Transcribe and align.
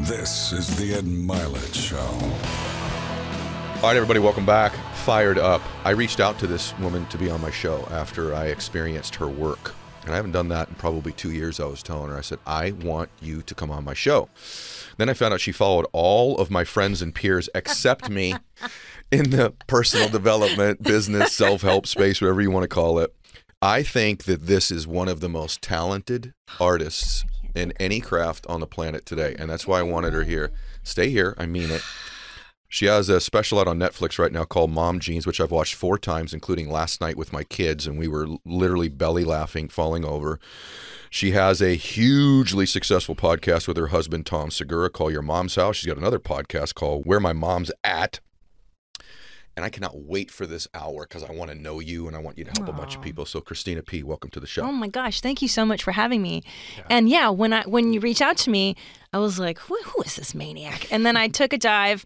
This 0.00 0.52
is 0.52 0.76
the 0.76 0.92
Ed 0.92 1.06
Mylett 1.06 1.74
Show. 1.74 1.96
All 3.76 3.82
right, 3.82 3.96
everybody, 3.96 4.20
welcome 4.20 4.44
back. 4.44 4.72
Fired 4.94 5.38
up. 5.38 5.62
I 5.84 5.90
reached 5.90 6.20
out 6.20 6.38
to 6.40 6.46
this 6.46 6.78
woman 6.78 7.06
to 7.06 7.16
be 7.16 7.30
on 7.30 7.40
my 7.40 7.50
show 7.50 7.82
after 7.90 8.34
I 8.34 8.48
experienced 8.48 9.14
her 9.14 9.26
work. 9.26 9.74
And 10.04 10.12
I 10.12 10.16
haven't 10.16 10.32
done 10.32 10.48
that 10.48 10.68
in 10.68 10.74
probably 10.74 11.12
two 11.12 11.32
years. 11.32 11.60
I 11.60 11.64
was 11.64 11.82
telling 11.82 12.10
her, 12.10 12.18
I 12.18 12.20
said, 12.20 12.40
I 12.46 12.72
want 12.72 13.08
you 13.22 13.40
to 13.40 13.54
come 13.54 13.70
on 13.70 13.84
my 13.84 13.94
show. 13.94 14.28
Then 14.98 15.08
I 15.08 15.14
found 15.14 15.32
out 15.32 15.40
she 15.40 15.50
followed 15.50 15.86
all 15.92 16.36
of 16.36 16.50
my 16.50 16.64
friends 16.64 17.00
and 17.00 17.14
peers 17.14 17.48
except 17.54 18.10
me 18.10 18.34
in 19.10 19.30
the 19.30 19.54
personal 19.66 20.10
development, 20.10 20.82
business, 20.82 21.32
self 21.32 21.62
help 21.62 21.86
space, 21.86 22.20
whatever 22.20 22.42
you 22.42 22.50
want 22.50 22.64
to 22.64 22.68
call 22.68 22.98
it. 22.98 23.14
I 23.62 23.82
think 23.82 24.24
that 24.24 24.46
this 24.46 24.70
is 24.70 24.86
one 24.86 25.08
of 25.08 25.20
the 25.20 25.30
most 25.30 25.62
talented 25.62 26.34
artists 26.60 27.24
in 27.56 27.72
any 27.80 28.00
craft 28.00 28.46
on 28.48 28.60
the 28.60 28.66
planet 28.66 29.06
today. 29.06 29.34
And 29.38 29.50
that's 29.50 29.66
why 29.66 29.80
I 29.80 29.82
wanted 29.82 30.12
her 30.12 30.24
here. 30.24 30.52
Stay 30.82 31.10
here. 31.10 31.34
I 31.38 31.46
mean 31.46 31.70
it. 31.70 31.82
She 32.68 32.86
has 32.86 33.08
a 33.08 33.20
special 33.20 33.60
out 33.60 33.68
on 33.68 33.78
Netflix 33.78 34.18
right 34.18 34.32
now 34.32 34.44
called 34.44 34.70
Mom 34.70 34.98
Jeans, 34.98 35.26
which 35.26 35.40
I've 35.40 35.52
watched 35.52 35.74
four 35.74 35.98
times, 35.98 36.34
including 36.34 36.68
last 36.68 37.00
night 37.00 37.16
with 37.16 37.32
my 37.32 37.44
kids, 37.44 37.86
and 37.86 37.96
we 37.96 38.08
were 38.08 38.26
literally 38.44 38.88
belly 38.88 39.24
laughing, 39.24 39.68
falling 39.68 40.04
over. 40.04 40.40
She 41.08 41.30
has 41.30 41.62
a 41.62 41.76
hugely 41.76 42.66
successful 42.66 43.14
podcast 43.14 43.68
with 43.68 43.76
her 43.76 43.86
husband, 43.86 44.26
Tom 44.26 44.50
Segura, 44.50 44.90
called 44.90 45.12
Your 45.12 45.22
Mom's 45.22 45.54
House. 45.54 45.76
She's 45.76 45.86
got 45.86 45.96
another 45.96 46.18
podcast 46.18 46.74
called 46.74 47.06
Where 47.06 47.20
My 47.20 47.32
Mom's 47.32 47.70
At. 47.84 48.18
And 49.56 49.64
I 49.64 49.70
cannot 49.70 49.96
wait 49.98 50.30
for 50.30 50.46
this 50.46 50.68
hour 50.74 51.06
because 51.06 51.24
I 51.24 51.32
want 51.32 51.50
to 51.50 51.56
know 51.56 51.80
you 51.80 52.06
and 52.08 52.14
I 52.14 52.18
want 52.20 52.36
you 52.36 52.44
to 52.44 52.50
help 52.56 52.68
a 52.68 52.72
bunch 52.74 52.94
of 52.94 53.00
people. 53.00 53.24
So, 53.24 53.40
Christina 53.40 53.82
P., 53.82 54.02
welcome 54.02 54.28
to 54.32 54.40
the 54.40 54.46
show. 54.46 54.62
Oh 54.62 54.70
my 54.72 54.86
gosh, 54.88 55.22
thank 55.22 55.40
you 55.40 55.48
so 55.48 55.64
much 55.64 55.82
for 55.82 55.92
having 55.92 56.20
me. 56.20 56.42
And 56.90 57.08
yeah, 57.08 57.30
when 57.30 57.54
I 57.54 57.62
when 57.62 57.94
you 57.94 58.00
reached 58.00 58.20
out 58.20 58.36
to 58.38 58.50
me, 58.50 58.76
I 59.14 59.18
was 59.18 59.38
like, 59.38 59.58
who, 59.58 59.78
who 59.82 60.02
is 60.02 60.16
this 60.16 60.34
maniac? 60.34 60.92
And 60.92 61.06
then 61.06 61.16
I 61.16 61.28
took 61.28 61.54
a 61.54 61.58
dive 61.58 62.04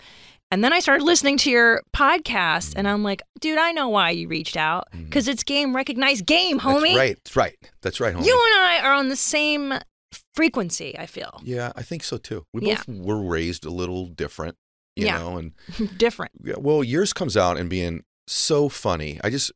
and 0.53 0.63
then 0.63 0.73
I 0.73 0.79
started 0.79 1.03
listening 1.03 1.39
to 1.39 1.51
your 1.51 1.83
podcast 1.93 2.75
and 2.77 2.87
I'm 2.87 3.03
like, 3.03 3.21
dude, 3.41 3.59
I 3.59 3.73
know 3.73 3.89
why 3.89 4.11
you 4.11 4.29
reached 4.29 4.57
out 4.57 4.87
because 4.93 5.27
it's 5.27 5.43
game 5.43 5.75
recognized 5.75 6.27
game, 6.27 6.61
homie. 6.61 6.95
Mm-hmm. 6.95 6.95
That's 6.95 6.97
right. 6.97 7.17
That's 7.25 7.37
right. 7.37 7.57
That's 7.83 8.01
right, 8.01 8.15
homie. 8.15 8.27
You 8.27 8.49
and 8.53 8.61
I 8.65 8.81
are 8.85 8.93
on 8.95 9.09
the 9.09 9.17
same 9.17 9.75
frequency, 10.35 10.97
I 10.99 11.07
feel. 11.07 11.41
yeah, 11.45 11.73
I 11.77 11.83
think 11.83 12.05
so 12.05 12.17
too. 12.17 12.45
We 12.53 12.63
Yeah. 12.69 12.83
both 12.87 12.89
were 13.05 13.21
raised 13.23 13.65
a 13.65 13.71
little 13.71 14.07
different, 14.07 14.57
you 15.01 15.07
Yeah. 15.07 15.19
know, 15.19 15.37
and 15.39 15.53
Different. 15.99 16.33
Yeah, 16.43 16.55
well, 16.59 16.85
yours 16.85 17.13
comes 17.13 17.37
out 17.37 17.57
and 17.59 17.69
being 17.71 18.05
so 18.27 18.69
funny. 18.69 19.19
I 19.25 19.31
just, 19.31 19.51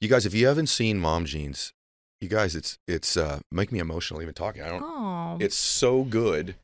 you 0.00 0.08
guys, 0.08 0.26
if 0.26 0.34
you 0.34 0.46
haven't 0.46 0.66
seen 0.68 0.98
Mom 0.98 1.24
Jeans, 1.24 1.72
you 2.20 2.28
guys, 2.28 2.56
it's 2.56 2.78
it's 2.88 3.16
uh, 3.16 3.40
make 3.52 3.70
me 3.72 3.78
emotional 3.78 4.22
even 4.22 4.34
talking. 4.34 4.62
I 4.62 4.68
don't. 4.68 4.82
Oh. 4.82 5.36
It's 5.40 5.56
so 5.56 6.02
good 6.04 6.54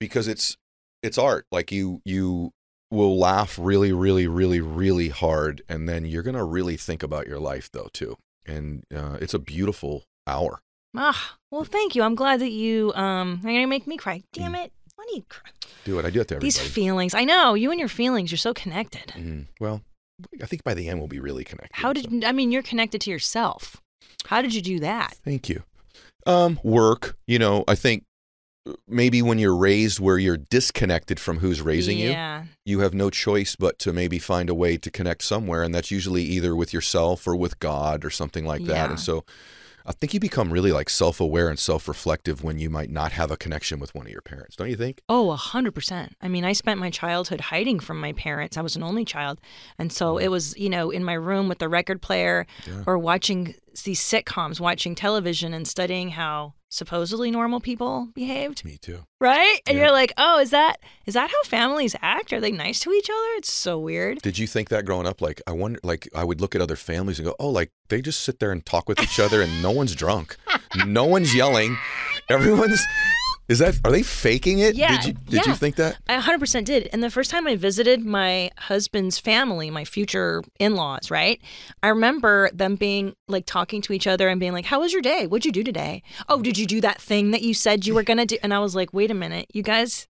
because 0.00 0.26
it's 0.28 0.56
it's 1.02 1.18
art. 1.18 1.46
Like 1.52 1.70
you 1.70 2.00
you 2.04 2.52
will 2.90 3.18
laugh 3.18 3.58
really, 3.60 3.92
really, 3.92 4.26
really, 4.26 4.60
really 4.60 5.08
hard, 5.10 5.62
and 5.68 5.88
then 5.88 6.04
you're 6.06 6.22
gonna 6.22 6.44
really 6.44 6.76
think 6.76 7.02
about 7.02 7.26
your 7.26 7.38
life 7.38 7.68
though 7.72 7.88
too. 7.92 8.16
And 8.46 8.84
uh, 8.94 9.18
it's 9.20 9.34
a 9.34 9.38
beautiful 9.38 10.04
hour. 10.26 10.60
Ah, 10.96 11.36
well, 11.50 11.64
thank 11.64 11.94
you. 11.94 12.02
I'm 12.02 12.14
glad 12.14 12.40
that 12.40 12.52
you 12.52 12.92
um 12.94 13.40
are 13.44 13.48
gonna 13.48 13.66
make 13.66 13.86
me 13.86 13.96
cry. 13.98 14.18
Mm. 14.18 14.22
Damn 14.32 14.54
it. 14.54 14.72
Do 15.08 15.16
you 15.16 15.24
cry? 15.28 15.50
Do 15.84 15.98
it. 15.98 16.04
I 16.04 16.10
do 16.10 16.20
it 16.20 16.28
to 16.28 16.36
everybody. 16.36 16.46
These 16.46 16.58
feelings. 16.58 17.14
I 17.14 17.24
know, 17.24 17.54
you 17.54 17.70
and 17.70 17.78
your 17.78 17.88
feelings, 17.88 18.30
you're 18.30 18.38
so 18.38 18.54
connected. 18.54 19.12
Mhm. 19.16 19.46
Well, 19.60 19.82
I 20.42 20.46
think 20.46 20.64
by 20.64 20.74
the 20.74 20.88
end 20.88 20.98
we'll 20.98 21.08
be 21.08 21.20
really 21.20 21.44
connected. 21.44 21.74
How 21.74 21.92
so. 21.92 22.02
did 22.02 22.24
I 22.24 22.32
mean 22.32 22.52
you're 22.52 22.62
connected 22.62 23.00
to 23.02 23.10
yourself. 23.10 23.80
How 24.26 24.40
did 24.42 24.54
you 24.54 24.62
do 24.62 24.80
that? 24.80 25.16
Thank 25.24 25.48
you. 25.48 25.62
Um, 26.26 26.58
work, 26.62 27.16
you 27.26 27.38
know, 27.38 27.64
I 27.68 27.74
think 27.74 28.04
uh, 28.66 28.72
maybe 28.88 29.20
when 29.20 29.38
you're 29.38 29.56
raised 29.56 30.00
where 30.00 30.16
you're 30.16 30.38
disconnected 30.38 31.20
from 31.20 31.40
who's 31.40 31.60
raising 31.60 31.98
you, 31.98 32.16
you 32.64 32.80
have 32.80 32.94
no 32.94 33.10
choice 33.10 33.56
but 33.56 33.78
to 33.80 33.92
maybe 33.92 34.18
find 34.18 34.48
a 34.48 34.54
way 34.54 34.78
to 34.78 34.90
connect 34.90 35.22
somewhere. 35.22 35.62
And 35.62 35.74
that's 35.74 35.90
usually 35.90 36.22
either 36.22 36.56
with 36.56 36.72
yourself 36.72 37.26
or 37.26 37.36
with 37.36 37.58
God 37.58 38.04
or 38.06 38.10
something 38.10 38.46
like 38.46 38.64
that. 38.64 38.86
Yeah. 38.86 38.90
And 38.90 39.00
so 39.00 39.24
I 39.86 39.92
think 39.92 40.14
you 40.14 40.20
become 40.20 40.50
really 40.50 40.72
like 40.72 40.88
self 40.88 41.20
aware 41.20 41.48
and 41.48 41.58
self 41.58 41.86
reflective 41.88 42.42
when 42.42 42.58
you 42.58 42.70
might 42.70 42.90
not 42.90 43.12
have 43.12 43.30
a 43.30 43.36
connection 43.36 43.78
with 43.78 43.94
one 43.94 44.06
of 44.06 44.12
your 44.12 44.22
parents, 44.22 44.56
don't 44.56 44.70
you 44.70 44.76
think? 44.76 45.02
Oh, 45.08 45.30
a 45.30 45.36
hundred 45.36 45.74
percent. 45.74 46.16
I 46.22 46.28
mean, 46.28 46.44
I 46.44 46.52
spent 46.54 46.80
my 46.80 46.90
childhood 46.90 47.40
hiding 47.40 47.80
from 47.80 48.00
my 48.00 48.12
parents. 48.12 48.56
I 48.56 48.62
was 48.62 48.76
an 48.76 48.82
only 48.82 49.04
child, 49.04 49.40
and 49.78 49.92
so 49.92 50.14
mm. 50.14 50.22
it 50.22 50.28
was, 50.28 50.56
you 50.56 50.70
know, 50.70 50.90
in 50.90 51.04
my 51.04 51.14
room 51.14 51.48
with 51.48 51.58
the 51.58 51.68
record 51.68 52.00
player, 52.00 52.46
Yeah. 52.66 52.84
or 52.86 52.98
watching 52.98 53.54
these 53.82 54.00
sitcoms, 54.00 54.60
watching 54.60 54.94
television, 54.94 55.52
and 55.52 55.66
studying 55.66 56.10
how 56.10 56.54
supposedly 56.68 57.30
normal 57.30 57.60
people 57.60 58.08
behaved. 58.14 58.64
Me 58.64 58.76
too. 58.80 59.00
Right? 59.20 59.60
And 59.66 59.76
Yeah. 59.76 59.84
you're 59.84 59.92
like, 59.92 60.12
oh, 60.16 60.40
is 60.40 60.50
that 60.50 60.78
is 61.06 61.14
that 61.14 61.30
how 61.30 61.42
families 61.44 61.94
act? 62.02 62.32
Are 62.32 62.40
they 62.40 62.50
nice 62.50 62.80
to 62.80 62.92
each 62.92 63.08
other? 63.08 63.28
It's 63.36 63.52
so 63.52 63.78
weird. 63.78 64.20
Did 64.22 64.38
you 64.38 64.46
think 64.46 64.70
that 64.70 64.84
growing 64.84 65.06
up? 65.06 65.20
Like, 65.20 65.40
I 65.46 65.52
wonder, 65.52 65.78
like, 65.82 66.08
I 66.14 66.24
would 66.24 66.40
look 66.40 66.54
at 66.54 66.60
other 66.60 66.76
families 66.76 67.18
and 67.18 67.26
go, 67.26 67.34
oh, 67.38 67.50
like, 67.50 67.70
they 67.88 68.00
just 68.02 68.22
sit 68.22 68.38
there 68.40 68.50
and 68.50 68.64
talk 68.64 68.88
with 68.88 69.00
each 69.00 69.20
other 69.20 69.40
and 69.42 69.62
no 69.62 69.70
one's 69.70 69.94
drunk. 69.94 70.36
No 70.86 71.04
one's 71.04 71.34
yelling. 71.34 71.76
Everyone's, 72.28 72.80
is 73.48 73.58
that, 73.58 73.78
are 73.84 73.90
they 73.90 74.02
faking 74.02 74.58
it? 74.60 74.74
Yeah, 74.74 74.96
Did 75.00 75.06
you, 75.06 75.12
did 75.28 75.46
you 75.46 75.54
think 75.54 75.76
that? 75.76 75.98
I 76.08 76.16
100% 76.18 76.64
did. 76.64 76.88
And 76.92 77.02
the 77.02 77.10
first 77.10 77.30
time 77.30 77.46
I 77.46 77.56
visited 77.56 78.04
my 78.04 78.50
husband's 78.56 79.18
family, 79.18 79.70
my 79.70 79.84
future 79.84 80.42
in 80.58 80.74
laws, 80.76 81.10
right? 81.10 81.40
I 81.82 81.88
remember 81.88 82.50
them 82.54 82.76
being 82.76 83.14
like 83.28 83.44
talking 83.46 83.82
to 83.82 83.92
each 83.92 84.06
other 84.06 84.28
and 84.28 84.40
being 84.40 84.52
like, 84.52 84.64
How 84.66 84.80
was 84.80 84.92
your 84.92 85.02
day? 85.02 85.26
What'd 85.26 85.44
you 85.44 85.52
do 85.52 85.62
today? 85.62 86.02
Oh, 86.28 86.40
did 86.40 86.56
you 86.56 86.66
do 86.66 86.80
that 86.80 87.00
thing 87.00 87.32
that 87.32 87.42
you 87.42 87.52
said 87.54 87.86
you 87.86 87.94
were 87.94 88.02
going 88.02 88.16
to 88.18 88.26
do? 88.26 88.38
And 88.42 88.54
I 88.54 88.60
was 88.60 88.74
like, 88.74 88.92
Wait 88.94 89.10
a 89.10 89.14
minute, 89.14 89.46
you 89.52 89.62
guys, 89.62 90.06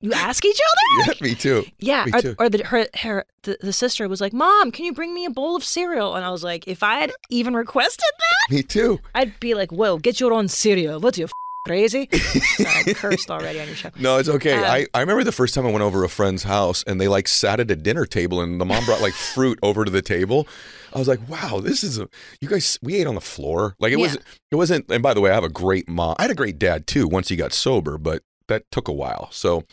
you 0.00 0.12
ask 0.12 0.44
each 0.44 0.58
other? 0.58 0.68
Yeah, 1.06 1.14
me 1.28 1.34
too. 1.34 1.64
Yeah, 1.78 2.04
Me 2.06 2.12
or, 2.14 2.20
too. 2.20 2.34
or 2.38 2.48
the 2.50 2.64
her, 2.64 2.86
her 3.00 3.24
the, 3.44 3.56
the 3.60 3.72
sister 3.72 4.08
was 4.08 4.20
like, 4.20 4.32
"Mom, 4.34 4.70
can 4.70 4.84
you 4.84 4.92
bring 4.92 5.14
me 5.14 5.24
a 5.24 5.30
bowl 5.30 5.56
of 5.56 5.64
cereal?" 5.64 6.14
And 6.16 6.24
I 6.24 6.30
was 6.30 6.44
like, 6.44 6.68
"If 6.68 6.82
I 6.82 6.96
had 7.00 7.12
even 7.30 7.54
requested 7.54 8.04
that, 8.18 8.54
Me 8.54 8.62
too. 8.62 9.00
I'd 9.14 9.40
be 9.40 9.54
like, 9.54 9.72
"Whoa, 9.72 9.96
get 9.98 10.20
your 10.20 10.32
own 10.34 10.48
cereal. 10.48 11.00
What 11.00 11.16
are 11.16 11.20
you 11.22 11.24
f- 11.26 11.32
crazy?" 11.64 12.08
Sorry, 12.12 12.82
I 12.86 12.94
cursed 12.94 13.30
already 13.30 13.60
on 13.60 13.66
your 13.66 13.76
show. 13.76 13.90
No, 13.98 14.18
it's 14.18 14.28
okay. 14.28 14.54
Um, 14.54 14.64
I, 14.64 14.86
I 14.94 15.00
remember 15.00 15.24
the 15.24 15.32
first 15.32 15.54
time 15.54 15.66
I 15.66 15.70
went 15.70 15.82
over 15.82 16.04
a 16.04 16.08
friend's 16.08 16.42
house 16.42 16.82
and 16.86 17.00
they 17.00 17.08
like 17.08 17.28
sat 17.28 17.60
at 17.60 17.70
a 17.70 17.76
dinner 17.76 18.06
table 18.06 18.40
and 18.40 18.60
the 18.60 18.64
mom 18.64 18.84
brought 18.84 19.00
like 19.00 19.14
fruit 19.34 19.58
over 19.62 19.84
to 19.84 19.90
the 19.90 20.02
table. 20.02 20.46
I 20.94 20.98
was 20.98 21.08
like, 21.08 21.26
wow, 21.28 21.60
this 21.60 21.82
is 21.82 21.98
a, 21.98 22.08
you 22.40 22.48
guys, 22.48 22.78
we 22.82 22.96
ate 22.96 23.06
on 23.06 23.14
the 23.14 23.20
floor. 23.20 23.74
Like 23.80 23.92
it 23.92 23.96
was, 23.96 24.18
it 24.50 24.56
wasn't, 24.56 24.90
and 24.90 25.02
by 25.02 25.14
the 25.14 25.20
way, 25.22 25.30
I 25.30 25.34
have 25.34 25.44
a 25.44 25.48
great 25.48 25.88
mom. 25.88 26.16
I 26.18 26.22
had 26.22 26.30
a 26.30 26.34
great 26.34 26.58
dad 26.58 26.86
too 26.86 27.08
once 27.08 27.28
he 27.28 27.36
got 27.36 27.52
sober, 27.52 27.96
but 27.96 28.22
that 28.48 28.64
took 28.70 28.88
a 28.88 28.92
while. 28.92 29.28
So 29.30 29.64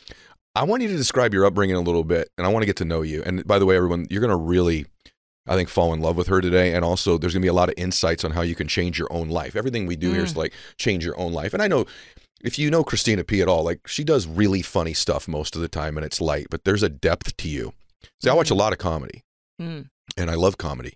I 0.55 0.63
want 0.63 0.81
you 0.81 0.87
to 0.87 0.95
describe 0.95 1.33
your 1.33 1.45
upbringing 1.45 1.75
a 1.75 1.81
little 1.81 2.03
bit 2.05 2.29
and 2.37 2.47
I 2.47 2.49
want 2.51 2.63
to 2.63 2.65
get 2.67 2.77
to 2.77 2.85
know 2.85 3.01
you. 3.01 3.21
And 3.25 3.45
by 3.45 3.59
the 3.59 3.65
way, 3.65 3.75
everyone, 3.75 4.07
you're 4.09 4.21
going 4.21 4.29
to 4.29 4.35
really, 4.37 4.85
I 5.49 5.55
think, 5.55 5.67
fall 5.67 5.93
in 5.93 5.99
love 5.99 6.15
with 6.15 6.27
her 6.27 6.39
today. 6.39 6.73
And 6.73 6.85
also, 6.85 7.17
there's 7.17 7.33
going 7.33 7.41
to 7.41 7.45
be 7.45 7.49
a 7.49 7.53
lot 7.53 7.67
of 7.69 7.75
insights 7.77 8.23
on 8.23 8.31
how 8.31 8.41
you 8.41 8.55
can 8.55 8.67
change 8.67 8.97
your 8.97 9.11
own 9.11 9.27
life. 9.29 9.55
Everything 9.55 9.85
we 9.85 9.95
do 9.97 10.13
here 10.13 10.23
is 10.23 10.37
like 10.37 10.53
change 10.77 11.03
your 11.03 11.19
own 11.19 11.33
life. 11.33 11.53
And 11.53 11.61
I 11.61 11.67
know 11.67 11.85
if 12.41 12.57
you 12.57 12.69
know 12.71 12.83
Christina 12.85 13.23
P 13.25 13.41
at 13.41 13.49
all, 13.49 13.63
like 13.63 13.87
she 13.87 14.03
does 14.05 14.25
really 14.27 14.61
funny 14.61 14.93
stuff 14.93 15.27
most 15.27 15.55
of 15.55 15.61
the 15.61 15.67
time 15.67 15.97
and 15.97 16.05
it's 16.05 16.21
light, 16.21 16.47
but 16.49 16.63
there's 16.63 16.83
a 16.83 16.87
depth 16.89 17.35
to 17.37 17.49
you. 17.49 17.73
See, 18.21 18.29
I 18.29 18.33
watch 18.33 18.49
a 18.49 18.55
lot 18.55 18.71
of 18.73 18.79
comedy 18.79 19.23
Mm. 19.61 19.89
and 20.15 20.31
I 20.31 20.35
love 20.35 20.57
comedy 20.57 20.93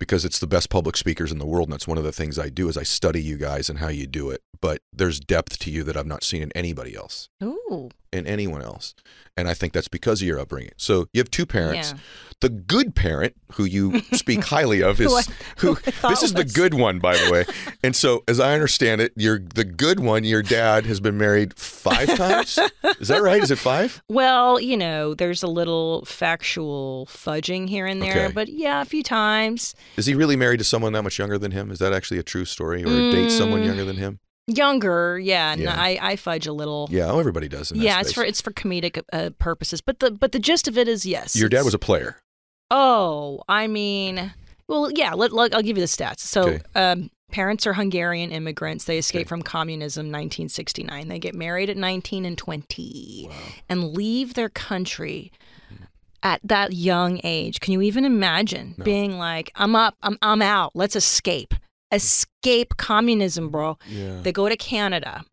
because 0.00 0.24
it's 0.24 0.40
the 0.40 0.48
best 0.48 0.68
public 0.68 0.96
speakers 0.96 1.30
in 1.30 1.38
the 1.38 1.46
world. 1.46 1.68
And 1.68 1.72
that's 1.74 1.86
one 1.86 1.96
of 1.98 2.02
the 2.02 2.10
things 2.10 2.40
I 2.40 2.48
do 2.48 2.68
is 2.68 2.76
I 2.76 2.82
study 2.82 3.22
you 3.22 3.36
guys 3.36 3.70
and 3.70 3.78
how 3.78 3.86
you 3.86 4.08
do 4.08 4.30
it. 4.30 4.40
But 4.60 4.80
there's 4.92 5.20
depth 5.20 5.60
to 5.60 5.70
you 5.70 5.84
that 5.84 5.96
I've 5.96 6.08
not 6.08 6.24
seen 6.24 6.42
in 6.42 6.50
anybody 6.52 6.96
else, 6.96 7.28
Ooh, 7.44 7.90
in 8.12 8.26
anyone 8.26 8.62
else. 8.62 8.94
And 9.36 9.48
I 9.48 9.54
think 9.54 9.72
that's 9.72 9.88
because 9.88 10.20
of 10.20 10.26
your 10.28 10.38
upbringing. 10.40 10.72
So 10.76 11.06
you 11.12 11.20
have 11.20 11.30
two 11.30 11.46
parents. 11.46 11.92
Yeah. 11.92 11.98
The 12.40 12.48
good 12.48 12.94
parent, 12.94 13.34
who 13.52 13.64
you 13.64 14.00
speak 14.12 14.42
highly 14.44 14.82
of, 14.82 15.00
is 15.00 15.10
Who 15.10 15.16
I- 15.16 15.22
who. 15.58 15.74
who 15.74 16.08
This 16.08 16.22
is 16.22 16.32
the 16.32 16.44
good 16.44 16.72
one, 16.74 16.98
by 16.98 17.16
the 17.16 17.30
way. 17.30 17.44
And 17.82 17.96
so, 17.96 18.22
as 18.28 18.40
I 18.40 18.52
understand 18.52 19.00
it, 19.00 19.12
you're 19.16 19.38
the 19.38 19.64
good 19.64 20.00
one. 20.00 20.24
Your 20.24 20.42
dad 20.42 20.84
has 20.86 21.00
been 21.00 21.16
married 21.16 21.56
five 21.58 22.14
times. 22.16 22.58
Is 22.98 23.08
that 23.08 23.22
right? 23.22 23.42
Is 23.42 23.50
it 23.50 23.58
five? 23.58 24.02
Well, 24.08 24.60
you 24.60 24.76
know, 24.76 25.14
there's 25.14 25.42
a 25.42 25.46
little 25.46 26.04
factual 26.04 27.06
fudging 27.10 27.68
here 27.68 27.86
and 27.86 28.02
there, 28.02 28.24
Okay. 28.26 28.32
but 28.32 28.48
yeah, 28.48 28.82
a 28.82 28.84
few 28.84 29.02
times. 29.02 29.74
Is 29.96 30.04
he 30.06 30.14
really 30.14 30.36
married 30.36 30.58
to 30.58 30.64
someone 30.64 30.92
that 30.92 31.02
much 31.02 31.18
younger 31.18 31.38
than 31.38 31.52
him? 31.52 31.70
Is 31.70 31.78
that 31.78 31.92
actually 31.94 32.18
a 32.18 32.22
true 32.22 32.44
story, 32.44 32.82
or 32.82 33.10
date 33.12 33.30
someone 33.30 33.62
Mm. 33.62 33.66
younger 33.66 33.84
than 33.86 33.96
him? 33.96 34.18
Younger, 34.56 35.18
yeah. 35.18 35.52
and 35.52 35.60
Yeah. 35.62 35.74
I, 35.80 35.98
I 36.00 36.16
fudge 36.16 36.46
a 36.46 36.52
little. 36.52 36.88
Yeah, 36.90 37.10
oh, 37.10 37.18
everybody 37.18 37.48
does. 37.48 37.72
Yeah, 37.72 38.00
it's 38.00 38.12
for 38.12 38.24
it's 38.24 38.40
for 38.40 38.52
comedic 38.52 39.02
uh, 39.12 39.30
purposes, 39.38 39.80
but 39.80 40.00
the 40.00 40.10
but 40.10 40.32
the 40.32 40.38
gist 40.38 40.68
of 40.68 40.76
it 40.78 40.88
is 40.88 41.04
yes. 41.06 41.36
Your 41.36 41.48
dad 41.48 41.64
was 41.64 41.74
a 41.74 41.78
player. 41.78 42.16
Oh, 42.70 43.42
I 43.48 43.66
mean, 43.66 44.32
well, 44.68 44.90
yeah. 44.92 45.14
Let, 45.14 45.32
let 45.32 45.54
I'll 45.54 45.62
give 45.62 45.76
you 45.76 45.82
the 45.82 45.88
stats. 45.88 46.20
So, 46.20 46.42
Okay. 46.48 46.60
um, 46.76 47.10
parents 47.32 47.66
are 47.66 47.72
Hungarian 47.72 48.30
immigrants. 48.30 48.84
They 48.84 48.98
escaped 48.98 49.22
Okay. 49.22 49.28
from 49.28 49.42
communism, 49.42 50.06
1969. 50.06 51.08
They 51.08 51.18
get 51.18 51.34
married 51.34 51.68
at 51.70 51.76
19 51.76 52.24
and 52.24 52.38
20, 52.38 53.28
and 53.68 53.92
leave 53.94 54.34
their 54.34 54.48
country 54.48 55.32
at 56.22 56.40
that 56.44 56.72
young 56.74 57.20
age. 57.24 57.60
Can 57.60 57.72
you 57.72 57.82
even 57.82 58.04
imagine 58.04 58.74
No. 58.78 58.84
being 58.84 59.18
like, 59.18 59.50
"I'm 59.56 59.74
up, 59.74 59.94
I'm 60.02 60.18
I'm 60.22 60.42
out. 60.42 60.72
Let's 60.74 60.94
escape." 60.94 61.54
Escape 61.92 62.76
communism, 62.76 63.48
bro. 63.50 63.78
Yeah. 63.88 64.20
They 64.22 64.32
go 64.32 64.48
to 64.48 64.56
Canada. 64.56 65.24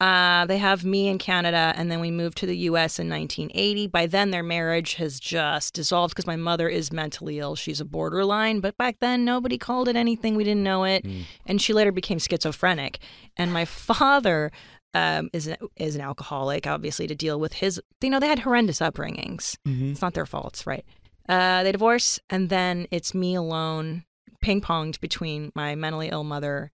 Uh, 0.00 0.46
they 0.46 0.56
have 0.56 0.82
me 0.82 1.08
in 1.08 1.18
Canada, 1.18 1.74
and 1.76 1.90
then 1.90 2.00
we 2.00 2.10
moved 2.10 2.38
to 2.38 2.46
the 2.46 2.56
U.S. 2.56 2.98
in 2.98 3.10
1980. 3.10 3.86
By 3.88 4.06
then, 4.06 4.30
their 4.30 4.42
marriage 4.42 4.94
has 4.94 5.20
just 5.20 5.74
dissolved 5.74 6.14
because 6.14 6.26
my 6.26 6.36
mother 6.36 6.70
is 6.70 6.90
mentally 6.90 7.38
ill. 7.38 7.54
She's 7.54 7.82
a 7.82 7.84
borderline, 7.84 8.60
but 8.60 8.78
back 8.78 8.96
then 9.00 9.26
nobody 9.26 9.58
called 9.58 9.88
it 9.88 9.96
anything. 9.96 10.36
We 10.36 10.44
didn't 10.44 10.62
know 10.62 10.84
it, 10.84 11.04
and 11.44 11.60
she 11.60 11.74
later 11.74 11.92
became 11.92 12.18
schizophrenic. 12.18 12.98
And 13.36 13.52
my 13.52 13.66
father 13.66 14.50
um, 14.94 15.28
is 15.34 15.46
an, 15.48 15.56
is 15.76 15.96
an 15.96 16.00
alcoholic, 16.00 16.66
obviously, 16.66 17.06
to 17.06 17.14
deal 17.14 17.38
with 17.38 17.52
his. 17.52 17.78
You 18.00 18.08
know, 18.08 18.20
they 18.20 18.26
had 18.28 18.38
horrendous 18.38 18.78
upbringings. 18.80 19.56
It's 19.90 20.00
not 20.00 20.14
their 20.14 20.24
faults, 20.26 20.66
right? 20.66 20.84
Uh, 21.28 21.62
they 21.62 21.72
divorce, 21.72 22.18
and 22.30 22.48
then 22.48 22.86
it's 22.90 23.14
me 23.14 23.34
alone, 23.34 24.04
ping 24.40 24.60
ponged 24.60 25.00
between 25.00 25.52
my 25.54 25.74
mentally 25.74 26.08
ill 26.08 26.24
mother 26.24 26.72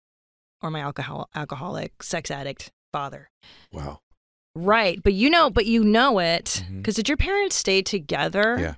or 0.62 0.72
my 0.72 0.80
alcohol 0.80 1.30
alcoholic 1.36 2.04
sex 2.04 2.32
addict 2.32 2.72
father. 2.92 3.30
Wow. 3.72 4.00
Right, 4.56 5.02
but 5.02 5.14
you 5.14 5.30
know, 5.30 5.50
but 5.50 5.66
you 5.66 5.84
know 5.84 6.20
it 6.20 6.64
because 6.76 6.96
did 6.96 7.10
your 7.10 7.18
parents 7.18 7.56
stay 7.56 7.82
together? 7.82 8.44
Mm-hmm. 8.44 8.64
Yeah. 8.64 8.76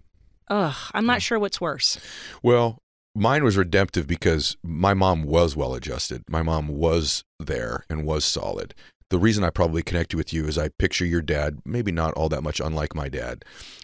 Ugh, 0.48 0.76
I'm 0.94 1.06
not 1.06 1.22
sure 1.22 1.40
what's 1.40 1.60
worse. 1.60 2.00
Well, 2.42 2.78
mine 3.16 3.44
was 3.44 3.58
redemptive 3.58 4.08
because 4.08 4.56
my 4.64 4.94
mom 4.94 5.24
was 5.24 5.56
well 5.56 5.74
adjusted. 5.74 6.24
My 6.30 6.44
mom 6.44 6.68
was 6.68 7.24
there 7.40 7.84
and 7.90 8.06
was 8.06 8.24
solid. 8.24 8.74
The 9.10 9.20
reason 9.20 9.44
I 9.44 9.50
probably 9.50 9.84
connected 9.84 10.18
with 10.18 10.34
you 10.34 10.46
is 10.46 10.58
I 10.58 10.70
picture 10.80 11.06
your 11.06 11.22
dad, 11.22 11.60
maybe 11.66 11.92
not 11.92 12.14
all 12.14 12.30
that 12.30 12.44
much 12.44 12.60
unlike 12.60 12.96
my 12.96 13.10
dad. 13.10 13.44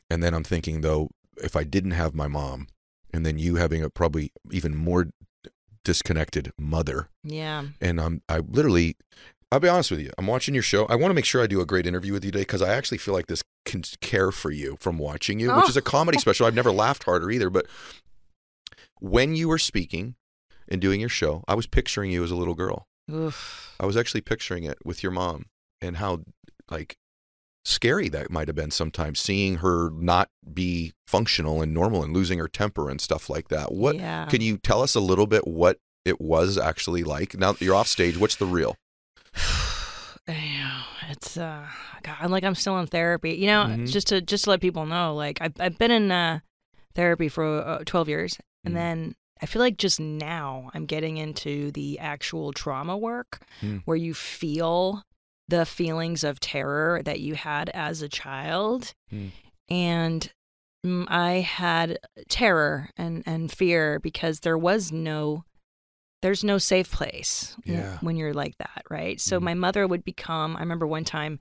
And 0.10 0.24
then 0.24 0.34
I'm 0.34 0.44
thinking, 0.44 0.82
though, 0.82 1.10
if 1.38 1.56
I 1.56 1.64
didn't 1.64 1.92
have 1.92 2.16
my 2.16 2.28
mom, 2.28 2.68
and 3.14 3.26
then 3.26 3.38
you 3.38 3.56
having 3.56 3.84
a 3.84 3.90
probably 3.90 4.32
even 4.52 4.76
more 4.76 5.08
disconnected 5.84 6.52
mother, 6.60 7.08
Yeah. 7.24 7.66
and 7.80 8.00
I'm 8.00 8.22
I 8.30 8.40
literally 8.40 8.96
I'll 9.52 9.60
be 9.60 9.68
honest 9.68 9.92
with 9.92 10.00
you. 10.00 10.12
I'm 10.18 10.28
watching 10.28 10.54
your 10.54 10.64
show. 10.64 10.86
I 10.86 10.96
want 10.96 11.10
to 11.12 11.14
make 11.14 11.26
sure 11.26 11.44
I 11.44 11.48
do 11.48 11.60
a 11.60 11.66
great 11.66 11.86
interview 11.86 12.14
with 12.14 12.24
you 12.24 12.32
today 12.32 12.44
because 12.44 12.62
I 12.62 12.74
actually 12.74 13.00
feel 13.00 13.14
like 13.14 13.28
this 13.28 13.44
can 13.66 13.84
care 14.00 14.32
for 14.32 14.50
you 14.50 14.78
from 14.80 14.98
watching 14.98 15.40
you, 15.42 15.48
which 15.54 15.66
Oh. 15.66 15.70
is 15.70 15.76
a 15.76 15.82
oh. 15.82 15.84
comedy 15.84 16.18
special. 16.20 16.46
I've 16.48 16.56
never 16.56 16.72
laughed 16.72 17.04
harder 17.04 17.30
either. 17.30 17.50
But 17.50 17.66
when 19.00 19.36
you 19.36 19.50
were 19.50 19.58
speaking 19.58 20.16
and 20.70 20.80
doing 20.80 21.00
your 21.02 21.10
show, 21.10 21.44
I 21.50 21.56
was 21.56 21.68
picturing 21.68 22.12
you 22.12 22.24
as 22.24 22.32
a 22.32 22.36
little 22.36 22.54
girl. 22.56 22.88
Oof. 23.12 23.76
I 23.80 23.86
was 23.86 23.98
actually 23.98 24.22
picturing 24.22 24.64
it 24.64 24.78
with 24.86 25.04
your 25.04 25.12
mom 25.12 25.48
and 25.82 25.98
how 25.98 26.22
like 26.70 26.96
scary 27.64 28.10
that 28.10 28.32
might 28.32 28.48
have 28.48 28.56
been 28.56 28.72
sometimes 28.72 29.20
seeing 29.20 29.58
her 29.58 29.90
not 29.92 30.30
be 30.54 30.94
functional 31.08 31.62
and 31.62 31.74
normal 31.74 32.04
and 32.04 32.14
losing 32.14 32.40
her 32.40 32.48
temper 32.48 32.90
and 32.90 33.00
stuff 33.00 33.30
like 33.30 33.50
that. 33.50 33.72
What 33.72 33.96
Yeah. 33.96 34.26
can 34.26 34.42
you 34.42 34.58
tell 34.58 34.82
us 34.82 34.96
a 34.96 35.00
little 35.00 35.28
bit 35.28 35.46
what 35.48 35.78
it 36.06 36.20
was 36.20 36.58
actually 36.58 37.04
like? 37.04 37.38
Now 37.38 37.52
that 37.52 37.62
you're 37.62 37.76
off 37.76 37.88
stage, 37.88 38.18
what's 38.18 38.36
the 38.36 38.46
real? 38.48 38.76
It's 41.10 41.36
uh, 41.36 41.66
God, 42.04 42.16
I'm 42.22 42.32
like 42.32 42.44
I'm 42.46 42.56
still 42.56 42.80
in 42.80 42.88
therapy. 42.88 43.32
You 43.34 43.48
know, 43.48 43.66
Mhm. 43.66 43.92
just 43.92 44.08
to 44.08 44.22
just 44.22 44.46
to 44.46 44.50
let 44.52 44.62
people 44.62 44.86
know, 44.86 45.14
like 45.14 45.40
I've 45.42 45.54
I've 45.60 45.78
been 45.78 45.92
in 45.92 46.10
uh, 46.12 46.40
therapy 46.96 47.28
for 47.28 47.46
uh, 47.46 47.84
12 47.86 48.08
years, 48.08 48.38
and 48.64 48.74
Mm. 48.74 48.78
then 48.78 49.16
I 49.42 49.46
feel 49.46 49.62
like 49.62 49.78
just 49.78 50.00
now 50.00 50.70
I'm 50.74 50.86
getting 50.86 51.18
into 51.18 51.72
the 51.72 52.00
actual 52.00 52.54
trauma 52.54 52.98
work, 52.98 53.40
Mm. 53.62 53.82
where 53.86 53.98
you 53.98 54.14
feel 54.14 55.04
the 55.52 55.66
feelings 55.66 56.24
of 56.24 56.40
terror 56.40 57.02
that 57.06 57.20
you 57.20 57.36
had 57.36 57.70
as 57.70 58.02
a 58.02 58.10
child, 58.10 58.94
Mm. 59.14 59.32
and 59.70 60.32
mm, 60.86 61.06
I 61.10 61.42
had 61.42 62.00
terror 62.28 62.90
and 62.98 63.22
and 63.28 63.52
fear 63.52 64.00
because 64.00 64.40
there 64.40 64.58
was 64.58 64.92
no 64.92 65.44
there's 66.24 66.44
no 66.44 66.58
safe 66.60 66.92
place 66.92 67.56
Yeah. 67.66 67.98
when 68.02 68.16
you're 68.16 68.34
like 68.34 68.56
that, 68.60 68.84
right? 68.92 69.20
So 69.20 69.40
Mhm. 69.40 69.44
my 69.44 69.54
mother 69.56 69.88
would 69.88 70.04
become, 70.04 70.56
I 70.56 70.60
remember 70.60 70.86
one 70.86 71.04
time 71.04 71.40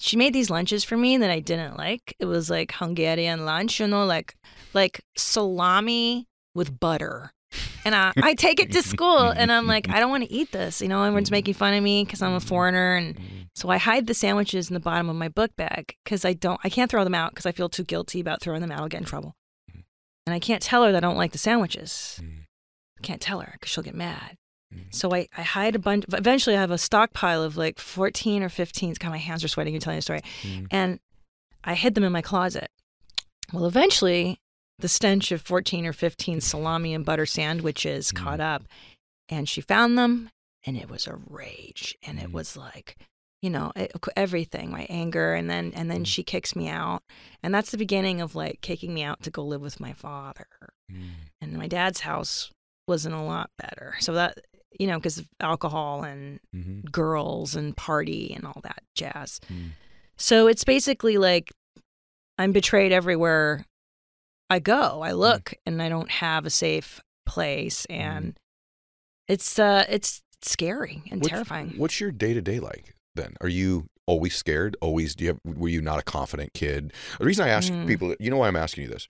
she 0.00 0.16
made 0.16 0.32
these 0.34 0.50
lunches 0.50 0.82
for 0.84 0.96
me 0.96 1.16
that 1.18 1.30
I 1.30 1.38
didn't 1.40 1.76
like. 1.76 2.14
It 2.18 2.26
was 2.26 2.50
like 2.50 2.72
Hungarian 2.72 3.44
lunch, 3.44 3.80
you 3.80 3.86
know, 3.86 4.04
like 4.06 4.34
like 4.74 5.00
salami 5.16 6.26
with 6.54 6.78
butter. 6.80 7.30
And 7.84 7.94
I, 7.94 8.12
I 8.16 8.34
take 8.34 8.60
it 8.60 8.72
to 8.72 8.82
school 8.82 9.28
and 9.28 9.52
I'm 9.52 9.66
like, 9.66 9.88
I 9.90 10.00
don't 10.00 10.10
want 10.10 10.24
to 10.24 10.32
eat 10.32 10.52
this. 10.52 10.80
You 10.80 10.88
know, 10.88 11.02
everyone's 11.02 11.30
making 11.30 11.54
fun 11.54 11.74
of 11.74 11.82
me 11.82 12.04
because 12.04 12.22
I'm 12.22 12.34
a 12.34 12.40
foreigner. 12.40 12.96
And 12.96 13.18
so 13.54 13.68
I 13.68 13.78
hide 13.78 14.06
the 14.06 14.14
sandwiches 14.14 14.70
in 14.70 14.74
the 14.74 14.80
bottom 14.80 15.10
of 15.10 15.16
my 15.16 15.28
book 15.28 15.54
bag 15.56 15.96
because 16.02 16.24
I 16.24 16.32
don't, 16.32 16.60
I 16.64 16.70
can't 16.70 16.90
throw 16.90 17.04
them 17.04 17.14
out 17.14 17.32
because 17.32 17.46
I 17.46 17.52
feel 17.52 17.68
too 17.68 17.84
guilty 17.84 18.20
about 18.20 18.40
throwing 18.40 18.60
them 18.60 18.72
out. 18.72 18.80
I'll 18.80 18.88
get 18.88 19.00
in 19.00 19.06
trouble. 19.06 19.34
And 20.26 20.34
I 20.34 20.38
can't 20.38 20.62
tell 20.62 20.84
her 20.84 20.92
that 20.92 21.04
I 21.04 21.06
don't 21.06 21.18
like 21.18 21.32
the 21.32 21.38
sandwiches. 21.38 22.20
I 22.98 23.02
Can't 23.02 23.20
tell 23.20 23.40
her 23.40 23.50
because 23.52 23.70
she'll 23.70 23.84
get 23.84 23.94
mad. 23.94 24.36
So 24.90 25.14
I, 25.14 25.28
I 25.36 25.42
hide 25.42 25.76
a 25.76 25.78
bunch. 25.78 26.04
Eventually, 26.12 26.56
I 26.56 26.60
have 26.60 26.70
a 26.70 26.78
stockpile 26.78 27.42
of 27.42 27.56
like 27.56 27.78
14 27.78 28.42
or 28.42 28.48
15. 28.48 28.94
God, 28.98 29.10
my 29.10 29.18
hands 29.18 29.44
are 29.44 29.48
sweating. 29.48 29.72
You're 29.72 29.80
telling 29.80 29.98
a 29.98 30.02
story. 30.02 30.22
Mm. 30.42 30.66
And 30.70 31.00
I 31.62 31.74
hid 31.74 31.94
them 31.94 32.04
in 32.04 32.12
my 32.12 32.22
closet. 32.22 32.70
Well, 33.52 33.66
eventually, 33.66 34.40
the 34.84 34.88
stench 34.88 35.32
of 35.32 35.40
14 35.40 35.86
or 35.86 35.94
15 35.94 36.42
salami 36.42 36.92
and 36.92 37.06
butter 37.06 37.24
sandwiches 37.24 38.12
mm. 38.12 38.22
caught 38.22 38.38
up. 38.38 38.64
And 39.30 39.48
she 39.48 39.62
found 39.62 39.96
them, 39.96 40.28
and 40.66 40.76
it 40.76 40.90
was 40.90 41.06
a 41.06 41.16
rage. 41.30 41.96
And 42.06 42.18
it 42.18 42.28
mm. 42.28 42.32
was 42.32 42.54
like, 42.54 42.98
you 43.40 43.48
know, 43.48 43.72
it, 43.74 43.92
everything, 44.14 44.70
my 44.70 44.86
anger. 44.90 45.32
And 45.32 45.48
then, 45.48 45.72
and 45.74 45.90
then 45.90 46.02
mm. 46.02 46.06
she 46.06 46.22
kicks 46.22 46.54
me 46.54 46.68
out. 46.68 47.02
And 47.42 47.54
that's 47.54 47.70
the 47.70 47.78
beginning 47.78 48.20
of 48.20 48.34
like 48.34 48.60
kicking 48.60 48.92
me 48.92 49.02
out 49.02 49.22
to 49.22 49.30
go 49.30 49.42
live 49.42 49.62
with 49.62 49.80
my 49.80 49.94
father. 49.94 50.48
And 51.40 51.54
my 51.54 51.66
dad's 51.66 52.00
house 52.00 52.50
wasn't 52.86 53.14
a 53.14 53.22
lot 53.22 53.48
better. 53.56 53.94
So 54.00 54.12
that, 54.12 54.36
you 54.78 54.86
know, 54.86 54.98
because 54.98 55.16
of 55.16 55.26
alcohol 55.40 56.02
and 56.02 56.40
Mm-hmm. 56.54 56.88
girls 56.90 57.56
and 57.56 57.74
party 57.74 58.34
and 58.34 58.44
all 58.44 58.60
that 58.62 58.82
jazz. 58.94 59.40
So 60.18 60.46
it's 60.46 60.62
basically 60.62 61.16
like 61.16 61.50
I'm 62.38 62.52
betrayed 62.52 62.92
everywhere 62.92 63.64
I 64.50 64.58
go. 64.58 65.02
I 65.02 65.12
look 65.12 65.54
and 65.66 65.80
I 65.82 65.88
don't 65.88 66.10
have 66.10 66.46
a 66.46 66.50
safe 66.50 67.00
place 67.26 67.84
and 67.86 68.38
it's 69.28 69.58
uh 69.58 69.84
it's 69.88 70.22
scary 70.42 71.02
and 71.10 71.20
What's- 71.20 71.30
terrifying. 71.32 71.74
What's 71.76 72.00
your 72.00 72.12
day 72.12 72.34
to 72.34 72.40
day 72.42 72.60
like 72.60 72.94
then? 73.14 73.34
Are 73.40 73.48
you 73.48 73.86
always 74.06 74.36
scared? 74.36 74.76
Always? 74.82 75.14
Do 75.14 75.24
you 75.24 75.30
have? 75.30 75.56
Were 75.56 75.68
you 75.68 75.80
not 75.80 75.98
a 75.98 76.02
confident 76.02 76.52
kid? 76.52 76.92
The 77.18 77.24
reason 77.24 77.46
I 77.46 77.48
ask 77.48 77.72
Mm. 77.72 77.86
people, 77.86 78.14
you 78.20 78.30
know, 78.30 78.36
why 78.38 78.48
I'm 78.48 78.56
asking 78.56 78.84
you 78.84 78.90
this. 78.90 79.08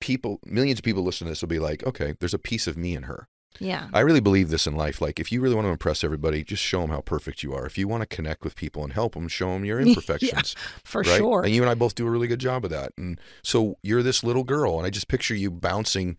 People, 0.00 0.40
millions 0.44 0.80
of 0.80 0.84
people 0.84 1.02
listen 1.04 1.26
to 1.26 1.30
this 1.30 1.40
will 1.40 1.48
be 1.48 1.58
like, 1.60 1.86
okay, 1.86 2.14
there's 2.20 2.34
a 2.34 2.38
piece 2.38 2.66
of 2.66 2.76
me 2.76 2.94
in 2.94 3.04
her. 3.04 3.28
Yeah. 3.60 3.88
I 3.92 4.00
really 4.00 4.20
believe 4.20 4.50
this 4.50 4.66
in 4.66 4.74
life. 4.76 5.00
Like, 5.00 5.18
if 5.20 5.30
you 5.32 5.40
really 5.40 5.54
want 5.54 5.66
to 5.66 5.70
impress 5.70 6.02
everybody, 6.04 6.44
just 6.44 6.62
show 6.62 6.80
them 6.82 6.90
how 6.90 7.00
perfect 7.00 7.42
you 7.42 7.54
are. 7.54 7.66
If 7.66 7.76
you 7.78 7.88
want 7.88 8.02
to 8.02 8.06
connect 8.06 8.44
with 8.44 8.56
people 8.56 8.84
and 8.84 8.92
help 8.92 9.14
them, 9.14 9.28
show 9.28 9.52
them 9.52 9.64
your 9.64 9.80
Yeah, 9.80 9.88
imperfections. 9.88 10.54
For 10.84 11.02
right? 11.02 11.18
sure. 11.18 11.42
And 11.44 11.54
you 11.54 11.62
and 11.62 11.70
I 11.70 11.74
both 11.74 11.94
do 11.94 12.06
a 12.06 12.10
really 12.10 12.28
good 12.28 12.40
job 12.40 12.64
of 12.64 12.70
that. 12.70 12.92
And 12.96 13.20
so 13.42 13.78
you're 13.82 14.02
this 14.02 14.22
little 14.24 14.44
girl, 14.44 14.78
and 14.78 14.86
I 14.86 14.90
just 14.90 15.08
picture 15.08 15.34
you 15.34 15.50
bouncing 15.50 16.18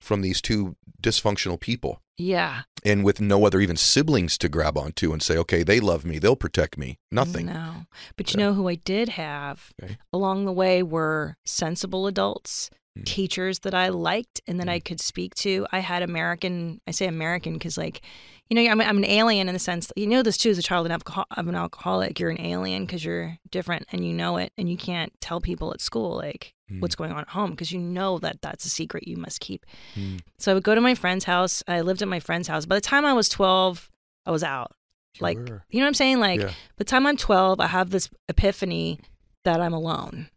from 0.00 0.20
these 0.22 0.40
two 0.40 0.76
dysfunctional 1.02 1.58
people 1.58 2.00
yeah. 2.16 2.62
and 2.84 3.04
with 3.04 3.20
no 3.20 3.44
other 3.44 3.60
even 3.60 3.76
siblings 3.76 4.38
to 4.38 4.48
grab 4.48 4.78
onto 4.78 5.12
and 5.12 5.20
say, 5.20 5.36
okay, 5.36 5.64
they 5.64 5.80
love 5.80 6.04
me, 6.04 6.18
they'll 6.20 6.36
protect 6.36 6.78
me. 6.78 6.98
Nothing. 7.10 7.46
No. 7.46 7.86
But 8.16 8.32
you 8.32 8.38
Yeah. 8.38 8.46
know 8.46 8.54
who 8.54 8.68
I 8.68 8.76
did 8.76 9.08
have 9.10 9.72
Okay. 9.82 9.98
along 10.12 10.44
the 10.44 10.52
way 10.52 10.82
were 10.84 11.36
sensible 11.44 12.06
adults, 12.06 12.70
Mm. 12.98 13.04
teachers 13.04 13.60
that 13.60 13.74
I 13.74 13.88
liked 13.88 14.40
and 14.46 14.58
that 14.60 14.68
I 14.68 14.80
could 14.80 15.00
speak 15.00 15.34
to. 15.36 15.66
I 15.72 15.78
had 15.80 16.02
American, 16.02 16.80
I 16.86 16.90
say 16.92 17.06
American 17.06 17.54
because, 17.54 17.76
like, 17.78 18.00
you 18.48 18.54
know, 18.54 18.70
I'm, 18.70 18.80
I'm 18.80 18.96
an 18.98 19.04
alien 19.04 19.48
in 19.48 19.52
the 19.52 19.58
sense, 19.58 19.92
you 19.96 20.06
know, 20.06 20.22
this 20.22 20.36
too 20.38 20.50
as 20.50 20.58
a 20.58 20.62
child 20.62 20.86
of, 20.90 21.02
an 21.48 21.54
alcoholic. 21.54 22.18
You're 22.18 22.30
an 22.30 22.40
alien 22.40 22.86
because 22.86 23.04
you're 23.04 23.36
different 23.50 23.86
and 23.92 24.06
you 24.06 24.12
know 24.14 24.36
it. 24.38 24.52
And 24.56 24.70
you 24.70 24.76
can't 24.76 25.12
tell 25.20 25.40
people 25.40 25.72
at 25.72 25.80
school, 25.80 26.16
like, 26.16 26.54
Mm. 26.70 26.80
what's 26.82 26.94
going 26.96 27.10
on 27.12 27.20
at 27.20 27.28
home 27.30 27.52
because 27.52 27.72
you 27.72 27.78
know 27.78 28.18
that 28.18 28.42
that's 28.42 28.66
a 28.66 28.68
secret 28.68 29.08
you 29.08 29.16
must 29.16 29.40
keep. 29.40 29.64
Mm. 29.94 30.20
So 30.38 30.50
I 30.50 30.54
would 30.54 30.64
go 30.64 30.74
to 30.74 30.82
my 30.82 30.94
friend's 30.94 31.24
house. 31.24 31.62
I 31.66 31.80
lived 31.80 32.02
at 32.02 32.08
my 32.08 32.20
friend's 32.20 32.46
house. 32.46 32.66
By 32.66 32.74
the 32.74 32.82
time 32.82 33.06
I 33.06 33.14
was 33.14 33.30
12, 33.30 33.90
I 34.26 34.30
was 34.30 34.44
out. 34.44 34.72
Like, 35.18 35.38
you 35.38 35.44
know 35.46 35.60
what 35.72 35.86
I'm 35.86 35.94
saying? 35.94 36.20
Like, 36.20 36.40
Yeah. 36.40 36.48
by 36.48 36.52
the 36.76 36.84
time 36.84 37.06
I'm 37.06 37.16
12, 37.16 37.58
I 37.58 37.68
have 37.68 37.88
this 37.88 38.10
epiphany 38.28 39.00
that 39.44 39.62
I'm 39.62 39.72
alone, 39.72 40.28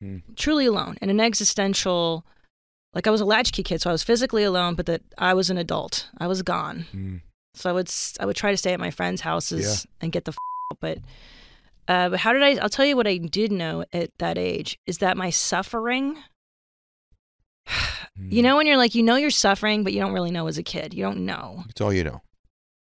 Hmm. 0.00 0.18
truly 0.36 0.66
alone, 0.66 0.96
and 1.00 1.10
an 1.10 1.20
existential. 1.20 2.24
Like 2.94 3.06
I 3.06 3.10
was 3.10 3.20
a 3.20 3.24
latchkey 3.24 3.62
kid, 3.64 3.80
so 3.80 3.90
I 3.90 3.92
was 3.92 4.02
physically 4.04 4.44
alone, 4.44 4.74
but 4.76 4.86
that 4.86 5.02
I 5.18 5.34
was 5.34 5.50
an 5.50 5.58
adult. 5.58 6.08
I 6.18 6.26
was 6.28 6.42
gone. 6.42 6.86
Mm. 6.94 7.20
So 7.54 7.70
I 7.70 7.72
would 7.72 7.90
I 8.20 8.26
would 8.26 8.36
try 8.36 8.50
to 8.50 8.56
stay 8.56 8.72
at 8.72 8.80
my 8.80 8.90
friends' 8.90 9.20
houses 9.22 9.86
and 10.00 10.12
get 10.12 10.24
the 10.24 10.30
f- 10.32 10.36
out. 10.72 10.78
But 10.80 10.98
uh, 11.88 12.08
but 12.10 12.20
how 12.20 12.32
did 12.32 12.42
I? 12.42 12.54
I'll 12.62 12.68
tell 12.68 12.84
you 12.86 12.96
what 12.96 13.06
I 13.06 13.16
did 13.16 13.50
know 13.52 13.84
at 13.92 14.10
that 14.18 14.38
age 14.38 14.78
is 14.86 14.98
that 14.98 15.16
my 15.16 15.30
suffering. 15.30 16.16
You 18.16 18.40
Mm. 18.40 18.44
know 18.44 18.56
when 18.56 18.66
you're 18.68 18.76
like 18.76 18.94
you 18.94 19.02
know 19.02 19.16
you're 19.16 19.28
suffering, 19.30 19.82
but 19.82 19.92
you 19.92 19.98
don't 20.00 20.12
really 20.12 20.30
know 20.30 20.46
as 20.46 20.56
a 20.56 20.62
kid. 20.62 20.94
You 20.94 21.02
don't 21.02 21.24
know. 21.26 21.64
It's 21.68 21.80
all 21.80 21.92
you 21.92 22.04
know. 22.04 22.22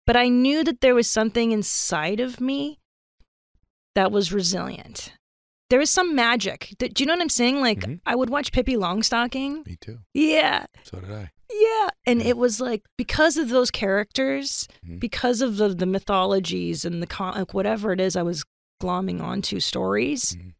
But 0.04 0.16
I 0.16 0.26
knew 0.28 0.64
that 0.64 0.80
there 0.80 0.96
was 0.96 1.06
something 1.06 1.52
inside 1.52 2.18
of 2.18 2.40
me 2.40 2.80
that 3.94 4.10
was 4.10 4.32
resilient. 4.32 5.12
There 5.72 5.78
was 5.78 5.88
some 5.88 6.14
magic. 6.14 6.74
Do 6.78 6.90
you 6.98 7.06
know 7.06 7.14
what 7.14 7.22
I'm 7.22 7.30
saying? 7.30 7.62
Like 7.62 7.80
Mhm. 7.80 8.00
I 8.04 8.14
would 8.14 8.28
watch 8.28 8.52
Pippi 8.52 8.74
Longstocking. 8.76 9.66
Me 9.66 9.76
too. 9.80 10.00
Yeah, 10.12 10.66
So 10.84 11.00
did 11.00 11.10
I. 11.10 11.30
Yeah, 11.50 11.88
and 12.06 12.20
it 12.20 12.36
was 12.36 12.60
like 12.60 12.82
because 12.98 13.38
of 13.38 13.48
those 13.48 13.70
characters, 13.70 14.68
Mhm. 14.86 15.00
because 15.00 15.40
of 15.40 15.56
the 15.56 15.68
the 15.70 15.86
mythologies 15.86 16.84
and 16.84 17.02
the 17.02 17.06
con- 17.06 17.36
like 17.36 17.54
whatever 17.54 17.90
it 17.92 18.00
is 18.00 18.16
I 18.16 18.22
was 18.22 18.44
glomming 18.82 19.22
onto 19.22 19.60
stories. 19.60 20.34
Mhm. 20.36 20.52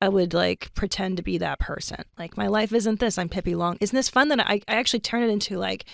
I 0.00 0.08
would 0.08 0.32
like 0.32 0.72
pretend 0.74 1.16
to 1.16 1.24
be 1.24 1.38
that 1.38 1.58
person. 1.58 2.04
Like 2.16 2.36
my 2.36 2.46
life 2.46 2.72
isn't 2.72 3.00
this. 3.00 3.18
I'm 3.18 3.28
Pippi 3.28 3.56
Long. 3.56 3.78
Isn't 3.80 3.96
this 3.96 4.08
fun 4.08 4.28
that 4.28 4.38
I, 4.40 4.60
I 4.68 4.74
actually 4.76 5.00
turn 5.00 5.24
it 5.24 5.30
into 5.30 5.58
like 5.58 5.84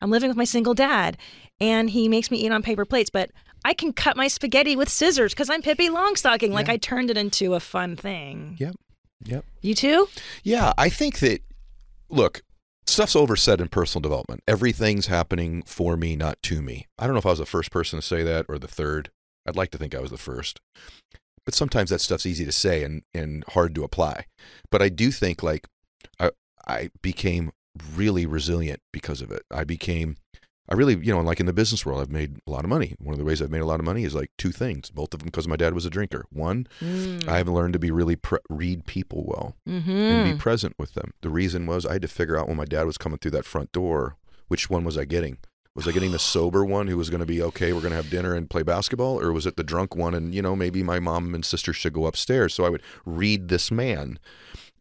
I'm 0.00 0.10
living 0.12 0.28
with 0.30 0.36
my 0.36 0.44
single 0.44 0.74
dad 0.74 1.16
and 1.60 1.90
he 1.90 2.08
makes 2.08 2.30
me 2.30 2.38
eat 2.38 2.52
on 2.52 2.62
paper 2.62 2.84
plates, 2.84 3.10
but 3.10 3.30
I 3.64 3.74
can 3.74 3.92
cut 3.92 4.16
my 4.16 4.28
spaghetti 4.28 4.76
with 4.76 4.88
scissors 4.88 5.32
because 5.32 5.50
I'm 5.50 5.62
Pippi 5.62 5.88
Longstocking. 5.88 6.50
Like 6.50 6.66
Yeah. 6.66 6.74
I 6.74 6.76
turned 6.78 7.10
it 7.10 7.16
into 7.16 7.54
a 7.54 7.60
fun 7.60 7.96
thing. 7.96 8.56
Yep. 8.58 8.74
Yep. 9.24 9.44
You 9.60 9.74
too? 9.74 10.08
Yeah, 10.42 10.72
I 10.76 10.88
think 10.88 11.20
that 11.20 11.42
look, 12.08 12.42
stuff's 12.86 13.16
oversaid 13.16 13.60
in 13.60 13.68
personal 13.68 14.02
development. 14.02 14.42
Everything's 14.48 15.06
happening 15.06 15.62
for 15.64 15.96
me, 15.96 16.16
not 16.16 16.42
to 16.44 16.60
me. 16.60 16.86
I 16.98 17.06
don't 17.06 17.14
know 17.14 17.20
if 17.20 17.26
I 17.26 17.30
was 17.30 17.38
the 17.38 17.46
first 17.46 17.70
person 17.70 18.00
to 18.00 18.06
say 18.06 18.22
that 18.22 18.46
or 18.48 18.58
the 18.58 18.68
third. 18.68 19.10
I'd 19.46 19.56
like 19.56 19.70
to 19.72 19.78
think 19.78 19.94
I 19.94 20.00
was 20.00 20.10
the 20.10 20.18
first. 20.18 20.60
But 21.44 21.54
sometimes 21.54 21.90
that 21.90 22.00
stuff's 22.00 22.26
easy 22.26 22.44
to 22.44 22.52
say 22.52 22.84
and, 22.84 23.02
and 23.12 23.44
hard 23.48 23.74
to 23.74 23.84
apply. 23.84 24.26
But 24.70 24.82
I 24.82 24.88
do 24.88 25.10
think 25.10 25.42
like 25.42 25.66
I 26.20 26.30
I 26.66 26.90
became 27.00 27.50
really 27.94 28.26
resilient 28.26 28.80
because 28.92 29.20
of 29.20 29.30
it. 29.32 29.42
I 29.50 29.64
became 29.64 30.16
I 30.68 30.74
really, 30.74 30.96
you 30.96 31.12
know, 31.12 31.20
like 31.20 31.40
in 31.40 31.46
the 31.46 31.52
business 31.52 31.84
world, 31.84 32.00
I've 32.00 32.10
made 32.10 32.38
a 32.46 32.50
lot 32.50 32.64
of 32.64 32.70
money. 32.70 32.94
One 32.98 33.12
of 33.12 33.18
the 33.18 33.24
ways 33.24 33.42
I've 33.42 33.50
made 33.50 33.62
a 33.62 33.66
lot 33.66 33.80
of 33.80 33.84
money 33.84 34.04
is 34.04 34.14
like 34.14 34.30
two 34.38 34.52
things, 34.52 34.90
both 34.90 35.12
of 35.12 35.20
them 35.20 35.26
because 35.26 35.48
my 35.48 35.56
dad 35.56 35.74
was 35.74 35.84
a 35.84 35.90
drinker. 35.90 36.24
One, 36.30 36.66
Mm. 36.80 37.28
I've 37.28 37.48
learned 37.48 37.72
to 37.72 37.78
be 37.78 37.90
really 37.90 38.16
pre- 38.16 38.38
read 38.48 38.86
people 38.86 39.24
well 39.26 39.56
mm-hmm. 39.68 39.90
and 39.90 40.32
be 40.32 40.38
present 40.40 40.74
with 40.78 40.94
them. 40.94 41.12
The 41.20 41.30
reason 41.30 41.66
was 41.66 41.84
I 41.84 41.94
had 41.94 42.02
to 42.02 42.08
figure 42.08 42.36
out 42.38 42.48
when 42.48 42.56
my 42.56 42.64
dad 42.64 42.86
was 42.86 42.96
coming 42.98 43.18
through 43.18 43.32
that 43.32 43.44
front 43.44 43.72
door, 43.72 44.16
which 44.48 44.70
one 44.70 44.84
was 44.84 44.96
I 44.96 45.04
getting? 45.04 45.38
Was 45.74 45.88
I 45.88 45.92
getting 45.92 46.12
the 46.12 46.18
sober 46.34 46.64
one 46.64 46.86
who 46.86 46.96
was 46.96 47.10
going 47.10 47.20
to 47.20 47.26
be 47.26 47.42
okay? 47.42 47.72
We're 47.72 47.80
going 47.80 47.90
to 47.90 47.96
have 47.96 48.10
dinner 48.10 48.34
and 48.34 48.48
play 48.48 48.62
basketball, 48.62 49.20
or 49.20 49.32
was 49.32 49.46
it 49.46 49.56
the 49.56 49.64
drunk 49.64 49.96
one? 49.96 50.14
And 50.14 50.34
you 50.34 50.42
know, 50.42 50.54
maybe 50.54 50.82
my 50.82 51.00
mom 51.00 51.34
and 51.34 51.44
sister 51.44 51.72
should 51.72 51.92
go 51.92 52.06
upstairs. 52.06 52.54
So 52.54 52.64
I 52.64 52.68
would 52.68 52.82
read 53.04 53.48
this 53.48 53.70
man, 53.70 54.18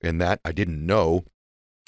and 0.02 0.22
that 0.22 0.40
I 0.46 0.52
didn't 0.52 0.86
know. 0.86 1.26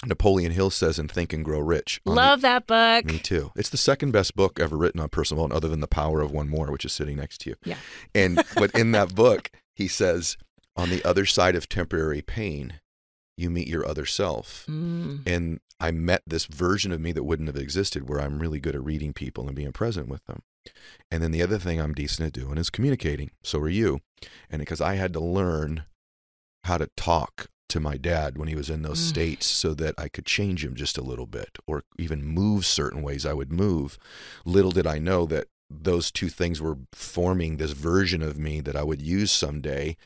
Napoleon 0.06 0.52
Hill 0.52 0.70
says 0.70 0.98
in 0.98 1.08
Think 1.08 1.32
and 1.32 1.44
Grow 1.44 1.60
Rich. 1.60 2.00
on 2.06 2.14
the- 2.14 2.20
Love 2.20 2.40
that 2.42 2.66
book. 2.66 3.06
me 3.06 3.18
too. 3.18 3.52
It's 3.56 3.70
the 3.70 3.76
second 3.76 4.10
best 4.12 4.34
book 4.36 4.58
ever 4.60 4.76
written 4.76 5.00
on 5.00 5.08
personal 5.08 5.38
development, 5.44 5.56
other 5.64 5.68
than 5.70 5.80
The 5.80 5.86
Power 5.88 6.20
of 6.20 6.30
One 6.30 6.48
More, 6.48 6.70
which 6.70 6.84
is 6.84 6.92
sitting 6.92 7.16
next 7.16 7.38
to 7.42 7.50
you. 7.50 7.56
Yeah. 7.64 7.76
And 8.14 8.42
but 8.56 8.70
in 8.74 8.92
that 8.92 9.14
book, 9.14 9.50
he 9.74 9.88
says, 9.88 10.36
on 10.76 10.90
the 10.90 11.04
other 11.04 11.24
side 11.24 11.54
of 11.56 11.68
temporary 11.68 12.20
pain, 12.22 12.80
you 13.36 13.50
meet 13.50 13.66
your 13.68 13.86
other 13.86 14.04
self. 14.06 14.66
Mm. 14.68 15.26
And 15.26 15.60
I 15.80 15.90
met 15.90 16.22
this 16.26 16.46
version 16.46 16.92
of 16.92 17.00
me 17.00 17.12
that 17.12 17.24
wouldn't 17.24 17.48
have 17.48 17.56
existed, 17.56 18.08
where 18.08 18.20
I'm 18.20 18.38
really 18.40 18.60
good 18.60 18.74
at 18.76 18.84
reading 18.84 19.12
people 19.12 19.46
and 19.46 19.56
being 19.56 19.72
present 19.72 20.08
with 20.08 20.24
them. 20.26 20.42
And 21.10 21.22
then 21.22 21.30
the 21.30 21.42
other 21.42 21.58
thing 21.58 21.80
I'm 21.80 21.94
decent 21.94 22.26
at 22.26 22.32
doing 22.32 22.58
is 22.58 22.70
communicating. 22.70 23.30
So 23.42 23.58
are 23.60 23.68
you. 23.68 24.00
And 24.50 24.60
because 24.60 24.80
I 24.80 24.94
had 24.94 25.12
to 25.14 25.20
learn 25.20 25.84
how 26.64 26.78
to 26.78 26.88
talk 26.96 27.48
to 27.74 27.80
my 27.80 27.96
dad 27.96 28.38
when 28.38 28.48
he 28.48 28.54
was 28.54 28.70
in 28.70 28.82
those 28.82 29.00
Mm. 29.00 29.08
states 29.08 29.46
so 29.46 29.74
that 29.74 29.94
I 29.98 30.08
could 30.08 30.24
change 30.26 30.64
him 30.64 30.74
just 30.74 30.96
a 30.98 31.02
little 31.02 31.26
bit 31.26 31.58
or 31.66 31.82
even 31.98 32.24
move 32.24 32.64
certain 32.64 33.02
ways 33.02 33.26
I 33.26 33.32
would 33.34 33.52
move. 33.52 33.98
Little 34.44 34.70
did 34.70 34.86
I 34.86 34.98
know 34.98 35.26
that 35.26 35.48
those 35.68 36.10
two 36.12 36.28
things 36.28 36.60
were 36.60 36.78
forming 36.92 37.56
this 37.56 37.72
version 37.72 38.22
of 38.22 38.38
me 38.38 38.60
that 38.60 38.76
I 38.76 38.84
would 38.84 39.02
use 39.02 39.32
someday 39.32 39.96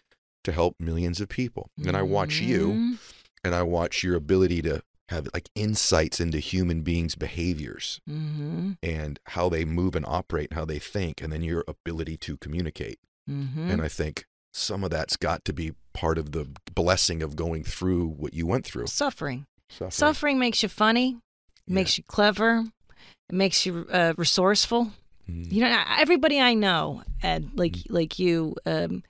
to 0.44 0.52
help 0.52 0.76
millions 0.80 1.20
of 1.20 1.28
people. 1.28 1.70
And 1.86 1.94
I 1.96 2.02
watch 2.02 2.40
you 2.40 2.68
Mm. 2.68 2.98
and 3.44 3.54
I 3.54 3.62
watch 3.62 4.02
your 4.02 4.16
ability 4.16 4.62
to 4.62 4.82
have 5.10 5.28
like 5.34 5.48
insights 5.54 6.20
into 6.20 6.38
human 6.38 6.80
beings' 6.82 7.14
behaviors 7.16 8.00
Mm-hmm. 8.08 8.72
and 8.82 9.18
how 9.34 9.48
they 9.48 9.64
move 9.64 9.94
and 9.94 10.06
operate, 10.06 10.48
and 10.50 10.58
how 10.58 10.64
they 10.64 10.78
think, 10.78 11.20
and 11.22 11.32
then 11.32 11.42
your 11.42 11.64
ability 11.68 12.16
to 12.18 12.36
communicate. 12.38 12.98
Mm-hmm. 13.28 13.70
And 13.70 13.82
I 13.82 13.88
think 13.88 14.26
some 14.52 14.84
of 14.84 14.90
that's 14.90 15.16
got 15.16 15.44
to 15.44 15.52
be 15.52 15.72
part 15.92 16.18
of 16.18 16.32
the 16.32 16.48
blessing 16.74 17.22
of 17.22 17.36
going 17.36 17.64
through 17.64 18.06
what 18.06 18.34
you 18.34 18.46
went 18.46 18.64
through. 18.64 18.86
Suffering. 18.86 19.46
Suffering. 19.68 19.90
Suffering 19.90 20.38
makes 20.38 20.62
you 20.62 20.68
funny. 20.68 21.18
Yeah. 21.66 21.74
makes 21.74 21.98
you 21.98 22.04
clever. 22.04 22.64
It 23.28 23.34
makes 23.34 23.66
you 23.66 23.86
uh, 23.92 24.14
resourceful. 24.16 24.92
Mm. 25.28 25.52
You 25.52 25.62
know, 25.62 25.82
everybody 25.98 26.40
I 26.40 26.54
know, 26.54 27.02
Ed, 27.22 27.50
like 27.56 27.76
like 27.90 28.18
you, 28.18 28.56
um, 28.64 29.02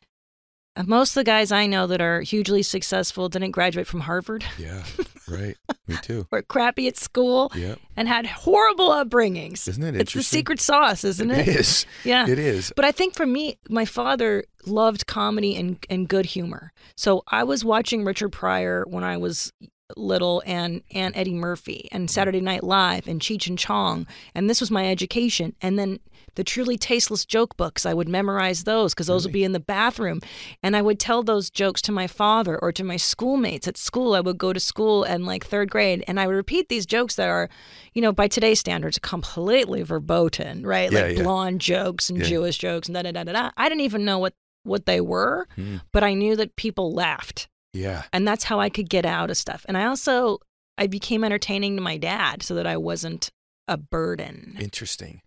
Uh, 0.78 0.84
most 0.86 1.10
of 1.10 1.14
the 1.16 1.24
guys 1.24 1.50
I 1.50 1.66
know 1.66 1.86
that 1.88 2.00
are 2.00 2.20
hugely 2.20 2.62
successful 2.62 3.28
didn't 3.28 3.50
graduate 3.50 3.86
from 3.86 4.00
Harvard, 4.00 4.44
Yeah, 4.58 4.82
right. 5.28 5.56
Me 5.88 5.96
too. 6.02 6.26
were 6.30 6.42
crappy 6.42 6.86
at 6.86 6.96
school, 6.96 7.50
Yeah. 7.54 7.74
and 7.96 8.06
had 8.08 8.26
horrible 8.26 8.90
upbringings. 8.90 9.66
Isn't 9.68 9.82
it 9.82 9.88
interesting? 9.88 10.00
It's 10.00 10.12
the 10.12 10.22
secret 10.22 10.60
sauce, 10.60 11.02
isn't 11.04 11.30
it? 11.30 11.48
It 11.48 11.56
is. 11.56 11.86
Yeah. 12.04 12.28
It 12.28 12.38
is. 12.38 12.72
But 12.76 12.84
I 12.84 12.92
think 12.92 13.14
for 13.14 13.26
me, 13.26 13.58
my 13.68 13.84
father 13.84 14.44
loved 14.66 15.06
comedy 15.06 15.56
and, 15.56 15.78
and 15.90 16.08
good 16.08 16.26
humor. 16.26 16.72
So 16.96 17.22
I 17.28 17.42
was 17.44 17.64
watching 17.64 18.04
Richard 18.04 18.30
Pryor 18.30 18.84
when 18.86 19.02
I 19.04 19.16
was 19.16 19.52
little 19.96 20.42
and 20.46 20.82
and 20.92 21.16
Eddie 21.16 21.34
Murphy 21.34 21.88
and 21.92 22.10
Saturday 22.10 22.40
Night 22.40 22.62
Live 22.62 23.06
and 23.08 23.20
Cheech 23.20 23.46
and 23.48 23.58
Chong. 23.58 24.06
And 24.34 24.48
this 24.48 24.60
was 24.60 24.70
my 24.70 24.88
education. 24.90 25.54
And 25.62 25.78
then 25.78 25.98
the 26.34 26.44
truly 26.44 26.76
tasteless 26.76 27.24
joke 27.24 27.56
books 27.56 27.84
I 27.86 27.94
would 27.94 28.08
memorize 28.08 28.64
those 28.64 28.94
because 28.94 29.06
those 29.08 29.24
would 29.24 29.32
be 29.32 29.44
in 29.44 29.52
the 29.52 29.60
bathroom. 29.60 30.20
And 30.62 30.76
I 30.76 30.82
would 30.82 31.00
tell 31.00 31.22
those 31.22 31.50
jokes 31.50 31.82
to 31.82 31.92
my 31.92 32.06
father 32.06 32.58
or 32.58 32.70
to 32.72 32.84
my 32.84 32.96
schoolmates 32.96 33.66
at 33.66 33.76
school. 33.76 34.14
I 34.14 34.20
would 34.20 34.38
go 34.38 34.52
to 34.52 34.60
school 34.60 35.04
and 35.04 35.26
like 35.26 35.44
third 35.46 35.70
grade 35.70 36.04
and 36.06 36.20
I 36.20 36.26
would 36.26 36.36
repeat 36.36 36.68
these 36.68 36.86
jokes 36.86 37.16
that 37.16 37.28
are 37.28 37.48
you 37.94 38.02
know 38.02 38.12
by 38.12 38.28
today's 38.28 38.60
standards 38.60 38.98
completely 38.98 39.82
verboten 39.82 40.64
right? 40.66 40.92
Yeah, 40.92 41.00
like 41.00 41.16
yeah. 41.16 41.22
blonde 41.22 41.60
jokes 41.60 42.10
and 42.10 42.18
Yeah. 42.18 42.24
Jewish 42.26 42.58
jokes 42.58 42.88
and 42.88 42.94
da 42.94 43.02
da 43.02 43.12
da 43.12 43.24
da 43.24 43.32
da. 43.32 43.50
I 43.56 43.68
didn't 43.68 43.82
even 43.82 44.04
know 44.04 44.18
what 44.18 44.34
what 44.64 44.84
they 44.86 45.00
were 45.00 45.46
Hmm. 45.56 45.76
but 45.92 46.04
I 46.04 46.12
knew 46.14 46.36
that 46.36 46.56
people 46.56 46.92
laughed 46.92 47.48
Yeah. 47.72 48.04
and 48.12 48.26
that's 48.26 48.44
how 48.44 48.60
I 48.60 48.70
could 48.70 48.88
get 48.88 49.04
out 49.04 49.30
of 49.30 49.36
stuff. 49.36 49.64
And 49.68 49.76
I 49.76 49.86
also 49.86 50.38
I 50.78 50.86
became 50.86 51.24
entertaining 51.24 51.76
to 51.76 51.82
my 51.82 51.96
dad 51.96 52.42
so 52.42 52.54
that 52.54 52.66
I 52.66 52.76
wasn't 52.76 53.30
a 53.66 53.76
burden. 53.76 54.56
Interesting. 54.60 55.20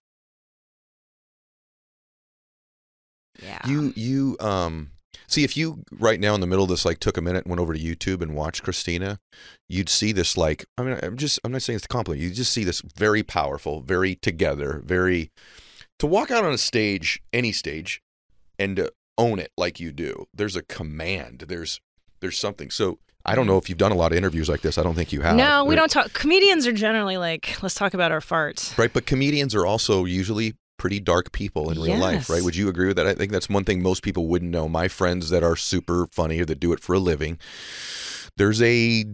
Yeah. 3.41 3.59
You 3.67 3.93
you 3.95 4.37
um 4.39 4.91
see 5.27 5.43
if 5.43 5.55
you 5.57 5.83
right 5.91 6.19
now 6.19 6.35
in 6.35 6.41
the 6.41 6.47
middle 6.47 6.63
of 6.63 6.69
this 6.69 6.85
like 6.85 6.99
took 6.99 7.17
a 7.17 7.21
minute 7.21 7.45
and 7.45 7.49
went 7.51 7.59
over 7.59 7.73
to 7.73 7.79
YouTube 7.79 8.21
and 8.21 8.35
watched 8.35 8.63
Christina, 8.63 9.19
you'd 9.69 9.89
see 9.89 10.11
this 10.11 10.37
like 10.37 10.65
I 10.77 10.83
mean 10.83 10.97
I'm 11.01 11.17
just 11.17 11.39
I'm 11.43 11.51
not 11.51 11.61
saying 11.61 11.77
it's 11.77 11.85
a 11.85 11.89
compliment. 11.89 12.23
You 12.23 12.31
just 12.31 12.51
see 12.51 12.63
this 12.63 12.81
very 12.81 13.23
powerful, 13.23 13.81
very 13.81 14.15
together, 14.15 14.81
very 14.85 15.31
to 15.99 16.07
walk 16.07 16.31
out 16.31 16.43
on 16.43 16.53
a 16.53 16.57
stage, 16.57 17.21
any 17.31 17.51
stage, 17.51 18.01
and 18.57 18.75
to 18.77 18.91
own 19.17 19.39
it 19.39 19.51
like 19.57 19.79
you 19.79 19.91
do. 19.91 20.25
There's 20.33 20.55
a 20.55 20.63
command. 20.63 21.45
There's 21.47 21.79
there's 22.21 22.37
something. 22.37 22.69
So 22.71 22.99
I 23.25 23.35
don't 23.35 23.45
know 23.47 23.57
if 23.57 23.69
you've 23.69 23.77
done 23.77 23.91
a 23.91 23.95
lot 23.95 24.11
of 24.11 24.17
interviews 24.17 24.49
like 24.49 24.61
this. 24.61 24.77
I 24.77 24.83
don't 24.83 24.95
think 24.95 25.11
you 25.11 25.21
have. 25.21 25.35
no, 25.35 25.63
we 25.65 25.69
They're- 25.71 25.81
don't 25.81 25.91
talk. 25.91 26.13
Comedians 26.13 26.65
are 26.65 26.71
generally 26.73 27.17
like, 27.17 27.61
let's 27.61 27.75
talk 27.75 27.93
about 27.93 28.11
our 28.11 28.19
farts. 28.21 28.77
Right, 28.77 28.91
but 28.91 29.05
comedians 29.05 29.53
are 29.53 29.65
also 29.65 30.05
usually 30.05 30.55
pretty 30.77 30.99
dark 30.99 31.31
people 31.31 31.69
in 31.69 31.79
real 31.79 31.97
life, 31.97 32.27
right? 32.29 32.41
Would 32.41 32.55
you 32.55 32.67
agree 32.67 32.87
with 32.87 32.95
that? 32.97 33.05
I 33.05 33.13
think 33.13 33.31
that's 33.31 33.47
one 33.47 33.63
thing 33.63 33.83
most 33.83 34.01
people 34.01 34.27
wouldn't 34.27 34.49
know. 34.49 34.67
My 34.67 34.87
friends 34.87 35.29
that 35.29 35.43
are 35.43 35.55
super 35.55 36.07
funny 36.07 36.39
or 36.39 36.45
that 36.45 36.59
do 36.59 36.73
it 36.73 36.79
for 36.79 36.93
a 36.95 36.99
living, 36.99 37.37
there's 38.37 38.61
a 38.61 39.05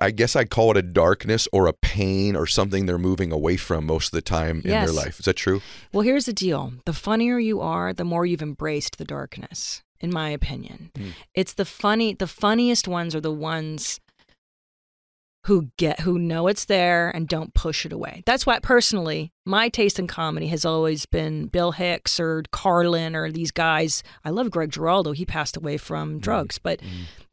I 0.00 0.10
guess 0.10 0.34
I'd 0.34 0.48
call 0.48 0.70
it 0.70 0.78
a 0.78 0.82
darkness 0.82 1.46
or 1.52 1.66
a 1.66 1.74
pain 1.74 2.34
or 2.34 2.46
something 2.46 2.86
they're 2.86 2.96
moving 2.96 3.30
away 3.30 3.58
from 3.58 3.84
most 3.84 4.06
of 4.06 4.12
the 4.12 4.22
time 4.22 4.56
in 4.64 4.70
their 4.70 4.84
Yes. 4.86 4.94
life. 4.94 5.18
Is 5.20 5.26
that 5.26 5.34
true? 5.36 5.60
Well, 5.92 6.00
here's 6.02 6.24
the 6.24 6.32
deal 6.32 6.72
the 6.86 6.94
funnier 6.94 7.38
you 7.38 7.60
are, 7.60 7.92
the 7.92 8.02
more 8.04 8.24
you've 8.24 8.40
embraced 8.42 8.96
the 8.96 9.04
darkness, 9.04 9.82
in 10.02 10.12
my 10.12 10.28
opinion. 10.30 10.90
Hmm. 10.96 11.08
It's 11.34 11.54
the 11.54 11.64
funny, 11.64 12.14
the 12.14 12.26
funniest 12.26 12.86
ones 12.88 13.14
are 13.14 13.20
the 13.20 13.32
ones 13.32 14.00
who 15.46 15.70
get 15.76 16.00
who 16.00 16.20
know 16.20 16.46
it's 16.46 16.66
there 16.66 17.10
and 17.10 17.26
don't 17.26 17.52
push 17.52 17.84
it 17.84 17.92
away. 17.92 18.22
That's 18.26 18.46
why 18.46 18.60
personally, 18.60 19.32
my 19.44 19.68
taste 19.68 19.98
in 19.98 20.06
comedy 20.06 20.46
has 20.48 20.64
always 20.64 21.04
been 21.04 21.46
Bill 21.46 21.72
Hicks 21.72 22.20
or 22.20 22.44
Carlin 22.52 23.16
or 23.16 23.28
these 23.32 23.50
guys. 23.50 24.04
I 24.24 24.30
love 24.30 24.52
Greg 24.52 24.70
Giraldo. 24.70 25.10
He 25.12 25.24
passed 25.26 25.56
away 25.56 25.78
from 25.78 26.20
drugs, 26.20 26.58
but 26.58 26.80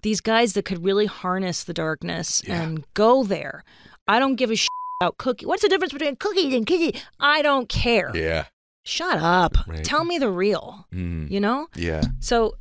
these 0.01 0.21
guys 0.21 0.53
that 0.53 0.65
could 0.65 0.83
really 0.83 1.05
harness 1.05 1.63
the 1.63 1.73
darkness 1.73 2.41
Yeah. 2.47 2.61
and 2.63 2.83
go 2.95 3.23
there. 3.23 3.63
I 4.07 4.17
don't 4.17 4.37
give 4.37 4.49
a 4.49 4.55
shit 4.55 4.69
about 5.03 5.17
cookie. 5.19 5.45
What's 5.45 5.61
the 5.61 5.69
difference 5.69 5.93
between 5.93 6.15
cookies 6.15 6.53
and 6.55 6.65
cookie? 6.65 6.99
I 7.19 7.43
don't 7.43 7.69
care. 7.69 8.11
Yeah. 8.15 8.45
Shut 8.85 9.19
up. 9.19 9.55
Right. 9.67 9.83
Tell 9.83 10.03
me 10.03 10.17
the 10.17 10.29
real. 10.29 10.87
Mm. 10.93 11.29
You 11.29 11.39
know? 11.39 11.67
Yeah. 11.75 12.03
So 12.19 12.55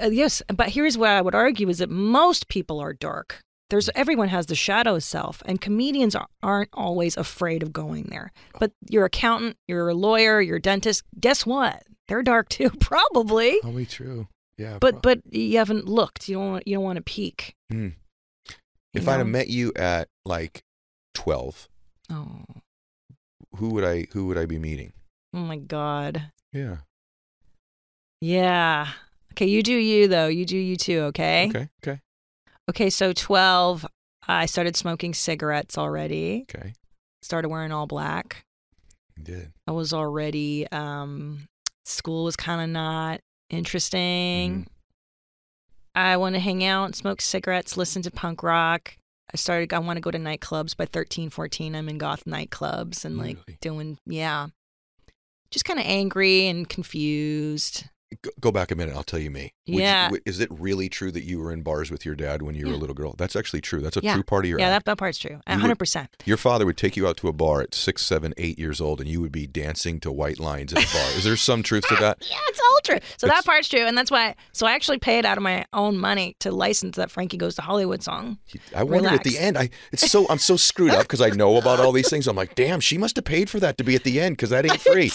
uh, 0.00 0.08
yes, 0.08 0.42
but 0.54 0.70
here's 0.70 0.98
what 0.98 1.10
I 1.10 1.20
would 1.20 1.34
argue 1.34 1.68
is 1.68 1.78
that 1.78 1.90
most 1.90 2.48
people 2.48 2.80
are 2.80 2.92
dark. 2.92 3.40
There's 3.70 3.90
everyone 3.94 4.28
has 4.28 4.46
the 4.46 4.54
shadow 4.54 4.98
self, 4.98 5.42
and 5.44 5.60
comedians 5.60 6.14
are, 6.14 6.26
aren't 6.42 6.70
always 6.72 7.16
afraid 7.16 7.62
of 7.62 7.72
going 7.72 8.04
there. 8.04 8.32
But 8.58 8.72
your 8.88 9.04
accountant, 9.04 9.56
your 9.68 9.92
lawyer, 9.92 10.40
your 10.40 10.58
dentist, 10.58 11.02
guess 11.20 11.44
what? 11.44 11.82
They're 12.08 12.22
dark 12.22 12.48
too, 12.48 12.70
probably. 12.70 13.60
Probably 13.60 13.86
true. 13.86 14.26
Yeah. 14.56 14.78
But 14.80 15.02
but 15.02 15.20
you 15.30 15.58
haven't 15.58 15.86
looked. 15.86 16.28
You 16.28 16.36
don't 16.36 16.50
want, 16.50 16.66
you 16.66 16.76
don't 16.76 16.84
want 16.84 16.96
to 16.96 17.02
peek. 17.02 17.54
You 17.70 17.92
if 18.94 19.06
I'd 19.06 19.18
have 19.18 19.26
met 19.26 19.48
you 19.48 19.72
at 19.76 20.08
like 20.24 20.62
12, 21.14 21.68
oh 22.10 22.42
who 23.56 23.68
would 23.70 23.84
I 23.84 24.06
who 24.12 24.26
would 24.26 24.38
I 24.38 24.46
be 24.46 24.58
meeting? 24.58 24.92
Oh 25.34 25.38
my 25.38 25.56
god. 25.56 26.30
Yeah. 26.52 26.78
Yeah. 28.20 28.88
Okay, 29.32 29.46
you 29.46 29.62
do 29.62 29.74
you 29.74 30.08
though. 30.08 30.26
You 30.28 30.44
do 30.44 30.56
you 30.56 30.76
too, 30.76 31.00
okay? 31.10 31.48
Okay. 31.48 31.68
Okay. 31.82 32.00
Okay, 32.68 32.90
so 32.90 33.12
12 33.12 33.86
I 34.26 34.46
started 34.46 34.76
smoking 34.76 35.14
cigarettes 35.14 35.78
already. 35.78 36.44
Okay. 36.54 36.74
Started 37.22 37.48
wearing 37.48 37.72
all 37.72 37.86
black. 37.86 38.44
You 39.16 39.24
did. 39.24 39.52
I 39.66 39.72
was 39.72 39.92
already 39.92 40.66
um 40.72 41.46
school 41.84 42.24
was 42.24 42.36
kind 42.36 42.60
of 42.60 42.68
not 42.68 43.20
interesting. 43.50 44.64
Mhm. 44.64 44.66
I 45.94 46.16
want 46.16 46.34
to 46.36 46.40
hang 46.40 46.62
out, 46.64 46.94
smoke 46.94 47.20
cigarettes, 47.20 47.76
listen 47.76 48.02
to 48.02 48.10
punk 48.10 48.42
rock. 48.42 48.96
I 49.32 49.36
started 49.36 49.72
I 49.72 49.78
want 49.78 49.96
to 49.96 50.00
go 50.00 50.10
to 50.10 50.18
nightclubs 50.18 50.76
by 50.76 50.86
13, 50.86 51.30
14. 51.30 51.74
I'm 51.74 51.88
in 51.88 51.98
goth 51.98 52.24
nightclubs 52.24 53.04
and 53.04 53.18
like 53.18 53.38
doing 53.60 53.98
yeah. 54.06 54.48
Just 55.50 55.64
kind 55.64 55.78
of 55.78 55.86
angry 55.86 56.46
and 56.46 56.68
confused. 56.68 57.84
Go, 58.40 58.50
back 58.50 58.70
a 58.70 58.74
minute. 58.74 58.96
I'll 58.96 59.02
tell 59.02 59.20
you 59.20 59.30
me. 59.30 59.52
Would 59.66 59.80
Yeah. 59.80 60.04
w- 60.04 60.22
is 60.24 60.40
it 60.40 60.48
really 60.50 60.88
true 60.88 61.12
that 61.12 61.24
you 61.24 61.38
were 61.38 61.52
in 61.52 61.60
bars 61.62 61.90
with 61.90 62.06
your 62.06 62.14
dad 62.14 62.40
when 62.40 62.54
you 62.54 62.66
were 62.66 62.72
a 62.72 62.74
hmm. 62.74 62.80
little 62.80 62.94
girl? 62.94 63.14
That's 63.18 63.36
actually 63.36 63.60
true. 63.60 63.80
That's 63.80 63.98
a 63.98 64.00
Yeah. 64.02 64.14
true 64.14 64.22
part 64.22 64.46
of 64.46 64.48
your 64.48 64.58
yeah, 64.58 64.70
that, 64.70 64.86
that 64.86 64.96
part's 64.96 65.18
true. 65.18 65.32
You 65.32 65.40
were- 65.46 65.60
hundred 65.60 65.78
percent. 65.78 66.16
Your 66.24 66.38
father 66.38 66.64
would 66.64 66.78
take 66.78 66.96
you 66.96 67.06
out 67.06 67.18
to 67.18 67.28
a 67.28 67.34
bar 67.34 67.60
at 67.60 67.74
six, 67.74 68.04
seven, 68.04 68.32
eight 68.38 68.58
years 68.58 68.80
old, 68.80 69.00
and 69.00 69.10
you 69.10 69.20
would 69.20 69.30
be 69.32 69.46
dancing 69.46 70.00
to 70.00 70.10
white 70.10 70.40
lines 70.40 70.72
in 70.72 70.78
a 70.78 70.86
bar. 70.92 71.10
Is 71.16 71.24
there 71.24 71.36
some 71.36 71.62
truth 71.62 71.86
to 71.88 71.96
that? 71.96 72.18
Yeah, 72.30 72.36
it's 72.48 72.60
all 72.60 72.80
true. 72.84 72.98
So 73.18 73.26
It's- 73.26 73.38
that 73.38 73.44
part's 73.44 73.68
true, 73.68 73.80
and 73.86 73.96
that's 73.96 74.10
why. 74.10 74.34
So 74.52 74.66
I 74.66 74.72
actually 74.72 74.98
paid 74.98 75.26
out 75.26 75.36
of 75.36 75.42
my 75.42 75.66
own 75.72 75.98
money 75.98 76.34
to 76.40 76.50
license 76.50 76.96
that 76.96 77.10
Frankie 77.10 77.36
Goes 77.36 77.54
to 77.56 77.62
Hollywood 77.62 78.02
song. 78.02 78.38
I 78.74 78.84
wondered 78.84 79.12
at 79.12 79.24
the 79.24 79.38
end. 79.38 79.58
I 79.58 79.68
it's 79.92 80.10
so 80.10 80.26
I'm 80.30 80.38
so 80.38 80.56
screwed 80.56 80.92
up 80.92 81.02
because 81.02 81.20
I 81.20 81.28
know 81.30 81.56
about 81.56 81.78
all 81.80 81.92
these 81.92 82.08
things. 82.08 82.26
I'm 82.26 82.36
like, 82.36 82.54
damn, 82.54 82.80
she 82.80 82.96
must 82.96 83.16
have 83.16 83.24
paid 83.26 83.50
for 83.50 83.60
that 83.60 83.76
to 83.78 83.84
be 83.84 83.94
at 83.94 84.04
the 84.04 84.18
end 84.20 84.36
because 84.36 84.50
that 84.50 84.64
ain't 84.64 84.80
free. 84.92 85.10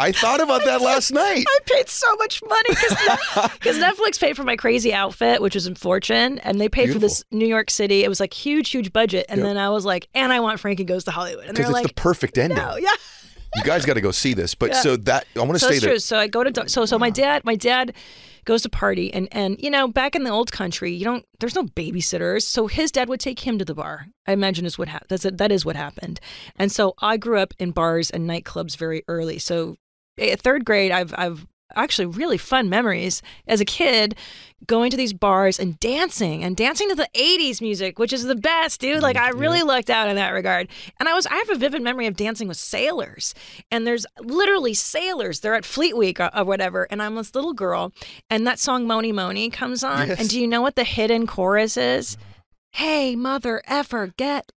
I 0.00 0.10
thought 0.12 0.40
about 0.40 0.64
that 0.64 0.80
last 0.80 1.12
night. 1.12 1.44
I 1.48 1.58
paid 1.66 1.88
so 1.88 2.14
much 2.16 2.31
money 2.40 2.68
because 3.54 3.78
Netflix 3.78 4.20
paid 4.20 4.36
for 4.36 4.44
my 4.44 4.56
crazy 4.56 4.94
outfit, 4.94 5.42
which 5.42 5.54
was 5.54 5.66
in 5.66 5.74
Fortune, 5.74 6.38
and 6.38 6.60
they 6.60 6.68
paid 6.68 6.92
for 6.92 6.98
this 6.98 7.24
New 7.30 7.46
York 7.46 7.70
City. 7.70 8.04
It 8.04 8.08
was 8.08 8.20
like 8.20 8.32
huge, 8.32 8.70
huge 8.70 8.92
budget, 8.92 9.26
and 9.28 9.38
Yep. 9.40 9.46
then 9.46 9.58
I 9.58 9.68
was 9.70 9.84
like, 9.84 10.08
and 10.14 10.32
I 10.32 10.40
want 10.40 10.60
Frankie 10.60 10.84
Goes 10.84 11.04
to 11.04 11.10
Hollywood, 11.10 11.44
and 11.46 11.54
Because 11.56 11.70
it's 11.70 11.74
like, 11.74 11.88
the 11.88 11.94
perfect 11.94 12.38
ending. 12.38 12.58
no, 12.58 12.76
yeah. 12.76 12.90
You 13.56 13.62
guys 13.64 13.84
got 13.84 13.94
to 13.94 14.00
go 14.00 14.12
see 14.12 14.32
this. 14.32 14.54
But 14.54 14.70
Yeah. 14.70 14.80
so 14.80 14.96
that 14.96 15.26
I 15.36 15.40
want 15.40 15.52
to 15.52 15.58
So 15.58 15.68
say 15.70 15.78
that 15.80 15.86
true. 15.86 15.98
So 15.98 16.18
I 16.18 16.26
go 16.26 16.42
to 16.42 16.68
so 16.70 16.86
so 16.86 16.98
my 16.98 17.10
dad 17.10 17.44
my 17.44 17.54
dad 17.54 17.92
goes 18.46 18.62
to 18.62 18.70
party 18.70 19.12
and 19.12 19.28
and 19.30 19.56
you 19.60 19.70
know 19.70 19.86
back 19.86 20.16
in 20.16 20.24
the 20.24 20.30
old 20.30 20.50
country 20.50 20.90
you 20.92 21.04
don't 21.04 21.24
there's 21.38 21.54
no 21.54 21.62
babysitters 21.64 22.42
so 22.42 22.66
his 22.66 22.90
dad 22.90 23.08
would 23.08 23.20
take 23.20 23.38
him 23.40 23.56
to 23.58 23.64
the 23.64 23.74
bar 23.74 24.06
I 24.26 24.32
imagine 24.32 24.64
is 24.66 24.78
what 24.78 24.88
happened 24.88 25.10
that's 25.10 25.22
that 25.30 25.52
is 25.52 25.64
what 25.64 25.76
happened 25.76 26.18
and 26.56 26.72
so 26.72 26.94
I 27.00 27.18
grew 27.18 27.38
up 27.38 27.54
in 27.60 27.70
bars 27.70 28.10
and 28.10 28.28
nightclubs 28.28 28.76
very 28.76 29.04
early 29.06 29.38
so 29.38 29.76
at 30.18 30.40
third 30.40 30.64
grade 30.64 30.90
I've 30.90 31.14
I've 31.16 31.46
actually 31.76 32.06
really 32.06 32.38
fun 32.38 32.68
memories 32.68 33.22
as 33.46 33.60
a 33.60 33.64
kid 33.64 34.14
going 34.66 34.90
to 34.92 34.96
these 34.96 35.12
bars 35.12 35.58
and 35.58 35.78
dancing 35.80 36.44
and 36.44 36.56
dancing 36.56 36.88
to 36.88 36.94
the 36.94 37.08
80s 37.14 37.60
music 37.60 37.98
which 37.98 38.12
is 38.12 38.22
the 38.24 38.36
best 38.36 38.80
dude 38.80 39.02
like 39.02 39.16
I 39.16 39.30
mm, 39.32 39.40
really 39.40 39.62
lucked 39.62 39.90
out 39.90 40.08
in 40.08 40.14
that 40.16 40.30
regard 40.30 40.68
and 41.00 41.08
I 41.08 41.14
was 41.14 41.26
I 41.26 41.34
have 41.34 41.50
a 41.50 41.56
vivid 41.56 41.82
memory 41.82 42.06
of 42.06 42.16
dancing 42.16 42.46
with 42.46 42.56
sailors 42.58 43.34
and 43.72 43.84
there's 43.86 44.06
literally 44.20 44.72
sailors 44.74 45.40
they're 45.40 45.54
at 45.56 45.64
Fleet 45.64 45.96
Week 45.96 46.20
or, 46.20 46.30
or 46.36 46.44
whatever 46.44 46.86
and 46.90 47.02
I'm 47.02 47.16
this 47.16 47.34
little 47.34 47.54
girl 47.54 47.92
and 48.30 48.46
that 48.46 48.60
song 48.60 48.86
Mony 48.86 49.10
Mony 49.10 49.50
comes 49.50 49.82
on 49.82 50.08
Yes. 50.08 50.20
and 50.20 50.28
do 50.28 50.40
you 50.40 50.46
know 50.46 50.62
what 50.62 50.76
the 50.76 50.84
hidden 50.84 51.26
chorus 51.26 51.76
is 51.76 52.16
hey 52.70 53.16
mother 53.16 53.62
effer 53.66 54.12
get 54.16 54.52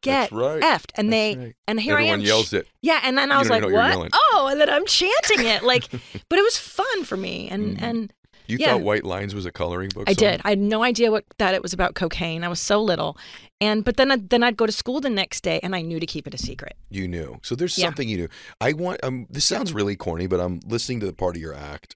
get 0.00 0.30
That's 0.30 0.32
right. 0.32 0.62
effed 0.62 0.90
and 0.96 1.12
That's 1.12 1.36
they 1.36 1.36
right. 1.36 1.54
and 1.68 1.78
here 1.80 1.92
everyone 1.94 2.10
I 2.10 2.14
am 2.14 2.20
yells 2.22 2.52
it. 2.52 2.66
yeah, 2.82 3.00
and 3.04 3.16
then 3.16 3.30
I 3.30 3.36
You 3.36 3.38
was 3.40 3.50
like, 3.50 3.62
what 3.62 3.72
"What?" 3.72 4.10
And 4.48 4.60
then 4.60 4.68
I'm 4.70 4.86
chanting 4.86 5.46
it, 5.46 5.62
like, 5.62 5.88
but 6.28 6.38
it 6.38 6.42
was 6.42 6.56
fun 6.56 7.04
for 7.04 7.16
me, 7.16 7.48
and 7.50 7.76
Mhm. 7.78 7.82
and 7.82 8.12
You 8.46 8.56
Yeah. 8.58 8.72
thought 8.72 8.80
White 8.82 9.04
Lines 9.04 9.32
was 9.32 9.46
a 9.46 9.52
coloring 9.52 9.90
book? 9.90 10.08
I 10.08 10.12
song? 10.12 10.16
did. 10.28 10.40
I 10.44 10.50
had 10.50 10.58
no 10.58 10.82
idea 10.82 11.12
what 11.12 11.24
that 11.38 11.54
it 11.54 11.62
was 11.62 11.72
about 11.72 11.94
cocaine. 11.94 12.42
I 12.42 12.48
was 12.48 12.58
so 12.58 12.82
little, 12.82 13.16
and 13.60 13.84
but 13.84 13.96
then 13.96 14.10
I, 14.10 14.16
then 14.16 14.42
I'd 14.42 14.56
go 14.56 14.66
to 14.66 14.72
school 14.72 15.00
the 15.00 15.08
next 15.08 15.42
day, 15.42 15.60
and 15.62 15.72
I 15.76 15.82
knew 15.82 16.00
to 16.00 16.06
keep 16.06 16.26
it 16.26 16.34
a 16.34 16.38
secret. 16.38 16.74
You 16.90 17.06
knew. 17.06 17.38
So 17.44 17.54
there's 17.54 17.78
Yeah. 17.78 17.84
something 17.84 18.08
you 18.08 18.16
knew. 18.16 18.28
I 18.60 18.72
want. 18.72 19.04
Um, 19.04 19.26
this 19.30 19.44
sounds 19.44 19.72
really 19.72 19.94
corny, 19.94 20.26
but 20.26 20.40
I'm 20.40 20.58
listening 20.66 20.98
to 20.98 21.06
the 21.06 21.12
part 21.12 21.36
of 21.36 21.42
your 21.42 21.54
act, 21.54 21.94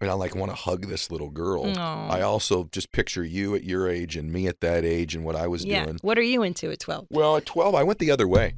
and 0.00 0.10
I 0.10 0.14
like 0.14 0.34
want 0.34 0.50
to 0.50 0.56
hug 0.56 0.88
this 0.88 1.08
little 1.12 1.30
girl. 1.30 1.64
Aw. 1.78 2.08
I 2.10 2.20
also 2.20 2.68
just 2.72 2.90
picture 2.90 3.22
you 3.22 3.54
at 3.54 3.62
your 3.62 3.88
age 3.88 4.16
and 4.16 4.32
me 4.32 4.48
at 4.48 4.60
that 4.62 4.84
age 4.84 5.14
and 5.14 5.24
what 5.24 5.36
I 5.36 5.46
was 5.46 5.64
yeah. 5.64 5.84
doing. 5.84 5.98
What 6.02 6.18
are 6.18 6.22
you 6.22 6.42
into 6.42 6.68
at 6.72 6.80
twelve? 6.80 7.06
Well, 7.10 7.36
at 7.36 7.46
12, 7.46 7.76
I 7.76 7.84
went 7.84 8.00
the 8.00 8.10
other 8.10 8.26
way. 8.26 8.54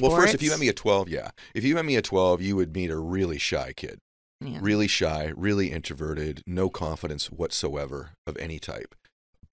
Well, 0.00 0.16
first, 0.16 0.34
if 0.34 0.42
you 0.42 0.50
met 0.50 0.60
me 0.60 0.68
at 0.68 0.76
12, 0.76 1.08
yeah. 1.08 1.30
If 1.54 1.64
you 1.64 1.74
met 1.74 1.84
me 1.84 1.96
at 1.96 2.04
12, 2.04 2.40
you 2.40 2.56
would 2.56 2.74
meet 2.74 2.90
a 2.90 2.98
really 2.98 3.38
shy 3.38 3.72
kid. 3.74 3.98
Yeah. 4.40 4.58
Really 4.60 4.88
shy, 4.88 5.32
really 5.36 5.70
introverted, 5.70 6.42
no 6.46 6.68
confidence 6.68 7.30
whatsoever 7.30 8.10
of 8.26 8.36
any 8.38 8.58
type. 8.58 8.94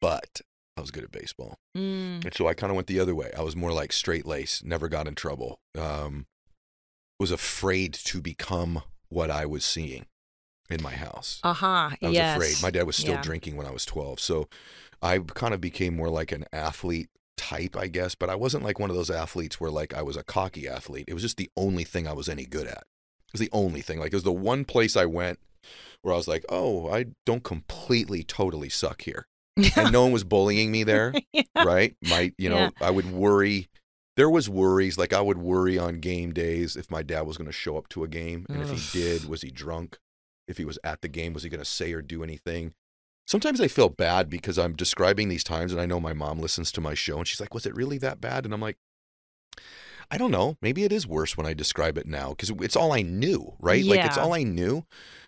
But 0.01 0.41
I 0.77 0.81
was 0.81 0.91
good 0.91 1.03
at 1.03 1.11
baseball. 1.11 1.59
Mm. 1.77 2.25
And 2.25 2.33
so 2.33 2.47
I 2.47 2.53
kind 2.53 2.71
of 2.71 2.75
went 2.75 2.87
the 2.87 2.99
other 2.99 3.13
way. 3.13 3.31
I 3.37 3.41
was 3.41 3.55
more 3.55 3.71
like 3.73 3.91
straight 3.91 4.25
lace, 4.25 4.63
never 4.63 4.87
got 4.87 5.07
in 5.07 5.15
trouble. 5.15 5.59
Um, 5.77 6.25
was 7.19 7.31
afraid 7.31 7.93
to 7.93 8.21
become 8.21 8.81
what 9.09 9.29
I 9.29 9.45
was 9.45 9.65
seeing 9.65 10.05
in 10.69 10.81
my 10.81 10.93
house. 10.93 11.39
Aha. 11.43 11.95
I 12.01 12.05
was 12.05 12.13
yes. 12.13 12.37
afraid. 12.37 12.55
My 12.61 12.71
dad 12.71 12.87
was 12.87 12.95
still 12.95 13.15
Yeah. 13.15 13.21
drinking 13.21 13.57
when 13.57 13.67
I 13.67 13.71
was 13.71 13.85
12. 13.85 14.19
So 14.19 14.47
I 15.01 15.19
kind 15.19 15.53
of 15.53 15.61
became 15.61 15.95
more 15.95 16.09
like 16.09 16.31
an 16.31 16.45
athlete 16.53 17.09
type, 17.39 17.75
I 17.77 17.87
guess. 17.87 18.13
But 18.15 18.29
I 18.29 18.35
wasn't 18.35 18.63
like 18.63 18.77
one 18.79 18.89
of 18.89 18.95
those 18.95 19.09
athletes 19.09 19.59
where 19.59 19.71
like 19.71 19.93
I 19.93 20.01
was 20.01 20.17
a 20.17 20.23
cocky 20.23 20.67
athlete. 20.67 21.05
It 21.07 21.13
was 21.13 21.23
just 21.23 21.37
the 21.37 21.49
only 21.57 21.83
thing 21.83 22.07
I 22.07 22.13
was 22.13 22.29
any 22.29 22.45
good 22.45 22.67
at. 22.67 22.83
It 23.27 23.33
was 23.33 23.41
the 23.41 23.49
only 23.51 23.81
thing. 23.81 23.99
Like 23.99 24.11
it 24.11 24.15
was 24.15 24.23
the 24.23 24.31
one 24.31 24.65
place 24.65 24.95
I 24.97 25.05
went 25.05 25.39
where 26.01 26.13
I 26.13 26.17
was 26.17 26.27
like, 26.27 26.45
oh, 26.49 26.89
I 26.91 27.05
don't 27.25 27.43
completely, 27.43 28.23
totally 28.23 28.69
suck 28.69 29.01
here. 29.03 29.27
And 29.75 29.91
no 29.91 30.03
one 30.03 30.11
was 30.13 30.23
bullying 30.23 30.71
me 30.71 30.83
there 30.83 31.13
Yeah. 31.33 31.43
right? 31.55 31.95
My, 32.01 32.31
you 32.37 32.49
know, 32.49 32.57
Yeah. 32.57 32.69
I 32.81 32.91
would 32.91 33.11
worry. 33.11 33.67
There 34.15 34.29
was 34.29 34.49
worries, 34.49 34.97
like 34.97 35.13
I 35.13 35.21
would 35.21 35.37
worry 35.37 35.77
on 35.77 35.99
game 35.99 36.33
days 36.33 36.75
if 36.75 36.89
my 36.91 37.03
dad 37.03 37.21
was 37.21 37.37
going 37.37 37.47
to 37.47 37.53
show 37.53 37.77
up 37.77 37.87
to 37.89 38.03
a 38.03 38.07
game, 38.07 38.45
and 38.49 38.61
if 38.61 38.69
he 38.69 38.99
did, 38.99 39.29
was 39.29 39.41
he 39.43 39.49
drunk? 39.51 39.97
If 40.47 40.57
he 40.57 40.65
was 40.65 40.77
at 40.83 41.01
the 41.01 41.07
game, 41.07 41.31
was 41.33 41.43
he 41.43 41.49
going 41.49 41.63
to 41.63 41.65
say 41.65 41.93
or 41.93 42.01
do 42.01 42.21
anything? 42.23 42.73
Sometimes 43.29 43.61
I 43.61 43.67
feel 43.67 43.89
bad 43.89 44.29
because 44.29 44.57
I'm 44.57 44.75
describing 44.75 45.29
these 45.29 45.43
times, 45.43 45.71
and 45.71 45.79
I 45.79 45.85
know 45.85 45.99
my 45.99 46.13
mom 46.13 46.39
listens 46.39 46.71
to 46.73 46.81
my 46.81 46.95
show, 46.95 47.17
and 47.17 47.27
she's 47.27 47.39
like, 47.39 47.53
"Was 47.53 47.65
it 47.65 47.75
really 47.75 47.97
that 47.99 48.19
bad?" 48.19 48.43
And 48.43 48.53
I'm 48.53 48.61
like, 48.61 48.77
I 50.11 50.17
don't 50.17 50.31
know. 50.31 50.57
Maybe 50.61 50.83
it 50.83 50.91
is 50.91 51.05
worse 51.05 51.37
when 51.37 51.45
I 51.45 51.53
describe 51.53 51.97
it 51.97 52.07
now 52.07 52.29
because 52.29 52.49
it's 52.61 52.75
all 52.75 52.91
I 52.91 53.03
knew, 53.03 53.53
right? 53.59 53.85
Like 53.85 54.05
it's 54.05 54.17
all 54.17 54.33
I 54.33 54.43
knew. 54.43 54.85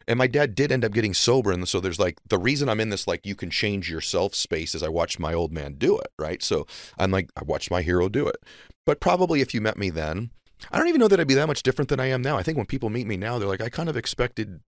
And 0.08 0.18
my 0.18 0.26
dad 0.26 0.56
did 0.56 0.72
end 0.72 0.84
up 0.84 0.94
getting 0.94 1.14
sober. 1.14 1.52
And 1.52 1.68
so 1.68 1.80
there's 1.80 2.00
like 2.00 2.18
the 2.28 2.40
reason 2.40 2.68
I'm 2.68 2.80
in 2.80 2.90
this, 2.90 3.08
like, 3.08 3.26
you 3.26 3.36
can 3.36 3.52
change 3.52 3.92
yourself 3.92 4.34
space 4.34 4.74
is 4.74 4.82
I 4.82 4.90
watched 4.90 5.20
my 5.20 5.34
old 5.34 5.52
man 5.52 5.76
do 5.76 6.00
it, 6.00 6.08
right? 6.18 6.42
So 6.42 6.66
I'm 6.98 7.12
like, 7.12 7.30
I 7.38 7.44
watched 7.44 7.70
my 7.70 7.84
hero 7.84 8.10
do 8.10 8.28
it. 8.28 8.38
But 8.88 9.00
probably 9.00 9.42
if 9.42 9.54
you 9.54 9.62
met 9.62 9.78
me 9.78 9.92
then, 9.92 10.32
I 10.72 10.80
don't 10.80 10.88
even 10.88 11.00
know 11.00 11.08
that 11.08 11.20
I'd 11.20 11.28
be 11.28 11.36
that 11.36 11.48
much 11.48 11.62
different 11.62 11.90
than 11.90 12.00
I 12.00 12.08
am 12.08 12.24
now. 12.24 12.38
I 12.38 12.44
think 12.44 12.58
when 12.58 12.66
people 12.66 12.90
meet 12.90 13.06
me 13.06 13.18
now, 13.18 13.38
they're 13.38 13.48
like, 13.48 13.62
I 13.62 13.70
kind 13.70 13.90
of 13.90 13.96
expected, 13.96 14.62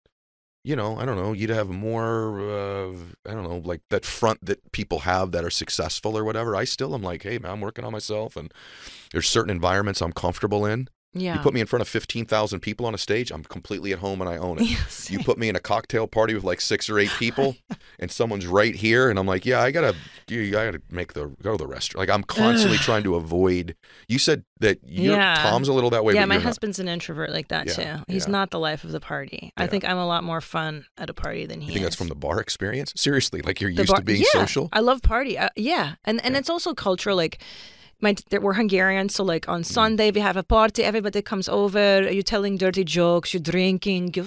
you 0.63 0.75
know, 0.75 0.97
I 0.97 1.05
don't 1.05 1.17
know, 1.17 1.33
you'd 1.33 1.49
have 1.49 1.69
more, 1.69 2.39
uh, 2.39 2.93
I 3.27 3.33
don't 3.33 3.43
know, 3.43 3.61
like 3.63 3.81
that 3.89 4.05
front 4.05 4.45
that 4.45 4.71
people 4.71 4.99
have 4.99 5.31
that 5.31 5.43
are 5.43 5.49
successful 5.49 6.17
or 6.17 6.23
whatever. 6.23 6.55
I 6.55 6.63
still 6.63 6.93
am 6.95 7.03
like, 7.03 7.23
hey, 7.23 7.37
man, 7.37 7.51
I'm 7.51 7.61
working 7.61 7.83
on 7.83 7.91
myself. 7.91 8.37
And 8.37 8.53
there's 9.11 9.27
certain 9.27 9.49
environments 9.51 10.01
I'm 10.01 10.13
comfortable 10.13 10.65
in. 10.65 10.87
Yeah. 11.15 11.35
You 11.35 11.39
put 11.41 11.53
me 11.53 11.61
in 11.61 11.67
front 11.67 11.81
of 11.81 11.87
15,000 11.87 12.59
people 12.59 12.85
on 12.85 12.93
a 12.95 12.97
stage, 12.97 13.31
I'm 13.31 13.43
completely 13.43 13.93
at 13.93 13.99
home 13.99 14.19
and 14.21 14.29
I 14.29 14.37
own 14.37 14.59
it. 14.59 14.65
Yes. 14.65 15.09
You 15.11 15.19
put 15.19 15.37
me 15.37 15.47
in 15.49 15.55
a 15.55 15.59
cocktail 15.59 16.07
party 16.07 16.33
with 16.33 16.43
like 16.43 16.59
six 16.61 16.89
or 16.89 16.97
eight 16.97 17.11
people, 17.19 17.55
and 17.99 18.09
someone's 18.11 18.47
right 18.47 18.73
here, 18.73 19.09
and 19.09 19.19
I'm 19.19 19.27
like, 19.27 19.45
yeah, 19.45 19.61
I 19.61 19.69
gotta, 19.71 19.95
you 20.27 20.49
gotta 20.49 20.81
make 20.89 21.13
the 21.13 21.27
go 21.43 21.51
to 21.51 21.57
the 21.57 21.67
restaurant. 21.67 22.07
Like 22.07 22.15
I'm 22.15 22.23
constantly 22.23 22.77
trying 22.77 23.03
to 23.03 23.15
avoid. 23.15 23.75
You 24.07 24.17
said 24.17 24.43
that 24.59 24.79
Yeah. 24.83 25.35
Tom's 25.43 25.67
a 25.67 25.73
little 25.73 25.89
that 25.91 26.03
way. 26.03 26.13
yeah, 26.15 26.25
my 26.25 26.35
you're 26.35 26.41
not. 26.41 26.47
husband's 26.47 26.79
an 26.79 26.87
introvert 26.87 27.29
like 27.31 27.49
that 27.49 27.67
Yeah, 27.67 27.97
too. 27.97 28.03
He's 28.07 28.25
yeah. 28.25 28.31
not 28.31 28.49
the 28.51 28.59
life 28.59 28.83
of 28.83 28.91
the 28.91 28.99
party. 29.01 29.51
I 29.57 29.67
think 29.67 29.83
I'm 29.87 29.97
a 29.97 30.07
lot 30.07 30.23
more 30.23 30.41
fun 30.41 30.85
at 30.97 31.09
a 31.09 31.13
party 31.13 31.45
than 31.45 31.61
he 31.61 31.67
You 31.67 31.73
think 31.73 31.83
that's 31.83 31.95
from 31.95 32.07
the 32.07 32.15
bar 32.15 32.39
experience? 32.39 32.93
Seriously, 32.95 33.41
like 33.41 33.61
you're 33.61 33.71
The 33.71 33.81
used 33.83 33.89
bar- 33.89 33.99
to 33.99 34.05
being 34.05 34.21
yeah, 34.21 34.39
social. 34.41 34.69
I 34.73 34.79
love 34.79 35.01
party. 35.03 35.37
Uh, 35.37 35.49
yeah, 35.55 35.95
and 36.05 36.23
and 36.25 36.35
it's 36.35 36.49
also 36.49 36.73
cultural. 36.73 37.15
Like 37.17 37.41
my 38.03 38.15
we're 38.43 38.53
Hungarian, 38.53 39.09
so 39.09 39.23
like 39.23 39.45
Mm. 39.47 39.53
on 39.53 39.63
Sunday 39.63 40.11
we 40.11 40.21
have 40.21 40.37
a 40.37 40.43
party. 40.43 40.83
Everybody 40.83 41.21
comes 41.21 41.47
over. 41.49 42.11
You're 42.15 42.31
telling 42.35 42.57
dirty 42.57 42.83
jokes. 42.83 43.33
You're 43.33 43.41
drinking. 43.53 44.13
You 44.15 44.23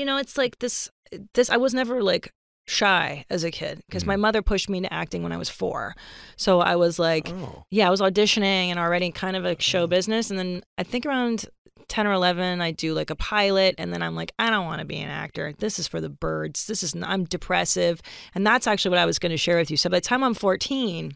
you 0.00 0.04
know, 0.08 0.16
it's 0.16 0.36
like 0.42 0.58
this. 0.58 0.90
This 1.34 1.48
I 1.50 1.56
was 1.64 1.72
never 1.74 2.02
like 2.02 2.32
shy 2.66 3.24
as 3.30 3.42
a 3.44 3.50
kid 3.50 3.80
because 3.86 4.04
my 4.06 4.16
Mhm. 4.16 4.20
mother 4.26 4.42
pushed 4.42 4.68
me 4.70 4.78
into 4.78 4.92
acting 4.92 5.22
when 5.24 5.32
I 5.32 5.36
was 5.36 5.48
four. 5.48 5.94
So 6.36 6.60
I 6.60 6.76
was 6.76 6.98
like, 6.98 7.28
Oh, 7.28 7.64
yeah, 7.70 7.86
I 7.88 7.90
was 7.90 8.00
auditioning 8.00 8.66
and 8.70 8.78
already 8.78 9.10
kind 9.10 9.36
of 9.36 9.42
like 9.44 9.60
show 9.60 9.86
business. 9.86 10.30
And 10.30 10.38
then 10.38 10.62
I 10.78 10.84
think 10.84 11.04
around 11.04 11.46
10 11.88 12.06
or 12.06 12.12
11, 12.12 12.60
I 12.60 12.70
do 12.70 12.94
like 12.94 13.10
a 13.10 13.16
pilot. 13.16 13.74
And 13.78 13.92
then 13.92 14.02
I'm 14.02 14.14
like, 14.14 14.30
I 14.38 14.50
don't 14.50 14.66
want 14.66 14.78
to 14.78 14.84
be 14.86 14.98
an 14.98 15.10
actor. 15.10 15.52
This 15.58 15.80
is 15.80 15.88
for 15.88 16.00
the 16.00 16.08
birds. 16.08 16.66
This 16.68 16.84
is, 16.84 16.94
I'm 17.02 17.24
depressive. 17.24 18.00
And 18.36 18.46
that's 18.46 18.68
actually 18.68 18.90
what 18.90 19.00
I 19.00 19.06
was 19.06 19.18
going 19.18 19.30
to 19.32 19.36
share 19.36 19.56
with 19.58 19.70
you. 19.72 19.76
So 19.76 19.90
by 19.90 19.96
the 19.96 20.08
time 20.10 20.22
I'm 20.22 20.34
14, 20.34 21.12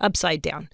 upside 0.00 0.42
down. 0.42 0.68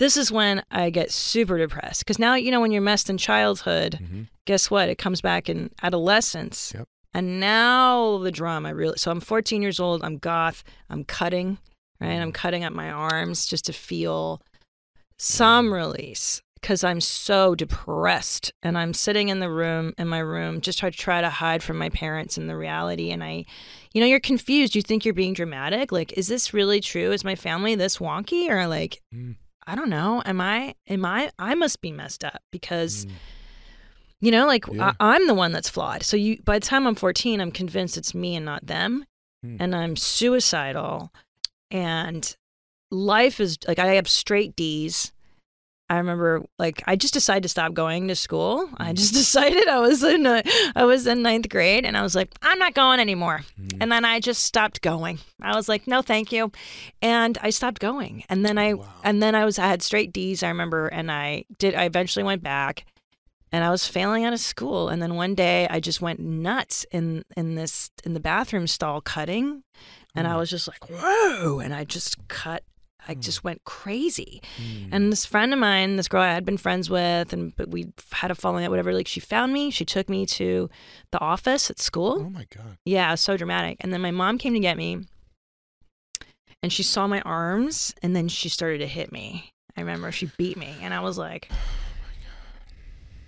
This 0.00 0.16
is 0.16 0.32
when 0.32 0.64
I 0.72 0.90
get 0.90 1.12
super 1.12 1.56
depressed 1.58 2.00
because 2.04 2.18
now 2.18 2.34
you 2.34 2.50
know 2.50 2.60
when 2.60 2.72
you're 2.72 2.82
messed 2.82 3.08
in 3.08 3.16
childhood, 3.18 3.94
hmm 3.94 4.22
guess 4.46 4.68
what? 4.68 4.88
It 4.88 4.98
comes 4.98 5.20
back 5.20 5.48
in 5.48 5.70
adolescence. 5.80 6.72
Yep. 6.74 6.88
And 7.14 7.38
now 7.38 8.18
the 8.18 8.32
drama 8.32 8.74
really. 8.74 8.96
So 8.96 9.12
I'm 9.12 9.20
14 9.20 9.62
years 9.62 9.78
old. 9.78 10.02
I'm 10.02 10.16
goth. 10.18 10.64
I'm 10.88 11.04
cutting, 11.04 11.58
right? 12.00 12.18
I'm 12.18 12.32
cutting 12.32 12.64
up 12.64 12.72
my 12.72 12.90
arms 12.90 13.46
just 13.46 13.64
to 13.66 13.72
feel 13.72 14.42
some 15.18 15.72
release 15.72 16.42
because 16.60 16.82
I'm 16.82 17.00
so 17.00 17.54
depressed. 17.54 18.52
And 18.62 18.76
I'm 18.76 18.92
sitting 18.92 19.28
in 19.28 19.38
the 19.40 19.50
room, 19.50 19.92
in 19.98 20.08
my 20.08 20.18
room, 20.18 20.60
just 20.60 20.78
try 20.78 20.90
to 20.90 20.96
try 20.96 21.20
to 21.20 21.30
hide 21.30 21.62
from 21.62 21.78
my 21.78 21.88
parents 21.90 22.36
and 22.36 22.48
the 22.50 22.56
reality. 22.56 23.10
And 23.12 23.22
I, 23.22 23.44
you 23.92 24.00
know, 24.00 24.06
you're 24.06 24.20
confused. 24.20 24.74
You 24.74 24.82
think 24.82 25.04
you're 25.04 25.14
being 25.14 25.32
dramatic. 25.34 25.92
Like, 25.92 26.12
is 26.14 26.26
this 26.28 26.52
really 26.52 26.80
true? 26.80 27.12
Is 27.12 27.24
my 27.24 27.34
family 27.36 27.74
this 27.76 27.98
wonky? 27.98 28.48
Or 28.50 28.66
like, 28.66 29.00
Mm. 29.14 29.36
I 29.66 29.74
don't 29.74 29.90
know. 29.90 30.22
Am 30.24 30.40
I, 30.40 30.74
am 30.88 31.04
I, 31.04 31.30
I 31.38 31.54
must 31.54 31.80
be 31.80 31.92
messed 31.92 32.24
up 32.24 32.42
because. 32.50 33.06
Mm. 33.06 33.10
You 34.22 34.30
know, 34.30 34.46
like 34.46 34.66
Yeah. 34.70 34.92
I, 35.00 35.14
I'm 35.16 35.26
the 35.26 35.32
one 35.32 35.50
that's 35.50 35.70
flawed. 35.70 36.02
So 36.02 36.14
you, 36.14 36.42
by 36.44 36.58
the 36.58 36.66
time 36.66 36.86
I'm 36.86 36.94
14, 36.94 37.40
I'm 37.40 37.50
convinced 37.50 37.96
it's 37.96 38.14
me 38.14 38.36
and 38.36 38.44
not 38.44 38.66
them, 38.66 39.06
Hmm. 39.42 39.56
and 39.58 39.74
I'm 39.74 39.96
suicidal, 39.96 41.10
and 41.70 42.36
life 42.90 43.40
is 43.40 43.56
like 43.66 43.78
I 43.78 43.94
have 43.94 44.06
straight 44.10 44.54
D's. 44.56 45.12
I 45.90 45.96
remember, 45.98 46.42
like, 46.58 46.82
I 46.86 46.94
just 46.94 47.12
decided 47.14 47.42
to 47.42 47.48
stop 47.48 47.74
going 47.74 48.06
to 48.08 48.14
school. 48.14 48.70
I 48.78 48.92
just 48.92 49.12
decided 49.22 49.66
I 49.68 49.80
was 49.80 50.02
in, 50.04 50.24
a, 50.24 50.42
I 50.76 50.84
was 50.84 51.06
in 51.06 51.20
ninth 51.22 51.48
grade, 51.48 51.84
and 51.84 51.96
I 51.96 52.02
was 52.02 52.14
like, 52.14 52.30
I'm 52.42 52.58
not 52.60 52.74
going 52.74 53.00
anymore. 53.00 53.40
Mm. 53.60 53.78
And 53.80 53.90
then 53.92 54.04
I 54.04 54.20
just 54.20 54.44
stopped 54.44 54.82
going. 54.82 55.18
I 55.42 55.56
was 55.56 55.68
like, 55.68 55.86
no, 55.88 56.00
thank 56.00 56.30
you, 56.30 56.52
and 57.02 57.36
I 57.42 57.50
stopped 57.50 57.80
going. 57.80 58.22
And 58.30 58.46
then 58.46 58.56
I, 58.56 58.74
Wow. 58.74 58.86
and 59.04 59.20
then 59.22 59.34
I 59.34 59.44
was, 59.44 59.58
I 59.58 59.66
had 59.66 59.82
straight 59.82 60.12
D's. 60.12 60.42
I 60.44 60.48
remember, 60.48 60.86
and 60.86 61.10
I 61.10 61.44
did. 61.58 61.74
I 61.74 61.84
eventually 61.86 62.22
went 62.22 62.42
back, 62.44 62.84
and 63.50 63.64
I 63.64 63.70
was 63.70 63.84
failing 63.88 64.24
out 64.24 64.32
of 64.32 64.38
school. 64.38 64.88
And 64.90 65.02
then 65.02 65.16
one 65.16 65.34
day 65.34 65.66
I 65.68 65.80
just 65.80 66.00
went 66.00 66.20
nuts 66.20 66.86
in 66.92 67.24
in 67.36 67.56
this 67.56 67.90
in 68.04 68.14
the 68.14 68.20
bathroom 68.20 68.68
stall 68.68 69.00
cutting, 69.00 69.64
and 70.14 70.28
I 70.28 70.34
Mm. 70.34 70.38
was 70.38 70.50
just 70.50 70.68
like, 70.68 70.88
whoa! 70.88 71.58
And 71.58 71.74
I 71.74 71.82
just 71.82 72.28
cut. 72.28 72.62
I 73.10 73.14
Mm. 73.16 73.20
just 73.22 73.42
went 73.44 73.64
crazy. 73.64 74.40
Mm. 74.56 74.88
And 74.92 75.12
this 75.12 75.26
friend 75.26 75.52
of 75.52 75.58
mine, 75.58 75.96
this 75.96 76.08
girl 76.08 76.22
I 76.22 76.32
had 76.32 76.44
been 76.44 76.56
friends 76.58 76.88
with, 76.88 77.32
and 77.32 77.54
but 77.56 77.68
we 77.70 77.88
had 78.12 78.30
a 78.30 78.34
falling 78.34 78.64
out, 78.64 78.70
whatever. 78.70 78.92
Like 78.94 79.08
she 79.08 79.20
found 79.20 79.52
me. 79.52 79.70
She 79.70 79.84
took 79.84 80.08
me 80.08 80.24
to 80.26 80.70
the 81.10 81.18
office 81.20 81.70
at 81.70 81.78
school. 81.80 82.22
oh 82.26 82.30
my 82.30 82.46
god. 82.56 82.78
Yeah, 82.84 83.08
it 83.08 83.12
was 83.12 83.20
so 83.20 83.36
dramatic. 83.36 83.76
And 83.80 83.92
then 83.92 84.00
my 84.00 84.10
mom 84.12 84.38
came 84.38 84.54
to 84.54 84.60
get 84.60 84.76
me, 84.76 85.00
and 86.62 86.72
she 86.72 86.82
saw 86.82 87.06
my 87.06 87.20
arms, 87.22 87.94
and 88.02 88.14
then 88.14 88.28
she 88.28 88.48
started 88.48 88.78
to 88.78 88.86
hit 88.86 89.10
me. 89.12 89.52
I 89.76 89.80
remember 89.80 90.12
she 90.12 90.30
beat 90.38 90.56
me, 90.56 90.74
and 90.82 90.92
I 90.94 91.00
was 91.00 91.16
like, 91.18 91.48
Oh 91.52 91.54
my 91.54 92.14
god. 92.22 92.74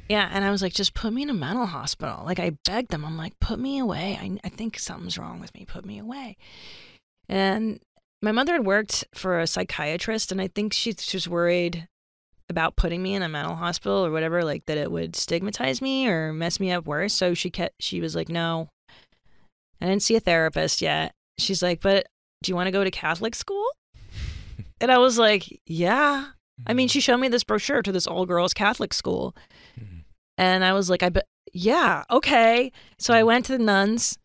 yeah, 0.08 0.28
and 0.32 0.44
I 0.44 0.50
was 0.50 0.60
like, 0.62 0.74
just 0.74 0.94
put 0.94 1.12
me 1.12 1.22
in 1.22 1.30
a 1.30 1.34
mental 1.34 1.66
hospital. 1.66 2.22
Like 2.24 2.38
I 2.38 2.50
begged 2.66 2.90
them, 2.90 3.04
I'm 3.04 3.16
like, 3.16 3.38
put 3.40 3.58
me 3.58 3.78
away. 3.78 4.18
I, 4.20 4.38
I 4.44 4.48
think 4.48 4.78
something's 4.78 5.18
wrong 5.18 5.40
with 5.40 5.54
me. 5.54 5.64
Put 5.64 5.84
me 5.86 5.98
away. 5.98 6.36
And 7.28 7.80
my 8.22 8.32
mother 8.32 8.52
had 8.52 8.64
worked 8.64 9.04
for 9.14 9.40
a 9.40 9.46
psychiatrist, 9.46 10.30
and 10.32 10.40
I 10.40 10.46
think 10.48 10.72
she, 10.72 10.94
was 11.12 11.28
worried 11.28 11.88
about 12.48 12.76
putting 12.76 13.02
me 13.02 13.14
in 13.14 13.22
a 13.22 13.28
mental 13.28 13.56
hospital 13.56 14.04
or 14.04 14.11
whatever, 14.11 14.44
like 14.44 14.64
that 14.66 14.78
it 14.78 14.90
would 14.92 15.16
stigmatize 15.16 15.82
me 15.82 16.06
or 16.06 16.32
mess 16.32 16.61
me 16.61 16.70
up 16.70 16.87
worse. 16.87 17.14
So 17.14 17.35
she 17.35 17.50
kept, 17.50 17.74
she 17.80 18.00
was 18.00 18.14
like, 18.14 18.28
no, 18.28 18.68
I 19.80 19.87
didn't 19.87 20.02
see 20.02 20.16
a 20.16 20.20
therapist 20.20 20.80
yet. 20.80 21.12
She's 21.38 21.62
like, 21.62 21.80
but 21.80 22.06
do 22.42 22.50
you 22.52 22.54
want 22.56 22.68
to 22.68 22.72
go 22.72 22.85
to 22.85 22.90
Catholic 22.90 23.35
school? 23.35 23.66
And 24.80 24.90
I 24.92 24.98
was 24.98 25.18
like, 25.18 25.61
yeah. 25.66 26.26
I 26.66 26.74
mean, 26.74 26.88
she 26.88 27.00
showed 27.00 27.18
me 27.18 27.28
this 27.28 27.44
brochure 27.44 27.82
to 27.82 27.92
this 27.92 28.06
all 28.06 28.26
girls 28.26 28.52
Catholic 28.54 28.92
school. 28.94 29.35
Mhm. 29.80 30.04
And 30.38 30.64
I 30.64 30.72
was 30.74 30.90
like, 30.90 31.02
I 31.02 31.08
bet, 31.08 31.26
yeah, 31.52 32.04
okay. 32.11 32.70
So 32.98 33.14
I 33.14 33.22
went 33.22 33.46
to 33.46 33.52
the 33.52 33.64
nuns 33.64 34.18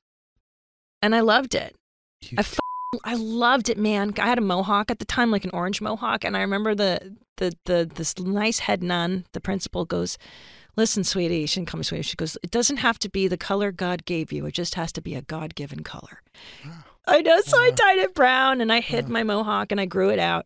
and 1.01 1.15
I 1.15 1.21
loved 1.21 1.55
it. 1.55 1.75
You- 2.21 2.37
I, 2.39 2.43
I 3.03 3.15
loved 3.15 3.69
it, 3.69 3.77
man. 3.77 4.13
I 4.17 4.27
had 4.27 4.37
a 4.37 4.41
mohawk 4.41 4.89
at 4.89 4.99
the 4.99 5.05
time, 5.05 5.31
like 5.31 5.43
an 5.43 5.51
orange 5.53 5.81
mohawk. 5.81 6.23
And 6.23 6.37
I 6.37 6.41
remember 6.41 6.73
the, 6.73 7.15
the, 7.37 7.53
the, 7.65 7.89
this 7.93 8.17
nice 8.17 8.59
head 8.59 8.81
nun, 8.81 9.25
the 9.33 9.41
principal 9.41 9.85
goes, 9.85 10.17
listen, 10.77 11.03
sweetie, 11.03 11.45
she 11.45 11.59
didn't 11.59 11.69
call 11.69 11.79
me 11.79 11.83
sweetie. 11.83 12.03
She 12.03 12.15
goes, 12.15 12.37
it 12.43 12.51
doesn't 12.51 12.77
have 12.77 12.97
to 12.99 13.09
be 13.09 13.27
the 13.27 13.37
color 13.37 13.71
God 13.71 14.05
gave 14.05 14.31
you. 14.31 14.45
It 14.45 14.53
just 14.53 14.75
has 14.75 14.91
to 14.93 15.01
be 15.01 15.15
a 15.15 15.21
God 15.21 15.55
given 15.55 15.83
color. 15.83 16.21
I 17.07 17.21
know. 17.21 17.41
So 17.41 17.57
I 17.57 17.71
dyed 17.71 17.99
it 17.99 18.13
brown 18.13 18.61
and 18.61 18.71
I 18.71 18.79
hid 18.79 19.09
my 19.09 19.23
mohawk 19.23 19.71
and 19.71 19.81
I 19.81 19.85
grew 19.85 20.09
it 20.09 20.19
out. 20.19 20.45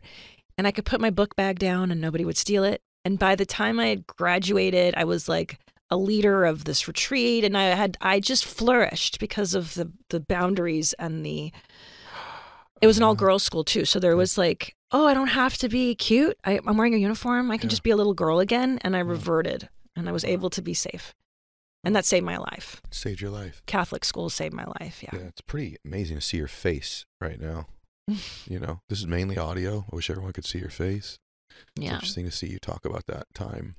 And 0.58 0.68
I 0.68 0.72
could 0.72 0.86
put 0.86 1.02
my 1.02 1.10
book 1.10 1.36
bag 1.36 1.60
down 1.60 1.92
and 1.92 2.02
nobody 2.02 2.26
would 2.26 2.38
steal 2.38 2.64
it. 2.64 2.82
And 3.04 3.18
by 3.18 3.36
the 3.36 3.46
time 3.46 3.80
I 3.80 3.88
had 3.88 4.06
graduated, 4.06 4.94
I 4.96 5.06
was 5.06 5.28
like 5.28 5.60
a 5.90 5.98
leader 5.98 6.46
of 6.46 6.64
this 6.64 6.88
retreat 6.88 7.44
and 7.44 7.58
I 7.58 7.64
had 7.76 7.98
I 8.00 8.20
just 8.22 8.46
flourished 8.46 9.20
because 9.20 9.54
of 9.54 9.74
the 9.74 9.92
the 10.10 10.22
boundaries 10.22 10.94
and 10.94 11.26
the 11.26 11.52
it 12.82 12.88
was 12.88 12.98
an 12.98 13.04
all 13.04 13.16
girls 13.16 13.44
school 13.44 13.64
too. 13.64 13.86
So 13.86 14.00
there 14.00 14.16
was 14.18 14.38
like, 14.38 14.76
oh, 14.92 15.06
I 15.08 15.14
don't 15.14 15.28
have 15.28 15.58
to 15.60 15.70
be 15.70 15.96
cute. 15.96 16.38
I, 16.44 16.60
I'm 16.66 16.78
wearing 16.78 16.94
a 16.96 16.98
uniform. 16.98 17.52
I 17.52 17.58
can 17.58 17.68
Yeah. 17.68 17.72
just 17.72 17.84
be 17.84 17.92
a 17.92 17.96
little 17.96 18.14
girl 18.14 18.40
again. 18.40 18.80
And 18.82 18.96
I 18.96 19.00
reverted 19.00 19.70
and 19.96 20.10
I 20.10 20.12
was 20.12 20.24
able 20.26 20.50
to 20.52 20.62
be 20.62 20.74
safe. 20.74 21.14
And 21.84 21.96
that 21.96 22.06
saved 22.06 22.26
my 22.26 22.38
life. 22.38 22.82
saved 22.92 23.22
your 23.22 23.32
life. 23.32 23.64
Catholic 23.66 24.06
school 24.06 24.30
saved 24.30 24.54
my 24.54 24.66
life. 24.80 25.02
Yeah. 25.04 25.16
it's 25.20 25.42
pretty 25.42 25.78
amazing 25.86 26.18
to 26.18 26.22
see 26.22 26.38
your 26.38 26.48
face 26.48 27.06
right 27.20 27.40
now. 27.40 27.68
you 28.48 28.60
know, 28.60 28.82
this 28.90 29.00
is 29.00 29.08
mainly 29.08 29.38
audio. 29.38 29.86
I 29.92 29.96
wish 29.96 30.10
everyone 30.10 30.34
could 30.34 30.46
see 30.46 30.60
your 30.60 30.70
face. 30.70 31.18
It's 31.76 31.86
Yeah. 31.86 31.94
interesting 31.94 32.26
to 32.26 32.32
see 32.32 32.48
you 32.48 32.60
talk 32.60 32.86
about 32.86 33.08
that 33.08 33.26
time. 33.34 33.76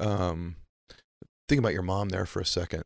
Um, 0.00 0.56
think 1.48 1.58
about 1.60 1.72
your 1.72 1.82
mom 1.82 2.08
there 2.08 2.26
for 2.26 2.40
a 2.40 2.46
second. 2.46 2.84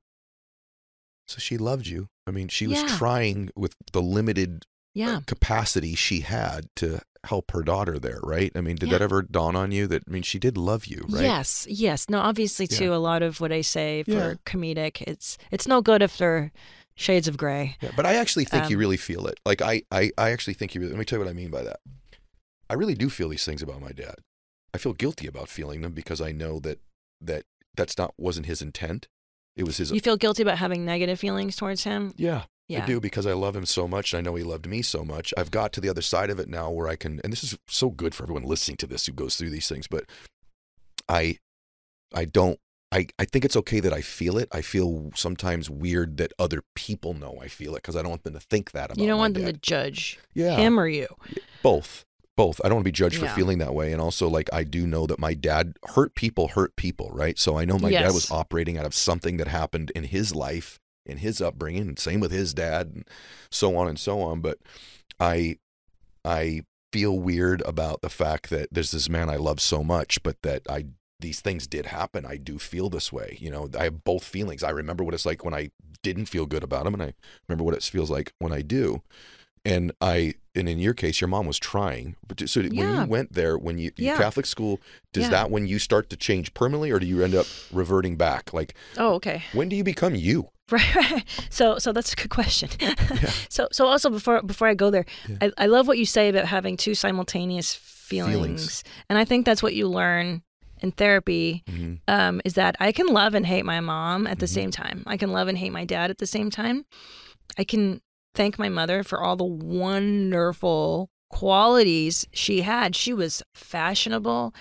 So 1.27 1.39
she 1.39 1.57
loved 1.59 1.87
you. 1.87 2.09
I 2.27 2.31
mean, 2.31 2.49
she 2.49 2.67
was 2.67 2.81
Yeah. 2.83 2.97
trying 2.97 3.51
with 3.57 3.75
the 3.93 4.03
limited 4.03 4.65
Yeah. 4.99 5.21
capacity 5.27 5.95
she 5.95 6.21
had 6.21 6.69
to 6.77 7.01
help 7.25 7.51
her 7.51 7.63
daughter 7.63 7.99
there, 7.99 8.21
right? 8.23 8.51
I 8.55 8.61
mean, 8.61 8.77
did 8.77 8.91
that 8.91 9.03
ever 9.03 9.23
dawn 9.23 9.57
on 9.57 9.73
you 9.73 9.87
that 9.89 10.03
I 10.09 10.11
mean, 10.11 10.23
she 10.23 10.39
did 10.39 10.57
love 10.57 10.87
you, 10.87 11.05
right? 11.09 11.23
Yes, 11.25 11.67
yes. 11.69 12.09
No, 12.09 12.19
obviously 12.21 12.67
Yeah. 12.71 12.79
too. 12.79 12.95
A 12.95 12.97
lot 12.97 13.23
of 13.23 13.41
what 13.41 13.53
I 13.53 13.61
say 13.61 14.03
for 14.05 14.11
Yeah. 14.13 14.35
comedic, 14.47 15.03
it's 15.03 15.37
it's 15.51 15.67
no 15.67 15.81
good 15.83 16.03
if 16.03 16.17
they're 16.19 16.53
shades 16.95 17.29
of 17.29 17.37
gray. 17.37 17.77
Yeah, 17.81 17.91
but 17.97 18.07
I 18.07 18.15
actually 18.17 18.45
think 18.45 18.71
you 18.71 18.77
Um, 18.77 18.81
really 18.81 18.97
feel 18.97 19.27
it. 19.27 19.39
Like 19.47 19.63
I, 19.63 19.83
I, 19.93 20.11
I 20.19 20.31
actually 20.31 20.55
think 20.55 20.75
you. 20.75 20.81
Really, 20.81 20.93
let 20.93 20.99
me 20.99 21.05
tell 21.05 21.19
you 21.19 21.25
what 21.25 21.31
I 21.31 21.35
mean 21.35 21.51
by 21.51 21.63
that. 21.63 21.81
I 22.71 22.75
really 22.75 22.95
do 22.95 23.09
feel 23.09 23.29
these 23.29 23.45
things 23.45 23.63
about 23.63 23.81
my 23.81 23.93
dad. 23.93 24.17
I 24.75 24.79
feel 24.79 24.93
guilty 24.93 25.27
about 25.27 25.49
feeling 25.49 25.81
them 25.83 25.93
because 25.93 26.21
I 26.21 26.33
know 26.33 26.59
that 26.61 26.81
that 27.21 27.45
that's 27.77 27.97
not 27.99 28.15
wasn't 28.19 28.47
his 28.47 28.61
intent. 28.63 29.09
It 29.57 29.65
was 29.65 29.77
his. 29.79 29.91
You 29.91 30.01
feel 30.01 30.17
guilty 30.17 30.43
about 30.43 30.59
having 30.59 30.85
negative 30.85 31.19
feelings 31.19 31.57
towards 31.57 31.85
him. 31.85 32.15
yeah, 32.17 32.45
Yeah. 32.69 32.83
I 32.83 32.87
do 32.87 33.01
because 33.01 33.27
I 33.27 33.33
love 33.33 33.57
him 33.57 33.65
so 33.65 33.89
much 33.89 34.13
and 34.13 34.19
I 34.19 34.31
know 34.31 34.37
he 34.37 34.45
loved 34.45 34.67
me 34.67 34.83
so 34.83 35.03
much. 35.03 35.33
I've 35.39 35.51
got 35.51 35.73
to 35.73 35.81
the 35.81 35.89
other 35.89 36.03
side 36.03 36.29
of 36.29 36.39
it 36.39 36.49
now 36.49 36.71
where 36.71 36.87
I 36.87 36.97
can, 36.97 37.19
and 37.25 37.33
this 37.33 37.43
is 37.43 37.59
so 37.67 37.89
good 37.89 38.15
for 38.15 38.25
everyone 38.25 38.43
listening 38.45 38.77
to 38.79 38.87
this 38.87 39.07
who 39.07 39.13
goes 39.13 39.37
through 39.37 39.51
these 39.51 39.69
things. 39.69 39.87
But 39.87 40.05
I, 41.09 41.39
I 42.15 42.25
don't. 42.27 42.59
I, 42.91 43.07
I 43.19 43.27
think 43.27 43.45
it's 43.45 43.57
okay 43.57 43.81
that 43.81 43.93
I 43.93 44.01
feel 44.01 44.39
it. 44.39 44.49
I 44.51 44.63
feel 44.63 45.11
sometimes 45.15 45.69
weird 45.69 46.17
that 46.17 46.33
other 46.39 46.63
people 46.75 47.13
know 47.13 47.39
I 47.39 47.49
feel 47.49 47.75
it 47.75 47.83
because 47.83 47.97
I 47.97 48.01
don't 48.01 48.09
want 48.09 48.25
them 48.25 48.33
to 48.33 48.41
think 48.41 48.71
that 48.71 48.87
about 48.87 48.99
You 48.99 49.07
don't 49.07 49.19
want 49.19 49.35
them 49.35 49.45
dad. 49.45 49.55
to 49.57 49.61
judge 49.61 50.19
yeah. 50.33 50.57
him 50.57 50.81
or 50.81 50.89
you. 50.89 51.07
both 51.63 52.07
both 52.37 52.61
i 52.65 52.69
don't 52.69 52.77
want 52.77 52.85
to 52.85 52.89
be 52.89 52.93
judged 52.93 53.19
for 53.19 53.27
feeling 53.31 53.59
that 53.59 53.75
way 53.75 53.93
and 53.93 54.01
also 54.01 54.29
like 54.29 54.49
i 54.53 54.63
do 54.63 54.87
know 54.87 55.09
that 55.09 55.19
my 55.19 55.35
dad 55.35 55.75
hurt 55.97 56.15
people 56.15 56.47
hurt 56.47 56.77
people 56.77 57.11
right 57.13 57.37
so 57.37 57.59
i 57.59 57.65
know 57.65 57.77
my 57.81 57.91
dad 57.91 58.15
was 58.15 58.31
operating 58.31 58.79
out 58.79 58.87
of 58.87 58.95
something 58.95 59.39
that 59.39 59.49
happened 59.49 59.91
in 59.97 60.05
his 60.05 60.37
life 60.37 60.79
in 61.09 61.19
his 61.19 61.41
upbringing 61.41 61.83
and 61.89 61.99
same 61.99 62.21
with 62.21 62.31
his 62.31 62.55
dad 62.55 62.91
and 62.95 63.05
so 63.51 63.77
on 63.77 63.89
and 63.89 63.99
so 63.99 64.21
on 64.21 64.41
but 64.41 64.59
i 65.19 65.57
i 66.25 66.63
feel 66.93 67.19
weird 67.19 67.61
about 67.63 68.01
the 68.03 68.09
fact 68.11 68.51
that 68.51 68.69
there's 68.73 68.91
this 68.93 69.09
man 69.09 69.29
i 69.29 69.37
love 69.37 69.61
so 69.61 69.83
much 69.85 70.23
but 70.23 70.41
that 70.43 70.63
i 70.69 70.85
these 71.21 71.41
things 71.41 71.67
did 71.67 71.87
happen 71.87 72.25
i 72.25 72.37
do 72.37 72.59
feel 72.59 72.89
this 72.89 73.13
way 73.13 73.37
you 73.41 73.51
know 73.51 73.69
i 73.79 73.85
have 73.85 74.05
both 74.05 74.25
feelings 74.25 74.63
i 74.63 74.71
remember 74.71 75.03
what 75.05 75.15
it's 75.15 75.27
like 75.27 75.45
when 75.45 75.55
i 75.55 75.71
didn't 76.03 76.27
feel 76.27 76.47
good 76.47 76.63
about 76.63 76.87
him 76.87 76.95
and 76.95 77.03
i 77.03 77.13
remember 77.49 77.65
what 77.65 77.75
it 77.75 77.83
feels 77.83 78.11
like 78.11 78.33
when 78.39 78.53
i 78.53 78.63
do 78.63 79.03
and 79.65 79.93
I, 80.01 80.35
and 80.55 80.67
in 80.69 80.79
your 80.79 80.95
case, 80.95 81.21
your 81.21 81.29
mom 81.29 81.45
was 81.47 81.59
trying. 81.59 82.15
But 82.27 82.49
so 82.49 82.63
when 82.63 82.71
you 82.95 83.05
went 83.07 83.33
there, 83.35 83.59
when 83.59 83.77
you, 83.77 83.91
you 83.97 84.07
Yeah. 84.07 84.17
Catholic 84.17 84.47
school, 84.47 84.81
does 85.13 85.25
Yeah. 85.25 85.31
that 85.31 85.51
when 85.51 85.67
you 85.67 85.79
start 85.81 86.09
to 86.11 86.17
change 86.17 86.55
permanently, 86.55 86.91
or 86.93 86.99
do 87.01 87.07
you 87.07 87.23
end 87.23 87.35
up 87.35 87.45
reverting 87.73 88.17
back? 88.17 88.55
Like, 88.55 88.75
Oh, 88.97 89.15
okay. 89.15 89.43
when 89.53 89.69
do 89.69 89.75
you 89.77 89.83
become 89.85 90.15
you? 90.15 90.49
Right. 90.73 91.25
So, 91.51 91.79
so 91.79 91.93
that's 91.93 92.13
a 92.13 92.17
good 92.17 92.31
question. 92.31 92.69
So, 93.49 93.69
so 93.73 93.87
also 93.87 94.11
before 94.11 94.43
before 94.43 94.69
I 94.69 94.75
go 94.75 94.91
there, 94.91 95.05
Yeah. 95.29 95.37
I, 95.43 95.65
I 95.65 95.67
love 95.67 95.89
what 95.89 95.99
you 95.99 96.05
say 96.07 96.29
about 96.29 96.45
having 96.47 96.77
two 96.77 96.95
simultaneous 96.95 97.75
feelings, 97.75 98.33
Feelings. 98.35 98.85
and 99.09 99.19
I 99.19 99.25
think 99.25 99.45
that's 99.47 99.63
what 99.63 99.75
you 99.75 99.89
learn 99.89 100.43
in 100.81 100.93
therapy. 100.93 101.65
hmm 101.69 101.95
Um, 102.07 102.41
is 102.45 102.55
that 102.55 102.77
I 102.81 102.93
can 102.93 103.07
love 103.07 103.35
and 103.35 103.45
hate 103.47 103.65
my 103.65 103.81
mom 103.81 104.27
at 104.27 104.39
the 104.39 104.47
Mhm. 104.47 104.55
same 104.55 104.71
time. 104.71 105.03
I 105.07 105.17
can 105.17 105.33
love 105.33 105.49
and 105.49 105.59
hate 105.59 105.73
my 105.73 105.85
dad 105.85 106.11
at 106.11 106.19
the 106.19 106.27
same 106.27 106.51
time. 106.51 106.85
I 107.59 107.65
can 107.65 108.01
thank 108.35 108.59
my 108.59 108.69
mother 108.69 109.03
for 109.03 109.23
all 109.23 109.37
the 109.37 109.45
wonderful 109.45 111.11
qualities 111.31 112.27
she 112.33 112.63
had. 112.63 112.95
She 112.97 113.13
was 113.13 113.43
fashionable. 113.55 114.55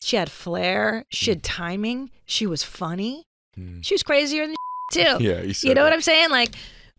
She 0.00 0.16
had 0.16 0.30
flair. 0.30 1.04
She 1.10 1.30
had 1.30 1.42
timing. 1.42 2.10
She 2.26 2.46
was 2.46 2.62
funny. 2.62 3.24
Mm. 3.58 3.84
She 3.84 3.94
was 3.94 4.02
crazier 4.02 4.46
than 4.46 4.54
too. 4.92 5.00
Yeah, 5.20 5.42
you, 5.42 5.54
You 5.62 5.74
know 5.74 5.82
what 5.84 5.92
I'm 5.92 6.00
saying? 6.00 6.30
Like 6.30 6.54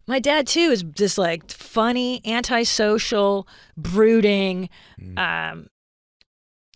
my 0.08 0.20
dad 0.20 0.48
too 0.48 0.60
is 0.72 0.84
just 0.84 1.18
like 1.18 1.50
funny, 1.52 2.22
antisocial, 2.26 3.48
brooding, 3.78 4.70
Mm. 5.00 5.18
um, 5.18 5.68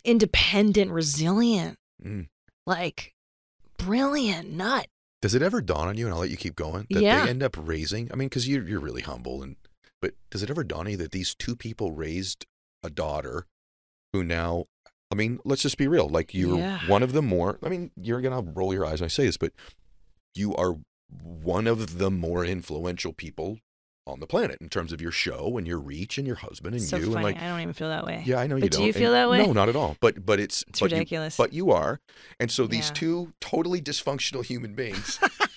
independent, 0.03 0.91
resilient, 0.91 1.77
Mm. 2.03 2.27
like 2.65 3.13
brilliant 3.77 4.51
nut. 4.51 4.87
Does 5.21 5.33
it 5.33 5.41
ever 5.41 5.61
dawn 5.61 5.87
on 5.87 5.97
you, 5.97 6.05
and 6.05 6.13
I'll 6.13 6.19
let 6.19 6.29
you 6.29 6.37
keep 6.37 6.55
going, 6.55 6.85
that 6.91 7.01
Yeah. 7.01 7.23
they 7.23 7.29
end 7.29 7.41
up 7.43 7.55
raising? 7.57 8.11
I 8.11 8.15
mean, 8.15 8.27
because 8.27 8.47
you're 8.47 8.67
you're 8.67 8.79
really 8.81 9.01
humble, 9.01 9.41
and 9.41 9.55
but 10.01 10.15
does 10.29 10.43
it 10.43 10.49
ever 10.49 10.63
dawn 10.65 10.81
on 10.87 10.91
you 10.91 10.97
that 10.97 11.11
these 11.11 11.33
two 11.33 11.55
people 11.55 11.93
raised 11.93 12.45
a 12.83 12.89
daughter 12.89 13.47
who 14.11 14.23
now? 14.23 14.65
I 15.11 15.15
mean, 15.15 15.39
let's 15.45 15.61
just 15.61 15.77
be 15.77 15.87
real. 15.87 16.09
Like 16.09 16.33
you're 16.33 16.57
Yeah. 16.57 16.85
one 16.87 17.03
of 17.03 17.13
the 17.13 17.21
more. 17.21 17.57
I 17.63 17.69
mean, 17.69 17.91
you're 17.95 18.19
gonna 18.21 18.41
roll 18.41 18.73
your 18.73 18.85
eyes 18.85 18.99
when 18.99 19.05
I 19.05 19.09
say 19.09 19.25
this, 19.25 19.37
but 19.37 19.53
you 20.35 20.53
are 20.55 20.75
one 21.21 21.67
of 21.67 21.97
the 21.99 22.09
more 22.11 22.45
influential 22.45 23.13
people 23.13 23.59
on 24.05 24.19
the 24.19 24.27
planet 24.27 24.57
in 24.59 24.67
terms 24.67 24.91
of 24.91 24.99
your 24.99 25.11
show 25.13 25.57
and 25.57 25.65
your 25.65 25.79
reach 25.79 26.17
and 26.17 26.27
your 26.27 26.35
husband 26.35 26.75
and 26.75 26.83
so 26.83 26.97
you 26.97 27.03
funny. 27.05 27.15
and 27.15 27.23
like 27.23 27.41
I 27.41 27.47
don't 27.47 27.61
even 27.61 27.73
feel 27.73 27.87
that 27.87 28.05
way. 28.05 28.21
yeah 28.25 28.37
i 28.39 28.47
know 28.47 28.55
you 28.57 28.63
But 28.63 28.71
don't 28.71 28.79
do 28.81 28.83
you 28.83 28.89
And- 28.89 28.95
feel 28.97 29.11
that 29.13 29.29
way? 29.29 29.37
no 29.45 29.53
not 29.53 29.69
at 29.69 29.77
all 29.77 29.95
but 30.01 30.25
but 30.25 30.41
it's 30.41 30.63
It's 30.67 30.81
but 30.81 30.91
you- 30.91 30.97
ridiculous. 30.97 31.37
but 31.37 31.53
you 31.53 31.71
are 31.71 32.01
and 32.39 32.51
so 32.51 32.67
these 32.67 32.87
Yeah. 32.89 32.93
two 32.95 33.33
totally 33.39 33.81
dysfunctional 33.81 34.43
human 34.43 34.73
beings 34.75 35.19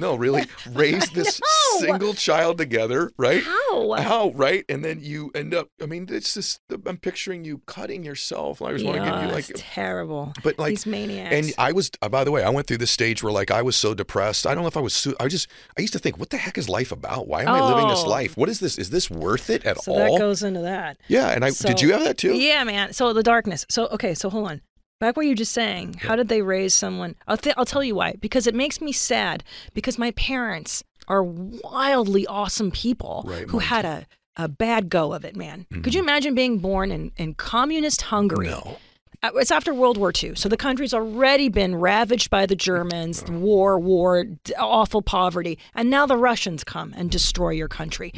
no 0.00 0.14
really 0.16 0.44
raise 0.72 1.08
this 1.10 1.40
single 1.78 2.14
child 2.14 2.58
together 2.58 3.12
right 3.16 3.42
How? 3.42 3.92
how 3.92 4.30
right 4.30 4.64
and 4.68 4.84
then 4.84 5.00
you 5.02 5.30
end 5.34 5.54
up 5.54 5.68
i 5.82 5.86
mean 5.86 6.08
it's 6.10 6.34
just 6.34 6.60
i'm 6.86 6.96
picturing 6.96 7.44
you 7.44 7.60
cutting 7.66 8.02
yourself 8.02 8.60
i 8.62 8.72
just 8.72 8.84
want 8.84 8.98
to 8.98 9.04
give 9.04 9.14
you 9.22 9.28
Yeah, 9.28 9.32
like 9.34 9.50
terrible. 9.54 10.32
but 10.42 10.58
like 10.58 10.70
These 10.70 10.86
maniacs. 10.86 11.34
and 11.34 11.54
I 11.58 11.72
was, 11.72 11.90
uh, 12.02 12.08
by 12.08 12.24
the 12.24 12.30
way, 12.30 12.42
I 12.42 12.48
went 12.50 12.66
through 12.66 12.78
this 12.78 12.90
stage 12.90 13.22
where 13.22 13.32
like 13.32 13.50
I 13.50 13.62
was 13.62 13.76
so 13.76 13.92
depressed. 13.94 14.46
I 14.46 14.54
don't 14.54 14.62
know 14.62 14.68
if 14.68 14.76
I 14.76 14.80
was, 14.80 14.94
su- 14.94 15.14
I 15.20 15.28
just, 15.28 15.48
I 15.76 15.80
used 15.82 15.92
to 15.92 15.98
think, 15.98 16.18
what 16.18 16.30
the 16.30 16.36
heck 16.36 16.56
is 16.58 16.68
life 16.68 16.90
about? 16.92 17.28
Why 17.28 17.42
am 17.42 17.48
I 17.48 17.60
living 17.60 17.88
this 17.88 18.02
Oh. 18.04 18.08
life? 18.08 18.36
What 18.36 18.48
is 18.48 18.60
this? 18.60 18.78
Is 18.78 18.90
this 18.90 19.10
worth 19.10 19.50
it 19.50 19.64
at 19.66 19.82
so 19.82 19.92
all? 19.92 19.98
that 19.98 20.18
goes 20.18 20.42
into 20.42 20.60
that. 20.62 20.96
yeah. 21.08 21.30
And 21.30 21.44
I, 21.44 21.50
did 21.50 21.80
you 21.82 21.92
have 21.92 22.02
that 22.04 22.16
too? 22.18 22.34
Yeah, 22.34 22.64
man. 22.64 22.92
So 22.92 23.12
the 23.12 23.22
darkness. 23.22 23.66
So 23.68 23.88
okay, 23.88 24.14
so 24.14 24.30
hold 24.30 24.48
on. 24.48 24.62
Back 25.00 25.16
what 25.16 25.24
you 25.24 25.30
were 25.30 25.36
just 25.36 25.52
saying. 25.52 25.94
How 25.94 26.14
did 26.14 26.28
they 26.28 26.42
raise 26.42 26.74
someone? 26.74 27.16
I'll 27.26 27.38
th- 27.38 27.54
I'll 27.58 27.64
tell 27.64 27.82
you 27.82 27.94
why. 27.94 28.14
Because 28.20 28.46
it 28.46 28.54
makes 28.54 28.80
me 28.80 28.92
sad. 28.92 29.42
Because 29.74 29.98
my 29.98 30.10
parents 30.12 30.84
are 31.08 31.22
wildly 31.24 32.26
awesome 32.26 32.70
people 32.70 33.24
Right, 33.26 33.48
who 33.48 33.58
had 33.58 33.84
a 33.84 34.06
a 34.36 34.46
bad 34.48 34.88
go 34.88 35.12
of 35.12 35.24
it, 35.24 35.34
man. 35.36 35.66
Could 35.82 35.92
you 35.92 36.00
imagine 36.00 36.34
being 36.34 36.58
born 36.58 36.90
in, 36.92 37.10
in 37.16 37.34
communist 37.34 38.02
Hungary? 38.02 38.46
No. 38.46 38.78
Uh, 39.22 39.30
It's 39.34 39.50
after 39.50 39.74
World 39.74 39.98
War 39.98 40.12
II, 40.22 40.34
so 40.34 40.48
the 40.48 40.56
country's 40.56 40.94
already 40.94 41.48
been 41.50 41.74
ravaged 41.74 42.30
by 42.30 42.46
the 42.46 42.56
Germans, 42.56 43.22
war, 43.28 43.78
war, 43.78 44.24
awful 44.58 45.02
poverty, 45.02 45.58
and 45.74 45.90
now 45.90 46.06
the 46.06 46.16
Russians 46.16 46.64
come 46.64 46.94
and 46.96 47.10
destroy 47.10 47.50
your 47.50 47.68
country, 47.68 48.14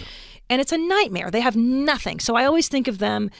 and 0.50 0.60
it's 0.60 0.70
a 0.70 0.78
nightmare. 0.78 1.30
They 1.30 1.40
have 1.40 1.56
nothing. 1.56 2.20
So 2.20 2.36
I 2.36 2.44
always 2.44 2.68
think 2.68 2.86
of 2.86 2.98
them 2.98 3.30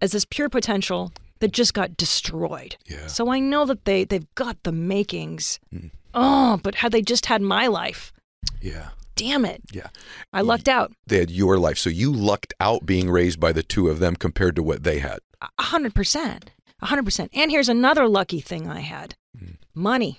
as 0.00 0.12
this 0.12 0.24
pure 0.24 0.48
potential 0.48 1.12
that 1.40 1.52
just 1.52 1.74
got 1.74 1.96
destroyed. 1.96 2.76
Yeah. 2.86 3.06
So 3.06 3.30
I 3.30 3.38
know 3.40 3.64
that 3.66 3.84
they 3.84 4.04
they've 4.04 4.26
got 4.34 4.62
the 4.62 4.72
makings. 4.72 5.58
Mm. 5.74 5.90
Oh, 6.14 6.58
but 6.62 6.76
had 6.76 6.92
they 6.92 7.02
just 7.02 7.26
had 7.26 7.40
my 7.42 7.66
life, 7.66 8.12
Yeah. 8.60 8.88
damn 9.16 9.44
it, 9.44 9.62
Yeah. 9.72 9.88
I 10.32 10.40
lucked 10.40 10.68
out. 10.68 10.92
They 11.06 11.18
had 11.18 11.30
your 11.30 11.56
life. 11.58 11.78
So 11.78 11.88
you 11.90 12.12
lucked 12.12 12.52
out 12.60 12.84
being 12.86 13.10
raised 13.10 13.38
by 13.40 13.52
the 13.52 13.62
two 13.62 13.88
of 13.88 13.98
them 14.00 14.16
compared 14.16 14.56
to 14.56 14.62
what 14.62 14.82
they 14.82 14.98
had. 14.98 15.18
A 15.58 15.62
hundred 15.62 15.94
percent. 15.94 16.50
A 16.82 16.86
hundred 16.86 17.04
percent. 17.04 17.30
And 17.34 17.50
here's 17.50 17.68
another 17.68 18.08
lucky 18.08 18.40
thing 18.40 18.68
I 18.68 18.80
had. 18.80 19.14
Hmm. 19.38 19.52
Money. 19.74 20.18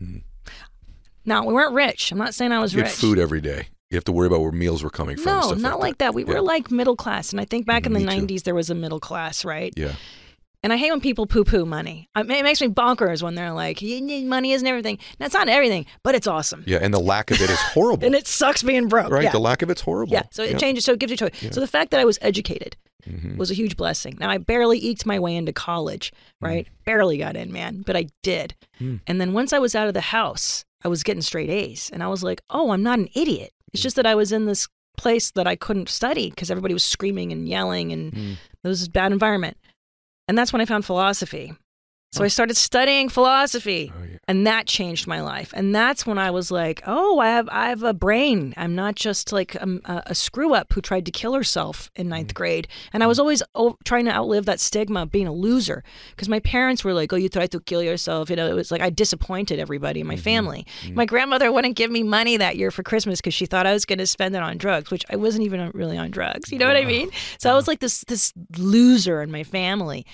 Mm. 0.00 0.22
Now 1.24 1.44
we 1.44 1.54
weren't 1.54 1.74
rich. 1.74 2.10
I'm 2.12 2.18
not 2.18 2.34
saying 2.34 2.52
I 2.52 2.58
was 2.58 2.74
rich. 2.74 2.80
You 2.80 2.84
had 2.84 2.90
rich. 2.90 2.98
food 3.00 3.18
every 3.18 3.40
day. 3.40 3.68
You 3.90 3.96
have 3.96 4.04
to 4.04 4.12
worry 4.12 4.26
about 4.26 4.40
where 4.40 4.52
meals 4.52 4.82
were 4.82 4.90
coming 4.90 5.16
from. 5.16 5.34
No, 5.36 5.42
stuff 5.48 5.58
not 5.58 5.78
like 5.80 5.98
that. 5.98 6.14
We 6.14 6.24
Yeah. 6.24 6.34
were 6.34 6.40
like 6.40 6.70
middle 6.70 6.96
class. 6.96 7.30
And 7.32 7.40
I 7.40 7.44
think 7.44 7.66
back 7.66 7.86
in 7.86 7.92
mm, 7.92 7.98
the 7.98 8.06
Me 8.06 8.20
too. 8.20 8.26
90s 8.26 8.42
there 8.44 8.54
was 8.54 8.70
a 8.70 8.74
middle 8.74 9.00
class, 9.00 9.44
right? 9.44 9.72
Yeah. 9.76 9.92
And 10.64 10.72
I 10.72 10.76
hate 10.76 10.90
when 10.92 11.00
people 11.00 11.26
poo 11.26 11.42
poo 11.44 11.64
money. 11.64 12.08
It 12.16 12.26
makes 12.26 12.60
me 12.60 12.68
bonkers 12.68 13.20
when 13.22 13.34
they're 13.34 13.52
like, 13.52 13.82
"You 13.82 14.00
need 14.00 14.26
money 14.26 14.52
isn't 14.52 14.66
everything. 14.66 14.98
That's 15.18 15.34
not 15.34 15.48
everything, 15.48 15.86
but 16.04 16.14
it's 16.14 16.28
awesome. 16.28 16.62
Yeah. 16.66 16.78
And 16.80 16.94
the 16.94 17.00
lack 17.00 17.30
of 17.32 17.40
it 17.40 17.50
is 17.50 17.58
horrible. 17.74 18.06
And 18.06 18.14
it 18.14 18.28
sucks 18.28 18.62
being 18.62 18.86
broke. 18.86 19.10
right. 19.10 19.24
Yeah. 19.24 19.32
The 19.32 19.40
lack 19.40 19.62
of 19.62 19.70
it's 19.70 19.80
horrible. 19.80 20.12
Yeah, 20.12 20.22
so 20.30 20.44
it 20.44 20.58
changes. 20.60 20.84
So 20.84 20.92
it 20.92 21.00
gives 21.00 21.10
you 21.10 21.16
choice. 21.16 21.32
So 21.50 21.60
the 21.60 21.66
fact 21.66 21.90
that 21.90 21.98
I 22.00 22.04
was 22.04 22.16
educated 22.22 22.76
Mhm. 23.08 23.36
was 23.36 23.50
a 23.50 23.54
huge 23.54 23.76
blessing. 23.76 24.16
Now 24.20 24.30
I 24.30 24.38
barely 24.38 24.78
eked 24.78 25.04
my 25.04 25.18
way 25.18 25.34
into 25.34 25.52
college, 25.52 26.12
right? 26.40 26.68
Barely 26.86 27.18
got 27.18 27.36
in, 27.36 27.52
man, 27.52 27.82
but 27.84 27.96
I 27.96 28.06
did. 28.22 28.54
Mm. 28.80 29.00
And 29.08 29.20
then 29.20 29.32
once 29.32 29.52
I 29.52 29.58
was 29.58 29.74
out 29.74 29.88
of 29.88 29.94
the 29.94 30.00
house, 30.00 30.64
I 30.84 30.88
was 30.88 31.02
getting 31.02 31.22
straight 31.22 31.50
A's, 31.50 31.90
and 31.92 32.02
I 32.04 32.06
was 32.06 32.22
like, 32.22 32.40
"Oh, 32.50 32.70
I'm 32.70 32.84
not 32.84 33.00
an 33.00 33.08
idiot. 33.14 33.50
It's 33.72 33.82
just 33.82 33.96
that 33.96 34.06
I 34.06 34.14
was 34.14 34.30
in 34.30 34.46
this 34.46 34.68
place 34.96 35.32
that 35.32 35.48
I 35.48 35.56
couldn't 35.56 35.88
study 35.88 36.30
because 36.30 36.50
everybody 36.50 36.74
was 36.74 36.84
screaming 36.84 37.32
and 37.32 37.48
yelling, 37.48 37.90
and 37.92 38.12
Mm. 38.12 38.32
it 38.62 38.68
was 38.68 38.86
a 38.86 38.90
bad 38.90 39.10
environment." 39.10 39.56
And 40.28 40.38
that's 40.38 40.52
when 40.52 40.62
I 40.62 40.66
found 40.66 40.84
philosophy. 40.84 41.52
So 42.12 42.22
I 42.22 42.28
started 42.28 42.58
studying 42.58 43.08
philosophy. 43.08 43.90
Oh, 43.94 44.02
yeah. 44.02 44.18
And 44.28 44.46
that 44.46 44.66
changed 44.66 45.06
my 45.06 45.22
life. 45.22 45.52
And 45.56 45.74
that's 45.74 46.06
when 46.06 46.18
I 46.18 46.30
was 46.30 46.50
like, 46.50 46.82
oh, 46.86 47.18
I 47.18 47.28
have 47.28 47.48
I 47.48 47.70
have 47.70 47.82
a 47.82 47.94
brain. 47.94 48.52
I'm 48.56 48.74
not 48.74 48.96
just 48.96 49.32
like 49.32 49.60
um, 49.60 49.80
a, 49.86 49.94
a, 49.94 50.02
a 50.06 50.14
screw 50.14 50.54
up 50.54 50.72
who 50.72 50.80
tried 50.82 51.06
to 51.06 51.10
kill 51.10 51.32
herself 51.32 51.90
in 51.96 52.08
ninth 52.08 52.28
mm. 52.28 52.34
grade. 52.34 52.68
And 52.92 53.02
I 53.02 53.06
was 53.06 53.16
mm. 53.16 53.20
always 53.20 53.42
o- 53.54 53.78
trying 53.84 54.04
to 54.04 54.12
outlive 54.12 54.44
that 54.44 54.60
stigma 54.60 55.02
of 55.02 55.10
being 55.10 55.26
a 55.26 55.32
loser 55.32 55.82
because 56.10 56.28
my 56.28 56.38
parents 56.40 56.84
were 56.84 56.92
like, 56.92 57.12
oh, 57.12 57.16
you 57.16 57.30
tried 57.30 57.50
to 57.52 57.60
kill 57.60 57.82
yourself. 57.82 58.28
You 58.28 58.36
know, 58.36 58.46
it 58.46 58.54
was 58.54 58.70
like 58.70 58.82
I 58.82 58.90
disappointed 58.90 59.58
everybody 59.58 60.00
in 60.00 60.06
my 60.06 60.14
mm-hmm. 60.14 60.22
family. 60.22 60.66
Mm. 60.82 60.94
My 60.94 61.06
grandmother 61.06 61.50
wouldn't 61.50 61.76
give 61.76 61.90
me 61.90 62.02
money 62.02 62.36
that 62.36 62.56
year 62.56 62.70
for 62.70 62.82
Christmas 62.82 63.20
because 63.20 63.34
she 63.34 63.46
thought 63.46 63.66
I 63.66 63.72
was 63.72 63.86
going 63.86 63.98
to 63.98 64.06
spend 64.06 64.36
it 64.36 64.42
on 64.42 64.58
drugs, 64.58 64.90
which 64.90 65.04
I 65.08 65.16
wasn't 65.16 65.44
even 65.44 65.70
really 65.72 65.96
on 65.96 66.10
drugs. 66.10 66.52
You 66.52 66.58
know 66.58 66.66
what 66.66 66.76
I 66.76 66.84
mean? 66.84 67.10
So 67.38 67.50
I 67.50 67.54
was 67.54 67.66
like 67.66 67.80
this 67.80 68.04
this 68.06 68.32
loser 68.58 69.22
in 69.22 69.32
my 69.32 69.44
family. 69.44 70.04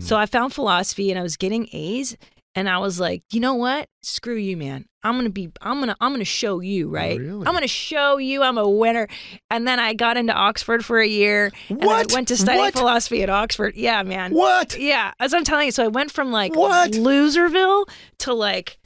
So 0.00 0.16
I 0.16 0.26
found 0.26 0.52
philosophy 0.52 1.10
and 1.10 1.18
I 1.18 1.22
was 1.22 1.36
getting 1.44 1.68
A's 1.72 2.16
and 2.56 2.68
I 2.68 2.78
was 2.78 3.00
like, 3.00 3.22
you 3.32 3.40
know 3.40 3.54
what? 3.54 3.88
Screw 4.02 4.36
you, 4.36 4.56
man. 4.56 4.86
I'm 5.02 5.16
gonna 5.16 5.28
be 5.30 5.50
I'm 5.60 5.80
gonna 5.80 5.96
I'm 6.00 6.12
gonna 6.12 6.24
show 6.24 6.60
you, 6.60 6.88
right? 6.88 7.18
Really? 7.18 7.46
I'm 7.46 7.52
gonna 7.52 7.66
show 7.68 8.16
you 8.16 8.42
I'm 8.42 8.56
a 8.58 8.68
winner. 8.68 9.08
And 9.50 9.66
then 9.68 9.78
I 9.78 9.92
got 9.92 10.16
into 10.16 10.32
Oxford 10.32 10.84
for 10.84 10.98
a 11.00 11.06
year. 11.06 11.50
And 11.68 11.84
What? 11.84 12.10
I 12.10 12.14
went 12.14 12.28
to 12.28 12.36
study 12.36 12.58
What? 12.58 12.74
philosophy 12.74 13.22
at 13.22 13.28
Oxford. 13.28 13.74
Yeah, 13.76 14.02
man. 14.02 14.32
What? 14.32 14.78
Yeah, 14.78 15.12
as 15.20 15.34
I'm 15.34 15.44
telling 15.44 15.66
you. 15.66 15.72
So 15.72 15.84
I 15.84 15.88
went 15.88 16.10
from 16.10 16.32
like 16.32 16.54
What? 16.54 16.92
loserville 16.92 17.86
to 18.20 18.32
like 18.32 18.78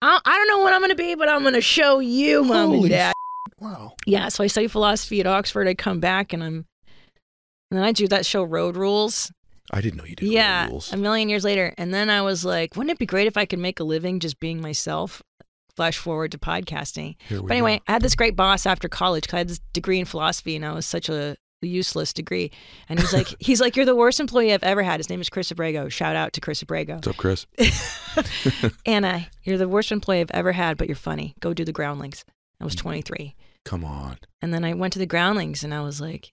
I, 0.00 0.20
I 0.24 0.36
don't 0.36 0.48
know 0.48 0.58
what 0.62 0.72
I'm 0.74 0.80
gonna 0.80 0.94
be, 0.94 1.14
but 1.16 1.28
I'm 1.28 1.42
gonna 1.42 1.60
show 1.60 1.98
you, 1.98 2.44
mom 2.44 2.68
Holy 2.68 2.80
and 2.82 2.90
dad. 2.90 3.12
Wow. 3.58 3.94
Yeah, 4.06 4.28
so 4.28 4.44
I 4.44 4.46
studied 4.46 4.70
philosophy 4.70 5.18
at 5.20 5.26
Oxford. 5.26 5.66
I 5.66 5.74
come 5.74 5.98
back 5.98 6.32
and 6.32 6.44
I'm 6.44 6.66
and 7.70 7.78
then 7.78 7.82
I 7.82 7.92
do 7.92 8.06
that 8.08 8.24
show 8.24 8.44
Road 8.44 8.76
Rules. 8.76 9.32
I 9.70 9.80
didn't 9.80 9.98
know 9.98 10.04
you 10.04 10.16
did 10.16 10.28
Yeah, 10.28 10.68
rules. 10.68 10.92
a 10.92 10.96
million 10.96 11.28
years 11.28 11.44
later. 11.44 11.74
And 11.78 11.92
then 11.92 12.10
I 12.10 12.22
was 12.22 12.44
like, 12.44 12.76
wouldn't 12.76 12.92
it 12.92 12.98
be 12.98 13.06
great 13.06 13.26
if 13.26 13.36
I 13.36 13.44
could 13.44 13.58
make 13.58 13.80
a 13.80 13.84
living 13.84 14.20
just 14.20 14.40
being 14.40 14.60
myself? 14.60 15.22
Flash 15.76 15.98
forward 15.98 16.32
to 16.32 16.38
podcasting. 16.38 17.16
But 17.30 17.50
anyway, 17.50 17.76
go. 17.76 17.82
I 17.88 17.92
had 17.92 18.02
this 18.02 18.16
great 18.16 18.34
boss 18.34 18.66
after 18.66 18.88
college 18.88 19.32
I 19.32 19.38
had 19.38 19.48
this 19.48 19.60
degree 19.72 20.00
in 20.00 20.06
philosophy 20.06 20.56
and 20.56 20.64
I 20.64 20.72
was 20.72 20.86
such 20.86 21.08
a 21.08 21.36
useless 21.66 22.12
degree. 22.12 22.50
And 22.88 22.98
he's 22.98 23.12
like, 23.12 23.28
he's 23.38 23.60
like, 23.60 23.76
you're 23.76 23.86
the 23.86 23.96
worst 23.96 24.20
employee 24.20 24.52
I've 24.52 24.62
ever 24.62 24.82
had. 24.82 25.00
His 25.00 25.10
name 25.10 25.20
is 25.20 25.28
Cris 25.28 25.50
Abrego. 25.50 25.88
Shout 25.88 26.16
out 26.16 26.32
to 26.34 26.40
Cris 26.40 26.62
Abrego. 26.62 26.94
What's 26.94 27.08
up, 27.08 27.16
Chris? 27.16 27.46
Anna, 28.86 29.28
you're 29.44 29.58
the 29.58 29.68
worst 29.68 29.92
employee 29.92 30.20
I've 30.20 30.30
ever 30.32 30.52
had, 30.52 30.76
but 30.76 30.88
you're 30.88 30.96
funny. 30.96 31.34
Go 31.40 31.54
do 31.54 31.64
the 31.64 31.72
groundlings. 31.72 32.24
I 32.60 32.64
was 32.64 32.74
mm. 32.74 32.80
23. 32.80 33.34
Come 33.64 33.84
on. 33.84 34.18
And 34.40 34.52
then 34.52 34.64
I 34.64 34.74
went 34.74 34.92
to 34.94 34.98
the 34.98 35.06
groundlings 35.06 35.64
and 35.64 35.74
I 35.74 35.82
was 35.82 36.00
like, 36.00 36.32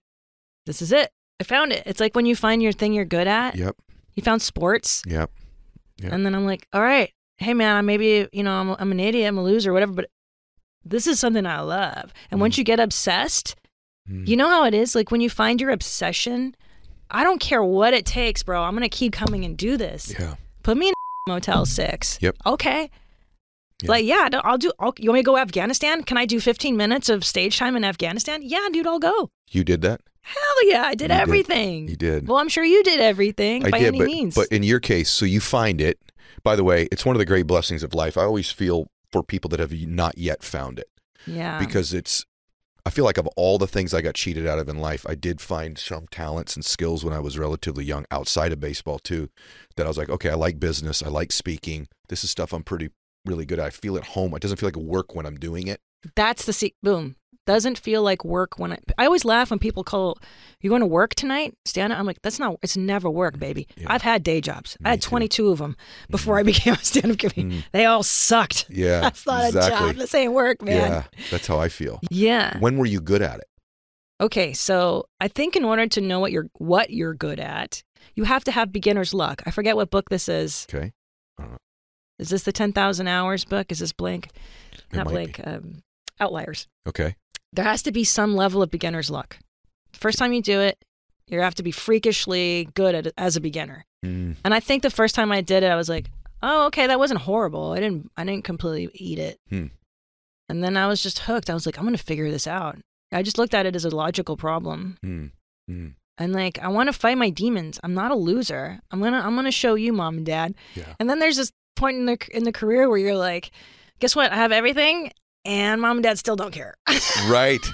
this 0.66 0.82
is 0.82 0.92
it. 0.92 1.12
I 1.40 1.44
found 1.44 1.72
it. 1.74 1.84
It's 1.86 2.00
like 2.00 2.16
when 2.16 2.26
you 2.26 2.36
find 2.36 2.62
your 2.62 2.72
thing 2.72 2.94
you're 2.94 3.06
good 3.06 3.28
at. 3.28 3.56
Yep. 3.56 3.76
You 4.14 4.24
found 4.24 4.42
sports. 4.42 5.02
Yep. 5.06 5.30
Yeah. 5.98 6.14
And 6.14 6.26
then 6.26 6.34
I'm 6.36 6.46
like, 6.46 6.68
all 6.74 6.82
right, 6.82 7.12
hey 7.38 7.54
man, 7.54 7.76
I 7.76 7.82
maybe 7.82 8.28
you 8.32 8.44
know 8.44 8.52
I'm 8.54 8.70
I'm 8.80 8.92
an 8.92 9.00
idiot, 9.00 9.28
I'm 9.28 9.38
a 9.38 9.44
loser, 9.44 9.74
whatever, 9.74 9.94
but 9.94 10.10
this 10.84 11.08
is 11.08 11.20
something 11.20 11.46
I 11.46 11.62
love. 11.62 12.14
And 12.32 12.40
once 12.40 12.58
you 12.58 12.64
get 12.64 12.80
obsessed, 12.80 13.56
Mm. 14.08 14.28
you 14.28 14.38
know 14.38 14.48
how 14.48 14.66
it 14.66 14.76
is. 14.76 14.94
Like 14.94 15.10
when 15.10 15.20
you 15.20 15.32
find 15.32 15.60
your 15.60 15.72
obsession, 15.72 16.56
I 17.10 17.24
don't 17.24 17.40
care 17.42 17.64
what 17.64 17.92
it 17.96 18.06
takes, 18.06 18.44
bro. 18.44 18.62
I'm 18.62 18.76
gonna 18.76 18.88
keep 18.88 19.14
coming 19.14 19.44
and 19.46 19.58
do 19.58 19.78
this. 19.78 20.14
Yeah. 20.20 20.36
Put 20.62 20.78
me 20.78 20.90
in 20.90 20.94
Motel 21.28 21.66
Six. 21.66 22.20
Yep. 22.22 22.36
Okay. 22.46 22.92
Yeah. 23.82 23.90
Like 23.90 24.06
yeah, 24.06 24.30
I'll 24.44 24.60
do. 24.60 24.72
I'll, 24.80 24.94
you 25.00 25.10
want 25.10 25.16
me 25.16 25.22
to 25.22 25.26
go 25.26 25.38
Afghanistan? 25.38 26.04
Can 26.04 26.18
I 26.18 26.26
do 26.28 26.40
15 26.40 26.78
minutes 26.78 27.10
of 27.10 27.26
stage 27.26 27.58
time 27.58 27.76
in 27.76 27.84
Afghanistan? 27.84 28.42
Yeah, 28.44 28.68
dude, 28.72 28.86
I'll 28.86 29.00
go. 29.00 29.30
You 29.50 29.64
did 29.64 29.82
that? 29.82 30.02
Hell 30.26 30.70
yeah, 30.70 30.84
I 30.84 30.96
did 30.96 31.12
You 31.12 31.18
did. 31.18 31.22
everything. 31.22 31.88
You 31.88 31.96
did. 31.96 32.28
Well, 32.28 32.38
I'm 32.38 32.50
sure 32.50 32.64
you 32.64 32.84
did 32.84 33.00
everything 33.00 33.66
I 33.66 33.70
by 33.70 33.80
did, 33.80 33.88
any 33.90 34.00
but, 34.00 34.08
means. 34.08 34.36
but 34.36 34.48
in 34.50 34.64
your 34.64 34.80
case, 34.80 35.10
so 35.12 35.26
you 35.26 35.40
find 35.40 35.80
it. 35.80 36.00
By 36.44 36.56
the 36.56 36.64
way, 36.64 36.88
it's 36.92 37.06
one 37.06 37.16
of 37.16 37.20
the 37.20 37.26
great 37.26 37.48
blessings 37.48 37.84
of 37.84 37.94
life. 37.94 38.18
I 38.18 38.24
always 38.24 38.52
feel 38.52 38.88
for 39.12 39.24
people 39.24 39.50
that 39.50 39.60
have 39.60 39.72
not 39.72 40.18
yet 40.18 40.44
found 40.44 40.80
it 40.80 40.90
yeah. 41.28 41.60
because 41.60 41.94
it's 41.94 42.26
I 42.86 42.92
feel 42.92 43.06
like 43.06 43.18
of 43.18 43.28
all 43.36 43.58
the 43.58 43.68
things 43.68 43.94
I 43.94 44.02
got 44.02 44.14
cheated 44.14 44.46
out 44.46 44.60
of 44.60 44.70
in 44.70 44.78
life, 44.78 45.06
I 45.10 45.16
did 45.16 45.42
find 45.42 45.78
some 45.78 46.06
talents 46.12 46.56
and 46.56 46.64
skills 46.64 47.04
when 47.04 47.16
I 47.16 47.20
was 47.20 47.38
relatively 47.38 47.84
young 47.84 48.06
outside 48.12 48.52
of 48.52 48.60
baseball 48.60 49.00
too. 49.00 49.30
That 49.76 49.86
I 49.86 49.90
was 49.90 49.98
like, 49.98 50.10
okay, 50.10 50.30
I 50.30 50.36
like 50.36 50.60
business, 50.60 51.02
I 51.02 51.10
like 51.10 51.32
speaking. 51.32 51.88
This 52.10 52.24
is 52.24 52.30
stuff 52.30 52.54
I'm 52.54 52.64
pretty 52.64 52.90
really 53.26 53.46
good 53.46 53.60
at. 53.60 53.66
I 53.66 53.70
feel 53.72 53.98
at 53.98 54.06
home. 54.06 54.34
It 54.36 54.42
doesn't 54.42 54.58
feel 54.58 54.68
like 54.68 54.76
work 54.76 55.16
when 55.16 55.26
I'm 55.26 55.38
doing 55.38 55.68
it. 55.68 55.80
That's 56.16 56.46
the 56.46 56.54
se- 56.54 56.76
boom. 56.84 57.16
Doesn't 57.46 57.78
feel 57.78 58.02
like 58.02 58.26
work 58.26 58.58
when 58.58 58.74
I. 58.74 58.80
I 58.98 59.06
always 59.06 59.24
laugh 59.24 59.52
when 59.52 59.60
people 59.60 59.84
call, 59.84 60.18
"You 60.62 60.70
going 60.70 60.80
to 60.80 60.88
work 60.88 61.14
tonight, 61.14 61.56
Stan?" 61.66 61.92
I'm 61.92 62.06
like, 62.08 62.22
"That's 62.24 62.40
not. 62.40 62.58
It's 62.64 62.76
never 62.76 63.08
work, 63.10 63.38
baby. 63.38 63.68
Yeah. 63.78 63.86
I've 63.90 64.02
had 64.02 64.24
day 64.24 64.42
jobs. 64.42 64.78
I 64.84 64.84
Me 64.84 64.90
had 64.92 65.02
too. 65.04 65.10
22 65.10 65.50
of 65.50 65.60
them 65.60 65.76
before 66.10 66.40
I 66.40 66.44
became 66.52 66.74
a 66.74 66.78
stand-up 66.78 67.20
comedian. 67.20 67.52
Mm. 67.52 67.64
They 67.72 67.86
all 67.86 68.02
sucked. 68.04 68.66
Yeah, 68.76 69.00
That's 69.02 69.26
not 69.28 69.50
a 69.50 69.52
job. 69.52 69.96
This 69.96 70.14
ain't 70.16 70.34
work, 70.34 70.62
man. 70.64 70.92
Yeah, 70.92 71.04
that's 71.30 71.46
how 71.48 71.60
I 71.60 71.70
feel. 71.70 72.00
Yeah. 72.10 72.58
When 72.60 72.78
were 72.78 72.88
you 72.88 73.00
good 73.00 73.22
at 73.22 73.38
it? 73.40 73.48
Okay, 74.20 74.54
so 74.54 75.06
I 75.22 75.28
think 75.28 75.56
in 75.56 75.64
order 75.66 75.86
to 75.88 76.02
know 76.02 76.20
what 76.20 76.32
you're 76.32 76.48
what 76.54 76.90
you're 76.90 77.14
good 77.14 77.40
at, 77.40 77.84
you 78.16 78.24
have 78.24 78.44
to 78.46 78.52
have 78.52 78.72
beginner's 78.72 79.14
luck. 79.14 79.44
I 79.46 79.52
forget 79.52 79.76
what 79.76 79.92
book 79.92 80.10
this 80.10 80.28
is. 80.30 80.66
Okay, 80.74 80.94
Is 82.18 82.30
this 82.30 82.44
the 82.44 82.52
10,000 82.52 83.08
hours 83.08 83.46
book? 83.46 83.72
Is 83.72 83.80
this 83.80 83.92
blank? 83.92 84.30
Not 84.94 85.08
blank. 85.08 85.42
Um, 85.46 85.84
outliers. 86.20 86.68
okay, 86.88 87.16
There 87.56 87.66
has 87.66 87.82
to 87.84 87.92
be 87.92 88.04
some 88.04 88.36
level 88.36 88.62
of 88.62 88.70
beginner's 88.72 89.10
luck. 89.10 89.38
First 89.94 90.18
time 90.18 90.34
you 90.34 90.42
do 90.42 90.60
it, 90.60 90.78
you 91.28 91.40
have 91.40 91.56
to 91.56 91.64
be 91.64 91.72
freakishly 91.72 92.68
good 92.74 92.94
at 92.96 93.08
it 93.08 93.14
as 93.18 93.36
a 93.36 93.42
beginner. 93.42 93.86
Mm, 94.06 94.36
And 94.44 94.54
I 94.54 94.60
think 94.60 94.84
the 94.84 94.90
first 94.90 95.16
time 95.16 95.32
I 95.32 95.42
did 95.42 95.64
it, 95.64 95.72
I 95.72 95.76
was 95.76 95.90
like, 95.90 96.12
"Oh, 96.44 96.68
okay, 96.68 96.86
that 96.88 97.00
wasn't 97.00 97.22
horrible. 97.22 97.72
I 97.72 97.80
didn't, 97.80 98.12
I 98.18 98.24
didn't 98.26 98.44
completely 98.44 98.90
eat 98.94 99.20
it." 99.20 99.40
Hmm. 99.50 99.68
And 100.50 100.64
then 100.64 100.78
I 100.78 100.88
was 100.88 101.02
just 101.02 101.20
hooked. 101.20 101.50
I 101.50 101.54
was 101.54 101.66
like, 101.66 101.78
"I'm 101.80 101.86
gonna 101.86 101.98
figure 101.98 102.30
this 102.30 102.46
out." 102.46 102.78
I 103.12 103.24
just 103.24 103.38
looked 103.38 103.54
at 103.56 103.66
it 103.66 103.76
as 103.76 103.86
a 103.86 103.96
logical 103.96 104.36
problem, 104.36 104.98
mm, 105.04 105.32
mm. 105.72 105.94
and 106.18 106.34
like, 106.34 106.60
I 106.60 106.68
want 106.68 106.88
to 106.88 106.94
fight 106.94 107.18
my 107.18 107.30
demons. 107.30 107.80
I'm 107.84 107.94
not 107.94 108.12
a 108.12 108.16
loser. 108.16 108.80
I'm 108.92 109.00
gonna, 109.02 109.20
I'm 109.22 109.36
gonna 109.36 109.52
show 109.52 109.76
you, 109.76 109.94
mom 109.94 110.18
and 110.18 110.26
dad. 110.26 110.54
Yeah. 110.76 110.94
And 111.00 111.10
then 111.10 111.20
there's 111.20 111.38
this 111.38 111.52
point 111.76 111.98
in 111.98 112.06
the 112.06 112.18
in 112.32 112.44
the 112.44 112.52
career 112.52 112.90
where 112.90 112.98
you're 112.98 113.16
like, 113.16 113.52
"Guess 114.00 114.16
what? 114.16 114.32
I 114.32 114.36
have 114.36 114.52
everything." 114.52 115.12
And 115.46 115.82
mom 115.82 115.98
and 115.98 116.04
dad 116.04 116.18
still 116.20 116.36
don't 116.36 116.52
care. 116.52 116.76
Right. 117.28 117.66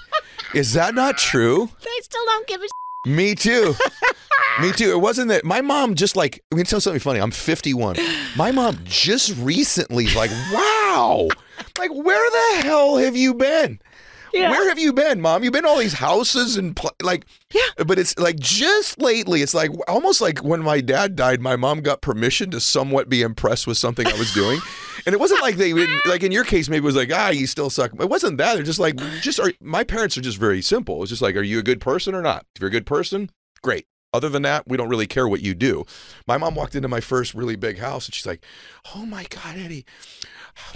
Is 0.53 0.73
that 0.73 0.93
not 0.93 1.17
true? 1.17 1.69
they 1.81 1.89
still 2.03 2.25
don't 2.25 2.47
give 2.47 2.61
a 2.61 3.09
Me 3.09 3.33
too. 3.35 3.73
Me 4.61 4.71
too. 4.73 4.91
It 4.91 4.99
wasn't 4.99 5.29
that 5.29 5.43
my 5.45 5.61
mom 5.61 5.95
just 5.95 6.15
like 6.15 6.43
let 6.51 6.57
me 6.57 6.63
tell 6.63 6.79
something 6.81 6.99
funny. 6.99 7.19
I'm 7.19 7.31
51. 7.31 7.97
My 8.35 8.51
mom 8.51 8.77
just 8.83 9.35
recently 9.37 10.07
like, 10.13 10.29
wow. 10.53 11.27
Like 11.79 11.91
where 11.91 12.29
the 12.29 12.63
hell 12.63 12.97
have 12.97 13.15
you 13.15 13.33
been? 13.33 13.79
Yeah. 14.33 14.49
Where 14.49 14.69
have 14.69 14.79
you 14.79 14.93
been, 14.93 15.21
mom? 15.21 15.43
You've 15.43 15.53
been 15.53 15.65
all 15.65 15.77
these 15.77 15.93
houses 15.93 16.57
and 16.57 16.75
pl- 16.75 16.95
like 17.01 17.25
Yeah. 17.53 17.61
But 17.85 17.99
it's 17.99 18.17
like 18.17 18.39
just 18.39 19.01
lately 19.01 19.41
it's 19.41 19.53
like 19.53 19.71
almost 19.87 20.21
like 20.21 20.39
when 20.39 20.61
my 20.61 20.81
dad 20.81 21.15
died, 21.15 21.41
my 21.41 21.55
mom 21.55 21.81
got 21.81 22.01
permission 22.01 22.51
to 22.51 22.59
somewhat 22.59 23.09
be 23.09 23.21
impressed 23.21 23.67
with 23.67 23.77
something 23.77 24.07
I 24.07 24.17
was 24.17 24.33
doing. 24.33 24.59
And 25.03 25.13
it 25.15 25.19
wasn't 25.19 25.41
like 25.41 25.55
they 25.55 25.73
would 25.73 25.89
like 26.05 26.21
in 26.21 26.31
your 26.31 26.43
case 26.43 26.69
maybe 26.69 26.83
it 26.83 26.85
was 26.85 26.95
like, 26.95 27.09
"Ah, 27.11 27.29
you 27.29 27.47
still 27.47 27.71
suck." 27.71 27.91
It 27.99 28.07
wasn't 28.07 28.37
that. 28.37 28.53
They're 28.53 28.61
just 28.61 28.77
like 28.77 28.97
just 29.21 29.39
are 29.39 29.51
my 29.59 29.83
parents 29.83 30.15
are 30.15 30.21
just 30.21 30.37
very 30.37 30.61
simple. 30.61 31.01
It's 31.01 31.09
just 31.09 31.23
like, 31.23 31.35
"Are 31.35 31.41
you 31.41 31.57
a 31.57 31.63
good 31.63 31.81
person 31.81 32.13
or 32.13 32.21
not?" 32.21 32.45
If 32.55 32.61
you're 32.61 32.67
a 32.67 32.71
good 32.71 32.85
person, 32.85 33.31
great. 33.63 33.87
Other 34.13 34.27
than 34.29 34.41
that, 34.41 34.67
we 34.67 34.75
don't 34.75 34.89
really 34.89 35.07
care 35.07 35.27
what 35.27 35.41
you 35.41 35.53
do. 35.53 35.85
My 36.27 36.37
mom 36.37 36.55
walked 36.55 36.75
into 36.75 36.89
my 36.89 36.99
first 36.99 37.33
really 37.33 37.55
big 37.55 37.79
house 37.79 38.07
and 38.07 38.13
she's 38.13 38.25
like, 38.25 38.43
"Oh 38.93 39.05
my 39.05 39.25
god, 39.29 39.57
Eddie, 39.57 39.85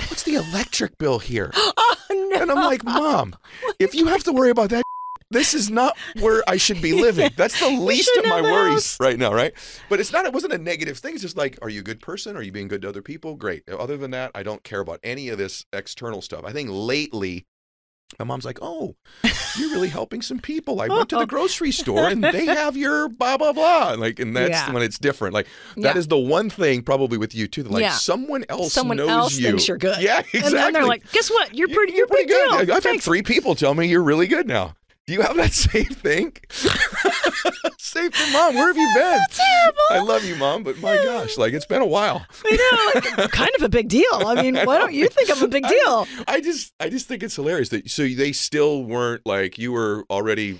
what's 0.08 0.24
the 0.24 0.36
electric 0.36 0.98
bill 0.98 1.20
here?" 1.20 1.52
Oh 2.08 2.30
no. 2.32 2.42
And 2.42 2.52
I'm 2.52 2.64
like, 2.64 2.84
"Mom, 2.84 3.36
if 3.80 3.94
you 3.96 4.06
have 4.08 4.24
to 4.26 4.32
worry 4.32 4.50
about 4.50 4.70
that, 4.70 4.84
this 5.32 5.54
is 5.54 5.70
not 5.70 5.98
where 6.20 6.44
I 6.48 6.58
should 6.58 6.82
be 6.82 6.94
living. 6.94 7.32
That's 7.36 7.60
the 7.60 7.70
least 7.80 8.12
of 8.18 8.26
my 8.26 8.42
worries 8.42 8.74
house. 8.74 9.00
right 9.00 9.18
now, 9.18 9.34
right?" 9.34 9.54
But 9.90 10.00
it's 10.00 10.14
not. 10.14 10.26
It 10.26 10.32
wasn't 10.34 10.54
a 10.54 10.58
negative 10.58 10.98
thing. 11.00 11.14
It's 11.14 11.22
just 11.24 11.36
like, 11.36 11.58
"Are 11.62 11.70
you 11.70 11.80
a 11.82 11.84
good 11.84 12.02
person? 12.02 12.38
Are 12.38 12.42
you 12.42 12.52
being 12.52 12.68
good 12.68 12.84
to 12.84 12.90
other 12.90 13.02
people?" 13.02 13.36
Great. 13.36 13.68
Other 13.70 13.98
than 13.98 14.12
that, 14.12 14.32
I 14.36 14.44
don't 14.44 14.64
care 14.64 14.80
about 14.80 15.00
any 15.04 15.30
of 15.30 15.38
this 15.38 15.66
external 15.74 16.22
stuff. 16.22 16.44
I 16.46 16.52
think 16.54 16.70
lately. 16.72 17.46
My 18.20 18.24
mom's 18.26 18.46
like, 18.46 18.60
"Oh, 18.62 18.96
you're 19.58 19.72
really 19.72 19.90
helping 19.90 20.22
some 20.22 20.40
people. 20.40 20.80
I 20.80 20.88
went 20.88 21.10
to 21.10 21.16
the 21.16 21.24
oh. 21.24 21.26
grocery 21.26 21.72
store 21.72 22.08
and 22.08 22.24
they 22.24 22.46
have 22.46 22.78
your 22.78 23.10
blah 23.10 23.36
blah 23.38 23.52
blah." 23.52 23.94
And 23.94 24.02
like, 24.02 24.20
and 24.20 24.36
that's 24.36 24.50
Yeah. 24.52 24.72
when 24.72 24.84
it's 24.84 24.98
different. 25.00 25.34
Like 25.34 25.48
that 25.78 25.96
Yeah. 25.96 25.98
is 25.98 26.08
the 26.08 26.18
one 26.18 26.50
thing 26.50 26.82
probably 26.84 27.18
with 27.18 27.34
you 27.36 27.48
too. 27.48 27.64
That 27.64 27.72
like 27.72 27.82
Yeah. 27.82 27.92
someone 27.92 28.46
else 28.48 28.74
Someone 28.74 28.98
knows 28.98 29.10
else 29.10 29.38
you. 29.38 29.48
thinks 29.48 29.68
you're 29.68 29.78
good. 29.78 30.02
Yeah, 30.02 30.20
exactly. 30.20 30.42
And 30.42 30.54
then 30.56 30.74
they're 30.74 30.86
like, 30.86 31.12
"Guess 31.12 31.30
what? 31.32 31.54
You're 31.56 31.68
pretty. 31.68 31.94
You're, 31.94 32.08
pretty 32.08 32.28
big 32.28 32.50
good. 32.50 32.70
I've 32.72 32.84
had 32.84 33.02
three 33.02 33.22
people 33.24 33.56
tell 33.56 33.74
me 33.74 33.88
you're 33.88 34.04
really 34.04 34.28
good 34.28 34.48
now. 34.48 34.76
Do 35.08 35.14
you 35.14 35.22
have 35.22 35.38
that 35.38 35.54
same 35.54 35.86
thing? 35.86 36.36
same 37.78 38.12
thing, 38.12 38.34
mom. 38.34 38.56
Where 38.56 38.68
have 38.68 38.78
you 38.78 38.92
been? 38.96 39.20
terrible. 39.32 39.80
I 39.92 40.00
love 40.00 40.26
you, 40.26 40.36
mom, 40.36 40.64
but 40.64 40.80
my 40.80 40.96
gosh, 40.96 41.38
like 41.38 41.54
it's 41.54 41.66
been 41.66 41.82
a 41.82 41.86
while. 41.86 42.26
I 42.46 43.02
know, 43.16 43.24
like, 43.24 43.32
kind 43.32 43.52
of 43.58 43.64
a 43.64 43.70
big 43.70 43.88
deal. 43.88 44.06
I 44.14 44.42
mean, 44.42 44.56
why 44.56 44.80
don't 44.80 44.94
you 44.94 45.08
think 45.08 45.30
I'm 45.30 45.44
a 45.44 45.48
big 45.48 45.68
deal? 45.68 46.08
I 46.28 46.42
just, 46.42 46.74
I 46.80 46.90
just 46.90 47.08
think 47.08 47.24
it's 47.24 47.36
hilarious 47.36 47.70
that 47.70 47.90
so 47.90 48.08
they 48.08 48.32
still 48.32 48.84
weren't 48.84 49.26
like 49.26 49.58
you 49.58 49.72
were 49.72 50.06
already 50.10 50.60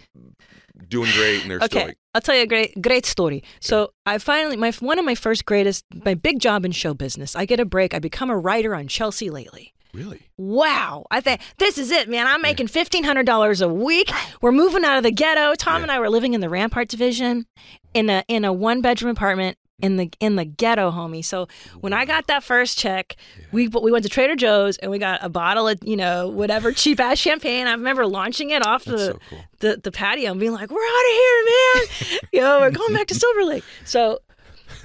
doing 0.88 1.12
great, 1.14 1.42
and 1.42 1.52
they're 1.52 1.60
still 1.62 1.80
Okay, 1.80 1.88
like, 1.88 1.98
I'll 2.14 2.22
tell 2.22 2.36
you 2.36 2.44
a 2.44 2.48
great 2.48 2.80
great 2.82 3.06
story. 3.06 3.44
So 3.60 3.92
I 4.06 4.18
finally 4.20 4.58
my 4.58 4.72
one 4.80 5.00
of 5.00 5.06
my 5.06 5.16
first 5.16 5.46
greatest 5.46 5.86
my 6.04 6.14
big 6.14 6.40
job 6.40 6.66
in 6.66 6.72
show 6.72 6.94
business. 6.94 7.36
I 7.36 7.46
get 7.46 7.60
a 7.60 7.66
break. 7.66 7.94
I 7.94 8.00
become 8.00 8.30
a 8.30 8.38
writer 8.38 8.76
on 8.76 8.88
Chelsea 8.88 9.30
Lately. 9.30 9.74
Really? 9.96 10.22
Wow, 10.38 11.06
I 11.10 11.22
think 11.22 11.42
this 11.58 11.78
is 11.78 11.92
it, 11.92 12.10
man. 12.10 12.28
I'm 12.28 12.42
making 12.42 12.68
fifteen 12.68 13.04
hundred 13.04 13.26
dollars 13.26 13.62
a 13.62 13.70
week. 13.70 14.12
We're 14.42 14.52
moving 14.52 14.84
out 14.84 14.98
of 14.98 15.04
the 15.04 15.12
ghetto. 15.12 15.56
Tom 15.56 15.78
Yeah. 15.78 15.82
and 15.84 15.92
I 15.92 16.00
were 16.00 16.10
living 16.10 16.34
in 16.34 16.42
the 16.42 16.50
Rampart 16.50 16.88
division, 16.90 17.46
in 17.94 18.10
a 18.10 18.24
in 18.28 18.46
a 18.46 18.52
one 18.54 18.82
bedroom 18.82 19.12
apartment 19.12 19.58
in 19.82 19.98
the 19.98 20.10
in 20.22 20.36
the 20.38 20.46
ghetto, 20.46 20.90
homie. 20.92 21.24
So 21.24 21.48
when 21.82 21.92
I 21.94 22.06
got 22.06 22.28
that 22.28 22.44
first 22.44 22.78
check, 22.78 23.16
we 23.52 23.68
we 23.68 23.92
went 23.92 24.04
to 24.04 24.10
Trader 24.10 24.36
Joe's 24.36 24.78
and 24.78 24.90
we 24.92 25.00
got 25.00 25.20
a 25.24 25.30
bottle 25.30 25.68
of 25.68 25.80
you 25.84 25.98
know 25.98 26.28
whatever 26.30 26.72
cheap 26.72 27.00
ass 27.00 27.18
champagne. 27.18 27.68
I 27.68 27.72
remember 27.72 28.06
launching 28.06 28.52
it 28.52 28.66
off 28.66 28.86
the, 28.86 28.98
so 28.98 29.20
cool. 29.30 29.40
the 29.60 29.80
the 29.84 29.92
patio 29.92 30.32
and 30.32 30.40
being 30.40 30.54
like, 30.54 30.70
"We're 30.70 30.78
out 30.78 31.06
of 31.10 31.14
here, 31.14 31.46
man! 31.46 32.20
you 32.34 32.42
know, 32.42 32.60
we're 32.60 32.72
going 32.72 32.94
back 32.94 33.08
to 33.08 33.16
Silver 33.16 33.44
Lake." 33.46 33.64
So. 33.86 34.20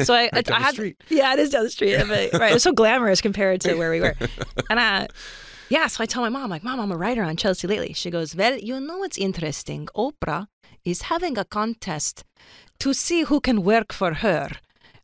So 0.07 0.15
I, 0.15 0.31
Right 0.33 0.45
down 0.45 0.57
I 0.57 0.59
the 0.59 0.65
had, 0.65 0.75
street. 0.75 0.97
yeah, 1.09 1.33
it 1.33 1.39
is 1.39 1.51
down 1.51 1.65
the 1.65 1.71
street. 1.71 1.97
But, 2.09 2.33
right, 2.41 2.55
it's 2.55 2.65
so 2.65 2.73
glamorous 2.73 3.21
compared 3.21 3.61
to 3.63 3.75
where 3.75 3.91
we 3.91 4.01
were. 4.01 4.17
And 4.71 4.79
I, 4.81 5.09
yeah, 5.69 5.87
so 5.87 6.03
I 6.03 6.07
tell 6.07 6.23
my 6.23 6.29
mom, 6.29 6.51
like, 6.51 6.65
Mom, 6.65 6.81
I'm 6.81 6.91
a 6.93 6.97
writer 6.97 7.23
on 7.23 7.37
Chelsea 7.37 7.67
Lately. 7.69 7.93
She 7.93 8.11
goes, 8.11 8.35
Well, 8.35 8.57
you 8.59 8.79
know 8.81 8.99
what's 8.99 9.19
interesting? 9.19 9.87
Oprah 9.97 10.47
is 10.85 11.03
having 11.03 11.37
a 11.39 11.45
contest 11.45 12.25
to 12.81 12.93
see 12.95 13.23
who 13.23 13.41
can 13.41 13.63
work 13.63 13.93
for 13.93 14.15
her. 14.15 14.49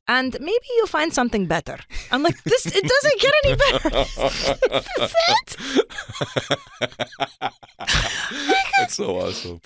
And 0.08 0.36
maybe 0.40 0.66
you'll 0.76 0.86
find 0.86 1.12
something 1.12 1.46
better. 1.46 1.78
I'm 2.12 2.22
like, 2.22 2.40
this 2.44 2.64
it 2.66 2.84
doesn't 2.84 3.20
get 3.20 3.34
any 3.44 3.56
better. 3.56 3.90
this 3.90 4.18
is 5.00 5.14
it. 5.30 5.56
That's 8.78 8.94
so 8.94 9.18
awesome. 9.20 9.60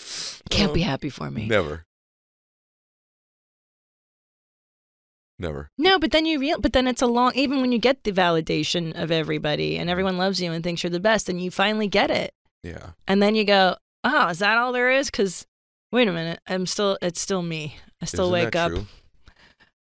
Can't 0.51 0.73
be 0.73 0.81
happy 0.81 1.11
for 1.11 1.31
me. 1.31 1.47
Never. 1.47 1.85
Never. 5.41 5.71
No, 5.79 5.99
but 5.99 6.13
then 6.13 6.27
you 6.27 6.39
real 6.39 6.61
but 6.61 6.75
then 6.75 6.87
it's 6.87 7.01
a 7.01 7.07
long 7.07 7.33
even 7.35 7.63
when 7.63 7.73
you 7.73 7.79
get 7.79 8.05
the 8.05 8.13
validation 8.13 8.93
of 8.95 9.11
everybody 9.11 9.79
and 9.79 9.89
everyone 9.89 10.19
loves 10.19 10.41
you 10.41 10.53
and 10.53 10.63
thinks 10.63 10.83
you're 10.83 10.91
the 10.91 11.01
best 11.01 11.31
and 11.31 11.41
you 11.41 11.51
finally 11.51 11.89
get 11.89 12.11
it. 12.11 12.33
Yeah. 12.63 12.91
And 13.09 13.23
then 13.23 13.35
you 13.35 13.45
go, 13.45 13.77
"Oh, 14.05 14.29
is 14.29 14.41
that 14.41 14.59
all 14.59 14.73
there 14.73 14.91
is?" 14.91 15.11
Cuz 15.11 15.47
wait 15.91 16.07
a 16.09 16.13
minute, 16.13 16.41
I'm 16.47 16.67
still 16.67 16.99
it's 17.01 17.21
still 17.23 17.41
me. 17.41 17.79
I 18.03 18.05
still 18.05 18.33
Isn't 18.35 18.45
wake 18.47 18.55
up. 18.57 18.71
true? 18.71 18.87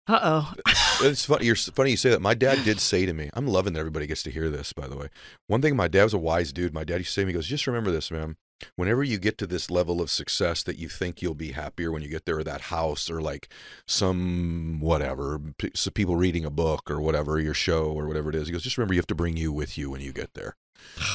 Uh-oh. 0.08 0.54
It's 1.02 1.26
funny. 1.26 1.46
You're 1.46 1.56
funny 1.56 1.92
you 1.92 1.98
say 1.98 2.12
that. 2.12 2.22
My 2.22 2.36
dad 2.36 2.64
did 2.64 2.80
say 2.80 3.06
to 3.08 3.14
me, 3.14 3.30
I'm 3.34 3.48
loving 3.48 3.74
that 3.74 3.80
everybody 3.80 4.06
gets 4.06 4.22
to 4.24 4.32
hear 4.32 4.50
this, 4.52 4.72
by 4.72 4.88
the 4.88 4.96
way. 4.96 5.08
One 5.48 5.62
thing 5.62 5.76
my 5.76 5.88
dad 5.88 6.04
was 6.04 6.14
a 6.14 6.20
wise 6.20 6.54
dude. 6.54 6.74
My 6.74 6.84
dad 6.84 6.98
used 6.98 7.10
to 7.10 7.14
say 7.14 7.22
to 7.24 7.26
me, 7.26 7.32
he 7.32 7.36
goes, 7.36 7.48
just 7.48 7.66
remember 7.66 7.92
this, 7.92 8.12
man. 8.12 8.36
Whenever 8.76 9.04
you 9.04 9.18
get 9.18 9.38
to 9.40 9.48
this 9.48 9.70
level 9.70 10.02
of 10.02 10.10
success 10.10 10.64
that 10.64 10.78
you 10.78 10.88
think 10.90 11.22
you'll 11.22 11.34
be 11.36 11.52
happier 11.52 11.92
when 11.92 12.02
you 12.02 12.10
get 12.10 12.26
there, 12.26 12.38
or 12.40 12.44
that 12.44 12.62
house, 12.62 13.10
or 13.10 13.22
like 13.22 13.50
some 13.86 14.80
whatever, 14.80 15.40
p- 15.58 15.72
so 15.76 15.92
people 15.92 16.16
reading 16.16 16.46
a 16.46 16.50
book 16.50 16.90
or 16.90 17.00
whatever, 17.02 17.40
your 17.40 17.54
show 17.54 17.86
or 17.86 18.08
whatever 18.08 18.30
it 18.30 18.36
is, 18.36 18.48
he 18.48 18.54
goes, 18.54 18.64
just 18.64 18.78
remember 18.78 18.94
you 18.94 19.00
have 19.00 19.08
to 19.08 19.16
bring 19.16 19.38
you 19.38 19.52
with 19.52 19.78
you 19.78 19.90
when 19.90 20.02
you 20.02 20.12
get 20.14 20.34
there. 20.34 20.56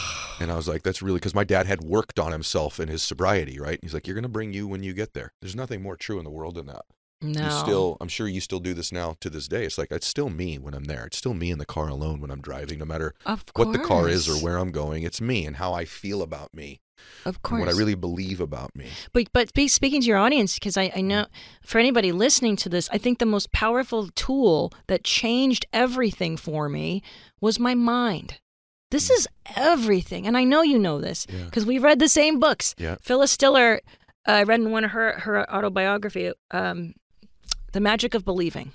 And 0.41 0.51
I 0.51 0.57
was 0.57 0.67
like, 0.67 0.83
that's 0.83 1.03
really 1.03 1.19
because 1.19 1.35
my 1.35 1.45
dad 1.45 1.67
had 1.67 1.83
worked 1.83 2.19
on 2.19 2.33
himself 2.33 2.81
in 2.81 2.89
his 2.89 3.03
sobriety, 3.03 3.61
right? 3.61 3.79
He's 3.83 3.93
like, 3.93 4.07
you're 4.07 4.15
going 4.15 4.23
to 4.23 4.29
bring 4.31 4.55
you 4.55 4.67
when 4.67 4.83
you 4.83 4.95
get 4.95 5.13
there. 5.13 5.35
There's 5.43 5.55
nothing 5.55 5.83
more 5.83 5.97
true 5.97 6.17
in 6.17 6.25
the 6.25 6.31
world 6.31 6.55
than 6.55 6.65
that. 6.65 6.87
No. 7.21 7.45
You 7.45 7.51
still, 7.51 7.99
I'm 8.01 8.09
sure 8.09 8.27
you 8.27 8.41
still 8.41 8.59
do 8.59 8.73
this 8.73 8.91
now 8.91 9.17
to 9.21 9.29
this 9.29 9.47
day. 9.49 9.67
It's 9.67 9.77
like 9.77 9.93
it's 9.93 10.07
still 10.07 10.31
me 10.31 10.57
when 10.59 10.73
I'm 10.73 10.85
there. 10.85 11.05
It's 11.05 11.19
still 11.19 11.35
me 11.35 11.51
in 11.51 11.59
the 11.59 11.67
car 11.67 11.89
alone 11.89 12.23
when 12.23 12.31
I'm 12.31 12.41
driving, 12.41 12.79
no 12.79 12.87
matter 12.87 13.13
what 13.55 13.73
the 13.73 13.85
car 13.87 14.09
is 14.09 14.31
or 14.31 14.43
where 14.43 14.57
I'm 14.57 14.71
going. 14.73 15.03
It's 15.03 15.21
me 15.21 15.45
and 15.45 15.57
how 15.57 15.75
I 15.75 15.85
feel 15.85 16.23
about 16.23 16.55
me 16.55 16.81
Of 17.25 17.43
course. 17.43 17.61
what 17.61 17.69
I 17.69 17.73
really 17.77 17.95
believe 17.95 18.41
about 18.41 18.75
me. 18.75 18.87
But 19.13 19.29
but 19.33 19.53
be, 19.53 19.69
speaking 19.69 20.01
to 20.01 20.07
your 20.07 20.17
audience, 20.19 20.55
because 20.55 20.77
I, 20.77 20.91
I 20.97 21.01
know 21.03 21.27
for 21.63 21.79
anybody 21.79 22.13
listening 22.13 22.57
to 22.57 22.69
this, 22.69 22.89
I 22.93 22.99
think 22.99 23.19
the 23.19 23.27
most 23.27 23.53
powerful 23.53 24.09
tool 24.15 24.73
that 24.87 25.05
changed 25.05 25.67
everything 25.73 26.37
for 26.37 26.69
me 26.69 27.03
was 27.41 27.59
my 27.59 27.75
mind. 27.75 28.39
This 28.91 29.11
is 29.11 29.29
everything. 29.55 30.27
And 30.27 30.37
I 30.37 30.45
know 30.45 30.63
you 30.63 30.79
know 30.79 31.01
this 31.01 31.27
Yeah. 31.31 31.45
because 31.45 31.65
we've 31.67 31.83
read 31.83 31.99
the 32.01 32.09
same 32.09 32.41
books. 32.41 32.75
Yeah. 32.79 32.97
Phyllis 33.03 33.37
Diller, 33.37 33.81
uh, 34.27 34.33
I 34.33 34.43
read 34.43 34.61
in 34.61 34.71
one 34.73 34.85
of 34.85 34.91
her, 34.93 35.13
her 35.21 35.49
autobiography, 35.55 36.33
um, 36.51 36.95
The 37.73 37.81
Magic 37.81 38.15
of 38.15 38.25
Believing. 38.25 38.73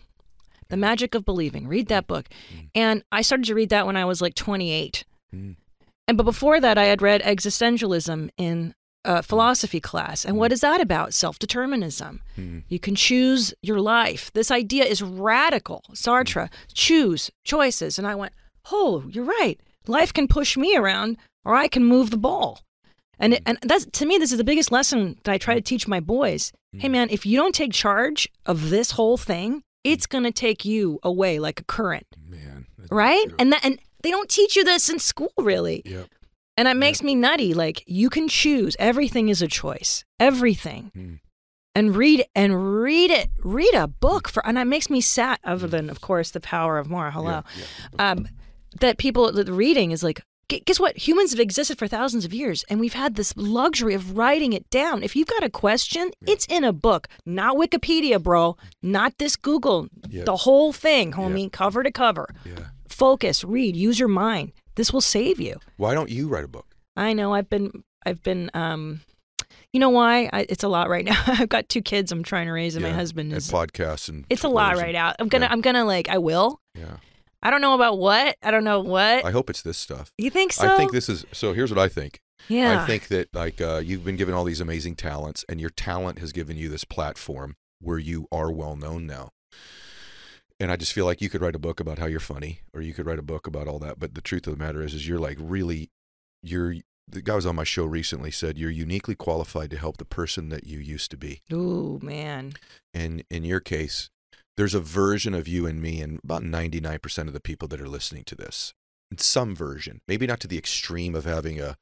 The 0.70 0.78
Magic 0.78 1.16
of 1.16 1.26
Believing. 1.26 1.68
Read 1.68 1.88
that 1.90 2.08
book. 2.08 2.28
And 2.74 3.04
I 3.12 3.22
started 3.24 3.46
to 3.48 3.56
read 3.56 3.70
that 3.70 3.86
when 3.86 3.98
I 3.98 4.06
was 4.06 4.22
like 4.22 4.36
28. 4.36 5.04
Mm. 5.34 5.58
And 6.08 6.18
but 6.18 6.24
before 6.24 6.60
that, 6.60 6.78
I 6.78 6.86
had 6.86 7.02
read 7.02 7.22
existentialism 7.24 8.30
in 8.38 8.74
uh, 9.04 9.22
philosophy 9.22 9.80
class. 9.80 10.26
And 10.26 10.38
what 10.38 10.52
is 10.52 10.62
that 10.62 10.82
about? 10.82 11.14
Self 11.14 11.40
determinism. 11.40 12.22
Mm. 12.38 12.64
You 12.68 12.80
can 12.80 12.96
choose 12.96 13.54
your 13.62 13.80
life. 13.80 14.32
This 14.34 14.52
idea 14.52 14.86
is 14.86 15.02
radical. 15.02 15.84
Sartre, 15.94 16.50
choose 16.74 17.32
choices. 17.44 17.98
And 17.98 18.08
I 18.08 18.16
went, 18.16 18.34
oh, 18.72 19.04
you're 19.10 19.26
right. 19.26 19.60
Life 19.88 20.14
can 20.14 20.28
push 20.28 20.58
me 20.58 20.76
around, 20.76 21.18
or 21.44 21.56
I 21.56 21.68
can 21.68 21.86
move 21.86 22.10
the 22.10 22.18
ball. 22.18 22.62
And 23.20 23.36
it, 23.36 23.44
and 23.46 23.58
that's 23.62 23.86
to 23.86 24.06
me, 24.06 24.18
this 24.18 24.32
is 24.32 24.38
the 24.38 24.44
biggest 24.44 24.72
lesson 24.72 25.18
that 25.24 25.32
I 25.32 25.38
try 25.38 25.54
to 25.54 25.62
teach 25.62 25.88
my 25.88 26.00
boys. 26.00 26.52
Hey, 26.78 26.90
man, 26.90 27.08
if 27.10 27.26
you 27.26 27.38
don't 27.38 27.56
take 27.56 27.72
charge 27.72 28.28
of 28.46 28.70
this 28.70 28.92
whole 28.92 29.16
thing, 29.16 29.64
it's 29.86 30.06
gonna 30.06 30.32
take 30.32 30.66
you 30.66 31.00
away 31.04 31.40
like 31.40 31.62
a 31.62 31.64
current, 31.64 32.06
Man. 32.28 32.66
right? 32.92 33.24
true. 33.30 33.36
And 33.40 33.54
that 33.54 33.64
and 33.64 33.80
they 34.06 34.12
don't 34.12 34.30
teach 34.30 34.56
you 34.56 34.64
this 34.64 34.88
in 34.88 35.00
school, 35.00 35.34
really. 35.40 35.82
Yep. 35.84 36.08
And 36.58 36.68
it 36.68 36.78
makes 36.78 37.02
me 37.02 37.16
nutty. 37.16 37.56
Like 37.56 37.84
you 37.88 38.12
can 38.12 38.28
choose. 38.28 38.76
Everything 38.78 39.30
is 39.30 39.42
a 39.42 39.48
choice. 39.48 40.06
Everything. 40.20 40.92
Mm. 40.96 41.20
And 41.74 41.96
read 41.96 42.24
and 42.36 42.82
read 42.84 43.10
it. 43.10 43.30
Read 43.44 43.74
a 43.74 43.88
book 43.88 44.30
for 44.30 44.46
and 44.46 44.60
it 44.60 44.66
makes 44.66 44.92
me 44.92 45.02
sad, 45.02 45.40
other 45.44 45.68
than 45.68 45.90
of 45.90 46.02
course 46.02 46.30
the 46.30 46.40
power 46.40 46.78
of 46.78 46.88
more. 46.88 47.10
Hello. 47.10 47.42
Yeah, 47.58 48.12
Um 48.12 48.28
that 48.80 49.00
people 49.00 49.32
that 49.32 49.50
reading 49.50 49.90
is 49.90 50.04
like 50.04 50.22
guess 50.48 50.80
what? 50.80 50.96
Humans 50.96 51.32
have 51.32 51.40
existed 51.40 51.80
for 51.80 51.88
thousands 51.88 52.26
of 52.26 52.32
years 52.32 52.64
and 52.70 52.80
we've 52.80 52.94
had 52.94 53.16
this 53.16 53.36
luxury 53.36 53.96
of 53.96 54.16
writing 54.16 54.54
it 54.54 54.70
down. 54.70 55.02
If 55.02 55.16
you've 55.16 55.28
got 55.28 55.44
a 55.44 55.50
question, 55.50 56.12
it's 56.28 56.46
in 56.46 56.64
a 56.64 56.72
book, 56.72 57.08
not 57.26 57.58
Wikipedia, 57.58 58.22
bro. 58.22 58.56
Not 58.84 59.18
this 59.18 59.36
Google. 59.36 59.88
Yeah. 60.08 60.26
The 60.26 60.36
whole 60.36 60.72
thing, 60.72 61.14
homie, 61.14 61.52
cover 61.52 61.82
to 61.82 61.92
cover. 61.92 62.28
yeah. 62.46 62.68
Focus, 62.96 63.44
read, 63.44 63.76
use 63.76 64.00
your 64.00 64.08
mind. 64.08 64.54
This 64.76 64.94
will 64.94 65.02
save 65.02 65.38
you. 65.40 65.60
Why 65.76 65.94
don't 65.94 66.10
you 66.10 66.30
write 66.30 66.46
a 66.46 66.48
book? 66.48 66.66
I 66.96 67.12
know. 67.12 67.34
I've 67.34 67.50
been. 67.50 67.84
I've 68.06 68.24
been. 68.24 68.50
Um, 68.54 69.02
you 69.74 69.82
know 69.82 69.90
why? 69.90 70.30
I, 70.32 70.46
it's 70.48 70.64
a 70.64 70.70
lot 70.70 70.88
right 70.88 71.04
now. 71.04 71.22
I've 71.28 71.50
got 71.50 71.68
two 71.68 71.82
kids. 71.82 72.14
I'm 72.14 72.24
trying 72.24 72.46
to 72.48 72.54
raise, 72.54 72.76
and 72.76 72.84
my 72.84 72.90
Yeah, 72.90 72.96
husband 72.96 73.32
and 73.34 73.38
is. 73.40 73.52
podcasts 73.52 74.08
and 74.08 74.24
It's 74.30 74.44
a 74.46 74.48
lot 74.48 74.74
shows 74.76 74.80
right 74.82 74.88
and- 74.88 74.94
now. 74.94 75.14
I'm 75.20 75.28
gonna. 75.28 75.46
yeah. 75.46 75.52
I'm 75.52 75.60
gonna 75.60 75.84
like. 75.84 76.08
I 76.10 76.18
will. 76.20 76.62
Yeah. 76.74 76.98
I 77.44 77.50
don't 77.52 77.60
know 77.62 77.76
about 77.76 78.00
what. 78.00 78.38
I 78.42 78.50
don't 78.50 78.64
know 78.64 78.80
what. 78.80 79.26
I 79.26 79.32
hope 79.32 79.50
it's 79.50 79.62
this 79.62 79.78
stuff. 79.78 80.12
you 80.18 80.30
think 80.30 80.54
so? 80.54 80.74
I 80.74 80.78
think 80.78 80.94
this 80.94 81.10
is 81.10 81.26
so. 81.34 81.52
Here's 81.54 81.72
what 81.72 81.80
I 81.80 81.90
think. 81.90 82.22
Yeah. 82.48 82.82
I 82.82 82.86
think 82.88 83.10
that 83.10 83.28
like 83.36 83.60
uh, 83.60 83.82
you've 83.84 84.06
been 84.06 84.16
given 84.16 84.34
all 84.34 84.46
these 84.46 84.62
amazing 84.62 84.96
talents, 84.96 85.44
and 85.50 85.60
your 85.60 85.70
talent 85.70 86.20
has 86.20 86.32
given 86.32 86.56
you 86.56 86.70
this 86.70 86.86
platform 86.86 87.58
where 87.82 88.00
you 88.00 88.28
are 88.32 88.52
well 88.52 88.78
known 88.78 89.06
now. 89.06 89.32
And 90.60 90.72
I 90.72 90.78
just 90.78 90.94
feel 90.94 91.06
like 91.06 91.22
you 91.22 91.30
could 91.30 91.42
write 91.42 91.56
a 91.56 91.60
book 91.60 91.80
about 91.80 92.00
how 92.00 92.06
you're 92.06 92.20
funny, 92.20 92.62
or 92.74 92.82
you 92.82 92.94
could 92.94 93.06
write 93.06 93.20
a 93.20 93.24
book 93.24 93.46
about 93.46 93.68
all 93.68 93.80
that. 93.80 94.00
But 94.00 94.16
the 94.16 94.22
truth 94.22 94.48
of 94.48 94.58
the 94.58 94.64
matter 94.64 94.82
is, 94.82 94.94
is 94.94 95.08
you're 95.08 95.20
like 95.20 95.38
really, 95.40 95.90
you're. 96.42 96.76
The 97.08 97.22
guy 97.22 97.36
was 97.36 97.46
on 97.46 97.56
my 97.56 97.66
show 97.66 97.86
recently 97.86 98.32
said 98.32 98.58
you're 98.58 98.72
uniquely 98.72 99.14
qualified 99.14 99.70
to 99.70 99.78
help 99.78 99.98
the 99.98 100.06
person 100.06 100.50
that 100.50 100.66
you 100.66 100.80
used 100.80 101.12
to 101.12 101.18
be. 101.18 101.44
Ooh 101.54 102.00
man. 102.02 102.54
And 102.96 103.24
in 103.30 103.44
your 103.44 103.60
case, 103.60 104.10
there's 104.58 104.74
a 104.74 104.80
version 104.80 105.34
of 105.34 105.48
you 105.48 105.68
and 105.68 105.82
me, 105.82 106.02
and 106.02 106.20
about 106.24 106.42
99% 106.42 107.28
of 107.28 107.34
the 107.34 107.40
people 107.40 107.68
that 107.68 107.82
are 107.82 107.90
listening 107.90 108.24
to 108.26 108.36
this. 108.36 108.74
In 109.12 109.20
some 109.20 109.56
version, 109.56 110.02
maybe 110.08 110.26
not 110.26 110.40
to 110.40 110.48
the 110.48 110.58
extreme 110.58 111.14
of 111.14 111.26
having 111.26 111.62
a, 111.62 111.76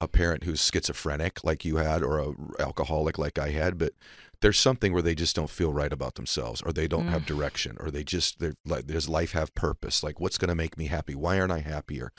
a 0.00 0.06
parent 0.06 0.44
who's 0.44 0.60
schizophrenic 0.60 1.42
like 1.42 1.64
you 1.64 1.76
had, 1.76 2.02
or 2.02 2.20
a 2.20 2.34
alcoholic 2.60 3.18
like 3.18 3.38
I 3.38 3.50
had, 3.50 3.78
but 3.78 3.94
there's 4.40 4.58
something 4.58 4.92
where 4.92 5.02
they 5.02 5.14
just 5.14 5.34
don't 5.34 5.50
feel 5.50 5.72
right 5.72 5.92
about 5.92 6.14
themselves, 6.14 6.62
or 6.62 6.72
they 6.72 6.86
don't 6.86 7.08
have 7.08 7.26
direction, 7.26 7.76
or 7.80 7.90
they 7.90 8.04
just 8.04 8.38
they're 8.38 8.54
like, 8.64 8.86
does 8.86 9.08
life 9.08 9.32
have 9.32 9.54
purpose? 9.54 10.02
Like, 10.02 10.20
what's 10.20 10.38
going 10.38 10.48
to 10.48 10.54
make 10.54 10.78
me 10.78 10.86
happy? 10.86 11.14
Why 11.14 11.40
aren't 11.40 11.52
I 11.52 11.60
happier? 11.60 12.12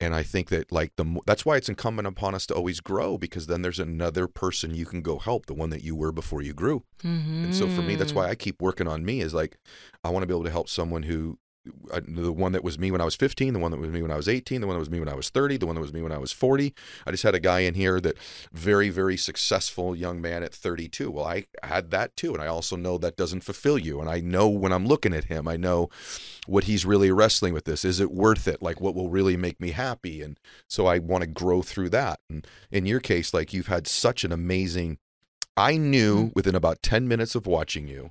And 0.00 0.14
I 0.14 0.22
think 0.22 0.48
that 0.48 0.72
like 0.72 0.96
the 0.96 1.20
that's 1.26 1.44
why 1.44 1.56
it's 1.56 1.68
incumbent 1.68 2.08
upon 2.08 2.34
us 2.34 2.46
to 2.46 2.54
always 2.54 2.80
grow 2.80 3.18
because 3.18 3.46
then 3.46 3.62
there's 3.62 3.78
another 3.78 4.26
person 4.26 4.74
you 4.74 4.86
can 4.86 5.02
go 5.02 5.18
help, 5.18 5.46
the 5.46 5.54
one 5.54 5.70
that 5.70 5.84
you 5.84 5.94
were 5.94 6.10
before 6.10 6.42
you 6.42 6.54
grew. 6.54 6.84
Mm-hmm. 7.04 7.44
And 7.44 7.54
so 7.54 7.68
for 7.68 7.82
me, 7.82 7.96
that's 7.96 8.14
why 8.14 8.28
I 8.28 8.34
keep 8.34 8.60
working 8.60 8.88
on 8.88 9.04
me. 9.04 9.20
Is 9.20 9.34
like 9.34 9.58
I 10.02 10.08
want 10.08 10.22
to 10.22 10.26
be 10.26 10.34
able 10.34 10.44
to 10.44 10.50
help 10.50 10.68
someone 10.68 11.04
who, 11.04 11.38
the 11.64 12.32
one 12.32 12.52
that 12.52 12.64
was 12.64 12.78
me 12.78 12.90
when 12.90 13.00
I 13.00 13.04
was 13.04 13.14
15, 13.14 13.52
the 13.52 13.58
one 13.60 13.70
that 13.70 13.78
was 13.78 13.90
me 13.90 14.02
when 14.02 14.10
I 14.10 14.16
was 14.16 14.28
18, 14.28 14.60
the 14.60 14.66
one 14.66 14.74
that 14.74 14.80
was 14.80 14.90
me 14.90 14.98
when 14.98 15.08
I 15.08 15.14
was 15.14 15.30
30, 15.30 15.58
the 15.58 15.66
one 15.66 15.76
that 15.76 15.80
was 15.80 15.92
me 15.92 16.02
when 16.02 16.12
I 16.12 16.18
was 16.18 16.32
40. 16.32 16.74
I 17.06 17.10
just 17.10 17.22
had 17.22 17.34
a 17.34 17.40
guy 17.40 17.60
in 17.60 17.74
here 17.74 18.00
that 18.00 18.16
very 18.52 18.88
very 18.88 19.16
successful 19.16 19.94
young 19.94 20.20
man 20.20 20.42
at 20.42 20.54
32. 20.54 21.10
Well, 21.10 21.26
I 21.26 21.46
had 21.62 21.90
that 21.90 22.16
too, 22.16 22.32
and 22.32 22.42
I 22.42 22.46
also 22.46 22.76
know 22.76 22.98
that 22.98 23.16
doesn't 23.16 23.44
fulfill 23.44 23.78
you. 23.78 24.00
And 24.00 24.10
I 24.10 24.20
know 24.20 24.48
when 24.48 24.72
I'm 24.72 24.86
looking 24.86 25.14
at 25.14 25.24
him, 25.24 25.46
I 25.46 25.56
know 25.56 25.88
what 26.46 26.64
he's 26.64 26.84
really 26.84 27.12
wrestling 27.12 27.54
with. 27.54 27.64
This 27.64 27.84
is 27.84 28.00
it 28.00 28.10
worth 28.10 28.48
it? 28.48 28.62
Like 28.62 28.80
what 28.80 28.94
will 28.94 29.10
really 29.10 29.36
make 29.36 29.60
me 29.60 29.70
happy? 29.70 30.22
And 30.22 30.38
so 30.68 30.86
I 30.86 30.98
want 30.98 31.22
to 31.22 31.28
grow 31.28 31.62
through 31.62 31.90
that. 31.90 32.20
And 32.28 32.46
in 32.70 32.86
your 32.86 33.00
case, 33.00 33.32
like 33.32 33.52
you've 33.52 33.68
had 33.68 33.86
such 33.86 34.24
an 34.24 34.32
amazing 34.32 34.98
I 35.56 35.76
knew 35.76 36.16
mm-hmm. 36.16 36.32
within 36.34 36.54
about 36.54 36.82
10 36.82 37.06
minutes 37.06 37.34
of 37.34 37.46
watching 37.46 37.86
you 37.86 38.10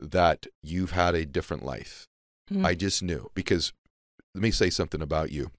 that 0.00 0.46
you've 0.62 0.92
had 0.92 1.14
a 1.14 1.26
different 1.26 1.64
life. 1.64 2.08
Mm. 2.52 2.64
I 2.64 2.74
just 2.74 3.02
knew 3.02 3.30
because 3.34 3.72
let 4.34 4.42
me 4.42 4.50
say 4.50 4.70
something 4.70 5.00
about 5.02 5.32
you. 5.32 5.50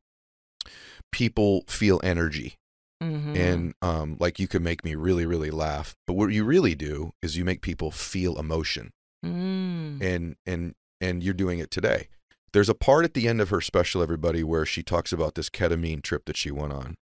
People 1.12 1.64
feel 1.68 2.00
energy 2.04 2.58
Mhm. 3.04 3.36
and 3.38 3.74
um 3.82 4.16
like 4.20 4.40
you 4.40 4.48
can 4.48 4.64
make 4.64 4.84
me 4.86 4.96
really 4.96 5.26
really 5.26 5.52
laugh, 5.52 5.96
but 6.08 6.14
what 6.14 6.32
you 6.32 6.44
really 6.46 6.76
do 6.76 7.12
is 7.22 7.36
you 7.38 7.44
make 7.46 7.62
people 7.62 7.92
feel 7.92 8.38
emotion 8.40 8.92
Mm. 9.24 10.02
and 10.02 10.36
and 10.46 10.76
and 11.02 11.24
you're 11.24 11.34
doing 11.34 11.60
it 11.60 11.72
today. 11.72 12.08
There's 12.54 12.70
a 12.70 12.74
part 12.76 13.04
at 13.04 13.14
the 13.14 13.28
end 13.28 13.42
of 13.42 13.50
her 13.50 13.60
special, 13.60 14.02
everybody, 14.02 14.44
where 14.44 14.66
she 14.66 14.82
talks 14.82 15.12
about 15.12 15.36
this 15.36 15.50
ketamine 15.50 16.02
trip 16.04 16.24
that 16.26 16.38
she 16.38 16.52
went 16.52 16.72
on, 16.72 16.96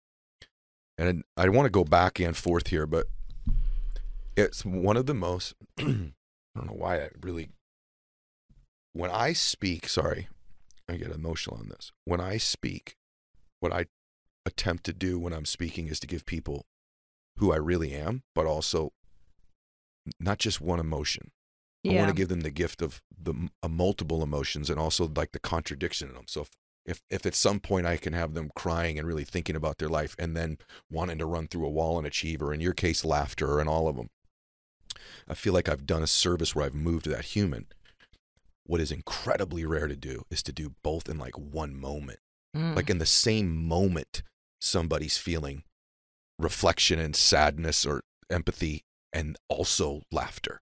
and 0.97 1.25
I 1.37 1.49
want 1.51 1.67
to 1.67 1.71
go 1.71 1.85
back 1.85 2.19
and 2.19 2.35
forth 2.37 2.69
here, 2.69 2.87
but 2.87 3.09
it's 4.35 4.65
one 4.65 4.97
of 4.97 5.05
the 5.07 5.15
most. 5.15 5.55
I 5.79 5.83
don't 5.85 6.67
know 6.67 6.73
why 6.73 7.03
I 7.03 7.09
really. 7.21 7.51
When 8.93 9.11
I 9.11 9.33
speak, 9.33 9.89
sorry, 9.89 10.29
I 10.89 10.97
get 10.97 11.11
emotional 11.11 11.57
on 11.59 11.69
this. 11.69 11.93
When 12.05 12.21
I 12.21 12.37
speak, 12.37 12.97
what 13.61 13.73
I 13.73 13.87
attempt 14.45 14.85
to 14.85 14.93
do 14.93 15.19
when 15.19 15.33
I'm 15.33 15.45
speaking 15.45 15.89
is 15.89 16.01
to 16.01 16.07
give 16.07 16.27
people 16.27 16.67
who 17.39 17.53
I 17.53 17.57
really 17.57 17.95
am, 17.95 18.23
but 18.35 18.47
also 18.47 18.93
not 20.21 20.39
just 20.39 20.61
one 20.61 20.81
emotion. 20.81 21.31
I 21.85 21.95
want 21.95 22.09
to 22.11 22.15
give 22.15 22.29
them 22.29 22.43
the 22.43 22.51
gift 22.51 22.81
of 22.81 23.03
the 23.21 23.35
uh, 23.63 23.69
multiple 23.69 24.23
emotions 24.23 24.71
and 24.71 24.79
also 24.79 25.11
like 25.17 25.33
the 25.33 25.41
contradiction 25.41 26.09
in 26.09 26.15
them. 26.15 26.27
So 26.29 26.43
if, 26.43 26.51
if 26.87 27.03
if 27.11 27.27
at 27.27 27.35
some 27.35 27.59
point 27.59 27.87
I 27.87 27.97
can 27.97 28.13
have 28.13 28.35
them 28.35 28.53
crying 28.55 28.99
and 28.99 29.09
really 29.09 29.25
thinking 29.25 29.57
about 29.57 29.79
their 29.79 29.89
life 29.89 30.15
and 30.17 30.37
then 30.37 30.59
wanting 30.91 31.19
to 31.19 31.27
run 31.27 31.49
through 31.49 31.67
a 31.67 31.71
wall 31.71 31.99
and 31.99 32.07
achieve, 32.07 32.41
or 32.41 32.55
in 32.55 32.61
your 32.61 32.73
case, 32.73 33.05
laughter 33.05 33.59
and 33.59 33.69
all 33.69 33.89
of 33.89 33.97
them, 33.97 34.11
I 35.29 35.35
feel 35.35 35.53
like 35.53 35.69
I've 35.69 35.87
done 35.87 36.05
a 36.05 36.09
service 36.09 36.55
where 36.55 36.65
I've 36.65 36.75
moved 36.75 37.07
that 37.07 37.25
human. 37.25 37.67
What 38.65 38.81
is 38.81 38.93
incredibly 38.93 39.65
rare 39.65 39.89
to 39.89 39.97
do 39.97 40.25
is 40.31 40.43
to 40.45 40.53
do 40.53 40.75
both 40.83 41.09
in 41.09 41.19
like 41.19 41.37
one 41.37 41.75
moment. 41.75 42.21
Mm. 42.57 42.77
Like 42.77 42.91
in 42.91 42.99
the 42.99 43.07
same 43.07 43.67
moment, 43.67 44.23
somebody's 44.61 45.19
feeling 45.19 45.65
reflection 46.39 46.99
and 46.99 47.17
sadness 47.17 47.85
or 47.85 48.03
empathy 48.31 48.85
and 49.13 49.37
also 49.49 50.03
laughter. 50.11 50.61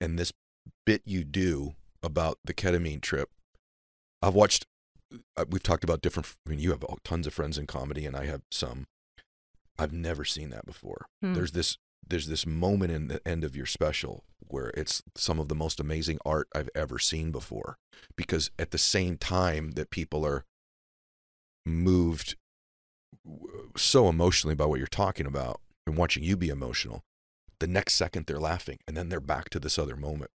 And 0.00 0.18
this 0.18 0.32
bit 0.84 1.02
you 1.04 1.24
do 1.24 1.74
about 2.02 2.38
the 2.44 2.54
ketamine 2.54 3.00
trip, 3.00 3.30
I've 4.20 4.34
watched, 4.34 4.66
uh, 5.36 5.44
we've 5.48 5.62
talked 5.62 5.84
about 5.84 6.02
different, 6.02 6.34
I 6.46 6.50
mean, 6.50 6.58
you 6.58 6.70
have 6.70 6.84
tons 7.04 7.26
of 7.26 7.34
friends 7.34 7.58
in 7.58 7.66
comedy 7.66 8.06
and 8.06 8.16
I 8.16 8.26
have 8.26 8.42
some. 8.50 8.86
I've 9.78 9.92
never 9.92 10.24
seen 10.24 10.50
that 10.50 10.66
before. 10.66 11.06
Hmm. 11.22 11.34
There's 11.34 11.52
this, 11.52 11.78
there's 12.06 12.28
this 12.28 12.46
moment 12.46 12.92
in 12.92 13.08
the 13.08 13.26
end 13.26 13.42
of 13.42 13.56
your 13.56 13.66
special 13.66 14.24
where 14.52 14.70
it's 14.76 15.02
some 15.16 15.40
of 15.40 15.48
the 15.48 15.54
most 15.54 15.80
amazing 15.80 16.18
art 16.24 16.46
I've 16.54 16.68
ever 16.74 16.98
seen 16.98 17.32
before. 17.32 17.78
Because 18.16 18.50
at 18.58 18.70
the 18.70 18.78
same 18.78 19.16
time 19.16 19.72
that 19.72 19.90
people 19.90 20.26
are 20.26 20.44
moved 21.64 22.36
so 23.76 24.08
emotionally 24.08 24.54
by 24.54 24.66
what 24.66 24.78
you're 24.78 24.86
talking 24.86 25.26
about 25.26 25.60
and 25.86 25.96
watching 25.96 26.22
you 26.22 26.36
be 26.36 26.50
emotional, 26.50 27.02
the 27.60 27.66
next 27.66 27.94
second 27.94 28.26
they're 28.26 28.38
laughing 28.38 28.78
and 28.86 28.96
then 28.96 29.08
they're 29.08 29.20
back 29.20 29.48
to 29.50 29.58
this 29.58 29.78
other 29.78 29.96
moment. 29.96 30.30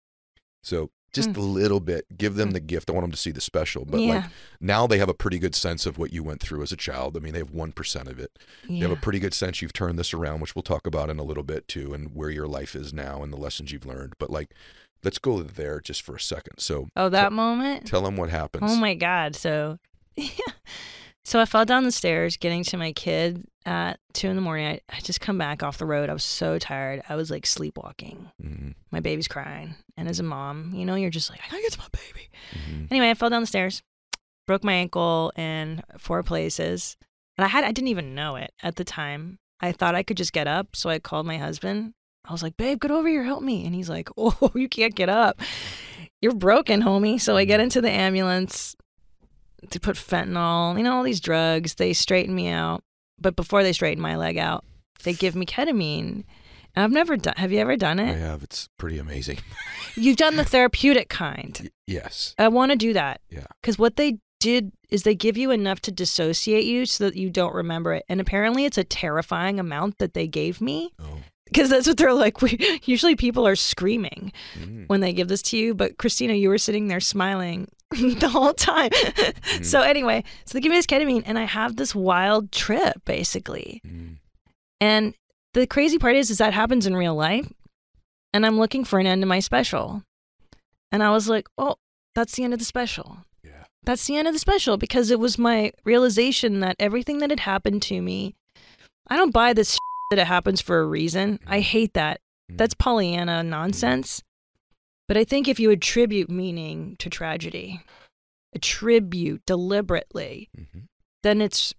So 0.63 0.91
just 1.15 1.29
Mm. 1.31 1.37
a 1.37 1.41
little 1.41 1.79
bit, 1.79 2.05
give 2.17 2.35
them 2.35 2.51
the 2.51 2.59
gift. 2.59 2.89
I 2.89 2.93
want 2.93 3.03
them 3.05 3.11
to 3.11 3.17
see 3.17 3.31
the 3.31 3.41
special, 3.41 3.85
but 3.85 3.99
like 4.01 4.25
now 4.59 4.85
they 4.85 4.97
have 4.99 5.09
a 5.09 5.13
pretty 5.13 5.39
good 5.39 5.55
sense 5.55 5.85
of 5.85 5.97
what 5.97 6.13
you 6.13 6.21
went 6.23 6.41
through 6.41 6.61
as 6.61 6.71
a 6.71 6.75
child. 6.77 7.17
I 7.17 7.19
mean, 7.21 7.33
they 7.33 7.39
have 7.39 7.51
1% 7.51 8.07
of 8.07 8.19
it. 8.19 8.37
They 8.69 8.77
have 8.79 8.91
a 8.91 8.95
pretty 8.95 9.19
good 9.19 9.33
sense 9.33 9.61
you've 9.61 9.73
turned 9.73 9.97
this 9.97 10.13
around, 10.13 10.41
which 10.41 10.55
we'll 10.55 10.61
talk 10.63 10.85
about 10.85 11.09
in 11.09 11.17
a 11.17 11.23
little 11.23 11.43
bit 11.43 11.67
too, 11.67 11.93
and 11.93 12.13
where 12.13 12.29
your 12.29 12.47
life 12.47 12.75
is 12.75 12.93
now 12.93 13.23
and 13.23 13.33
the 13.33 13.37
lessons 13.37 13.71
you've 13.71 13.85
learned. 13.85 14.13
But 14.19 14.29
like, 14.29 14.51
let's 15.03 15.17
go 15.17 15.41
there 15.41 15.79
just 15.79 16.01
for 16.03 16.15
a 16.15 16.19
second. 16.19 16.59
So 16.59 16.89
oh, 16.95 17.09
that 17.09 17.31
moment. 17.33 17.87
tell 17.87 18.01
them 18.01 18.17
what 18.17 18.29
happens. 18.29 18.71
Oh 18.71 18.75
my 18.75 18.93
God. 18.93 19.35
So, 19.35 19.79
So 21.25 21.39
I 21.39 21.45
fell 21.45 21.65
down 21.65 21.83
the 21.83 21.91
stairs 21.91 22.37
getting 22.37 22.63
to 22.65 22.77
my 22.77 22.91
kid 22.91 23.43
at 23.65 23.99
two 24.13 24.29
in 24.29 24.35
the 24.35 24.43
morning. 24.43 24.67
I, 24.67 24.79
I 24.95 24.99
just 24.99 25.19
come 25.19 25.39
back 25.39 25.63
off 25.63 25.79
the 25.79 25.85
road. 25.87 26.07
I 26.07 26.13
was 26.13 26.23
so 26.23 26.59
tired. 26.59 27.01
I 27.09 27.15
was 27.15 27.31
like 27.31 27.47
sleepwalking. 27.47 28.29
Mm-hmm. 28.41 28.69
My 28.91 28.99
baby's 28.99 29.27
crying. 29.27 29.73
And 29.97 30.07
as 30.07 30.19
a 30.19 30.23
mom, 30.23 30.71
you 30.75 30.85
know, 30.85 30.93
you're 30.93 31.09
just 31.09 31.31
like, 31.31 31.39
I 31.43 31.49
gotta 31.49 31.63
get 31.63 31.71
to 31.73 31.79
my 31.79 31.87
baby. 31.91 32.29
Mm-hmm. 32.53 32.85
Anyway, 32.91 33.09
I 33.09 33.15
fell 33.15 33.31
down 33.31 33.41
the 33.41 33.47
stairs, 33.47 33.81
broke 34.45 34.63
my 34.63 34.73
ankle 34.73 35.33
in 35.35 35.81
four 35.97 36.21
places. 36.21 36.95
And 37.39 37.45
I 37.45 37.47
had 37.47 37.63
I 37.63 37.71
didn't 37.71 37.89
even 37.89 38.13
know 38.13 38.35
it 38.35 38.53
at 38.61 38.75
the 38.75 38.83
time. 38.83 39.39
I 39.59 39.71
thought 39.71 39.95
I 39.95 40.03
could 40.03 40.17
just 40.17 40.33
get 40.33 40.47
up, 40.47 40.75
so 40.75 40.91
I 40.91 40.99
called 40.99 41.25
my 41.25 41.37
husband. 41.37 41.93
I 42.23 42.31
was 42.33 42.43
like, 42.43 42.55
"Babe, 42.55 42.79
get 42.79 42.91
over 42.91 43.07
here, 43.07 43.23
help 43.23 43.41
me." 43.41 43.65
And 43.65 43.73
he's 43.73 43.89
like, 43.89 44.09
"Oh, 44.17 44.51
you 44.53 44.69
can't 44.69 44.95
get 44.95 45.09
up. 45.09 45.41
You're 46.21 46.35
broken, 46.35 46.81
homie." 46.81 47.19
So 47.19 47.35
I 47.35 47.45
get 47.45 47.59
into 47.59 47.81
the 47.81 47.89
ambulance 47.89 48.75
to 49.71 49.79
put 49.79 49.95
fentanyl, 49.95 50.77
you 50.77 50.83
know, 50.83 50.95
all 50.97 51.03
these 51.03 51.19
drugs. 51.19 51.75
They 51.75 51.93
straighten 51.93 52.33
me 52.35 52.47
out, 52.49 52.83
but 53.19 53.35
before 53.35 53.63
they 53.63 53.73
straighten 53.73 54.01
my 54.01 54.15
leg 54.15 54.37
out, 54.37 54.63
they 55.03 55.13
give 55.13 55.35
me 55.35 55.45
ketamine. 55.45 56.23
And 56.75 56.83
I've 56.83 56.91
never 56.91 57.15
done. 57.15 57.35
Have 57.37 57.51
you 57.53 57.59
ever 57.59 57.77
done 57.77 57.99
it? 57.99 58.11
I 58.11 58.17
have. 58.17 58.43
It's 58.43 58.67
pretty 58.77 58.97
amazing. 58.99 59.37
You've 59.95 60.17
done 60.17 60.35
the 60.35 60.43
therapeutic 60.43 61.07
kind. 61.09 61.57
Y- 61.63 61.69
yes. 61.87 62.35
I 62.37 62.49
want 62.49 62.71
to 62.71 62.77
do 62.77 62.91
that. 62.93 63.21
Yeah. 63.29 63.45
Because 63.61 63.79
what 63.79 63.95
they 63.95 64.17
did 64.41 64.73
is 64.89 65.03
they 65.03 65.15
give 65.15 65.37
you 65.37 65.51
enough 65.51 65.79
to 65.81 65.91
dissociate 65.91 66.65
you 66.65 66.85
so 66.85 67.05
that 67.05 67.15
you 67.15 67.29
don't 67.29 67.55
remember 67.55 67.93
it. 67.93 68.03
And 68.09 68.19
apparently 68.19 68.65
it's 68.65 68.77
a 68.77 68.83
terrifying 68.83 69.59
amount 69.59 69.99
that 69.99 70.13
they 70.13 70.27
gave 70.27 70.59
me 70.59 70.91
Oh. 71.01 71.19
because 71.45 71.69
that's 71.69 71.87
what 71.87 71.95
they're 71.97 72.13
like. 72.13 72.41
We, 72.41 72.79
usually 72.83 73.15
people 73.15 73.47
are 73.47 73.55
screaming 73.55 74.33
Mm. 74.59 74.87
when 74.89 74.99
they 74.99 75.13
give 75.13 75.29
this 75.29 75.41
to 75.43 75.57
you. 75.57 75.73
But 75.73 75.97
Christina, 75.97 76.33
you 76.33 76.49
were 76.49 76.57
sitting 76.57 76.89
there 76.89 76.99
smiling 76.99 77.69
the 78.19 78.29
whole 78.29 78.53
time. 78.53 78.91
so 79.63 79.81
anyway, 79.81 80.23
so 80.45 80.53
they 80.53 80.61
give 80.61 80.69
me 80.69 80.77
this 80.77 80.85
ketamine 80.85 81.23
and 81.25 81.39
I 81.39 81.43
have 81.43 81.75
this 81.75 81.95
wild 81.95 82.51
trip 82.51 83.03
basically. 83.05 83.81
Mm. 83.85 84.17
And 84.81 85.13
the 85.53 85.65
crazy 85.65 85.97
part 85.97 86.15
is, 86.15 86.29
is 86.29 86.37
that 86.39 86.53
happens 86.53 86.85
in 86.85 86.95
real 86.95 87.15
life. 87.15 87.51
And 88.33 88.45
I'm 88.45 88.59
looking 88.59 88.83
for 88.83 88.99
an 88.99 89.07
end 89.07 89.21
to 89.21 89.25
my 89.25 89.39
special. 89.39 90.03
And 90.91 91.01
I 91.01 91.11
was 91.11 91.29
like, 91.29 91.47
oh, 91.57 91.75
that's 92.13 92.35
the 92.35 92.43
end 92.43 92.53
of 92.53 92.59
the 92.59 92.65
special. 92.65 93.19
Yeah. 93.43 93.63
That's 93.83 94.05
the 94.05 94.17
end 94.17 94.27
of 94.27 94.33
the 94.33 94.39
special 94.39 94.77
because 94.77 95.11
it 95.11 95.19
was 95.19 95.37
my 95.37 95.71
realization 95.85 96.59
that 96.59 96.75
everything 96.79 97.19
that 97.19 97.29
had 97.29 97.41
happened 97.41 97.81
to 97.83 98.01
me, 98.01 98.35
I 99.07 99.15
don't 99.15 99.33
buy 99.33 99.53
this 99.53 99.77
that 100.11 100.19
it 100.19 100.27
happens 100.27 100.59
for 100.61 100.79
a 100.79 100.85
reason. 100.85 101.39
I 101.47 101.61
hate 101.61 101.93
that. 101.93 102.19
Mm. 102.51 102.57
That's 102.57 102.73
Pollyanna 102.73 103.43
nonsense. 103.43 104.21
But 105.07 105.17
I 105.17 105.23
think 105.23 105.47
if 105.47 105.59
you 105.59 105.69
attribute 105.71 106.29
meaning 106.29 106.95
to 106.99 107.09
tragedy, 107.09 107.81
attribute 108.53 109.45
deliberately, 109.45 110.49
Mhm. 110.57 110.87
then 111.23 111.41
it's 111.41 111.73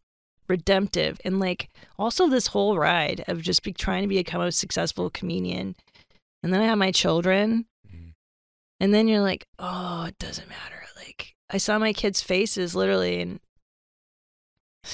redemptive. 0.48 1.20
And 1.24 1.40
like 1.40 1.68
also 1.98 2.28
this 2.28 2.48
whole 2.48 2.78
ride 2.78 3.24
of 3.26 3.42
just 3.42 3.62
be 3.64 3.72
trying 3.72 4.02
to 4.02 4.08
become 4.08 4.40
a 4.42 4.52
successful 4.52 5.10
comedian. 5.10 5.74
And 6.42 6.52
then 6.52 6.60
I 6.60 6.66
have 6.66 6.78
my 6.78 6.92
children. 6.92 7.66
Mhm. 7.88 8.14
And 8.78 8.94
then 8.94 9.08
you're 9.08 9.22
like, 9.22 9.46
oh, 9.58 10.04
it 10.04 10.18
doesn't 10.18 10.48
matter. 10.48 10.84
Like 10.96 11.34
I 11.50 11.58
saw 11.58 11.78
my 11.78 11.92
kids' 11.92 12.22
faces 12.22 12.74
literally 12.76 13.20
and 13.20 13.40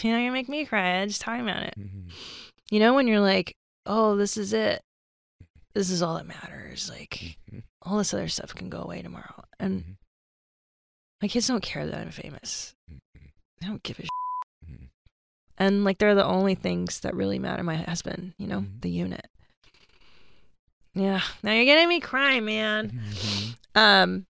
you 0.03 0.11
know, 0.11 0.19
you 0.19 0.33
make 0.33 0.49
me 0.49 0.65
cry. 0.65 1.03
I 1.03 1.07
just 1.07 1.21
talking 1.21 1.43
about 1.47 1.65
it. 1.65 1.75
Mhm. 1.79 2.11
You 2.71 2.79
know, 2.81 2.95
when 2.95 3.07
you're 3.07 3.21
like, 3.21 3.55
oh, 3.85 4.17
this 4.17 4.39
is 4.39 4.55
it. 4.55 4.81
This 5.75 5.91
is 5.91 6.03
all 6.03 6.15
that 6.17 6.27
matters. 6.27 6.91
Like 6.91 7.39
Mhm. 7.51 7.63
all 7.83 7.99
this 7.99 8.13
other 8.15 8.29
stuff 8.29 8.55
can 8.55 8.69
go 8.69 8.81
away 8.83 9.03
tomorrow. 9.03 9.45
And 9.59 9.85
Mhm. 9.85 9.97
my 11.23 11.29
kids 11.29 11.47
don't 11.47 11.63
care 11.63 11.87
that 11.87 11.99
I'm 11.99 12.11
famous. 12.11 12.75
Mhm. 12.91 13.01
They 13.61 13.67
don't 13.67 13.83
give 13.83 13.99
a 14.01 14.03
Mhm. 14.67 14.89
and 15.59 15.85
like 15.85 15.99
they're 15.99 16.15
the 16.15 16.25
only 16.25 16.55
things 16.55 17.01
that 17.01 17.15
really 17.15 17.39
matter 17.39 17.63
my 17.63 17.77
husband 17.77 18.35
you 18.39 18.47
know 18.47 18.63
Mhm. 18.63 18.81
the 18.81 18.91
unit 18.91 19.29
yeah 20.95 21.23
now 21.43 21.53
you're 21.53 21.65
getting 21.65 21.89
me 21.89 22.01
cry 22.01 22.41
man 22.41 22.91
Mhm. 22.91 23.57
um 23.75 24.27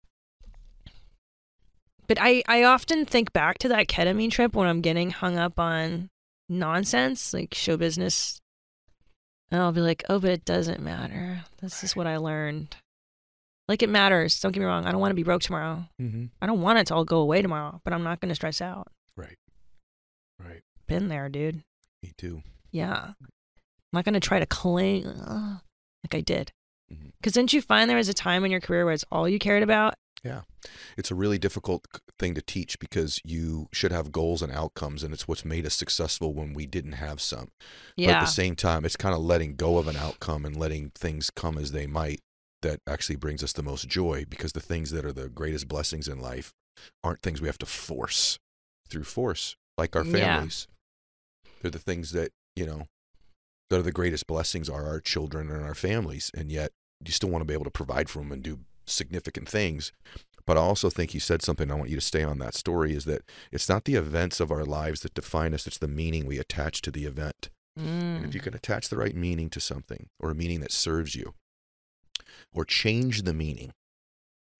but 2.07 2.19
i 2.21 2.43
i 2.49 2.63
often 2.65 3.07
think 3.07 3.33
back 3.33 3.57
to 3.59 3.69
that 3.69 3.87
ketamine 3.89 4.31
trip 4.31 4.55
when 4.55 4.69
i'm 4.69 4.81
getting 4.83 5.11
hung 5.11 5.39
up 5.39 5.59
on 5.59 6.11
nonsense 6.49 7.33
like 7.33 7.55
show 7.55 7.77
business 7.77 8.41
and 9.53 9.61
i'll 9.63 9.71
be 9.73 9.81
like 9.81 10.03
oh 10.09 10.19
but 10.19 10.31
it 10.31 10.45
doesn't 10.45 10.81
matter 10.81 11.45
this 11.61 11.85
is 11.85 11.95
what 11.95 12.09
i 12.09 12.17
learned 12.17 12.75
like 13.69 13.83
it 13.83 13.89
matters 13.89 14.41
don't 14.41 14.51
get 14.53 14.59
me 14.61 14.67
wrong 14.67 14.85
i 14.87 14.91
don't 14.91 15.01
want 15.01 15.13
to 15.13 15.17
be 15.17 15.23
broke 15.23 15.43
tomorrow 15.43 15.85
Mhm. 16.01 16.31
i 16.41 16.47
don't 16.47 16.61
want 16.63 16.79
it 16.81 16.89
to 16.89 16.95
all 16.97 17.05
go 17.05 17.19
away 17.21 17.41
tomorrow 17.43 17.81
but 17.85 17.93
i'm 17.93 18.03
not 18.03 18.21
going 18.21 18.31
to 18.31 18.35
stress 18.35 18.61
out 18.61 18.89
Right. 19.17 19.37
Right. 20.43 20.63
been 20.89 21.07
there 21.09 21.29
dude 21.29 21.63
Me 22.03 22.13
too. 22.19 22.43
Yeah. 22.73 23.11
I'm 23.21 23.97
not 23.99 24.05
going 24.05 24.15
to 24.15 24.21
try 24.21 24.41
to 24.41 24.47
cling 24.47 25.07
uh, 25.07 25.59
like 26.03 26.15
I 26.15 26.21
did. 26.23 26.51
Because 27.21 27.35
didn't 27.35 27.53
you 27.53 27.61
find 27.63 27.89
there 27.91 27.99
was 27.99 28.09
a 28.09 28.15
time 28.15 28.45
in 28.45 28.51
your 28.51 28.61
career 28.61 28.85
where 28.87 28.95
it's 28.95 29.05
all 29.13 29.29
you 29.29 29.39
cared 29.39 29.63
about? 29.63 29.95
It's 30.97 31.11
a 31.11 31.15
really 31.15 31.39
difficult 31.39 31.87
thing 32.19 32.35
to 32.35 32.43
teach 32.43 32.79
because 32.79 33.21
you 33.25 33.69
should 33.73 33.93
have 33.93 34.13
goals 34.13 34.43
and 34.43 34.53
outcomes, 34.53 35.03
and 35.03 35.13
it's 35.13 35.27
what's 35.27 35.45
made 35.45 35.67
us 35.67 35.75
successful 35.75 36.33
when 36.35 36.53
we 36.55 36.67
didn't 36.67 36.93
have 36.93 37.21
some. 37.21 37.49
But 37.97 38.05
at 38.17 38.21
the 38.21 38.27
same 38.27 38.55
time, 38.57 38.85
it's 38.85 38.97
kind 38.97 39.15
of 39.15 39.21
letting 39.23 39.57
go 39.57 39.79
of 39.79 39.89
an 39.89 39.97
outcome 39.97 40.45
and 40.45 40.57
letting 40.57 40.91
things 40.95 41.31
come 41.31 41.59
as 41.59 41.73
they 41.73 41.87
might 41.87 42.21
that 42.63 42.81
actually 42.87 43.17
brings 43.17 43.43
us 43.43 43.53
the 43.53 43.63
most 43.63 43.89
joy 43.89 44.25
because 44.29 44.53
the 44.53 44.61
things 44.61 44.91
that 44.93 45.05
are 45.05 45.13
the 45.13 45.29
greatest 45.29 45.67
blessings 45.67 46.07
in 46.07 46.21
life 46.21 46.53
aren't 47.03 47.21
things 47.23 47.41
we 47.41 47.49
have 47.49 47.59
to 47.59 47.67
force 47.67 48.39
through 48.89 49.05
force, 49.05 49.57
like 49.77 49.97
our 49.97 50.05
Yeah. 50.05 50.13
families. 50.13 50.69
They're 51.61 51.71
the 51.73 51.79
things 51.79 52.13
that, 52.13 52.31
you 52.55 52.67
know, 52.67 52.87
that 53.71 53.81
are 53.81 53.83
the 53.83 53.93
greatest 53.93 54.27
blessings 54.27 54.69
are 54.69 54.87
our 54.87 55.01
children 55.01 55.51
and 55.51 55.65
our 55.65 55.75
families. 55.75 56.31
And 56.35 56.53
yet 56.53 56.73
you 57.05 57.13
still 57.13 57.31
want 57.31 57.43
to 57.43 57.47
be 57.47 57.55
able 57.55 57.65
to 57.65 57.71
provide 57.71 58.09
for 58.09 58.21
them 58.21 58.31
and 58.31 58.43
do 58.43 58.61
significant 58.93 59.49
things. 59.49 59.93
But 60.45 60.57
I 60.57 60.61
also 60.61 60.91
think 60.91 61.15
you 61.15 61.21
said 61.21 61.41
something, 61.43 61.71
I 61.71 61.75
want 61.75 61.91
you 61.91 61.97
to 61.97 62.01
stay 62.01 62.25
on 62.25 62.39
that 62.39 62.55
story, 62.55 62.95
is 62.95 63.05
that 63.05 63.23
it's 63.53 63.69
not 63.69 63.85
the 63.85 63.95
events 63.95 64.41
of 64.41 64.51
our 64.51 64.65
lives 64.65 65.01
that 65.03 65.15
define 65.15 65.55
us, 65.55 65.67
it's 65.67 65.79
the 65.79 65.87
meaning 65.89 66.27
we 66.27 66.39
attach 66.39 66.83
to 66.83 66.91
the 66.91 67.05
event. 67.05 67.51
And 67.77 68.25
if 68.25 68.31
Mm. 68.33 68.35
you 68.35 68.41
can 68.41 68.55
attach 68.55 68.89
the 68.89 68.97
right 68.99 69.15
meaning 69.17 69.49
to 69.51 69.61
something 69.61 70.09
or 70.19 70.31
a 70.31 70.35
meaning 70.35 70.61
that 70.61 70.73
serves 70.73 71.15
you 71.15 71.35
or 72.53 72.65
change 72.65 73.23
the 73.23 73.33
meaning, 73.33 73.73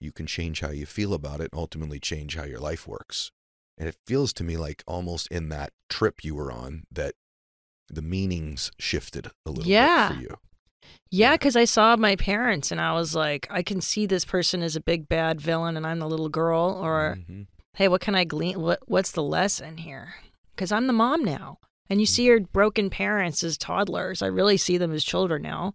you 0.01 0.13
can 0.13 0.27
change 0.27 0.61
how 0.61 0.71
you 0.71 0.87
feel 0.87 1.15
about 1.15 1.41
it 1.41 1.51
and 1.53 1.59
ultimately 1.59 2.01
change 2.01 2.37
how 2.37 2.45
your 2.45 2.61
life 2.61 2.87
works. 2.89 3.31
And 3.77 3.89
it 3.89 3.97
feels 4.07 4.33
to 4.35 4.45
me 4.45 4.57
like 4.57 4.83
almost 4.87 5.27
in 5.29 5.49
that 5.51 5.73
trip 5.89 6.25
you 6.25 6.35
were 6.35 6.53
on 6.53 6.85
that 6.91 7.15
the 7.89 8.03
meanings 8.03 8.71
shifted 8.79 9.31
a 9.45 9.51
little 9.51 9.71
Yeah. 9.71 10.09
bit 10.09 10.17
for 10.17 10.23
you. 10.23 10.39
Yeah, 11.11 11.33
because 11.33 11.57
I 11.57 11.65
saw 11.65 11.97
my 11.97 12.17
parents 12.17 12.71
and 12.73 12.81
I 12.81 12.93
was 12.95 13.15
like, 13.15 13.47
I 13.51 13.63
can 13.63 13.81
see 13.81 14.07
this 14.07 14.25
person 14.25 14.63
as 14.63 14.77
a 14.77 14.81
big 14.81 15.09
bad 15.09 15.41
villain 15.41 15.77
and 15.77 15.87
I'm 15.87 15.99
the 15.99 16.09
little 16.09 16.29
girl. 16.31 16.79
Or, 16.83 17.19
Mhm. 17.29 17.47
hey, 17.75 17.89
what 17.89 18.01
can 18.01 18.15
I 18.15 18.25
glean? 18.25 18.61
What, 18.61 18.81
what's 18.87 19.13
the 19.13 19.23
lesson 19.23 19.77
here? 19.79 20.15
Because 20.55 20.73
I'm 20.73 20.87
the 20.87 20.93
mom 20.93 21.25
now. 21.25 21.59
And 21.91 22.01
you 22.01 22.07
see 22.07 22.25
your 22.25 22.41
broken 22.41 22.89
parents 22.89 23.43
as 23.45 23.59
toddlers. 23.59 24.23
I 24.23 24.27
really 24.27 24.57
see 24.57 24.79
them 24.79 24.93
as 24.93 25.05
children 25.05 25.43
now 25.43 25.75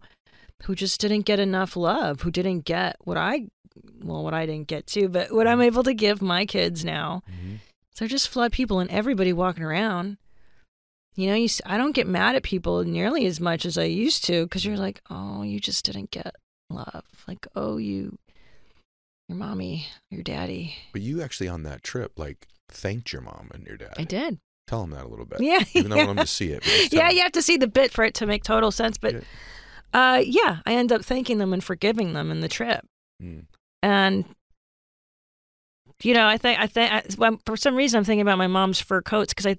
who 0.64 0.74
just 0.74 1.00
didn't 1.00 1.20
get 1.26 1.38
enough 1.38 1.76
love, 1.76 2.22
who 2.22 2.32
didn't 2.32 2.64
get 2.64 2.96
what 3.04 3.16
I, 3.16 3.46
well, 4.02 4.24
what 4.24 4.34
I 4.34 4.44
didn't 4.44 4.66
get 4.66 4.88
too, 4.88 5.08
but 5.08 5.32
what 5.32 5.46
I'm 5.46 5.60
able 5.60 5.84
to 5.84 5.94
give 5.94 6.20
my 6.20 6.44
kids 6.46 6.84
now. 6.84 7.22
Mhm. 7.30 7.58
They're 7.96 8.08
just 8.08 8.28
flawed 8.28 8.50
people 8.52 8.80
and 8.80 8.90
everybody 8.90 9.32
walking 9.32 9.62
around. 9.62 10.16
You 11.18 11.26
know, 11.26 11.34
you 11.34 11.48
I 11.66 11.76
don't 11.76 11.96
get 11.96 12.06
mad 12.06 12.36
at 12.36 12.44
people 12.44 12.84
nearly 12.84 13.26
as 13.26 13.40
much 13.40 13.66
as 13.66 13.76
I 13.76 13.82
used 13.84 14.22
to 14.26 14.44
because 14.44 14.64
you're 14.64 14.76
like, 14.76 15.00
oh, 15.10 15.42
you 15.42 15.58
just 15.58 15.84
didn't 15.84 16.12
get 16.12 16.36
love. 16.70 17.02
Like, 17.26 17.44
oh, 17.56 17.76
you, 17.76 18.16
your 19.28 19.36
mommy, 19.36 19.88
your 20.12 20.22
daddy. 20.22 20.76
But 20.92 21.02
you 21.02 21.20
actually 21.20 21.48
on 21.48 21.64
that 21.64 21.82
trip, 21.82 22.12
like, 22.16 22.46
thanked 22.70 23.12
your 23.12 23.22
mom 23.22 23.50
and 23.52 23.66
your 23.66 23.76
dad. 23.76 23.94
I 23.98 24.04
did. 24.04 24.38
Tell 24.68 24.82
them 24.82 24.90
that 24.90 25.06
a 25.06 25.08
little 25.08 25.24
bit. 25.24 25.40
Yeah. 25.40 25.64
Even 25.74 25.90
though 25.90 25.96
I 25.96 26.04
want 26.04 26.18
them 26.18 26.24
to 26.26 26.30
see 26.30 26.50
it. 26.52 26.60
but 26.60 26.66
just 26.68 26.90
tell 26.92 27.00
yeah, 27.00 27.08
'em. 27.08 27.16
you 27.16 27.22
have 27.22 27.32
to 27.32 27.42
see 27.42 27.56
the 27.56 27.66
bit 27.66 27.90
for 27.90 28.04
it 28.04 28.14
to 28.14 28.26
make 28.26 28.44
total 28.44 28.70
sense. 28.70 28.96
But 28.96 29.14
Yeah. 29.14 29.20
uh, 29.92 30.22
yeah, 30.24 30.58
I 30.66 30.74
end 30.74 30.92
up 30.92 31.04
thanking 31.04 31.38
them 31.38 31.52
and 31.52 31.64
forgiving 31.64 32.12
them 32.12 32.30
in 32.30 32.42
the 32.42 32.48
trip. 32.48 32.86
Mm. 33.20 33.46
And 33.82 34.24
you 36.04 36.14
know, 36.14 36.28
I 36.28 36.38
think 36.38 36.60
I 36.60 36.68
think 36.68 36.92
I, 36.92 37.02
well, 37.18 37.40
for 37.44 37.56
some 37.56 37.74
reason 37.74 37.98
I'm 37.98 38.04
thinking 38.04 38.20
about 38.20 38.38
my 38.38 38.46
mom's 38.46 38.78
fur 38.80 39.02
coats 39.02 39.32
because 39.34 39.46
I 39.46 39.56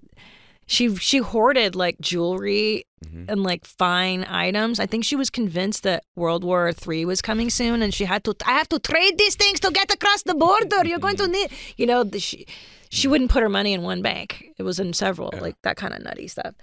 she 0.70 0.96
she 0.98 1.18
hoarded 1.18 1.76
like 1.76 1.98
jewelry 2.00 2.86
Mhm. 3.06 3.26
and 3.30 3.44
like 3.44 3.66
fine 3.66 4.24
items. 4.26 4.80
I 4.80 4.86
think 4.86 5.04
she 5.06 5.16
was 5.16 5.30
convinced 5.30 5.84
that 5.84 6.04
World 6.16 6.44
War 6.44 6.72
III 6.88 7.06
was 7.06 7.22
coming 7.22 7.50
soon, 7.50 7.82
and 7.82 7.94
she 7.94 8.06
had 8.06 8.24
to. 8.26 8.36
I 8.46 8.52
have 8.60 8.70
to 8.70 8.80
trade 8.80 9.18
these 9.18 9.36
things 9.36 9.60
to 9.62 9.72
get 9.72 9.90
across 9.94 10.24
the 10.24 10.36
border. 10.36 10.86
You're 10.86 11.00
going 11.08 11.16
to 11.18 11.28
need, 11.28 11.50
you 11.78 11.86
know, 11.88 12.04
the, 12.04 12.20
she 12.20 12.46
she 12.90 13.08
wouldn't 13.08 13.32
put 13.32 13.42
her 13.42 13.50
money 13.50 13.74
in 13.74 13.82
one 13.84 14.02
bank. 14.02 14.30
It 14.58 14.64
was 14.64 14.80
in 14.80 14.94
several, 14.94 15.30
Yeah. 15.34 15.42
like 15.42 15.56
that 15.64 15.76
kind 15.78 15.94
of 15.94 16.04
nutty 16.04 16.28
stuff. 16.28 16.54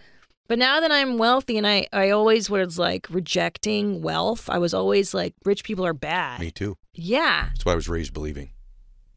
But 0.49 0.59
now 0.59 0.79
that 0.81 0.93
I'm 0.93 1.17
wealthy, 1.19 1.57
and 1.59 1.67
I 1.67 1.89
I 1.93 2.11
always 2.11 2.49
was 2.51 2.79
like 2.79 3.07
rejecting 3.11 4.03
wealth. 4.03 4.49
I 4.49 4.59
was 4.59 4.73
always 4.75 5.15
like, 5.15 5.35
rich 5.45 5.65
people 5.65 5.85
are 5.87 5.95
bad. 5.95 6.39
Me 6.41 6.51
too. 6.51 6.77
Yeah. 6.95 7.47
That's 7.49 7.65
why 7.65 7.73
I 7.73 7.77
was 7.83 7.89
raised 7.89 8.13
believing. 8.13 8.51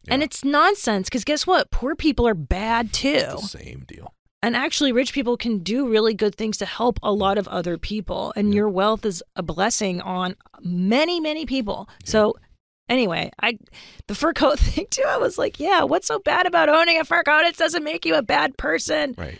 And 0.08 0.22
it's 0.22 0.42
nonsense 0.44 1.08
because 1.08 1.24
guess 1.24 1.46
what? 1.46 1.70
Poor 1.70 1.94
people 1.94 2.26
are 2.26 2.34
bad 2.34 2.92
too. 2.92 3.28
It's 3.34 3.52
the 3.52 3.58
same 3.58 3.84
deal. 3.86 4.14
And 4.42 4.56
actually, 4.56 4.92
rich 4.92 5.12
people 5.12 5.36
can 5.36 5.58
do 5.58 5.86
really 5.88 6.14
good 6.14 6.34
things 6.34 6.56
to 6.58 6.66
help 6.66 6.98
a 7.02 7.12
lot 7.12 7.36
of 7.36 7.46
other 7.48 7.76
people. 7.76 8.32
And 8.36 8.54
your 8.54 8.68
wealth 8.70 9.04
is 9.04 9.22
a 9.36 9.42
blessing 9.42 10.00
on 10.00 10.34
many, 10.62 11.20
many 11.20 11.44
people. 11.44 11.88
So, 12.04 12.34
anyway, 12.88 13.30
I 13.42 13.58
the 14.06 14.14
fur 14.14 14.32
coat 14.32 14.58
thing 14.58 14.86
too. 14.90 15.04
I 15.06 15.18
was 15.18 15.36
like, 15.36 15.60
yeah, 15.60 15.82
what's 15.82 16.06
so 16.06 16.18
bad 16.20 16.46
about 16.46 16.70
owning 16.70 16.98
a 16.98 17.04
fur 17.04 17.22
coat? 17.22 17.42
It 17.44 17.58
doesn't 17.58 17.84
make 17.84 18.06
you 18.06 18.14
a 18.14 18.22
bad 18.22 18.56
person, 18.56 19.14
Right. 19.18 19.38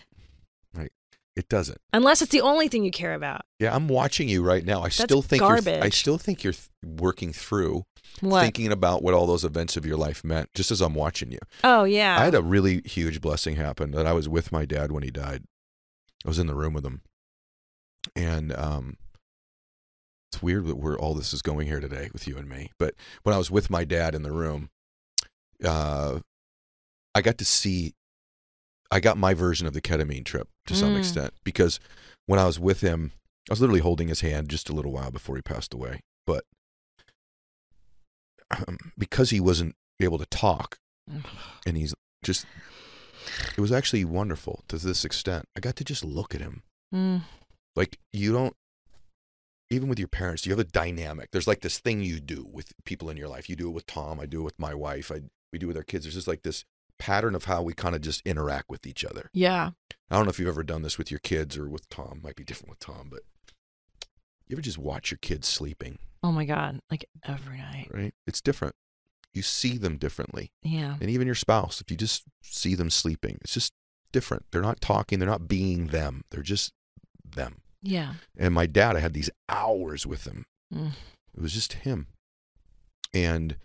Right. 0.75 0.93
It 1.35 1.49
doesn't. 1.49 1.79
unless 1.95 2.21
it's 2.21 2.33
the 2.33 2.43
only 2.43 2.69
thing 2.69 2.85
you 2.85 2.91
care 2.91 3.15
about. 3.15 3.41
Yeah, 3.59 3.75
I'm 3.75 3.89
watching 3.89 4.29
you 4.29 4.43
right 4.43 4.65
now. 4.65 4.83
I 4.83 4.91
still 4.91 5.23
think 5.23 5.41
you're, 5.41 5.83
I 5.83 5.89
still 5.89 6.19
think 6.19 6.45
you're 6.45 6.53
th- 6.53 6.69
working 6.85 7.33
through 7.33 7.85
What? 8.21 8.43
thinking 8.43 8.71
about 8.73 9.03
what 9.03 9.14
all 9.14 9.27
those 9.27 9.45
events 9.45 9.77
of 9.77 9.85
your 9.87 9.97
life 9.97 10.23
meant 10.25 10.49
just 10.55 10.71
as 10.71 10.81
I'm 10.81 10.95
watching 10.95 11.33
you. 11.33 11.39
oh 11.64 11.85
yeah. 11.85 12.18
I 12.21 12.25
had 12.25 12.35
a 12.35 12.43
really 12.43 12.83
huge 12.85 13.21
blessing 13.21 13.57
happen 13.57 13.91
that 13.93 14.07
I 14.07 14.12
was 14.12 14.29
with 14.29 14.53
my 14.53 14.64
dad 14.64 14.93
when 14.93 15.03
he 15.03 15.11
died. 15.11 15.45
I 16.25 16.29
was 16.29 16.39
in 16.39 16.47
the 16.47 16.55
room 16.55 16.73
with 16.75 16.85
him. 16.85 17.03
And 18.16 18.53
um 18.55 18.97
it's 20.33 20.43
weird 20.43 20.66
that 20.66 20.77
where 20.77 20.97
all 20.99 21.14
this 21.14 21.33
is 21.33 21.43
going 21.43 21.66
here 21.66 21.81
today 21.81 22.09
with 22.12 22.29
you 22.29 22.37
and 22.39 22.49
me. 22.49 22.71
But 22.79 22.95
when 23.25 23.35
I 23.35 23.39
was 23.39 23.51
with 23.51 23.68
my 23.71 23.85
dad 23.85 24.14
in 24.14 24.23
the 24.23 24.33
room, 24.33 24.71
uh 25.64 26.21
I 27.14 27.21
got 27.23 27.39
to 27.39 27.45
see 27.45 27.95
I 28.91 29.01
got 29.01 29.16
my 29.16 29.35
version 29.35 29.66
of 29.66 29.73
the 29.73 29.81
ketamine 29.81 30.25
trip 30.25 30.49
to 30.66 30.75
some 30.75 30.95
Mm. 30.95 30.99
extent 30.99 31.33
because 31.45 31.79
when 32.27 32.39
I 32.41 32.45
was 32.47 32.59
with 32.61 32.81
him, 32.81 33.12
I 33.49 33.53
was 33.53 33.61
literally 33.61 33.81
holding 33.81 34.09
his 34.09 34.21
hand 34.21 34.49
just 34.49 34.68
a 34.68 34.73
little 34.73 34.93
while 34.93 35.11
before 35.11 35.37
he 35.37 35.43
passed 35.43 35.73
away. 35.75 36.01
But 36.27 36.45
because 38.99 39.31
he 39.31 39.41
wasn't 39.41 39.75
able 40.01 40.19
to 40.19 40.27
talk, 40.27 40.79
and 41.67 41.77
he's 41.77 41.95
just 42.23 42.47
it 43.57 43.61
was 43.61 43.73
actually 43.73 44.05
wonderful 44.05 44.65
to 44.69 44.79
this 44.79 45.05
extent. 45.05 45.47
I 45.57 45.61
got 45.61 45.77
to 45.77 45.85
just 45.85 46.05
look 46.05 46.35
at 46.35 46.41
him. 46.41 46.63
Mm. 46.93 47.23
like 47.77 48.01
you 48.13 48.33
don't 48.33 48.57
even 49.71 49.89
with 49.89 50.01
your 50.01 50.09
parents 50.09 50.45
you 50.45 50.51
have 50.51 50.59
a 50.59 50.65
dynamic. 50.65 51.31
There's 51.31 51.47
like 51.47 51.61
this 51.61 51.79
thing 51.79 52.03
you 52.03 52.19
do 52.19 52.45
with 52.51 52.73
people 52.85 53.09
in 53.11 53.17
your 53.17 53.29
life. 53.29 53.49
You 53.49 53.55
do 53.55 53.69
it 53.69 53.73
with 53.75 53.87
tom 53.87 54.19
i 54.19 54.27
do 54.27 54.41
it 54.41 54.45
with 54.45 54.59
my 54.59 54.75
wife 54.75 55.13
i 55.13 55.21
we 55.53 55.59
do 55.61 55.67
it 55.67 55.69
with 55.69 55.77
our 55.77 55.85
kids. 55.85 56.05
There's 56.05 56.15
just 56.15 56.27
like 56.27 56.43
this 56.43 56.65
pattern 56.99 57.37
of 57.37 57.45
how 57.45 57.63
we 57.63 57.75
kind 57.75 57.95
of 57.95 58.01
just 58.01 58.23
interact 58.27 58.69
with 58.69 58.87
each 58.87 59.05
other. 59.05 59.31
Yeah. 59.33 59.71
i 60.11 60.17
don't 60.17 60.25
know 60.25 60.31
if 60.31 60.41
you've 60.41 60.49
ever 60.49 60.65
done 60.65 60.83
this 60.83 60.99
with 60.99 61.13
your 61.13 61.21
kids 61.21 61.57
or 61.57 61.69
with 61.69 61.89
tom. 61.89 62.21
Might 62.25 62.35
be 62.37 62.45
different 62.45 62.71
with 62.71 62.81
tom 62.81 63.07
but 63.09 63.21
you 64.49 64.55
ever 64.55 64.63
just 64.63 64.79
watch 64.79 65.13
your 65.13 65.19
kids 65.23 65.47
sleeping 65.47 66.01
Oh 66.23 66.33
my 66.33 66.45
god. 66.45 66.81
Like 66.91 67.07
every 67.25 67.59
night. 67.59 67.89
right 67.93 68.14
it's 68.27 68.41
different 68.41 68.75
you 69.33 69.43
see 69.43 69.79
them 69.79 69.97
differently 69.97 70.51
Yeah. 70.62 70.97
and 71.01 71.09
even 71.09 71.27
your 71.27 71.37
spouse 71.37 71.81
if 71.81 71.89
you 71.91 71.97
just 71.97 72.25
see 72.43 72.75
them 72.75 72.91
sleeping 72.91 73.39
it's 73.43 73.55
just 73.55 73.73
different 74.12 74.45
they're 74.51 74.61
not 74.61 74.81
talking 74.81 75.18
they're 75.21 75.29
not 75.29 75.47
being 75.47 75.87
them 75.89 76.25
they're 76.31 76.43
just 76.43 76.73
them 77.25 77.61
Yeah. 77.81 78.14
and 78.37 78.53
my 78.53 78.66
dad 78.66 78.97
i 78.97 79.01
had 79.01 79.12
these 79.14 79.31
hours 79.49 80.05
with 80.07 80.25
him 80.27 80.47
Mm. 80.75 80.93
it 81.37 81.41
was 81.41 81.53
just 81.55 81.75
him 81.75 82.09
and 83.14 83.57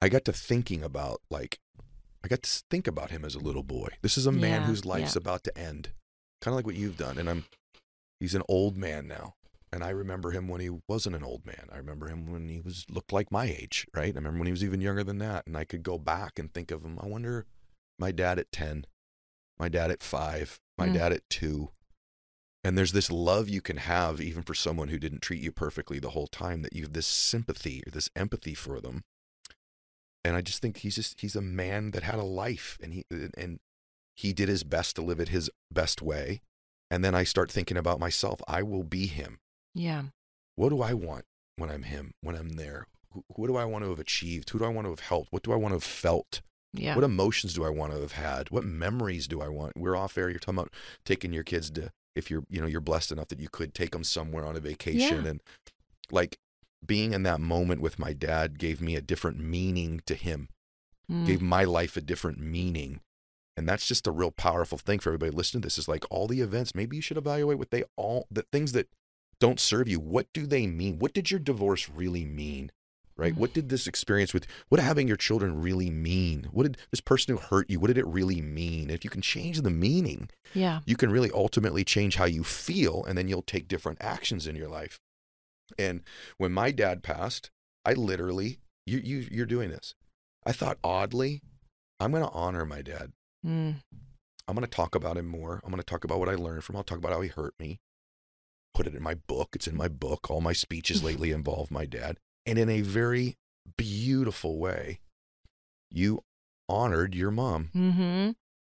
i 0.00 0.08
got 0.08 0.24
to 0.24 0.32
thinking 0.32 0.82
about 0.82 1.20
like 1.30 1.58
i 2.24 2.28
got 2.28 2.42
to 2.42 2.62
think 2.70 2.86
about 2.86 3.10
him 3.10 3.24
as 3.24 3.34
a 3.34 3.38
little 3.40 3.62
boy 3.62 3.88
this 4.02 4.16
is 4.18 4.26
a 4.26 4.32
man 4.32 4.62
Yeah, 4.62 4.66
whose 4.66 4.84
life's 4.86 5.14
yeah. 5.16 5.20
about 5.20 5.44
to 5.44 5.58
end 5.58 5.90
kind 6.40 6.52
of 6.52 6.56
like 6.56 6.66
what 6.66 6.76
you've 6.76 6.96
done 6.96 7.18
and 7.18 7.28
i'm 7.28 7.44
he's 8.20 8.34
an 8.34 8.42
old 8.48 8.76
man 8.76 9.06
now 9.06 9.34
and 9.74 9.82
i 9.82 9.90
remember 9.90 10.30
him 10.30 10.46
when 10.46 10.60
he 10.60 10.70
wasn't 10.88 11.16
an 11.16 11.24
old 11.24 11.44
man. 11.44 11.66
I 11.72 11.76
remember 11.78 12.06
him 12.08 12.30
when 12.30 12.48
he 12.48 12.60
was 12.60 12.86
looked 12.88 13.12
like 13.12 13.32
my 13.32 13.46
age 13.46 13.86
right? 13.94 14.14
I 14.14 14.18
remember 14.18 14.38
when 14.38 14.46
he 14.46 14.52
was 14.52 14.62
even 14.64 14.80
younger 14.80 15.02
than 15.04 15.18
that 15.18 15.46
and 15.46 15.56
i 15.56 15.64
could 15.64 15.82
go 15.82 15.98
back 15.98 16.38
and 16.38 16.52
think 16.52 16.70
of 16.70 16.84
him. 16.84 16.98
I 17.02 17.06
wonder 17.06 17.44
my 17.98 18.12
dad 18.12 18.38
at 18.38 18.52
10 18.52 18.86
my 19.58 19.68
dad 19.68 19.90
at 19.90 20.02
5 20.02 20.60
my 20.78 20.88
Mm. 20.88 20.94
dad 20.94 21.12
at 21.12 21.28
2 21.28 21.70
and 22.62 22.78
there's 22.78 22.92
this 22.92 23.10
love 23.10 23.48
you 23.48 23.60
can 23.60 23.76
have 23.76 24.20
even 24.20 24.42
for 24.42 24.54
someone 24.54 24.88
who 24.88 24.98
didn't 24.98 25.20
treat 25.20 25.42
you 25.42 25.52
perfectly 25.52 25.98
the 25.98 26.10
whole 26.10 26.26
time 26.28 26.62
that 26.62 26.72
you 26.74 26.82
have 26.82 26.94
this 26.94 27.06
sympathy 27.06 27.82
or 27.86 27.90
this 27.90 28.08
empathy 28.16 28.54
for 28.54 28.80
them. 28.80 29.04
And 30.24 30.34
i 30.36 30.40
just 30.40 30.62
think 30.62 30.78
he's 30.78 30.94
just 30.94 31.20
he's 31.20 31.36
a 31.36 31.42
man 31.42 31.90
that 31.90 32.02
had 32.04 32.14
a 32.14 32.22
life 32.24 32.78
and 32.82 32.94
he 32.94 33.04
and 33.36 33.58
he 34.16 34.32
did 34.32 34.48
his 34.48 34.64
best 34.64 34.96
to 34.96 35.02
live 35.02 35.20
it 35.20 35.28
his 35.28 35.50
best 35.70 36.00
way. 36.00 36.40
And 36.90 37.04
then 37.04 37.14
i 37.14 37.24
start 37.24 37.50
thinking 37.50 37.76
about 37.76 38.00
myself. 38.00 38.40
I 38.48 38.62
will 38.62 38.84
be 38.84 39.06
him 39.08 39.40
Yeah. 39.74 40.04
what 40.56 40.68
do 40.70 40.80
i 40.82 40.94
want 40.94 41.24
when 41.56 41.70
i'm 41.70 41.82
him 41.82 42.12
when 42.22 42.36
i'm 42.36 42.50
there 42.50 42.86
who, 43.12 43.24
who 43.36 43.46
do 43.46 43.56
i 43.56 43.64
want 43.64 43.84
to 43.84 43.90
have 43.90 43.98
achieved 43.98 44.50
who 44.50 44.58
do 44.58 44.64
i 44.64 44.68
want 44.68 44.86
to 44.86 44.90
have 44.90 45.00
helped 45.00 45.32
what 45.32 45.42
do 45.42 45.52
i 45.52 45.56
want 45.56 45.72
to 45.72 45.76
have 45.76 45.84
felt 45.84 46.40
Yeah. 46.72 46.94
what 46.94 47.04
emotions 47.04 47.54
do 47.54 47.64
I 47.64 47.70
want 47.70 47.92
to 47.92 48.00
have 48.00 48.12
had? 48.12 48.50
What 48.50 48.64
memories 48.64 49.28
do 49.28 49.40
I 49.40 49.48
want? 49.48 49.76
We're 49.76 49.94
off 49.96 50.18
air. 50.18 50.28
You're 50.28 50.40
talking 50.40 50.58
about 50.58 50.72
taking 51.04 51.32
your 51.32 51.44
kids 51.44 51.70
to, 51.70 51.92
if 52.16 52.30
you're, 52.30 52.42
you 52.50 52.60
know, 52.60 52.66
you're 52.66 52.80
blessed 52.80 53.12
enough 53.12 53.28
that 53.28 53.38
you 53.38 53.48
could 53.48 53.74
take 53.74 53.92
them 53.92 54.02
somewhere 54.02 54.44
on 54.44 54.56
a 54.56 54.60
vacation. 54.60 55.22
Yeah. 55.24 55.30
And 55.30 55.40
like 56.10 56.36
being 56.84 57.12
in 57.12 57.22
that 57.22 57.40
moment 57.40 57.80
with 57.80 58.00
my 58.00 58.12
dad 58.12 58.58
gave 58.58 58.80
me 58.80 58.96
a 58.96 59.00
different 59.00 59.38
meaning 59.38 60.00
to 60.06 60.14
him, 60.16 60.48
Mm. 61.08 61.26
gave 61.26 61.40
my 61.42 61.62
life 61.62 61.96
a 61.96 62.00
different 62.00 62.40
meaning. 62.40 63.00
And 63.56 63.68
that's 63.68 63.86
just 63.86 64.08
a 64.08 64.10
real 64.10 64.32
powerful 64.32 64.78
thing 64.78 64.98
for 64.98 65.10
everybody 65.10 65.30
listening 65.30 65.60
to 65.62 65.66
this 65.66 65.78
is 65.78 65.86
like 65.86 66.04
all 66.10 66.26
the 66.26 66.40
events, 66.40 66.74
maybe 66.74 66.96
you 66.96 67.02
should 67.02 67.18
evaluate 67.18 67.58
what 67.58 67.70
they 67.70 67.84
all, 67.96 68.26
the 68.32 68.42
things 68.50 68.72
that 68.72 68.88
don't 69.44 69.60
serve 69.60 69.88
you. 69.88 70.00
What 70.00 70.26
do 70.32 70.46
they 70.46 70.66
mean? 70.66 70.98
What 70.98 71.12
did 71.12 71.30
your 71.30 71.38
divorce 71.38 71.90
really 71.90 72.24
mean? 72.24 72.72
Right? 73.14 73.34
Mm. 73.34 73.36
What 73.36 73.52
did 73.52 73.68
this 73.68 73.86
experience 73.86 74.32
with 74.32 74.46
what 74.70 74.80
having 74.80 75.06
your 75.06 75.18
children 75.18 75.60
really 75.60 75.90
mean? 75.90 76.48
What 76.50 76.62
did 76.62 76.78
this 76.90 77.02
person 77.02 77.34
who 77.34 77.40
hurt 77.42 77.68
you, 77.68 77.78
what 77.78 77.88
did 77.88 77.98
it 77.98 78.06
really 78.06 78.40
mean? 78.40 78.88
If 78.88 79.04
you 79.04 79.10
can 79.10 79.20
change 79.20 79.60
the 79.60 79.68
meaning, 79.68 80.30
yeah. 80.54 80.80
you 80.86 80.96
can 80.96 81.10
really 81.10 81.30
ultimately 81.32 81.84
change 81.84 82.16
how 82.16 82.24
you 82.24 82.42
feel 82.42 83.04
and 83.04 83.18
then 83.18 83.28
you'll 83.28 83.42
take 83.42 83.68
different 83.68 83.98
actions 84.00 84.46
in 84.46 84.56
your 84.56 84.68
life. 84.68 84.98
And 85.78 86.00
when 86.38 86.52
my 86.52 86.70
dad 86.70 87.02
passed, 87.02 87.50
I 87.84 87.92
literally 87.92 88.60
you 88.86 88.98
you 88.98 89.28
you're 89.30 89.46
doing 89.46 89.68
this. 89.68 89.94
I 90.46 90.52
thought 90.52 90.78
oddly, 90.82 91.42
I'm 92.00 92.12
going 92.12 92.24
to 92.24 92.30
honor 92.30 92.64
my 92.64 92.80
dad. 92.80 93.12
Mm. 93.46 93.76
I'm 94.48 94.54
going 94.54 94.66
to 94.66 94.76
talk 94.76 94.94
about 94.94 95.18
him 95.18 95.26
more. 95.26 95.60
I'm 95.62 95.70
going 95.70 95.82
to 95.82 95.86
talk 95.86 96.04
about 96.04 96.18
what 96.18 96.30
I 96.30 96.34
learned 96.34 96.64
from 96.64 96.74
him. 96.74 96.78
I'll 96.78 96.84
talk 96.84 96.98
about 96.98 97.12
how 97.12 97.20
he 97.20 97.28
hurt 97.28 97.54
me. 97.58 97.80
Put 98.74 98.86
it 98.88 98.94
in 98.94 99.02
my 99.02 99.14
book. 99.14 99.50
It's 99.54 99.66
in 99.68 99.76
my 99.76 99.88
book. 99.88 100.30
All 100.30 100.40
my 100.40 100.52
speeches 100.52 101.02
lately 101.08 101.30
involve 101.30 101.70
my 101.70 101.86
dad. 101.86 102.18
And 102.44 102.58
in 102.58 102.68
a 102.68 102.80
very 102.82 103.36
beautiful 103.78 104.58
way, 104.58 105.00
you 105.90 106.20
honored 106.68 107.14
your 107.14 107.30
mom 107.30 107.70
Mm-hmm. 107.74 108.30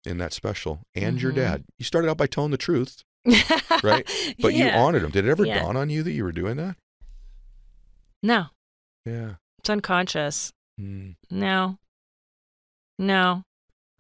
in 0.10 0.18
that 0.20 0.34
special 0.34 0.82
and 0.96 1.22
your 1.22 1.32
Mhm. 1.32 1.36
dad. 1.36 1.64
You 1.80 1.86
started 1.86 2.10
out 2.10 2.18
by 2.18 2.28
telling 2.28 2.52
the 2.52 2.58
truth, 2.58 3.02
Right? 3.84 4.08
but 4.40 4.54
you 4.54 4.68
honored 4.70 5.04
him. 5.04 5.12
Did 5.12 5.26
it 5.26 5.30
ever 5.32 5.46
Yeah. 5.46 5.62
dawn 5.62 5.76
on 5.76 5.90
you 5.90 6.04
that 6.04 6.12
you 6.12 6.24
were 6.24 6.32
doing 6.32 6.58
that? 6.58 6.78
No, 8.24 8.48
Yeah. 9.06 9.36
it's 9.60 9.70
unconscious. 9.70 10.52
Mm. 10.80 11.16
No. 11.32 11.78
No. 13.00 13.44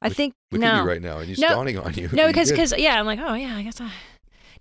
I 0.01 0.09
think 0.09 0.33
Look 0.51 0.61
no. 0.61 0.67
at 0.67 0.81
you 0.83 0.87
right 0.87 1.01
now, 1.01 1.17
and 1.19 1.29
it's 1.29 1.39
No. 1.41 1.49
dawning 1.49 1.77
on 1.77 1.93
you. 1.95 2.09
No, 2.13 2.27
because 2.27 2.51
because 2.51 2.73
yeah, 2.77 2.99
I'm 2.99 3.05
like, 3.05 3.19
oh 3.19 3.33
yeah, 3.33 3.55
I 3.55 3.63
guess 3.63 3.81
I. 3.81 3.91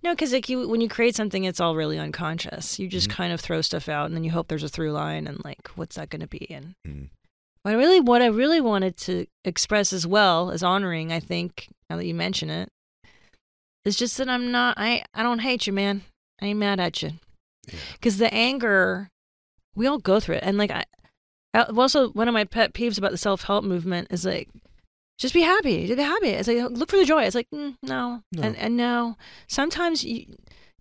No, 0.02 0.12
because 0.12 0.32
like 0.32 0.48
you, 0.48 0.68
when 0.68 0.80
you 0.80 0.88
create 0.88 1.16
something, 1.16 1.44
it's 1.44 1.60
all 1.60 1.74
really 1.76 1.98
unconscious. 1.98 2.78
You 2.78 2.88
just 2.88 3.08
Mhm. 3.08 3.12
kind 3.12 3.32
of 3.32 3.40
throw 3.40 3.60
stuff 3.62 3.88
out, 3.88 4.06
and 4.06 4.14
then 4.14 4.24
you 4.24 4.30
hope 4.30 4.48
there's 4.48 4.62
a 4.62 4.68
through 4.68 4.92
line, 4.92 5.26
and 5.26 5.42
like, 5.44 5.68
what's 5.76 5.96
that 5.96 6.10
going 6.10 6.20
to 6.20 6.26
be? 6.26 6.46
And 6.50 6.74
Mm. 6.86 7.08
what 7.62 7.72
I 7.74 7.76
really, 7.76 8.00
what 8.00 8.22
I 8.22 8.26
really 8.26 8.60
wanted 8.60 8.96
to 8.98 9.26
express 9.44 9.92
as 9.92 10.06
well 10.06 10.50
as 10.50 10.62
honoring, 10.62 11.12
I 11.12 11.20
think, 11.20 11.68
now 11.90 11.96
that 11.96 12.06
you 12.06 12.14
mention 12.14 12.50
it, 12.50 12.68
is 13.84 13.96
just 13.96 14.16
that 14.18 14.28
I'm 14.28 14.50
not. 14.50 14.74
I 14.78 15.04
I 15.14 15.22
don't 15.22 15.40
hate 15.40 15.66
you, 15.66 15.72
man. 15.72 16.02
I 16.40 16.46
ain't 16.46 16.58
mad 16.58 16.80
at 16.80 17.02
you. 17.02 17.12
Yeah. 17.66 17.78
Because 17.94 18.18
the 18.18 18.32
anger, 18.32 19.08
we 19.74 19.86
all 19.86 19.98
go 19.98 20.20
through 20.20 20.36
it, 20.36 20.42
and 20.44 20.58
like 20.58 20.70
I, 20.70 20.84
I 21.54 21.62
also 21.64 22.10
one 22.10 22.28
of 22.28 22.34
my 22.34 22.44
pet 22.44 22.74
peeves 22.74 22.98
about 22.98 23.10
the 23.12 23.18
self 23.18 23.42
help 23.44 23.64
movement 23.64 24.08
is 24.10 24.24
like, 24.24 24.48
just 25.18 25.34
be 25.34 25.42
happy, 25.42 25.86
just 25.86 25.96
be 25.96 26.02
happy. 26.02 26.28
It's 26.28 26.48
like 26.48 26.58
look 26.70 26.90
for 26.90 26.96
the 26.96 27.04
joy. 27.04 27.24
It's 27.24 27.34
like 27.34 27.48
mm, 27.50 27.76
no. 27.82 28.22
No. 28.32 28.42
and 28.42 28.56
and 28.56 28.76
no. 28.76 29.16
Sometimes 29.48 30.04
you, 30.04 30.26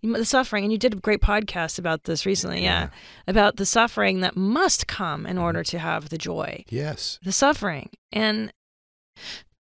you 0.02 0.14
the 0.18 0.26
suffering, 0.26 0.64
and 0.64 0.72
you 0.72 0.78
did 0.78 0.94
a 0.94 0.98
great 0.98 1.22
podcast 1.22 1.80
about 1.80 2.04
this 2.04 2.26
recently, 2.26 2.62
yeah, 2.64 2.90
about 3.28 3.56
the 3.58 3.66
suffering 3.66 4.20
that 4.22 4.36
must 4.36 4.88
come 4.88 5.26
in 5.26 5.38
order 5.38 5.64
to 5.64 5.80
have 5.80 6.10
the 6.10 6.18
joy, 6.18 6.64
Yes. 6.70 7.20
the 7.24 7.32
suffering, 7.32 7.90
and. 8.12 8.52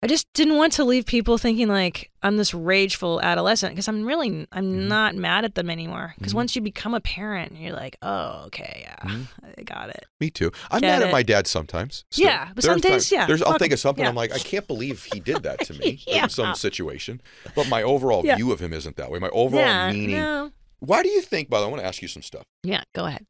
I 0.03 0.09
just 0.09 0.31
didn't 0.35 0.57
want 0.57 0.75
to 0.75 0.85
leave 0.85 1.07
people 1.07 1.39
thinking 1.39 1.69
like 1.69 2.11
I'm 2.23 2.37
this 2.37 2.53
rageful 2.53 3.21
adolescent 3.23 3.73
because 3.73 3.89
I'm 3.89 4.05
really 4.05 4.47
I'm 4.53 4.65
Mhm. 4.75 4.89
not 4.89 5.15
mad 5.15 5.45
at 5.47 5.55
them 5.55 5.71
anymore. 5.71 6.15
Because 6.19 6.33
Mhm. 6.33 6.37
once 6.37 6.55
you 6.55 6.61
become 6.63 6.93
a 6.95 7.01
parent, 7.01 7.57
you're 7.57 7.73
like, 7.73 7.97
oh, 8.03 8.45
okay, 8.47 8.81
yeah, 8.83 8.97
Mhm. 9.11 9.27
I 9.59 9.63
got 9.63 9.89
it. 9.89 10.05
Me 10.21 10.31
too. 10.31 10.53
I'm 10.71 10.81
Get 10.83 10.89
mad 11.01 11.03
at 11.03 11.13
my 11.13 11.23
dad 11.23 11.47
sometimes. 11.47 12.05
Yeah, 12.15 12.51
but 12.55 12.63
There 12.63 12.73
some 12.75 12.81
days, 12.81 13.11
yeah, 13.11 13.27
There's, 13.27 13.41
I'll 13.43 13.53
fuck 13.53 13.61
think 13.61 13.73
of 13.73 13.81
something. 13.81 14.05
Yeah. 14.05 14.11
I'm 14.11 14.15
like, 14.15 14.33
I 14.33 14.39
can't 14.39 14.67
believe 14.67 15.05
he 15.13 15.19
did 15.19 15.43
that 15.45 15.61
to 15.67 15.73
me 15.81 16.03
Yeah. 16.07 16.25
in 16.25 16.29
some 16.29 16.55
situation. 16.55 17.23
But 17.55 17.69
my 17.69 17.83
overall 17.83 18.23
Yeah. 18.25 18.37
view 18.37 18.53
of 18.53 18.61
him 18.61 18.75
isn't 18.75 18.97
that 18.97 19.11
way. 19.11 19.19
My 19.19 19.31
overall 19.31 19.63
yeah, 19.65 19.91
meaning. 19.91 20.17
no, 20.21 20.53
Why 20.81 21.03
do 21.03 21.09
you 21.09 21.23
think? 21.23 21.49
By 21.49 21.59
the 21.59 21.65
way, 21.65 21.69
I 21.69 21.71
want 21.71 21.83
to 21.83 21.89
ask 21.89 22.03
you 22.03 22.09
some 22.09 22.23
stuff. 22.23 22.45
yeah, 22.63 22.83
go 22.95 23.07
ahead. 23.07 23.25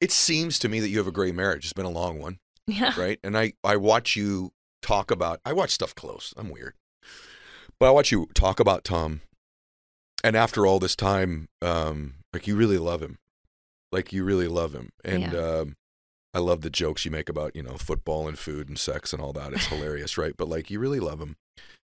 It 0.00 0.10
seems 0.10 0.58
to 0.58 0.68
me 0.68 0.80
that 0.80 0.88
you 0.88 0.98
have 0.98 1.06
a 1.06 1.12
great 1.12 1.34
marriage. 1.36 1.64
It's 1.64 1.72
been 1.72 1.86
a 1.86 1.90
long 1.90 2.18
one, 2.18 2.40
Yeah, 2.66 2.98
right? 3.00 3.20
And 3.22 3.38
I 3.38 3.52
I 3.62 3.76
watch 3.76 4.16
you 4.16 4.52
talk 4.84 5.10
about. 5.10 5.40
I 5.44 5.52
watch 5.52 5.70
stuff 5.70 5.94
close. 5.94 6.32
I'm 6.36 6.50
weird. 6.50 6.74
But 7.80 7.88
I 7.88 7.90
watch 7.90 8.12
you 8.12 8.28
talk 8.34 8.60
about 8.60 8.84
Tom, 8.84 9.20
and 10.22 10.36
after 10.36 10.66
all 10.66 10.78
this 10.78 10.94
time, 10.96 11.48
um, 11.60 12.14
like 12.32 12.46
you 12.46 12.54
really 12.56 12.78
love 12.78 13.02
him, 13.02 13.18
like 13.92 14.12
you 14.12 14.24
really 14.24 14.48
love 14.48 14.74
him, 14.74 14.90
and 15.04 15.22
Yeah. 15.32 15.38
um, 15.38 15.76
I 16.32 16.38
love 16.38 16.62
the 16.62 16.70
jokes 16.70 17.04
you 17.04 17.10
make 17.10 17.28
about 17.28 17.54
you 17.56 17.62
know 17.62 17.76
football 17.76 18.28
and 18.28 18.38
food 18.38 18.68
and 18.68 18.78
sex 18.78 19.12
and 19.12 19.20
all 19.22 19.32
that. 19.32 19.52
It's 19.52 19.66
hilarious, 19.74 20.16
right? 20.18 20.34
But 20.36 20.48
like 20.48 20.70
you 20.70 20.78
really 20.78 21.00
love 21.00 21.20
him, 21.20 21.36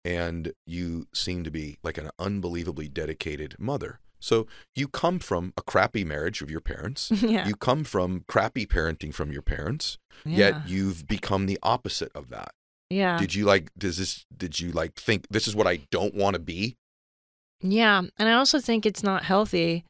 and 0.04 0.52
you 0.66 1.08
seem 1.14 1.44
to 1.44 1.52
be 1.52 1.78
like 1.84 1.98
an 1.98 2.10
unbelievably 2.20 2.90
dedicated 2.90 3.56
mother. 3.60 4.00
So 4.20 4.48
you 4.76 4.88
come 4.88 5.20
from 5.20 5.54
a 5.58 5.62
crappy 5.62 6.04
marriage 6.04 6.42
of 6.42 6.50
your 6.50 6.60
parents. 6.60 7.12
yeah. 7.16 7.48
You 7.48 7.56
come 7.56 7.84
from 7.84 8.24
crappy 8.28 8.66
parenting 8.66 9.14
from 9.14 9.32
your 9.32 9.44
parents. 9.44 10.00
yeah. 10.26 10.38
Yet 10.38 10.68
you've 10.68 11.08
become 11.08 11.46
the 11.46 11.60
opposite 11.62 12.12
of 12.16 12.30
that. 12.30 12.50
Yeah. 12.90 13.18
Did 13.18 13.36
you 13.36 13.46
like 13.46 13.72
does 13.78 13.98
this 13.98 14.26
did 14.36 14.60
you 14.60 14.72
like 14.72 14.94
think 14.96 15.28
this 15.30 15.48
is 15.48 15.56
what 15.56 15.68
I 15.68 15.82
don't 15.92 16.16
want 16.16 16.36
to 16.36 16.40
be? 16.40 16.76
Yeah, 17.62 18.02
and 18.18 18.30
I 18.30 18.34
also 18.34 18.60
think 18.60 18.86
it's 18.86 19.04
not 19.04 19.24
healthy 19.24 19.84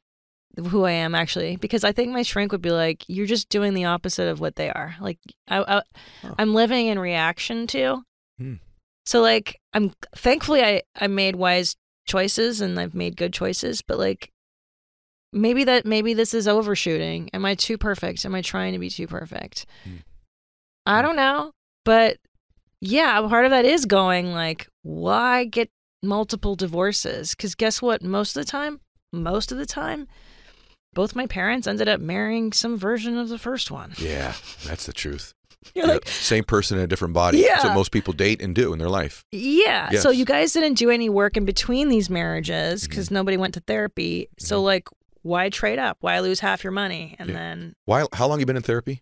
who 0.70 0.86
I 0.86 0.92
am 0.92 1.14
actually 1.14 1.56
because 1.58 1.84
I 1.84 1.92
think 1.92 2.12
my 2.12 2.24
shrink 2.24 2.52
would 2.52 2.62
be 2.62 2.72
like 2.72 3.04
you're 3.08 3.28
just 3.28 3.50
doing 3.50 3.74
the 3.74 3.86
opposite 3.86 4.28
of 4.28 4.40
what 4.40 4.56
they 4.56 4.70
are. 4.70 4.96
Like 5.00 5.20
I, 5.48 5.60
I 5.60 5.82
Huh. 6.22 6.34
I'm 6.40 6.54
living 6.54 6.88
in 6.88 6.98
reaction 6.98 7.68
to. 7.68 8.02
Hmm. 8.40 8.56
So 9.06 9.22
like 9.22 9.60
I'm 9.74 9.94
thankfully 10.16 10.64
I 10.64 10.82
I 11.00 11.08
made 11.08 11.36
wise 11.36 11.76
choices 12.08 12.62
and 12.62 12.80
I've 12.80 12.96
made 12.96 13.18
good 13.18 13.34
choices, 13.34 13.82
but 13.82 14.00
like 14.00 14.32
maybe 15.32 15.64
that 15.66 15.86
maybe 15.86 16.14
this 16.14 16.34
is 16.34 16.48
overshooting. 16.48 17.30
Am 17.34 17.46
I 17.46 17.54
too 17.54 17.78
perfect? 17.78 18.26
Am 18.26 18.34
I 18.34 18.42
trying 18.42 18.74
to 18.74 18.80
be 18.80 18.90
too 18.90 19.08
perfect? 19.08 19.66
Hmm. 19.84 19.98
I 20.86 21.02
don't 21.02 21.18
know, 21.18 21.52
but 21.86 22.18
yeah, 22.82 23.20
part 23.28 23.46
of 23.46 23.52
that 23.52 23.66
is 23.66 23.86
going 23.86 24.32
like 24.34 24.68
why 24.84 25.46
get 25.46 25.70
multiple 26.04 26.56
divorces 26.56 27.32
because 27.32 27.56
guess 27.56 27.82
what 27.82 28.04
most 28.04 28.38
of 28.38 28.46
the 28.46 28.50
time 28.50 28.80
most 29.12 29.52
of 29.52 29.58
the 29.58 29.66
time 29.66 30.08
both 30.94 31.16
my 31.16 31.26
parents 31.28 31.68
ended 31.68 31.88
up 31.88 32.00
marrying 32.00 32.54
some 32.54 32.78
version 32.78 33.18
of 33.18 33.30
the 33.30 33.38
first 33.40 33.72
one 33.72 33.94
Yeah, 33.98 34.34
that's 34.66 34.86
the 34.86 34.94
truth. 34.94 35.34
you're 35.76 35.86
Yeah, 35.88 35.94
like 35.94 36.08
same 36.08 36.44
person 36.44 36.78
in 36.78 36.84
a 36.84 36.88
different 36.88 37.14
body. 37.16 37.42
That's 37.42 37.64
what 37.64 37.74
most 37.74 37.92
people 37.92 38.14
date 38.14 38.42
and 38.42 38.54
do 38.54 38.74
in 38.74 38.80
their 38.80 38.90
life. 38.90 39.24
yeah 39.32 39.90
so 40.00 40.10
you 40.12 40.24
guys 40.26 40.54
didn't 40.54 40.76
do 40.76 40.90
any 40.92 41.10
work 41.10 41.36
in 41.36 41.46
between 41.46 41.90
these 41.90 42.10
marriages 42.10 42.84
Mm-hmm. 42.84 42.90
because 42.90 43.10
nobody 43.12 43.38
went 43.38 43.56
to 43.56 43.60
therapy 43.62 44.30
so 44.38 44.62
like 44.62 44.88
why 45.24 45.50
trade 45.50 45.80
up 45.80 45.98
why 46.02 46.20
lose 46.20 46.40
half 46.40 46.64
your 46.64 46.72
money 46.72 47.16
and 47.20 47.30
Yeah. 47.30 47.36
then 47.36 47.74
Why 47.86 48.06
how 48.14 48.28
long 48.28 48.40
you 48.40 48.46
been 48.46 48.56
in 48.56 48.62
therapy? 48.64 49.02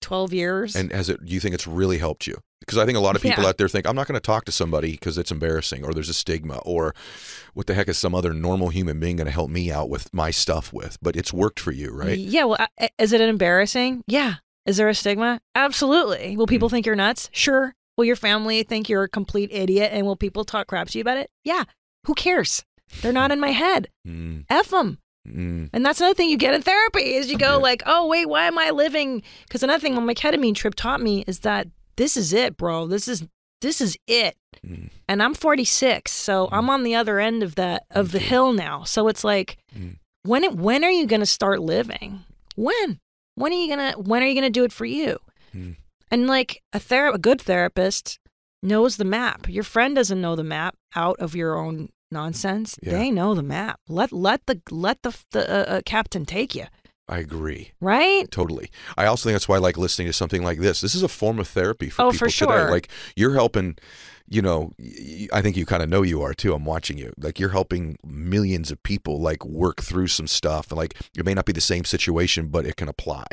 12 0.00 0.32
years 0.34 0.76
And 0.76 0.92
has 0.92 1.08
it 1.08 1.24
do 1.24 1.32
you 1.32 1.40
think 1.40 1.54
it's 1.54 1.66
really 1.66 1.98
helped 1.98 2.26
you? 2.26 2.36
Because 2.66 2.78
I 2.78 2.86
think 2.86 2.96
a 2.96 3.00
lot 3.00 3.16
of 3.16 3.22
people 3.22 3.42
Yeah. 3.42 3.48
out 3.50 3.58
there 3.58 3.68
think 3.68 3.86
I'm 3.86 3.96
not 3.96 4.06
going 4.06 4.14
to 4.20 4.20
talk 4.26 4.44
to 4.46 4.52
somebody 4.52 4.92
because 4.92 5.18
it's 5.18 5.30
embarrassing 5.30 5.84
or 5.84 5.92
there's 5.92 6.08
a 6.08 6.14
stigma 6.14 6.58
or 6.64 6.94
what 7.54 7.66
the 7.66 7.74
heck 7.74 7.88
is 7.88 7.98
some 7.98 8.14
other 8.14 8.32
normal 8.32 8.68
human 8.70 8.98
being 9.00 9.16
going 9.16 9.26
to 9.26 9.30
help 9.32 9.50
me 9.50 9.70
out 9.70 9.88
with 9.88 10.12
my 10.12 10.30
stuff 10.30 10.72
with? 10.72 10.96
But 11.02 11.16
it's 11.16 11.32
worked 11.32 11.60
for 11.60 11.72
you, 11.72 11.90
right? 11.90 12.18
yeah 12.18 12.44
well 12.44 12.58
I- 12.80 12.88
is 12.98 13.12
it 13.12 13.20
embarrassing 13.20 14.02
yeah 14.06 14.34
is 14.66 14.76
there 14.78 14.88
a 14.88 14.94
stigma 14.94 15.40
absolutely 15.54 16.36
will 16.36 16.46
Mm. 16.46 16.50
people 16.50 16.68
think 16.68 16.86
you're 16.86 16.96
nuts 16.96 17.28
sure 17.32 17.74
will 17.96 18.04
your 18.06 18.16
family 18.16 18.62
think 18.62 18.88
you're 18.88 19.02
a 19.04 19.08
complete 19.08 19.50
idiot 19.52 19.90
and 19.92 20.06
will 20.06 20.16
people 20.16 20.44
talk 20.44 20.66
crap 20.68 20.88
to 20.88 20.98
you 20.98 21.02
about 21.02 21.16
it 21.18 21.30
yeah 21.44 21.64
who 22.06 22.14
cares 22.14 22.64
they're 23.02 23.12
not 23.12 23.30
in 23.32 23.40
my 23.40 23.50
head 23.50 23.88
Mm, 24.06 24.44
F 24.50 24.68
them. 24.68 24.98
mm, 25.26 25.70
And 25.72 25.84
that's 25.86 26.00
another 26.00 26.14
thing 26.14 26.28
you 26.30 26.36
get 26.36 26.54
in 26.54 26.62
therapy 26.62 27.14
is 27.14 27.30
you 27.30 27.38
go 27.38 27.52
Yeah. 27.52 27.68
like, 27.68 27.82
oh 27.86 28.06
wait, 28.06 28.26
why 28.28 28.44
am 28.46 28.58
I 28.58 28.70
living? 28.70 29.22
Because 29.48 29.62
another 29.62 29.80
thing 29.80 29.96
on 29.96 30.04
my 30.06 30.12
ketamine 30.14 30.54
trip 30.54 30.74
taught 30.74 31.00
me 31.00 31.24
is 31.26 31.40
that 31.40 31.68
this 31.96 32.16
is 32.16 32.32
it, 32.32 32.56
bro. 32.56 32.86
This 32.86 33.08
is 33.08 33.26
this 33.60 33.80
is 33.80 33.96
it. 34.06 34.36
mm, 34.66 34.90
And 35.08 35.22
I'm 35.22 35.32
46, 35.34 36.12
so 36.12 36.48
I'm 36.52 36.68
on 36.68 36.82
the 36.82 36.94
other 36.94 37.18
end 37.18 37.42
of 37.42 37.54
that 37.54 37.84
of 37.90 38.12
the 38.12 38.18
hill 38.18 38.52
now. 38.52 38.84
So 38.84 39.08
it's 39.08 39.24
like, 39.24 39.56
Mm. 39.76 39.96
when 40.22 40.44
it, 40.44 40.54
when 40.54 40.84
are 40.84 40.90
you 40.90 41.06
gonna 41.06 41.26
start 41.26 41.60
living? 41.60 42.20
When? 42.56 42.98
When 43.36 43.52
are 43.52 43.56
you 43.56 43.68
gonna 43.68 43.92
when 43.92 44.22
are 44.22 44.26
you 44.26 44.34
gonna 44.34 44.50
do 44.50 44.64
it 44.64 44.72
for 44.72 44.84
you? 44.84 45.18
Mm. 45.54 45.76
And 46.10 46.26
like 46.26 46.62
a 46.72 46.78
ther- 46.78 47.08
a 47.14 47.18
good 47.18 47.40
therapist 47.40 48.18
knows 48.62 48.96
the 48.96 49.04
map. 49.04 49.48
Your 49.48 49.64
friend 49.64 49.94
doesn't 49.96 50.20
know 50.20 50.36
the 50.36 50.44
map 50.44 50.74
out 50.94 51.16
of 51.20 51.34
your 51.34 51.56
own 51.58 51.88
nonsense. 52.10 52.76
Yeah. 52.82 52.92
They 52.92 53.10
know 53.10 53.34
the 53.34 53.42
map. 53.42 53.80
Let 53.88 54.12
let 54.12 54.46
the 54.46 54.60
let 54.70 55.02
the 55.02 55.16
the 55.32 55.42
uh, 55.50 55.76
uh, 55.76 55.80
captain 55.84 56.24
take 56.24 56.54
you. 56.54 56.66
I 57.08 57.18
agree. 57.18 57.72
Right? 57.80 58.30
Totally. 58.30 58.70
I 58.96 59.06
also 59.06 59.28
think 59.28 59.34
that's 59.34 59.48
why 59.48 59.56
I 59.56 59.58
like 59.58 59.76
listening 59.76 60.06
to 60.06 60.12
something 60.12 60.42
like 60.42 60.58
this. 60.58 60.80
This 60.80 60.94
is 60.94 61.02
a 61.02 61.08
form 61.08 61.38
of 61.38 61.46
therapy 61.46 61.90
for 61.90 62.02
Oh, 62.02 62.10
people 62.10 62.28
for 62.28 62.32
today. 62.32 62.70
Like 62.70 62.88
you're 63.14 63.34
helping, 63.34 63.76
you 64.26 64.40
know, 64.40 64.72
I 65.32 65.42
think 65.42 65.56
you 65.56 65.66
kind 65.66 65.82
of 65.82 65.90
know 65.90 66.02
you 66.02 66.22
are 66.22 66.32
too. 66.32 66.54
I'm 66.54 66.64
watching 66.64 66.96
you. 66.96 67.12
Like 67.18 67.38
you're 67.38 67.50
helping 67.50 67.98
millions 68.04 68.70
of 68.70 68.82
people 68.82 69.20
like 69.20 69.44
work 69.44 69.82
through 69.82 70.06
some 70.06 70.26
stuff. 70.26 70.70
And 70.70 70.78
like 70.78 70.98
it 71.16 71.26
may 71.26 71.34
not 71.34 71.44
be 71.44 71.52
the 71.52 71.60
same 71.60 71.84
situation, 71.84 72.48
but 72.48 72.64
it 72.64 72.76
can 72.76 72.88
apply. 72.88 73.26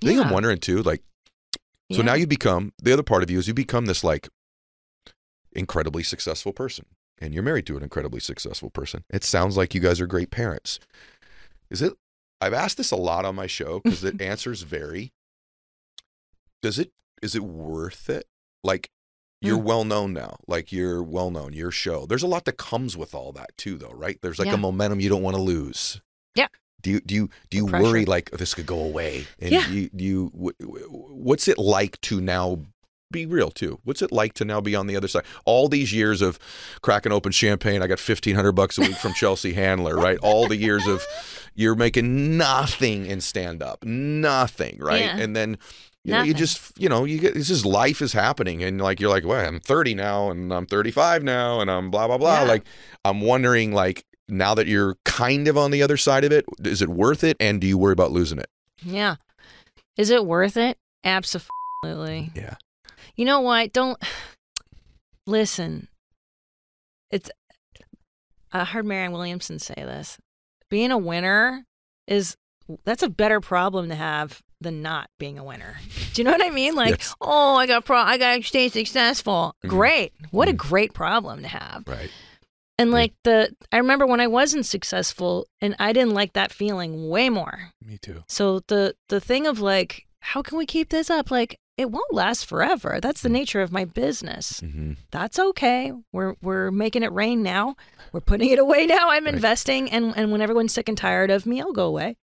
The 0.00 0.08
thing 0.08 0.20
I'm 0.20 0.30
wondering 0.30 0.58
too, 0.58 0.82
like, 0.82 1.02
so 1.92 2.02
now 2.02 2.14
you 2.14 2.26
become 2.26 2.72
the 2.82 2.92
other 2.92 3.04
part 3.04 3.22
of 3.22 3.30
you 3.30 3.38
is 3.38 3.46
you 3.46 3.54
become 3.54 3.86
this 3.86 4.02
like 4.02 4.28
incredibly 5.52 6.02
successful 6.02 6.52
person, 6.52 6.86
and 7.20 7.32
you're 7.34 7.42
married 7.42 7.66
to 7.66 7.76
an 7.76 7.82
incredibly 7.82 8.20
successful 8.20 8.70
person. 8.70 9.04
It 9.10 9.24
sounds 9.24 9.56
like 9.56 9.74
you 9.74 9.80
guys 9.80 10.00
are 10.00 10.06
great 10.06 10.30
parents. 10.30 10.78
Is 11.70 11.82
it? 11.82 11.94
I've 12.40 12.52
asked 12.54 12.76
this 12.76 12.90
a 12.90 12.96
lot 12.96 13.24
on 13.24 13.34
my 13.34 13.46
show 13.46 13.80
because 13.80 14.02
the 14.02 14.14
answers 14.20 14.62
vary. 14.62 15.12
Does 16.62 16.78
it? 16.78 16.92
Is 17.22 17.34
it 17.34 17.42
worth 17.44 18.08
it? 18.10 18.26
Like, 18.62 18.90
you're 19.40 19.58
Hmm. 19.58 19.64
well 19.64 19.84
known 19.84 20.12
now. 20.12 20.36
Like 20.46 20.72
you're 20.72 21.02
well 21.02 21.30
known. 21.30 21.52
Your 21.52 21.70
show. 21.70 22.06
There's 22.06 22.22
a 22.22 22.26
lot 22.26 22.44
that 22.46 22.56
comes 22.56 22.96
with 22.96 23.14
all 23.14 23.32
that 23.32 23.56
too, 23.56 23.76
though, 23.78 23.92
right? 23.92 24.18
There's 24.22 24.38
like 24.38 24.48
Yeah. 24.48 24.54
a 24.54 24.58
momentum 24.58 25.00
you 25.00 25.08
don't 25.08 25.22
want 25.22 25.36
to 25.36 25.42
lose. 25.42 26.00
Yeah. 26.34 26.48
Do 26.82 26.90
you 26.90 27.00
do 27.00 27.14
you 27.14 27.30
do 27.50 27.56
you 27.56 27.66
worry 27.66 28.04
like 28.04 28.30
this 28.30 28.54
could 28.54 28.66
go 28.66 28.78
away? 28.80 29.26
And 29.38 29.50
Yeah. 29.52 29.66
Do 29.66 29.74
you, 29.74 29.90
do 29.94 30.04
you 30.04 30.32
wh- 30.34 30.62
wh- 30.64 31.10
what's 31.14 31.48
it 31.48 31.58
like 31.58 32.00
to 32.02 32.20
now 32.20 32.60
be 33.10 33.26
real 33.26 33.50
too? 33.50 33.78
What's 33.84 34.02
it 34.02 34.12
like 34.12 34.34
to 34.34 34.44
now 34.44 34.60
be 34.60 34.74
on 34.74 34.86
the 34.86 34.96
other 34.96 35.08
side? 35.08 35.24
All 35.44 35.68
these 35.68 35.92
years 35.92 36.22
of 36.22 36.38
cracking 36.82 37.12
open 37.12 37.32
champagne, 37.32 37.82
I 37.82 37.86
got 37.86 37.98
fifteen 38.00 38.34
hundred 38.34 38.52
bucks 38.52 38.78
a 38.78 38.82
week 38.82 38.96
from 38.96 39.14
Chelsea 39.14 39.52
Handler, 39.52 39.96
right? 39.96 40.18
All 40.22 40.48
the 40.48 40.56
years 40.56 40.86
of 40.86 41.04
you're 41.54 41.74
making 41.74 42.36
nothing 42.36 43.06
in 43.06 43.20
stand 43.20 43.62
up, 43.62 43.84
nothing, 43.84 44.78
right? 44.80 45.02
Yeah. 45.02 45.16
And 45.18 45.34
then 45.36 45.58
you 46.04 46.12
know, 46.12 46.22
you 46.22 46.34
just 46.34 46.78
you 46.80 46.88
know 46.88 47.04
you 47.04 47.18
get 47.18 47.36
it's 47.36 47.48
just 47.48 47.64
life 47.64 48.00
is 48.00 48.12
happening 48.12 48.62
and 48.62 48.80
like 48.80 49.00
you're 49.00 49.10
like 49.10 49.24
well 49.24 49.44
i'm 49.44 49.58
30 49.58 49.96
now 49.96 50.30
and 50.30 50.52
i'm 50.54 50.64
35 50.64 51.24
now 51.24 51.58
and 51.60 51.68
i'm 51.68 51.90
blah 51.90 52.06
blah 52.06 52.16
blah 52.16 52.42
Yeah. 52.42 52.46
like 52.48 52.64
i'm 53.04 53.20
wondering 53.20 53.72
like 53.72 54.04
now 54.28 54.54
that 54.54 54.68
you're 54.68 54.94
kind 55.04 55.48
of 55.48 55.58
on 55.58 55.72
the 55.72 55.82
other 55.82 55.96
side 55.96 56.22
of 56.22 56.30
it 56.30 56.44
is 56.62 56.80
it 56.80 56.88
worth 56.90 57.24
it 57.24 57.36
and 57.40 57.60
do 57.60 57.66
you 57.66 57.76
worry 57.76 57.92
about 57.92 58.12
losing 58.12 58.38
it 58.38 58.46
Yeah. 58.84 59.16
Is 59.96 60.10
it 60.10 60.24
worth 60.24 60.56
it? 60.56 60.78
Absolutely. 61.02 62.30
yeah 62.36 62.54
You 63.16 63.24
know 63.24 63.40
what? 63.40 63.72
Don't 63.72 63.98
listen. 65.26 65.88
It's 67.10 67.30
I 68.52 68.64
heard 68.64 68.86
Marianne 68.86 69.12
Williamson 69.12 69.58
say 69.58 69.74
this. 69.76 70.18
Being 70.70 70.90
a 70.90 70.98
winner 70.98 71.64
is 72.06 72.36
that's 72.84 73.02
a 73.02 73.08
better 73.08 73.40
problem 73.40 73.88
to 73.90 73.94
have 73.94 74.42
than 74.60 74.82
not 74.82 75.08
being 75.18 75.38
a 75.38 75.44
winner. 75.44 75.76
Do 76.14 76.20
you 76.20 76.24
know 76.24 76.32
what 76.32 76.44
I 76.44 76.50
mean? 76.50 76.74
Like, 76.74 76.98
Yes. 76.98 77.14
oh, 77.20 77.56
I 77.56 77.66
got 77.66 77.84
pro 77.84 77.98
I 77.98 78.16
got 78.18 78.36
to 78.36 78.42
stay 78.42 78.68
successful. 78.68 79.54
Mhm. 79.64 79.68
Great. 79.68 80.12
What 80.30 80.48
a 80.48 80.52
Mhm. 80.52 80.56
great 80.56 80.94
problem 80.94 81.42
to 81.42 81.48
have. 81.48 81.84
right 81.86 82.10
And 82.78 82.90
like 82.90 83.14
the 83.24 83.54
I 83.72 83.78
remember 83.78 84.06
when 84.06 84.20
I 84.20 84.26
wasn't 84.26 84.66
successful 84.66 85.46
and 85.60 85.76
I 85.78 85.92
didn't 85.92 86.14
like 86.14 86.32
that 86.34 86.52
feeling 86.52 87.08
way 87.08 87.28
more. 87.30 87.70
me 87.80 87.98
too 87.98 88.24
So 88.28 88.60
the 88.68 88.94
the 89.08 89.20
thing 89.20 89.46
of 89.46 89.60
like, 89.60 90.06
how 90.20 90.42
can 90.42 90.58
we 90.58 90.66
keep 90.66 90.88
this 90.88 91.08
up? 91.10 91.30
Like, 91.30 91.58
it 91.78 91.90
won't 91.90 92.12
last 92.12 92.46
forever. 92.46 92.98
That's 93.02 93.20
the 93.20 93.28
nature 93.28 93.60
of 93.60 93.70
my 93.70 93.84
business. 93.84 94.60
mm-hmm. 94.60 94.92
That's 95.10 95.38
okay. 95.38 95.92
We're 96.12 96.34
we're 96.42 96.70
making 96.70 97.02
it 97.02 97.12
rain 97.12 97.42
now. 97.42 97.76
We're 98.12 98.20
putting 98.22 98.50
it 98.50 98.58
away 98.58 98.86
now. 98.86 99.10
I'm 99.10 99.24
Right. 99.24 99.34
investing, 99.34 99.90
and 99.90 100.16
and 100.16 100.32
when 100.32 100.40
everyone's 100.40 100.72
sick 100.72 100.88
and 100.88 100.96
tired 100.96 101.30
of 101.30 101.44
me, 101.46 101.60
I'll 101.60 101.72
go 101.72 101.86
away, 101.86 102.16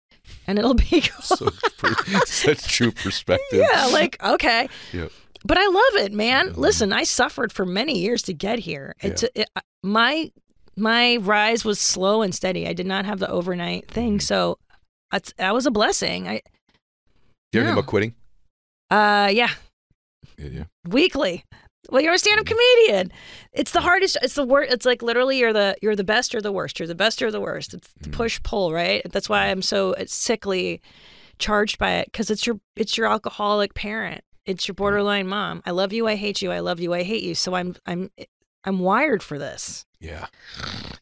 and 0.47 0.59
it'll 0.59 0.75
be 0.75 1.01
so 1.23 1.49
such 2.27 2.69
true 2.77 2.93
perspective 2.93 3.59
yeah, 3.73 3.87
like 3.87 4.23
okay. 4.23 4.69
Yep. 4.93 5.11
But 5.45 5.57
I 5.59 5.67
love 5.67 6.05
it, 6.07 6.13
man. 6.13 6.51
Mhm. 6.51 6.57
Listen, 6.59 6.93
I 6.93 7.03
suffered 7.05 7.51
for 7.53 7.65
many 7.65 7.99
years 7.99 8.23
to 8.23 8.35
get 8.35 8.59
here. 8.61 8.95
It's 9.01 9.25
it, 9.35 9.49
my 9.83 10.31
my 10.77 11.17
rise 11.17 11.65
was 11.65 11.81
slow 11.81 12.23
and 12.23 12.35
steady. 12.35 12.69
I 12.69 12.73
did 12.73 12.87
not 12.87 13.05
have 13.05 13.19
the 13.19 13.29
overnight 13.31 13.91
thing, 13.91 14.19
Mhm. 14.19 14.23
so 14.23 14.59
that's 15.11 15.33
that 15.39 15.53
was 15.55 15.67
a 15.67 15.71
blessing. 15.71 16.29
I 16.29 16.41
you 17.53 17.61
ever 17.61 17.65
think 17.65 17.65
Yeah. 17.65 17.73
about 17.73 17.87
quitting 17.87 18.15
uh 18.91 19.29
yeah, 19.33 19.51
yeah, 20.39 20.49
yeah. 20.49 20.65
weekly. 20.89 21.45
Well, 21.91 22.03
you're 22.03 22.13
a 22.15 22.19
stand-up 22.19 22.47
comedian. 22.47 23.11
It's 23.53 23.73
the 23.73 23.81
hardest. 23.81 24.17
It's 24.23 24.35
the 24.35 24.45
worst. 24.45 24.71
It's 24.73 24.87
like 24.87 25.03
literally 25.03 25.39
you're 25.39 25.53
the 25.53 25.77
you're 25.83 25.97
the 25.97 26.05
best 26.05 26.35
or 26.35 26.41
the 26.43 26.53
worst. 26.53 26.79
You're 26.79 26.87
the 26.87 26.95
best 26.95 27.23
or 27.23 27.31
the 27.31 27.41
worst. 27.41 27.75
It's 27.75 27.89
the 28.01 28.11
Mhm. 28.11 28.13
push 28.13 28.41
pull, 28.43 28.73
right? 28.73 29.03
That's 29.11 29.29
why 29.29 29.47
I'm 29.47 29.63
so 29.63 29.95
sickly 30.07 30.81
charged 31.39 31.79
by 31.79 31.93
it 31.95 32.07
because 32.13 32.31
it's 32.31 32.47
your 32.47 32.61
it's 32.77 32.97
your 32.99 33.07
alcoholic 33.09 33.75
parent. 33.75 34.23
It's 34.47 34.69
your 34.69 34.75
borderline 34.75 35.27
mom. 35.27 35.63
I 35.67 35.71
love 35.71 35.93
you. 35.93 36.07
I 36.07 36.17
hate 36.17 36.43
you. 36.43 36.53
I 36.53 36.61
love 36.61 36.81
you. 36.81 36.93
I 36.95 37.03
hate 37.03 37.23
you. 37.23 37.35
So 37.35 37.55
I'm 37.55 37.75
I'm 37.87 38.11
I'm 38.65 38.79
wired 38.81 39.23
for 39.23 39.39
this. 39.39 39.87
Yeah. 40.01 40.27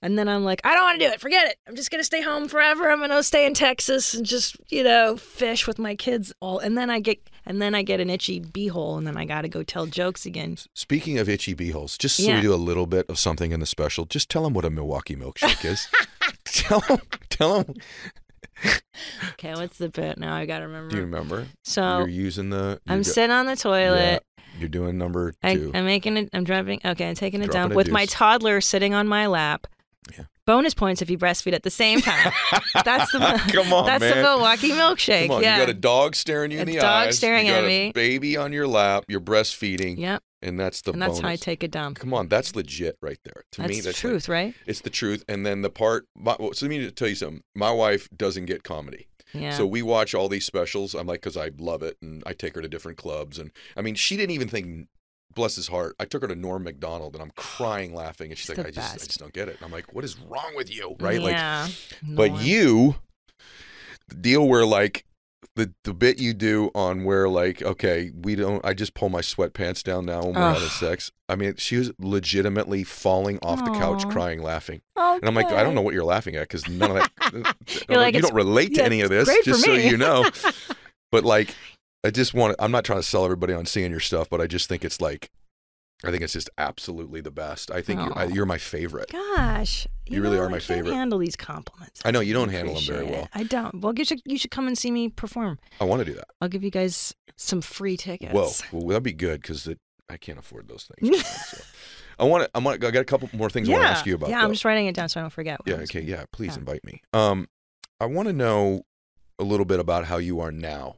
And 0.03 0.19
then 0.19 0.29
I'm 0.29 0.45
like, 0.45 0.61
I 0.65 0.75
don't 0.75 0.83
want 0.85 1.01
to 1.01 1.07
do 1.07 1.13
it. 1.13 1.21
Forget 1.21 1.49
it. 1.49 1.57
I'm 1.69 1.77
just 1.77 1.91
gonna 1.91 2.03
stay 2.05 2.21
home 2.21 2.49
forever. 2.49 2.91
I'm 2.91 2.99
gonna 3.01 3.23
stay 3.23 3.47
in 3.47 3.55
Texas 3.55 4.13
and 4.15 4.27
just 4.27 4.57
you 4.71 4.83
know 4.83 5.17
fish 5.17 5.67
with 5.67 5.79
my 5.79 5.95
kids 5.95 6.33
all. 6.41 6.59
And 6.59 6.77
then 6.77 6.91
I 6.91 6.99
get 7.01 7.19
and 7.47 7.63
then 7.63 7.75
I 7.75 7.83
get 7.83 8.01
an 8.01 8.11
itchy 8.11 8.41
beehole, 8.41 8.99
and 8.99 9.07
then 9.07 9.17
I 9.17 9.25
got 9.25 9.43
to 9.43 9.49
go 9.49 9.63
tell 9.63 9.87
jokes 9.87 10.27
again. 10.27 10.59
Speaking 10.75 11.19
of 11.19 11.29
itchy 11.29 11.55
beeholes, 11.55 11.97
just 11.97 12.17
so 12.17 12.25
Yeah. 12.25 12.37
we 12.37 12.43
do 12.43 12.53
a 12.53 12.57
little 12.57 12.87
bit 12.87 13.07
of 13.09 13.19
something 13.19 13.53
in 13.53 13.61
the 13.61 13.67
special, 13.67 14.05
just 14.05 14.29
tell 14.29 14.43
them 14.43 14.53
what 14.53 14.65
a 14.65 14.71
Milwaukee 14.71 15.17
milkshake 15.17 15.65
is. 15.65 15.89
tell 16.45 16.81
them. 16.81 16.99
Tell 17.31 17.63
them. 17.63 17.75
Okay, 19.35 19.55
what's 19.55 19.79
the 19.79 19.89
bit 19.89 20.19
now? 20.19 20.35
I 20.35 20.47
gotta 20.47 20.67
remember. 20.67 20.91
Do 20.91 20.97
you 20.97 21.03
remember? 21.03 21.47
so 21.65 21.99
you're 22.01 22.09
using 22.09 22.51
the. 22.51 22.81
I'm 22.89 22.99
do- 23.03 23.05
sitting 23.11 23.31
on 23.31 23.47
the 23.47 23.57
toilet. 23.57 24.25
You're 24.59 24.69
doing 24.69 24.99
number 24.99 25.35
I, 25.43 25.55
two. 25.55 25.71
I'm 25.75 25.85
making 25.85 26.17
it. 26.17 26.31
I'm 26.33 26.43
dropping. 26.45 26.81
Okay, 26.85 27.09
I'm 27.09 27.15
taking 27.15 27.41
a 27.43 27.45
Dropping 27.45 27.61
dump 27.61 27.73
a 27.75 27.77
with 27.77 27.91
my 27.91 28.07
toddler 28.07 28.61
sitting 28.61 28.95
on 28.95 29.07
my 29.07 29.27
lap. 29.29 29.67
Yeah. 30.17 30.25
Bonus 30.47 30.75
points 30.75 31.03
if 31.03 31.11
you 31.11 31.19
breastfeed 31.19 31.53
at 31.53 31.63
the 31.63 31.71
same 31.71 32.01
time. 32.01 32.33
that's 32.85 33.13
the 33.13 33.19
Come 33.53 33.73
on, 33.73 33.87
that's 33.87 34.01
man. 34.01 34.17
the 34.17 34.23
Milwaukee 34.23 34.71
milkshake. 34.71 35.27
Come 35.29 35.37
on, 35.37 35.43
yeah. 35.43 35.59
you 35.59 35.63
got 35.63 35.71
a 35.71 35.75
dog 35.75 36.17
staring 36.17 36.51
you 36.51 36.59
in 36.59 36.69
A 36.69 36.73
the 36.73 36.79
dog 36.79 37.09
eyes. 37.09 37.17
staring 37.19 37.47
you 37.47 37.53
got 37.53 37.59
at 37.59 37.65
a 37.65 37.69
me. 37.69 37.93
baby 37.93 38.37
on 38.37 38.53
your 38.53 38.67
lap. 38.67 39.05
You're 39.07 39.21
breastfeeding, 39.21 39.99
Yep. 39.99 40.23
And 40.43 40.59
that's 40.59 40.83
the 40.83 40.93
and 40.93 41.03
that's 41.03 41.11
bonus. 41.15 41.23
how 41.23 41.29
I 41.29 41.37
take 41.37 41.63
a 41.63 41.69
dump. 41.69 41.99
Come 41.99 42.15
on, 42.15 42.29
that's 42.29 42.55
legit 42.55 42.97
right 43.03 43.19
there. 43.25 43.43
To 43.53 43.63
That's 43.63 43.71
me, 43.71 43.77
the 43.81 43.87
that's 43.87 44.05
like- 44.05 44.11
truth, 44.13 44.29
right? 44.29 44.55
it's 44.67 44.81
the 44.81 44.91
truth. 44.91 45.25
And 45.29 45.45
then 45.45 45.63
the 45.63 45.71
part. 45.71 46.07
My, 46.17 46.37
well, 46.39 46.53
so 46.53 46.67
let 46.67 46.71
me 46.71 46.91
tell 46.91 47.09
you 47.09 47.15
something. 47.15 47.43
My 47.55 47.71
wife 47.71 48.09
doesn't 48.17 48.47
get 48.47 48.63
comedy. 48.65 49.07
Yeah. 49.35 49.51
So 49.51 49.67
we 49.67 49.83
watch 49.83 50.15
all 50.15 50.29
these 50.29 50.47
specials. 50.47 50.95
I'm 50.95 51.07
like, 51.07 51.21
because 51.21 51.37
I 51.37 51.51
love 51.59 51.83
it, 51.83 51.97
and 52.01 52.23
I 52.27 52.33
take 52.33 52.55
her 52.55 52.63
to 52.63 52.69
different 52.69 52.97
clubs. 52.99 53.39
And 53.39 53.51
I 53.77 53.83
mean, 53.83 53.95
she 53.95 54.17
didn't 54.17 54.33
even 54.33 54.49
think. 54.49 54.89
Bless 55.35 55.55
his 55.57 55.69
heart. 55.69 55.95
I 56.01 56.07
took 56.07 56.23
her 56.23 56.29
to 56.29 56.35
Norm 56.35 56.65
Macdonald, 56.65 57.15
and 57.15 57.23
I'm 57.23 57.31
crying, 57.37 57.95
laughing, 57.95 58.31
and 58.31 58.39
she's 58.39 58.49
It's 58.49 58.59
like, 58.59 58.75
the 58.75 58.81
"I 58.81 58.83
just, 58.83 58.95
I 58.95 58.97
just 59.07 59.19
don't 59.21 59.33
get 59.33 59.49
it." 59.49 59.57
And 59.57 59.65
I'm 59.67 59.71
like, 59.71 59.93
"What 59.95 60.03
is 60.05 60.19
wrong 60.19 60.53
with 60.57 60.75
you?" 60.75 60.97
Right? 60.99 61.21
Like, 61.21 61.33
Yeah. 61.33 61.69
but 62.03 62.41
you, 62.41 62.97
the 64.09 64.15
deal 64.17 64.49
where 64.49 64.65
like 64.65 65.05
the 65.55 65.73
the 65.85 65.95
bit 65.95 66.19
you 66.21 66.35
do 66.35 66.71
on 66.75 67.05
where 67.05 67.29
like 67.29 67.63
okay, 67.63 68.11
we 68.15 68.35
don't. 68.35 68.65
I 68.65 68.75
just 68.75 68.95
pull 68.95 69.09
my 69.09 69.21
sweatpants 69.21 69.83
down 69.83 70.07
now 70.07 70.23
when 70.23 70.35
we're 70.35 70.53
having 70.55 70.69
sex. 70.69 71.11
I 71.29 71.37
mean, 71.37 71.55
she 71.57 71.77
was 71.77 71.91
legitimately 71.99 72.85
falling 72.85 73.39
off 73.43 73.65
the 73.65 73.73
couch, 73.73 74.05
Aw. 74.05 74.11
crying, 74.11 74.43
laughing. 74.43 74.81
Oh, 74.97 75.17
and 75.17 75.25
I'm 75.29 75.35
like, 75.35 75.47
I 75.53 75.63
don't 75.63 75.75
know 75.75 75.83
what 75.83 75.95
you're 75.95 76.05
laughing 76.05 76.37
at 76.37 76.43
because 76.43 76.69
none 76.69 76.91
of 76.93 76.97
that. 76.97 77.13
I'm 77.21 77.45
You're 77.89 77.99
like, 77.99 78.15
you 78.15 78.19
"It's- 78.19 78.23
don't 78.31 78.35
relate 78.35 78.75
to 78.75 78.81
yeah, 78.81 78.87
any 78.87 79.01
of 79.03 79.13
it's 79.13 79.27
this, 79.29 79.35
great 79.35 79.45
for 79.45 79.51
just 79.51 79.65
so 79.65 79.73
me." 79.75 79.89
you 79.89 79.97
know. 79.97 80.29
but 81.13 81.25
like, 81.25 81.55
I 82.05 82.11
just 82.11 82.35
want. 82.35 82.57
I'm 82.59 82.71
not 82.73 82.85
trying 82.85 82.99
to 83.01 83.03
sell 83.07 83.25
everybody 83.25 83.53
on 83.53 83.67
seeing 83.67 83.91
your 83.91 84.01
stuff, 84.01 84.29
but 84.31 84.41
I 84.41 84.47
just 84.47 84.69
think 84.69 84.85
it's 84.85 85.01
like, 85.01 85.31
I 86.05 86.11
think 86.13 86.23
it's 86.23 86.33
just 86.33 86.49
absolutely 86.59 87.21
the 87.21 87.31
best. 87.33 87.71
I 87.73 87.83
think 87.83 88.01
you're, 88.01 88.17
I, 88.19 88.25
you're 88.27 88.47
my 88.47 88.59
favorite. 88.59 89.11
Gosh, 89.11 89.87
You 90.07 90.23
really 90.23 90.37
know, 90.37 90.45
are 90.45 90.49
my 90.49 90.61
favorite. 90.61 90.95
Handle 90.95 91.19
these 91.19 91.35
compliments. 91.35 92.01
I 92.05 92.13
know 92.13 92.21
you 92.21 92.33
don't 92.33 92.51
I 92.51 92.53
handle 92.53 92.75
them 92.75 92.85
very 92.85 93.05
well. 93.05 93.25
it. 93.25 93.29
I 93.35 93.43
don't. 93.43 93.81
Well, 93.81 93.93
you 93.97 94.05
should 94.05 94.21
you 94.25 94.39
should 94.39 94.53
come 94.53 94.69
and 94.69 94.79
see 94.79 94.91
me 94.93 95.09
perform. 95.09 95.59
I 95.81 95.85
want 95.85 95.99
to 96.01 96.05
do 96.05 96.15
that. 96.15 96.29
I'll 96.41 96.49
give 96.49 96.63
you 96.63 96.71
guys 96.71 97.15
some 97.37 97.61
free 97.61 97.97
tickets. 97.97 98.33
Whoa, 98.33 98.51
well, 98.73 98.87
that'd 98.89 99.03
be 99.03 99.13
good 99.13 99.43
because 99.43 99.69
I 100.09 100.17
can't 100.17 100.39
afford 100.39 100.69
those 100.69 100.89
things. 101.01 101.25
so. 101.51 101.59
I 102.21 102.25
want 102.25 102.45
to. 102.45 102.51
I 102.55 102.59
want. 102.61 102.83
I 102.85 102.91
got 102.93 103.01
a 103.01 103.05
couple 103.05 103.29
more 103.33 103.51
things 103.51 103.69
I 103.69 103.73
want 103.73 103.83
to 103.85 103.89
ask 103.91 104.07
you 104.07 104.15
about. 104.15 104.31
yeah, 104.31 104.39
though. 104.39 104.45
I'm 104.47 104.53
just 104.53 104.65
writing 104.65 104.87
it 104.87 104.95
down 104.95 105.09
so 105.09 105.19
I 105.21 105.23
don't 105.25 105.31
forget. 105.31 105.61
Yeah. 105.67 105.75
Okay. 105.77 106.01
Yeah. 106.03 106.25
Please 106.33 106.53
Yeah. 106.55 106.59
invite 106.61 106.85
me. 106.85 107.03
Um, 107.13 107.49
I 108.01 108.07
want 108.07 108.29
to 108.29 108.33
know 108.33 108.83
a 109.41 109.45
little 109.45 109.67
bit 109.67 109.81
about 109.81 110.05
how 110.07 110.19
you 110.19 110.39
are 110.41 110.51
now, 110.53 110.97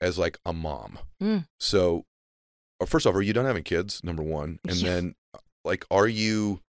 as 0.00 0.18
like 0.18 0.38
a 0.46 0.52
mom. 0.52 0.98
Mm. 1.22 1.46
So, 1.58 2.04
first 2.86 3.06
off, 3.06 3.14
are 3.14 3.22
you 3.22 3.32
done 3.32 3.44
having 3.46 3.62
kids? 3.64 4.02
Number 4.04 4.22
one, 4.22 4.58
and 4.66 4.76
Yeah. 4.76 4.90
then, 4.90 5.14
uh, 5.34 5.38
like, 5.64 5.84
are 5.90 6.08
you? 6.08 6.60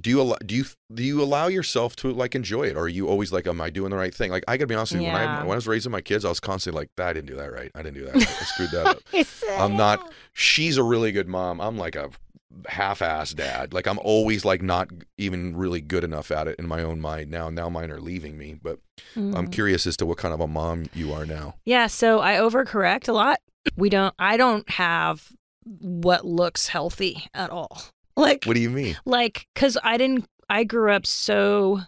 Do 0.00 0.10
you 0.10 0.20
allow? 0.20 0.36
Do 0.46 0.54
you 0.54 0.64
do 0.94 1.02
you 1.02 1.20
allow 1.20 1.48
yourself 1.48 1.96
to 1.96 2.12
like 2.12 2.36
enjoy 2.36 2.68
it? 2.68 2.76
Or 2.76 2.82
are 2.82 2.88
you 2.88 3.08
always 3.08 3.32
like, 3.32 3.48
am 3.48 3.60
I 3.60 3.68
doing 3.68 3.90
the 3.90 3.96
right 3.96 4.14
thing? 4.14 4.30
Like, 4.30 4.44
I 4.46 4.56
gotta 4.56 4.68
be 4.68 4.76
honest 4.76 4.92
with 4.92 5.02
you. 5.02 5.10
When 5.10 5.16
I 5.20 5.42
when 5.42 5.50
I 5.52 5.56
was 5.56 5.66
raising 5.66 5.90
my 5.90 6.00
kids, 6.00 6.24
I 6.24 6.28
was 6.28 6.38
constantly 6.38 6.82
like, 6.82 6.90
I 6.98 7.12
didn't 7.12 7.26
do 7.26 7.34
that 7.34 7.52
right. 7.52 7.72
I 7.74 7.82
didn't 7.82 7.94
do 7.96 8.04
that. 8.04 8.14
Right. 8.14 8.36
I 8.40 8.44
screwed 8.44 8.70
that 8.70 8.86
up. 8.86 9.02
I'm 9.58 9.76
not. 9.76 10.00
She's 10.34 10.76
a 10.76 10.84
really 10.84 11.10
good 11.10 11.26
mom. 11.26 11.60
I'm 11.60 11.76
like 11.76 11.96
a 11.96 12.10
half-ass 12.68 13.34
dad. 13.34 13.72
Like 13.74 13.86
I'm 13.88 13.98
always 13.98 14.44
like 14.44 14.62
not 14.62 14.88
even 15.18 15.56
really 15.56 15.80
good 15.80 16.04
enough 16.04 16.30
at 16.30 16.46
it 16.48 16.56
in 16.60 16.66
my 16.68 16.80
own 16.82 17.00
mind 17.00 17.30
now. 17.30 17.50
Now 17.50 17.68
mine 17.68 17.90
are 17.90 18.00
leaving 18.00 18.38
me, 18.38 18.54
but 18.60 18.78
I'm 19.16 19.48
Mm. 19.48 19.52
curious 19.52 19.86
as 19.86 19.96
to 19.98 20.06
what 20.06 20.18
kind 20.18 20.32
of 20.32 20.40
a 20.40 20.46
mom 20.46 20.86
you 20.94 21.12
are 21.12 21.26
now. 21.26 21.56
Yeah, 21.64 21.88
so 21.88 22.20
I 22.20 22.34
overcorrect 22.34 23.08
a 23.08 23.12
lot. 23.12 23.38
We 23.76 23.88
don't 23.90 24.14
I 24.18 24.36
don't 24.36 24.68
have 24.70 25.28
what 25.64 26.24
looks 26.24 26.68
healthy 26.68 27.24
at 27.34 27.50
all. 27.50 27.82
Like 28.16 28.44
What 28.44 28.54
do 28.54 28.60
you 28.60 28.70
mean? 28.70 28.96
like 29.04 29.46
cuz 29.54 29.76
I 29.84 29.96
didn't 29.96 30.26
I 30.50 30.64
grew 30.64 30.90
up 30.92 31.06
so 31.06 31.80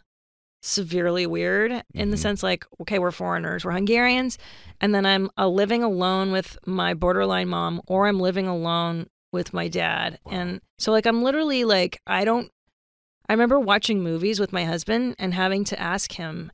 severely 0.62 1.26
weird 1.26 1.83
in 1.95 2.11
the 2.11 2.16
Mhm. 2.16 2.20
sense 2.20 2.43
like 2.43 2.64
okay, 2.83 2.99
we're 2.99 3.11
foreigners, 3.11 3.64
we're 3.64 3.72
Hungarians, 3.72 4.37
and 4.81 4.95
then 4.95 5.07
I'm 5.07 5.31
uh, 5.39 5.49
living 5.49 5.83
alone 5.83 6.31
with 6.33 6.59
my 6.66 6.93
borderline 6.95 7.49
mom 7.49 7.81
or 7.87 8.07
I'm 8.07 8.20
living 8.20 8.47
alone 8.47 9.09
with 9.33 9.55
my 9.55 9.68
dad. 9.68 10.18
Wow. 10.26 10.33
And 10.33 10.61
so 10.78 10.93
like 10.93 11.07
I'm 11.07 11.22
literally 11.22 11.64
like 11.64 12.01
I 12.07 12.24
don't 12.24 12.51
I 13.28 13.33
remember 13.33 13.59
watching 13.59 14.03
movies 14.03 14.39
with 14.41 14.53
my 14.53 14.64
husband 14.64 15.14
and 15.18 15.33
having 15.35 15.64
to 15.64 15.81
ask 15.81 16.12
him 16.12 16.53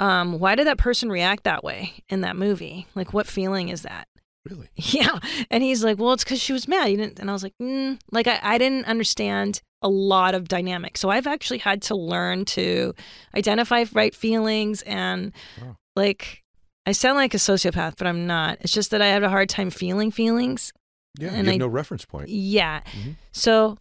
um, 0.00 0.38
why 0.38 0.54
did 0.56 0.66
that 0.66 0.76
person 0.78 1.08
react 1.10 1.44
that 1.44 1.64
way 1.64 2.02
in 2.10 2.20
that 2.20 2.36
movie? 2.36 2.86
Like, 2.94 3.14
what 3.14 3.26
feeling 3.26 3.70
is 3.70 3.80
that? 3.82 4.06
Really? 4.48 4.68
Yeah. 4.76 5.18
And 5.50 5.62
he's 5.62 5.82
like, 5.84 5.98
well, 5.98 6.12
it's 6.12 6.24
because 6.24 6.40
she 6.40 6.52
was 6.52 6.68
mad. 6.68 6.86
You 6.90 6.96
didn't, 6.98 7.18
and 7.18 7.28
I 7.30 7.32
was 7.32 7.42
like, 7.42 7.54
mm. 7.60 7.98
like 8.12 8.26
I, 8.26 8.38
I 8.42 8.58
didn't 8.58 8.86
understand 8.86 9.60
a 9.82 9.88
lot 9.88 10.34
of 10.34 10.48
dynamics. 10.48 11.00
So 11.00 11.10
I've 11.10 11.26
actually 11.26 11.58
had 11.58 11.82
to 11.82 11.94
learn 11.96 12.44
to 12.46 12.94
identify 13.36 13.84
right 13.92 14.14
feelings 14.14 14.82
and 14.82 15.32
Wow. 15.60 15.76
like 15.96 16.42
I 16.86 16.92
sound 16.92 17.16
like 17.16 17.34
a 17.34 17.38
sociopath, 17.38 17.94
but 17.98 18.06
I'm 18.06 18.26
not. 18.26 18.58
It's 18.60 18.72
just 18.72 18.90
that 18.92 19.02
I 19.02 19.06
have 19.08 19.22
a 19.22 19.28
hard 19.28 19.48
time 19.48 19.70
feeling 19.70 20.10
feelings. 20.10 20.72
Yeah. 21.18 21.28
And 21.28 21.38
you 21.38 21.52
have 21.52 21.54
I- 21.54 21.58
no 21.58 21.68
reference 21.68 22.04
point. 22.04 22.28
Yeah. 22.28 22.80
Mhm. 22.92 23.16
So 23.32 23.76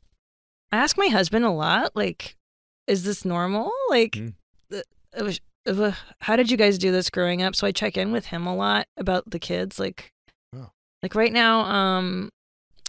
I 0.72 0.78
ask 0.78 0.98
my 0.98 1.08
husband 1.08 1.46
a 1.46 1.52
lot, 1.52 1.96
like, 1.96 2.36
is 2.88 3.04
this 3.04 3.24
normal? 3.26 3.72
Like, 3.90 4.14
Mm. 4.14 4.34
uh, 4.74 4.82
it 5.18 5.24
was- 5.24 5.40
how 6.20 6.36
did 6.36 6.52
you 6.52 6.58
guys 6.58 6.78
do 6.78 6.92
this 6.92 7.10
growing 7.10 7.42
up? 7.42 7.56
So 7.56 7.66
I 7.68 7.72
check 7.72 7.98
in 7.98 8.12
with 8.12 8.28
him 8.28 8.46
a 8.48 8.56
lot 8.56 8.88
about 8.98 9.30
the 9.30 9.40
kids. 9.40 9.80
Like. 9.80 10.12
Like 11.06 11.14
right 11.14 11.32
now, 11.32 11.60
um, 11.62 12.30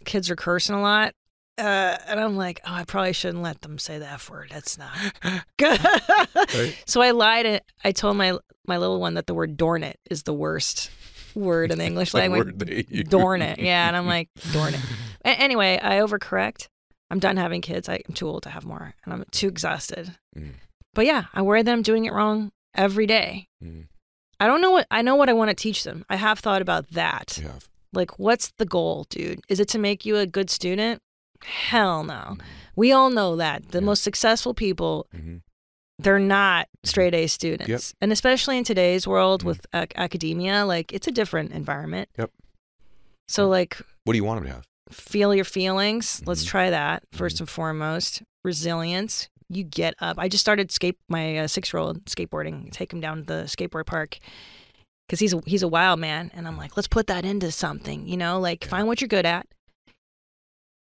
kids 0.06 0.30
are 0.30 0.36
cursing 0.36 0.74
a 0.74 0.80
lot. 0.80 1.12
Uh, 1.58 1.98
and 2.08 2.18
I'm 2.18 2.34
like, 2.34 2.62
oh, 2.66 2.72
I 2.72 2.84
probably 2.84 3.12
shouldn't 3.12 3.42
let 3.42 3.60
them 3.60 3.78
say 3.78 3.98
the 3.98 4.06
F 4.08 4.30
word. 4.30 4.48
That's 4.50 4.78
not 4.78 4.90
good. 5.58 6.74
So 6.86 7.02
I 7.02 7.10
lied. 7.10 7.44
and 7.44 7.60
I 7.84 7.92
told 7.92 8.16
my 8.16 8.38
my 8.66 8.78
little 8.78 8.98
one 9.00 9.14
that 9.14 9.26
the 9.26 9.34
word 9.34 9.58
"dorn 9.58 9.82
it" 9.84 9.98
is 10.10 10.22
the 10.22 10.32
worst 10.32 10.90
word 11.34 11.70
in 11.72 11.78
the 11.78 11.84
English 11.84 12.14
language. 12.20 12.46
word 12.46 12.58
they 12.58 12.86
use. 12.88 13.04
Dorn 13.08 13.42
it, 13.42 13.58
yeah. 13.58 13.86
And 13.86 13.94
I'm 13.94 14.06
like, 14.06 14.30
dorn 14.52 14.72
it. 14.72 14.80
A- 15.26 15.28
anyway, 15.40 15.78
I 15.82 15.96
overcorrect. 15.98 16.68
I'm 17.10 17.18
done 17.18 17.36
having 17.36 17.60
kids. 17.60 17.86
I, 17.86 18.00
I'm 18.08 18.14
too 18.14 18.28
old 18.28 18.44
to 18.44 18.50
have 18.50 18.64
more, 18.64 18.94
and 19.04 19.12
I'm 19.12 19.24
too 19.30 19.48
exhausted. 19.48 20.14
Mm. 20.34 20.54
But 20.94 21.04
yeah, 21.04 21.24
I 21.34 21.42
worry 21.42 21.62
that 21.62 21.70
I'm 21.72 21.82
doing 21.82 22.06
it 22.06 22.12
wrong 22.14 22.50
every 22.74 23.06
day. 23.06 23.48
Mm. 23.62 23.88
I 24.40 24.46
don't 24.46 24.60
know 24.60 24.72
what 24.72 24.86
I 24.90 25.00
know 25.02 25.16
what 25.16 25.28
I 25.30 25.32
want 25.32 25.48
to 25.50 25.54
teach 25.54 25.84
them. 25.84 26.04
I 26.10 26.16
have 26.16 26.38
thought 26.38 26.60
about 26.62 26.88
that. 26.90 27.38
You 27.40 27.48
have. 27.48 27.68
Like, 27.96 28.18
what's 28.18 28.52
the 28.58 28.66
goal, 28.66 29.06
dude? 29.10 29.40
Is 29.48 29.58
it 29.58 29.68
to 29.70 29.78
make 29.78 30.04
you 30.04 30.16
a 30.16 30.26
good 30.26 30.50
student? 30.50 31.00
Hell 31.44 32.04
no. 32.04 32.14
Mm. 32.36 32.40
We 32.76 32.92
all 32.92 33.10
know 33.10 33.36
that 33.36 33.70
the 33.70 33.78
Yeah. 33.78 33.84
most 33.86 34.02
successful 34.02 34.54
people 34.54 35.06
Mhm. 35.14 35.42
they're 35.98 36.18
not 36.18 36.68
straight 36.84 37.14
A 37.14 37.26
students. 37.26 37.94
And 38.02 38.12
especially 38.12 38.58
in 38.58 38.64
today's 38.64 39.06
world 39.06 39.42
Mhm. 39.42 39.46
with 39.46 39.66
ac- 39.74 39.88
academia, 39.96 40.64
like 40.66 40.92
it's 40.92 41.06
a 41.06 41.10
different 41.10 41.52
environment. 41.52 42.10
Yep. 42.18 42.30
So 43.28 43.44
Yep. 43.44 43.50
like 43.50 43.78
What 44.04 44.12
do 44.12 44.18
you 44.18 44.24
want 44.24 44.40
them 44.42 44.48
to 44.48 44.54
have? 44.56 44.64
feel 44.90 45.34
your 45.34 45.44
feelings. 45.44 46.22
Let's 46.26 46.44
Mhm. 46.44 46.48
try 46.48 46.70
that 46.70 47.02
1st 47.12 47.36
Mhm. 47.36 47.40
and 47.40 47.50
foremost. 47.50 48.22
Resilience. 48.44 49.28
You 49.48 49.64
get 49.64 49.94
up. 50.00 50.18
I 50.18 50.28
just 50.28 50.42
started 50.42 50.70
skate 50.72 50.98
my 51.08 51.38
uh, 51.38 51.46
6-year-old 51.48 52.04
skateboarding. 52.06 52.70
Take 52.72 52.92
him 52.92 53.00
down 53.00 53.18
to 53.18 53.22
the 53.24 53.42
skateboard 53.44 53.86
park. 53.86 54.18
Cuz 55.08 55.20
he's 55.20 55.32
a, 55.34 55.40
he's 55.46 55.62
a 55.62 55.68
wild 55.68 56.00
man 56.00 56.30
and 56.34 56.46
I'm 56.48 56.56
like, 56.56 56.76
let's 56.76 56.88
put 56.88 57.06
that 57.06 57.24
into 57.24 57.50
something, 57.52 58.06
you 58.08 58.16
know, 58.16 58.40
like 58.40 58.64
Yeah. 58.64 58.70
find 58.70 58.86
what 58.88 59.00
you're 59.00 59.08
good 59.08 59.26
at. 59.26 59.46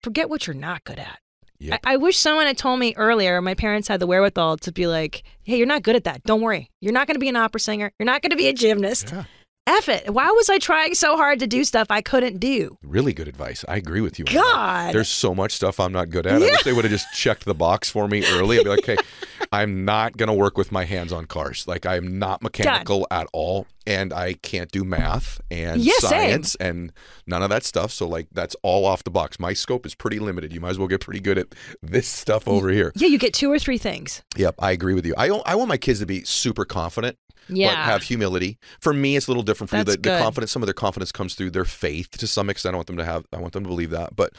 Forget 0.02 0.28
what 0.30 0.46
you're 0.46 0.54
not 0.54 0.84
good 0.84 0.98
at. 0.98 1.18
Yep. 1.58 1.80
I, 1.84 1.94
I 1.94 1.96
wish 1.96 2.18
someone 2.18 2.46
had 2.46 2.58
told 2.58 2.78
me 2.80 2.94
earlier. 2.96 3.40
My 3.40 3.54
parents 3.54 3.88
had 3.88 3.98
the 3.98 4.06
wherewithal 4.06 4.58
to 4.58 4.72
be 4.72 4.86
like, 4.86 5.22
"Hey, 5.42 5.56
you're 5.56 5.66
not 5.66 5.82
good 5.82 5.96
at 5.96 6.04
that. 6.04 6.22
Don't 6.24 6.42
worry. 6.42 6.70
You're 6.82 6.92
not 6.92 7.06
going 7.06 7.14
to 7.14 7.18
be 7.20 7.30
an 7.30 7.36
opera 7.36 7.60
singer. 7.60 7.90
You're 7.98 8.04
not 8.06 8.20
going 8.20 8.30
to 8.30 8.36
be 8.36 8.46
a 8.48 8.52
gymnast. 8.52 9.10
Yeah. 9.10 9.24
F 9.68 9.88
it. 9.88 10.12
Why 10.12 10.26
was 10.30 10.48
I 10.50 10.58
trying 10.58 10.94
so 10.94 11.16
hard 11.16 11.40
to 11.40 11.46
do 11.46 11.64
stuff 11.64 11.86
I 11.90 12.00
couldn't 12.02 12.38
do? 12.38 12.76
Really 12.84 13.12
good 13.12 13.26
advice. 13.26 13.64
I 13.66 13.76
agree 13.76 14.00
with 14.02 14.18
you. 14.18 14.24
God. 14.26 14.94
There's 14.94 15.08
so 15.08 15.34
much 15.34 15.52
stuff 15.52 15.80
I'm 15.80 15.92
not 15.92 16.10
good 16.10 16.26
at. 16.26 16.40
Yeah. 16.40 16.46
I 16.46 16.50
wish 16.50 16.62
they 16.62 16.72
would 16.72 16.84
have 16.84 16.92
just 16.92 17.12
checked 17.14 17.46
the 17.46 17.54
box 17.54 17.90
for 17.90 18.06
me 18.06 18.22
early. 18.32 18.58
I'd 18.60 18.64
be 18.64 18.68
like, 18.70 18.78
okay, 18.80 18.96
I'm 19.52 19.84
not 19.84 20.16
going 20.16 20.28
to 20.28 20.34
work 20.34 20.56
with 20.58 20.72
my 20.72 20.84
hands 20.84 21.12
on 21.12 21.26
cars. 21.26 21.66
Like 21.66 21.86
I'm 21.86 22.18
not 22.18 22.42
mechanical 22.42 23.06
at 23.10 23.26
all 23.32 23.66
and 23.86 24.12
I 24.12 24.34
can't 24.34 24.70
do 24.70 24.84
math 24.84 25.40
and 25.50 25.80
Yeah, 25.80 25.92
same. 25.98 26.10
science 26.10 26.54
and 26.56 26.92
none 27.26 27.42
of 27.42 27.50
that 27.50 27.64
stuff. 27.64 27.92
So 27.92 28.06
like 28.08 28.28
that's 28.32 28.56
all 28.62 28.84
off 28.84 29.04
the 29.04 29.10
box. 29.10 29.38
My 29.38 29.52
scope 29.52 29.86
is 29.86 29.94
pretty 29.94 30.18
limited. 30.18 30.52
You 30.52 30.60
might 30.60 30.70
as 30.70 30.78
well 30.78 30.88
get 30.88 31.00
pretty 31.00 31.20
good 31.20 31.38
at 31.38 31.54
this 31.82 32.08
stuff 32.08 32.48
over 32.48 32.68
here. 32.70 32.92
Yeah, 32.96 33.08
you 33.08 33.18
get 33.18 33.34
two 33.34 33.50
or 33.50 33.58
three 33.58 33.78
things. 33.78 34.22
Yep, 34.36 34.56
I 34.58 34.72
agree 34.72 34.94
with 34.94 35.06
you. 35.06 35.14
I 35.16 35.28
I 35.46 35.54
want 35.54 35.68
my 35.68 35.76
kids 35.78 36.00
to 36.00 36.06
be 36.06 36.24
super 36.24 36.64
confident 36.64 37.16
Yeah. 37.48 37.68
but 37.70 37.76
have 37.92 38.02
humility. 38.02 38.58
For 38.80 38.92
me, 38.92 39.16
it's 39.16 39.26
a 39.28 39.30
little 39.30 39.42
different 39.44 39.70
for 39.70 39.76
you. 39.76 39.84
The, 39.84 39.92
the 39.96 40.18
confidence, 40.20 40.50
some 40.50 40.62
of 40.62 40.66
their 40.66 40.74
confidence 40.74 41.12
comes 41.12 41.34
through 41.36 41.50
their 41.50 41.64
faith 41.64 42.10
to 42.18 42.26
some 42.26 42.50
extent. 42.50 42.74
I 42.74 42.76
want 42.78 42.88
them 42.88 42.96
to 42.96 43.04
have, 43.04 43.24
I 43.32 43.38
want 43.38 43.52
them 43.52 43.62
to 43.62 43.68
believe 43.68 43.90
that. 43.90 44.16
But 44.16 44.32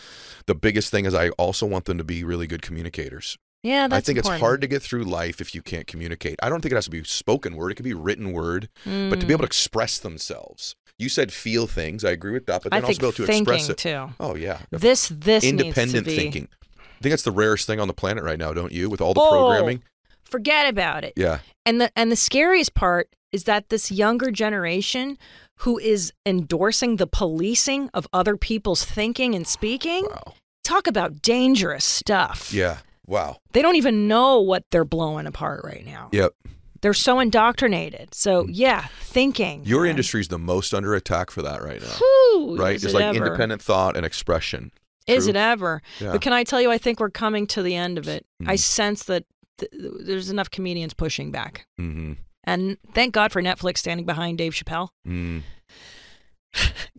the 0.46 0.56
biggest 0.56 0.92
thing 0.92 1.06
is 1.06 1.14
I 1.16 1.30
also 1.32 1.66
want 1.66 1.86
them 1.86 1.98
to 1.98 2.04
be 2.04 2.24
really 2.26 2.48
good 2.48 2.62
communicators. 2.62 3.38
Yeah, 3.64 3.88
that's 3.88 3.98
I 3.98 4.06
think 4.06 4.18
important. 4.18 4.36
it's 4.36 4.42
hard 4.42 4.62
to 4.62 4.68
get 4.68 4.82
through 4.82 5.04
life 5.04 5.42
if 5.42 5.54
you 5.56 5.62
can't 5.62 5.88
communicate. 5.88 6.38
I 6.42 6.50
don't 6.50 6.62
think 6.62 6.72
it 6.72 6.76
has 6.76 6.86
to 6.86 6.92
be 6.92 7.04
spoken 7.04 7.56
word. 7.56 7.72
It 7.72 7.76
could 7.76 7.84
be 7.84 7.94
written 7.94 8.32
word, 8.32 8.70
but 8.86 8.92
Mm. 8.92 9.20
to 9.20 9.26
be 9.26 9.34
able 9.34 9.44
to 9.44 9.48
express 9.48 9.98
themselves. 10.00 10.76
You 11.00 11.10
said 11.10 11.32
feel 11.32 11.68
things. 11.68 12.04
I 12.04 12.12
agree 12.12 12.32
with 12.32 12.46
that, 12.48 12.64
but 12.64 12.74
I 12.74 12.80
then 12.80 12.86
also 12.90 13.00
be 13.00 13.06
able 13.06 13.14
to 13.14 13.24
express 13.26 13.70
it. 13.70 13.78
too. 13.78 14.10
Oh 14.20 14.36
yeah, 14.36 14.60
This 14.72 15.10
this 15.14 15.44
independent 15.44 16.06
needs 16.06 16.06
to 16.06 16.10
be, 16.12 16.16
thinking. 16.16 16.48
I 16.80 17.02
think 17.04 17.12
that's 17.12 17.24
the 17.24 17.32
rarest 17.32 17.68
thing 17.68 17.80
on 17.80 17.88
the 17.88 17.94
planet 17.94 18.24
right 18.24 18.40
now, 18.40 18.54
don't 18.54 18.72
you? 18.72 18.90
With 18.90 19.02
all 19.02 19.14
the 19.14 19.22
Oh, 19.22 19.30
programming. 19.30 19.84
Forget 20.24 20.68
about 20.68 21.04
it. 21.04 21.14
Yeah. 21.16 21.40
And 21.66 21.80
the 21.80 21.92
and 21.96 22.12
the 22.12 22.16
scariest 22.16 22.74
part 22.74 23.10
is 23.32 23.44
that 23.44 23.70
this 23.70 23.92
younger 23.92 24.32
generation 24.32 25.18
who 25.62 25.78
is 25.78 26.12
endorsing 26.26 26.96
the 26.96 27.08
policing 27.08 27.90
of 27.94 28.08
other 28.14 28.36
people's 28.38 28.84
thinking 28.86 29.36
and 29.36 29.46
speaking, 29.48 30.06
Wow. 30.10 30.34
talk 30.64 30.88
about 30.88 31.22
dangerous 31.22 31.86
stuff. 31.86 32.52
Yeah. 32.54 32.78
Wow. 33.08 33.38
They 33.54 33.62
don't 33.62 33.76
even 33.78 34.08
know 34.08 34.42
what 34.42 34.66
they're 34.72 34.86
blowing 34.86 35.26
apart 35.28 35.62
right 35.64 35.86
now. 35.86 36.10
Yep. 36.12 36.34
They're 36.82 36.94
so 36.94 37.20
indoctrinated. 37.20 38.14
So, 38.14 38.46
yeah, 38.48 38.88
thinking. 39.02 39.64
Your 39.66 39.84
man. 39.84 39.92
industry 39.92 40.22
is 40.22 40.28
the 40.28 40.38
most 40.38 40.74
under 40.74 40.94
attack 40.94 41.32
for 41.32 41.42
that 41.42 41.64
right 41.64 41.82
now. 41.82 41.88
Whew, 41.98 42.58
right? 42.60 42.76
It's 42.76 42.84
it 42.84 42.94
like 42.94 43.04
ever. 43.06 43.18
independent 43.26 43.62
thought 43.62 43.98
and 43.98 44.06
expression. 44.06 44.72
Is 45.08 45.24
True. 45.24 45.30
it 45.32 45.36
ever? 45.38 45.82
Yeah. 46.00 46.12
But 46.12 46.22
can 46.22 46.34
I 46.34 46.44
tell 46.44 46.62
you, 46.62 46.70
I 46.70 46.78
think 46.78 47.00
we're 47.00 47.10
coming 47.10 47.48
to 47.48 47.64
the 47.64 47.76
end 47.76 47.98
of 47.98 48.08
it. 48.08 48.26
I 48.46 48.56
Mhm. 48.56 48.60
sense 48.60 49.04
that 49.06 49.24
th- 49.58 49.72
there's 50.06 50.30
enough 50.30 50.52
comedians 50.52 50.94
pushing 50.94 51.32
back. 51.32 51.66
Mm-hmm. 51.80 52.14
And 52.44 52.78
thank 52.94 53.14
God 53.14 53.32
for 53.32 53.42
Netflix 53.42 53.78
standing 53.80 54.06
behind 54.06 54.38
Dave 54.38 54.54
Chappelle. 54.54 54.90
Mm. 55.08 55.44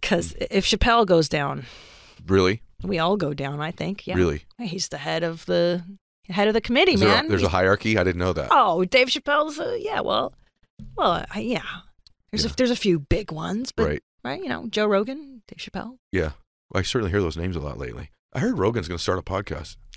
Because 0.01 0.35
if 0.51 0.65
Chappelle 0.67 1.07
goes 1.07 1.29
down, 1.29 1.67
Really? 2.27 2.63
We 2.83 2.99
all 2.99 3.17
go 3.17 3.35
down, 3.35 3.61
I 3.61 3.71
think. 3.71 4.07
Yeah. 4.07 4.15
Really? 4.17 4.43
He's 4.59 4.89
the 4.89 4.99
head 4.99 5.23
of 5.23 5.45
the 5.47 5.83
head 6.29 6.49
of 6.49 6.55
the 6.55 6.61
committee, 6.61 6.93
Is 6.95 7.01
there 7.01 7.09
a- 7.09 7.13
man. 7.13 7.29
there's 7.29 7.43
a 7.43 7.49
hierarchy. 7.49 7.97
I 7.99 8.05
didn't 8.05 8.19
know 8.21 8.33
that. 8.35 8.49
oh, 8.51 8.85
Dave 8.85 9.09
Chappelle's, 9.09 9.59
uh, 9.59 9.77
yeah, 9.81 10.01
well, 10.01 10.35
well, 10.97 11.25
I, 11.31 11.41
yeah. 11.41 11.63
There's, 12.31 12.45
Yeah. 12.45 12.51
A, 12.51 12.57
there's 12.57 12.71
a 12.71 12.77
few 12.77 12.99
big 13.01 13.33
ones, 13.33 13.73
but, 13.73 13.87
right. 13.89 14.03
right, 14.25 14.41
you 14.43 14.49
know, 14.49 14.67
Joe 14.69 14.87
Rogan, 14.87 15.43
Dave 15.49 15.59
Chappelle. 15.59 15.97
Yeah. 16.13 16.33
I 16.75 16.83
certainly 16.83 17.11
hear 17.11 17.23
those 17.23 17.39
names 17.39 17.57
a 17.57 17.61
lot 17.61 17.79
lately. 17.79 18.11
I 18.35 18.41
heard 18.41 18.59
Rogan's 18.59 18.87
going 18.89 18.99
to 18.99 19.03
start 19.03 19.19
a 19.19 19.23
podcast. 19.23 19.77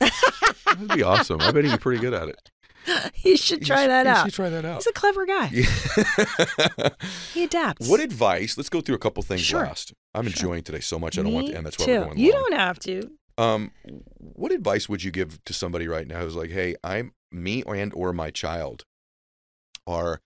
That'd 0.66 0.88
be 0.96 1.04
awesome. 1.04 1.42
I 1.42 1.52
bet 1.52 1.66
he'd 1.66 1.72
be 1.74 1.78
pretty 1.78 2.00
good 2.00 2.14
at 2.14 2.30
it. 2.30 2.50
you 3.24 3.38
should 3.38 3.66
try 3.66 3.88
that 3.88 4.06
you 4.06 4.12
out. 4.12 4.26
should 4.26 4.34
try 4.34 4.50
that 4.50 4.66
out. 4.66 4.76
He's 4.78 4.88
a 4.88 4.94
clever 4.94 5.26
guy. 5.26 5.50
Yeah. 5.52 6.90
He 7.34 7.44
adapts. 7.46 7.88
what 7.88 8.00
advice? 8.02 8.58
Let's 8.58 8.70
go 8.70 8.82
through 8.82 8.96
a 8.96 9.00
couple 9.00 9.24
things 9.24 9.42
Sure. 9.42 9.62
last. 9.64 9.94
I'm 10.14 10.24
Sure. 10.26 10.32
enjoying 10.32 10.64
today 10.64 10.80
so 10.82 11.00
much. 11.00 11.18
I 11.18 11.24
don't 11.24 11.34
want 11.34 11.48
to 11.48 11.56
end. 11.56 11.66
That's 11.66 11.80
why 11.80 11.86
too. 11.86 11.92
we're 12.00 12.06
going 12.06 12.18
You 12.20 12.34
long. 12.34 12.42
don't 12.50 12.60
have 12.60 12.80
to. 12.80 13.12
Um, 13.38 13.72
what 14.18 14.52
advice 14.52 14.90
would 14.90 15.04
you 15.04 15.12
give 15.12 15.44
to 15.46 15.54
somebody 15.54 15.88
right 15.88 16.06
now 16.08 16.20
who's 16.22 16.36
like, 16.36 16.52
"Hey, 16.52 16.76
I'm 16.84 17.14
me 17.32 17.64
and 17.66 17.94
or 17.94 18.12
my 18.14 18.30
child 18.30 18.84
are 19.88 20.20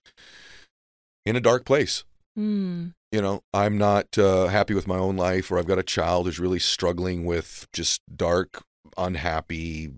in 1.24 1.36
a 1.36 1.40
dark 1.40 1.64
place. 1.64 2.04
Hmm. 2.34 2.88
You 3.12 3.22
know, 3.22 3.42
I'm 3.54 3.78
not 3.78 4.18
uh, 4.18 4.48
happy 4.48 4.74
with 4.74 4.86
my 4.88 4.96
own 4.98 5.16
life, 5.16 5.50
or 5.50 5.58
I've 5.58 5.66
got 5.68 5.78
a 5.78 5.82
child 5.84 6.26
who's 6.26 6.40
really 6.40 6.58
struggling 6.58 7.24
with 7.24 7.66
just 7.72 8.02
dark, 8.14 8.62
unhappy. 8.98 9.88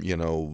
You 0.00 0.16
know, 0.16 0.46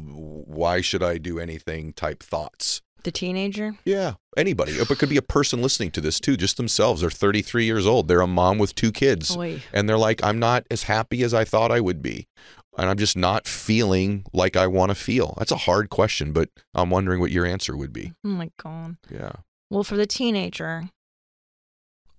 why 0.46 0.80
should 0.80 1.02
I 1.02 1.18
do 1.18 1.38
anything? 1.38 1.92
Type 1.92 2.22
thoughts. 2.22 2.82
The 3.02 3.10
teenager. 3.10 3.74
Yeah, 3.84 4.14
anybody. 4.36 4.72
It 4.72 4.86
could 4.86 5.08
be 5.08 5.16
a 5.16 5.22
person 5.22 5.62
listening 5.62 5.90
to 5.92 6.00
this 6.00 6.20
too, 6.20 6.36
just 6.36 6.56
themselves. 6.58 7.00
They're 7.00 7.10
33 7.10 7.64
years 7.64 7.86
old. 7.86 8.08
They're 8.08 8.20
a 8.20 8.26
mom 8.26 8.58
with 8.58 8.74
two 8.74 8.92
kids 8.92 9.36
Oy. 9.36 9.62
and 9.72 9.88
they're 9.88 9.96
like, 9.98 10.22
I'm 10.22 10.38
not 10.38 10.66
as 10.70 10.82
happy 10.82 11.22
as 11.22 11.32
I 11.32 11.44
thought 11.44 11.72
I 11.72 11.80
would 11.80 12.02
be. 12.02 12.28
And 12.76 12.88
I'm 12.88 12.98
just 12.98 13.16
not 13.16 13.46
feeling 13.46 14.24
like 14.32 14.56
I 14.56 14.66
want 14.66 14.90
to 14.90 14.94
feel. 14.94 15.34
That's 15.38 15.50
a 15.50 15.56
hard 15.56 15.90
question, 15.90 16.32
but 16.32 16.50
I'm 16.74 16.90
wondering 16.90 17.20
what 17.20 17.30
your 17.30 17.46
answer 17.46 17.76
would 17.76 17.92
be. 17.92 18.12
Oh 18.24 18.28
my 18.28 18.50
god. 18.62 18.96
Yeah. 19.10 19.32
Well, 19.70 19.84
for 19.84 19.96
the 19.96 20.06
teenager, 20.06 20.90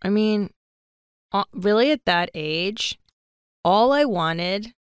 I 0.02 0.10
mean, 0.10 0.50
uh, 1.32 1.46
really 1.54 1.92
at 1.92 2.06
that 2.06 2.32
age, 2.34 2.98
all 3.64 3.94
I 3.94 4.06
wanted 4.06 4.74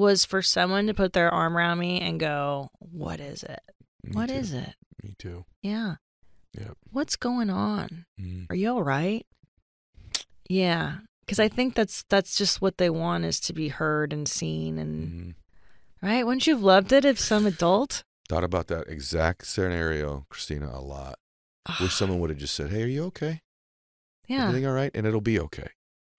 was 0.00 0.24
for 0.24 0.42
someone 0.42 0.86
to 0.88 0.94
put 0.94 1.12
their 1.12 1.30
arm 1.32 1.56
around 1.56 1.78
me 1.78 2.00
and 2.00 2.18
go, 2.18 2.70
"What 2.78 3.20
is 3.20 3.42
it? 3.44 3.60
Me 4.02 4.12
What 4.14 4.28
too. 4.30 4.34
is 4.34 4.52
it? 4.52 4.74
Me 5.02 5.14
too. 5.18 5.44
Yeah. 5.62 5.96
Yep. 6.58 6.76
What's 6.90 7.14
going 7.16 7.50
on? 7.50 8.06
Mm. 8.20 8.46
Are 8.50 8.56
you 8.56 8.70
all 8.70 8.82
right?" 8.82 9.24
Yeah, 10.48 10.98
because 11.20 11.38
I 11.38 11.48
think 11.48 11.74
that's 11.74 12.02
that's 12.08 12.36
just 12.36 12.60
what 12.60 12.78
they 12.78 12.90
want 12.90 13.24
is 13.24 13.38
to 13.40 13.52
be 13.52 13.68
heard 13.68 14.12
and 14.12 14.26
seen, 14.28 14.78
and 14.78 15.08
Mhm. 15.08 15.34
right. 16.02 16.26
Wouldn't 16.26 16.46
you 16.46 16.54
have 16.54 16.62
loved 16.62 16.92
it 16.92 17.04
if 17.04 17.20
some 17.20 17.46
adult? 17.46 18.02
Thought 18.28 18.44
about 18.44 18.66
that 18.68 18.88
exact 18.88 19.46
scenario, 19.46 20.26
Christina, 20.28 20.70
a 20.72 20.80
lot. 20.80 21.18
Wish 21.80 21.94
someone 21.94 22.18
would 22.20 22.30
have 22.30 22.38
just 22.38 22.54
said, 22.54 22.70
Hey, 22.70 22.82
are 22.84 22.86
you 22.86 23.04
okay? 23.06 23.40
yeah. 24.28 24.44
Everything 24.48 24.66
all 24.66 24.72
right? 24.72 24.90
And 24.94 25.06
it'll 25.06 25.20
be 25.20 25.38
okay. 25.38 25.68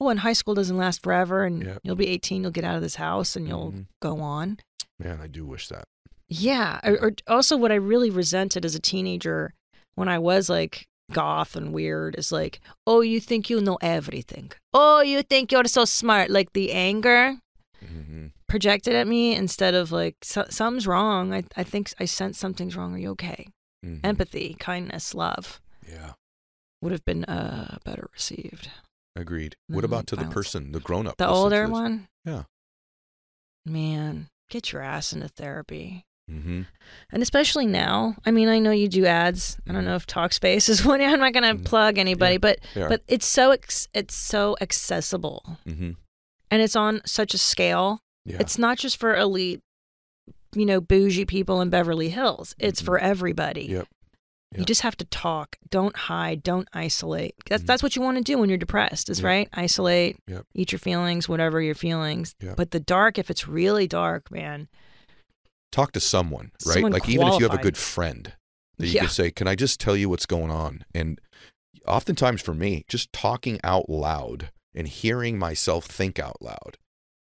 Well, 0.01 0.09
and 0.09 0.21
high 0.21 0.33
school 0.33 0.55
doesn't 0.55 0.77
last 0.77 1.03
forever, 1.03 1.43
and 1.45 1.79
you'll 1.83 1.95
be 1.95 2.07
18, 2.07 2.41
you'll 2.41 2.49
get 2.51 2.63
out 2.63 2.75
of 2.75 2.81
this 2.81 2.95
house, 2.95 3.35
and 3.35 3.47
you'll 3.47 3.71
Mhm. 3.73 3.85
go 4.01 4.19
on. 4.19 4.57
Man, 4.97 5.19
I 5.21 5.27
do 5.27 5.45
wish 5.45 5.67
that. 5.67 5.83
Yeah. 6.27 6.79
Or, 6.83 6.97
or 6.99 7.11
also, 7.27 7.55
what 7.55 7.71
I 7.71 7.75
really 7.75 8.09
resented 8.09 8.65
as 8.65 8.73
a 8.73 8.79
teenager 8.79 9.53
when 9.93 10.09
I 10.09 10.17
was 10.17 10.49
like 10.49 10.87
goth 11.11 11.55
and 11.55 11.71
weird 11.71 12.15
is 12.17 12.31
like, 12.31 12.61
oh, 12.87 13.01
you 13.01 13.19
think 13.19 13.47
you 13.51 13.61
know 13.61 13.77
everything. 13.79 14.51
Oh, 14.73 15.01
you 15.01 15.21
think 15.21 15.51
you're 15.51 15.65
so 15.65 15.85
smart. 15.85 16.31
Like 16.31 16.53
the 16.53 16.71
anger 16.71 17.37
hmm 17.79 18.27
projected 18.47 18.95
at 18.95 19.07
me 19.07 19.35
instead 19.35 19.75
of 19.75 19.91
like, 19.91 20.15
something's 20.23 20.87
wrong. 20.87 21.31
I, 21.31 21.43
I 21.55 21.63
think 21.63 21.93
I 21.99 22.05
sense 22.05 22.39
something's 22.39 22.75
wrong. 22.75 22.95
Are 22.95 22.97
you 22.97 23.11
okay? 23.11 23.45
hmm 23.83 23.97
Empathy, 24.03 24.55
kindness, 24.59 25.13
love 25.13 25.61
Yeah. 25.87 26.13
would 26.81 26.91
have 26.91 27.05
been 27.05 27.23
uh, 27.25 27.77
better 27.85 28.09
received. 28.13 28.69
Agreed. 29.15 29.55
What 29.67 29.81
Mhm, 29.81 29.85
about 29.85 30.07
to 30.07 30.15
the 30.15 30.25
person, 30.25 30.71
the 30.71 30.79
grown 30.79 31.05
up? 31.07 31.17
The 31.17 31.27
older 31.27 31.67
one? 31.67 32.07
Yeah. 32.25 32.43
Man, 33.65 34.27
get 34.49 34.71
your 34.71 34.81
ass 34.81 35.13
into 35.13 35.27
therapy. 35.27 36.05
Mm-hmm. 36.29 36.61
And 37.11 37.21
especially 37.23 37.65
now, 37.65 38.15
I 38.25 38.31
mean, 38.31 38.47
I 38.47 38.59
know 38.59 38.71
you 38.71 38.87
do 38.87 39.05
ads. 39.05 39.57
I 39.67 39.73
don't 39.73 39.81
Mhm. 39.83 39.85
know 39.87 39.95
if 39.95 40.07
Talkspace 40.07 40.69
is 40.69 40.85
one. 40.85 41.01
I'm 41.01 41.19
not 41.19 41.33
going 41.33 41.57
to 41.57 41.61
Mhm. 41.61 41.65
plug 41.65 41.97
anybody, 41.97 42.33
Yeah, 42.35 42.39
but 42.39 42.59
Yeah. 42.75 42.87
but 42.87 43.03
it's 43.07 43.25
so 43.25 43.51
ex- 43.51 43.87
it's 43.93 44.15
so 44.15 44.55
accessible, 44.61 45.57
mm-hmm. 45.67 45.91
and 46.49 46.61
it's 46.61 46.75
on 46.75 47.01
such 47.05 47.33
a 47.33 47.37
scale. 47.37 47.99
Yeah. 48.25 48.37
It's 48.39 48.57
not 48.57 48.77
just 48.77 48.97
for 48.97 49.15
elite, 49.15 49.59
you 50.55 50.65
know, 50.65 50.79
bougie 50.79 51.25
people 51.25 51.59
in 51.59 51.69
Beverly 51.69 52.09
Hills. 52.09 52.55
It's 52.57 52.81
Mhm. 52.81 52.85
for 52.85 52.99
everybody. 52.99 53.65
Yep. 53.65 53.87
You 54.57 54.65
just 54.65 54.81
have 54.81 54.97
to 54.97 55.05
talk. 55.05 55.57
Don't 55.69 55.95
hide. 55.95 56.43
Don't 56.43 56.67
isolate. 56.73 57.35
That's 57.47 57.63
Mhm. 57.63 57.67
that's 57.67 57.81
what 57.83 57.95
you 57.95 58.01
want 58.01 58.17
to 58.17 58.23
do 58.23 58.37
when 58.37 58.49
you're 58.49 58.57
depressed, 58.57 59.09
is 59.09 59.19
Yep. 59.19 59.25
right? 59.25 59.49
Isolate. 59.53 60.17
Yep. 60.27 60.45
Eat 60.53 60.71
your 60.73 60.79
feelings, 60.79 61.29
whatever 61.29 61.61
your 61.61 61.75
feelings. 61.75 62.35
Yep. 62.41 62.57
But 62.57 62.71
the 62.71 62.79
dark, 62.81 63.17
if 63.17 63.29
it's 63.29 63.47
really 63.47 63.87
dark, 63.87 64.29
man. 64.31 64.67
talk 65.71 65.93
to 65.93 66.01
someone, 66.01 66.51
right? 66.65 66.73
Someone 66.73 66.91
like 66.91 67.07
even 67.07 67.25
if 67.27 67.39
you 67.39 67.47
have 67.47 67.57
a 67.57 67.63
good 67.63 67.77
friend 67.77 68.33
that 68.77 68.87
you 68.87 68.93
Yeah. 68.95 69.01
can 69.03 69.09
say, 69.09 69.31
"Can 69.31 69.47
I 69.47 69.55
just 69.55 69.79
tell 69.79 69.95
you 69.95 70.09
what's 70.09 70.25
going 70.25 70.51
on?" 70.51 70.83
And 70.93 71.17
oftentimes 71.87 72.41
for 72.41 72.53
me, 72.53 72.83
just 72.89 73.13
talking 73.13 73.57
out 73.63 73.89
loud 73.89 74.51
and 74.75 74.85
hearing 74.85 75.39
myself 75.39 75.85
think 75.85 76.19
out 76.19 76.41
loud 76.41 76.77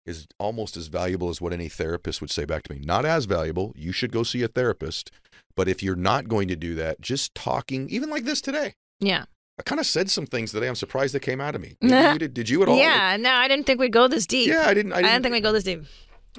is 0.05 0.27
almost 0.39 0.77
as 0.77 0.89
valuable 0.89 1.31
as 1.31 1.41
what 1.41 1.55
any 1.55 1.71
therapist 1.71 2.21
would 2.21 2.31
say 2.31 2.45
back 2.45 2.63
to 2.65 2.75
me. 2.75 2.79
Not 2.79 3.07
as 3.07 3.25
valuable. 3.25 3.73
You 3.75 3.91
should 3.91 4.13
go 4.13 4.23
see 4.23 4.43
a 4.43 4.49
therapist. 4.49 5.11
But 5.57 5.69
if 5.69 5.83
you're 5.83 5.97
not 5.97 6.29
going 6.29 6.49
to 6.49 6.57
do 6.57 6.75
that, 6.77 7.01
just 7.01 7.35
talking, 7.35 7.89
even 7.91 8.11
like 8.11 8.25
this 8.25 8.41
today. 8.41 8.75
Yeah. 9.01 9.25
I 9.59 9.63
kind 9.63 9.81
of 9.81 9.87
said 9.87 10.11
some 10.11 10.27
things 10.27 10.53
today. 10.53 10.69
I'm 10.69 10.75
surprised 10.75 11.15
they 11.15 11.19
came 11.19 11.41
out 11.41 11.55
of 11.55 11.63
me. 11.63 11.77
Maybe 11.83 12.13
you 12.13 12.19
did, 12.19 12.35
did 12.35 12.49
you 12.51 12.63
at 12.63 12.69
all? 12.69 12.77
Yeah. 12.79 13.17
No, 13.17 13.31
I 13.33 13.49
didn't 13.49 13.65
think 13.67 13.81
we'd 13.81 13.93
go 13.93 14.07
this 14.07 14.27
deep. 14.27 14.49
Yeah, 14.49 14.65
I 14.67 14.75
didn't. 14.75 14.93
I 14.93 14.97
I 14.97 15.03
didn't, 15.03 15.13
didn't 15.13 15.23
think 15.25 15.33
we'd 15.35 15.43
go 15.43 15.53
this 15.53 15.65
deep. 15.65 15.85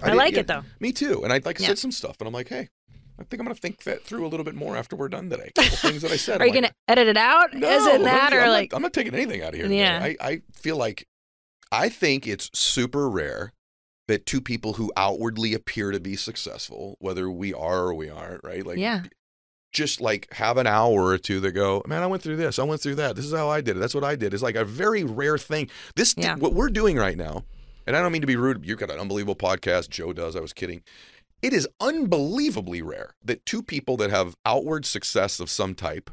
I, 0.02 0.06
didn't- 0.06 0.18
like 0.18 0.34
yeah, 0.36 0.40
it 0.42 0.48
though. 0.48 0.62
Me 0.80 0.92
too. 0.92 1.24
And 1.24 1.34
I 1.34 1.42
like 1.44 1.60
Yeah. 1.60 1.68
said 1.68 1.80
some 1.80 1.92
stuff, 1.92 2.18
and 2.20 2.28
I'm 2.28 2.34
like, 2.34 2.50
hey, 2.50 2.70
I 3.20 3.24
think 3.24 3.40
I'm 3.40 3.46
gonna 3.48 3.56
think 3.56 3.82
that 3.86 4.04
through 4.04 4.28
a 4.28 4.30
little 4.30 4.44
bit 4.44 4.54
more 4.54 4.78
after 4.78 4.96
we're 4.96 5.10
done 5.10 5.32
today. 5.32 5.52
A 5.58 5.62
couple 5.64 5.78
things 5.90 6.04
that 6.04 6.12
I 6.12 6.18
said. 6.18 6.40
Are 6.42 6.44
I'm 6.44 6.50
you 6.50 6.54
like, 6.54 6.62
gonna 6.62 6.74
edit 6.88 7.08
it 7.08 7.18
out? 7.18 7.52
No, 7.56 7.68
Is 7.68 7.88
it 7.88 8.04
that 8.04 8.32
I'm 8.34 8.38
or 8.38 8.42
not- 8.46 8.50
like? 8.52 8.74
I'm 8.76 8.84
not 8.84 8.94
taking 8.94 9.16
anything 9.16 9.42
out 9.42 9.50
of 9.50 9.56
here. 9.56 9.64
today. 9.64 9.80
Yeah. 9.80 10.00
I, 10.04 10.16
I 10.22 10.42
feel 10.54 10.78
like 10.78 11.08
I 11.72 11.90
think 11.90 12.28
it's 12.28 12.52
super 12.54 13.10
rare 13.10 13.54
that 14.08 14.26
two 14.26 14.42
people 14.42 14.74
who 14.74 14.92
outwardly 14.96 15.54
appear 15.54 15.92
to 15.92 16.00
be 16.00 16.16
successful, 16.16 16.96
whether 17.00 17.30
we 17.30 17.54
are 17.54 17.86
or 17.88 17.94
we 17.94 18.10
aren't, 18.10 18.44
right? 18.44 18.66
Like, 18.66 18.78
Yeah. 18.78 19.04
just 19.74 20.00
like 20.02 20.32
have 20.34 20.58
an 20.58 20.66
hour 20.68 21.08
or 21.08 21.18
two 21.18 21.40
that 21.42 21.52
go, 21.52 21.84
man, 21.86 22.02
I 22.02 22.08
went 22.08 22.24
through 22.24 22.38
this, 22.38 22.58
I 22.58 22.64
went 22.64 22.82
through 22.82 22.96
that. 22.96 23.16
This 23.16 23.26
is 23.26 23.34
how 23.34 23.50
I 23.50 23.62
did 23.62 23.76
it. 23.78 23.80
That's 23.80 23.94
what 23.94 24.04
I 24.06 24.16
did. 24.16 24.34
It's 24.34 24.42
like 24.44 24.56
a 24.56 24.64
very 24.66 25.04
rare 25.04 25.38
thing. 25.38 25.70
This, 25.96 26.16
Yeah. 26.18 26.36
what 26.36 26.54
we're 26.54 26.70
doing 26.70 26.96
right 26.96 27.18
now, 27.18 27.44
and 27.86 27.96
I 27.96 28.02
don't 28.02 28.12
mean 28.12 28.22
to 28.22 28.28
be 28.28 28.36
rude. 28.38 28.66
You've 28.66 28.80
got 28.80 28.92
an 28.92 29.00
unbelievable 29.00 29.36
podcast. 29.36 29.90
Joe 29.90 30.14
does. 30.14 30.36
I 30.36 30.40
was 30.40 30.54
kidding. 30.54 30.84
It 31.42 31.54
is 31.54 31.68
unbelievably 31.80 32.82
rare 32.82 33.14
that 33.24 33.46
two 33.46 33.62
people 33.62 33.98
that 33.98 34.10
have 34.10 34.36
outward 34.46 34.86
success 34.86 35.40
of 35.40 35.50
some 35.50 35.76
type 35.76 36.10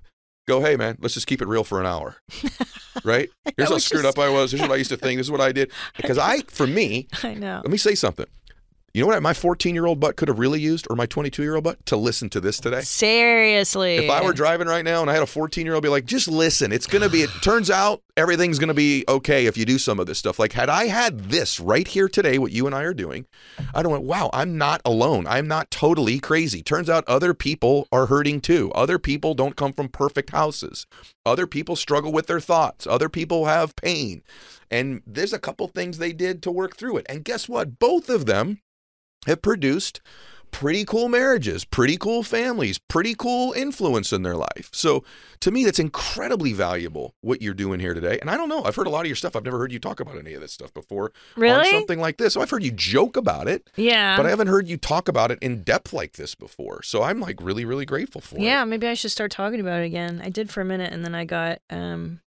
go, 0.46 0.60
hey, 0.60 0.76
man, 0.76 0.96
let's 1.00 1.14
just 1.14 1.26
keep 1.26 1.40
it 1.42 1.48
real 1.48 1.64
for 1.64 1.80
an 1.80 1.86
hour. 1.86 2.16
right? 3.04 3.30
Here's 3.56 3.70
how 3.70 3.78
screwed 3.78 4.04
up 4.04 4.18
I 4.18 4.28
was. 4.28 4.52
Here's 4.52 4.62
what 4.62 4.72
I 4.72 4.76
used 4.76 4.90
to 4.90 4.96
think. 4.96 5.18
This 5.18 5.26
is 5.26 5.30
what 5.30 5.40
I 5.40 5.52
did. 5.52 5.70
Because 5.96 6.18
I, 6.18 6.40
for 6.48 6.66
me, 6.66 7.08
I 7.22 7.34
know. 7.34 7.60
let 7.64 7.70
me 7.70 7.78
say 7.78 7.94
something. 7.94 8.26
You 8.94 9.00
know 9.00 9.08
what 9.08 9.20
my 9.24 9.34
14 9.34 9.74
year 9.74 9.86
old 9.86 9.98
butt 9.98 10.14
could 10.14 10.28
have 10.28 10.38
really 10.38 10.60
used, 10.60 10.86
or 10.88 10.94
my 10.94 11.06
22 11.06 11.42
year 11.42 11.56
old 11.56 11.64
butt, 11.64 11.84
to 11.86 11.96
listen 11.96 12.30
to 12.30 12.40
this 12.40 12.60
today? 12.60 12.82
Seriously. 12.82 13.96
If 13.96 14.08
I 14.08 14.22
were 14.22 14.32
driving 14.32 14.68
right 14.68 14.84
now 14.84 15.00
and 15.00 15.10
I 15.10 15.14
had 15.14 15.22
a 15.24 15.26
14 15.26 15.66
year 15.66 15.74
old 15.74 15.82
be 15.82 15.88
like, 15.88 16.04
just 16.04 16.28
listen, 16.28 16.70
it's 16.70 16.86
going 16.86 17.02
to 17.02 17.08
be, 17.08 17.22
it 17.22 17.30
turns 17.42 17.72
out 17.72 18.04
everything's 18.16 18.60
going 18.60 18.68
to 18.68 18.74
be 18.74 19.04
okay 19.08 19.46
if 19.46 19.56
you 19.56 19.64
do 19.64 19.78
some 19.78 19.98
of 19.98 20.06
this 20.06 20.20
stuff. 20.20 20.38
Like, 20.38 20.52
had 20.52 20.70
I 20.70 20.84
had 20.84 21.24
this 21.24 21.58
right 21.58 21.88
here 21.88 22.08
today, 22.08 22.38
what 22.38 22.52
you 22.52 22.66
and 22.66 22.74
I 22.74 22.84
are 22.84 22.94
doing, 22.94 23.26
I'd 23.74 23.84
have 23.84 23.90
went, 23.90 24.04
wow, 24.04 24.30
I'm 24.32 24.56
not 24.56 24.80
alone. 24.84 25.26
I'm 25.26 25.48
not 25.48 25.72
totally 25.72 26.20
crazy. 26.20 26.62
Turns 26.62 26.88
out 26.88 27.02
other 27.08 27.34
people 27.34 27.88
are 27.90 28.06
hurting 28.06 28.42
too. 28.42 28.70
Other 28.76 29.00
people 29.00 29.34
don't 29.34 29.56
come 29.56 29.72
from 29.72 29.88
perfect 29.88 30.30
houses. 30.30 30.86
Other 31.26 31.48
people 31.48 31.74
struggle 31.74 32.12
with 32.12 32.28
their 32.28 32.38
thoughts. 32.38 32.86
Other 32.86 33.08
people 33.08 33.46
have 33.46 33.74
pain. 33.74 34.22
And 34.70 35.02
there's 35.04 35.32
a 35.32 35.40
couple 35.40 35.66
things 35.66 35.98
they 35.98 36.12
did 36.12 36.44
to 36.44 36.52
work 36.52 36.76
through 36.76 36.98
it. 36.98 37.06
And 37.08 37.24
guess 37.24 37.48
what? 37.48 37.80
Both 37.80 38.08
of 38.08 38.26
them 38.26 38.60
have 39.26 39.42
produced 39.42 40.00
pretty 40.50 40.84
cool 40.84 41.08
marriages, 41.08 41.64
pretty 41.64 41.96
cool 41.96 42.22
families, 42.22 42.78
pretty 42.78 43.12
cool 43.12 43.52
influence 43.54 44.12
in 44.12 44.22
their 44.22 44.36
life. 44.36 44.68
So 44.72 45.02
to 45.40 45.50
me, 45.50 45.64
that's 45.64 45.80
incredibly 45.80 46.52
valuable 46.52 47.16
what 47.22 47.42
you're 47.42 47.54
doing 47.54 47.80
here 47.80 47.92
today. 47.92 48.20
And 48.20 48.30
I 48.30 48.36
don't 48.36 48.48
know, 48.48 48.62
I've 48.62 48.76
heard 48.76 48.86
a 48.86 48.90
lot 48.90 49.00
of 49.00 49.06
your 49.06 49.16
stuff. 49.16 49.34
I've 49.34 49.44
never 49.44 49.58
heard 49.58 49.72
you 49.72 49.80
talk 49.80 49.98
about 49.98 50.16
any 50.16 50.32
of 50.34 50.40
this 50.40 50.52
stuff 50.52 50.72
before 50.72 51.10
on 51.36 51.64
something 51.72 51.98
like 51.98 52.18
this. 52.18 52.34
So 52.34 52.40
I've 52.40 52.50
heard 52.50 52.62
you 52.62 52.70
joke 52.70 53.16
about 53.16 53.48
it, 53.48 53.68
Yeah. 53.74 54.16
but 54.16 54.26
I 54.26 54.30
haven't 54.30 54.46
heard 54.46 54.68
you 54.68 54.76
talk 54.76 55.08
about 55.08 55.32
it 55.32 55.40
in 55.42 55.64
depth 55.64 55.92
like 55.92 56.12
this 56.12 56.36
before. 56.36 56.84
So 56.84 57.02
I'm 57.02 57.18
like 57.18 57.40
really, 57.42 57.64
really 57.64 57.84
grateful 57.84 58.20
for 58.20 58.36
it. 58.36 58.42
yeah, 58.42 58.64
maybe 58.64 58.86
I 58.86 58.94
should 58.94 59.10
start 59.10 59.32
talking 59.32 59.58
about 59.58 59.80
it 59.82 59.86
again. 59.86 60.20
I 60.22 60.28
did 60.28 60.50
for 60.50 60.60
a 60.60 60.64
minute 60.64 60.92
and 60.92 61.04
then 61.04 61.16
I 61.16 61.24
got 61.24 61.58
um 61.68 62.20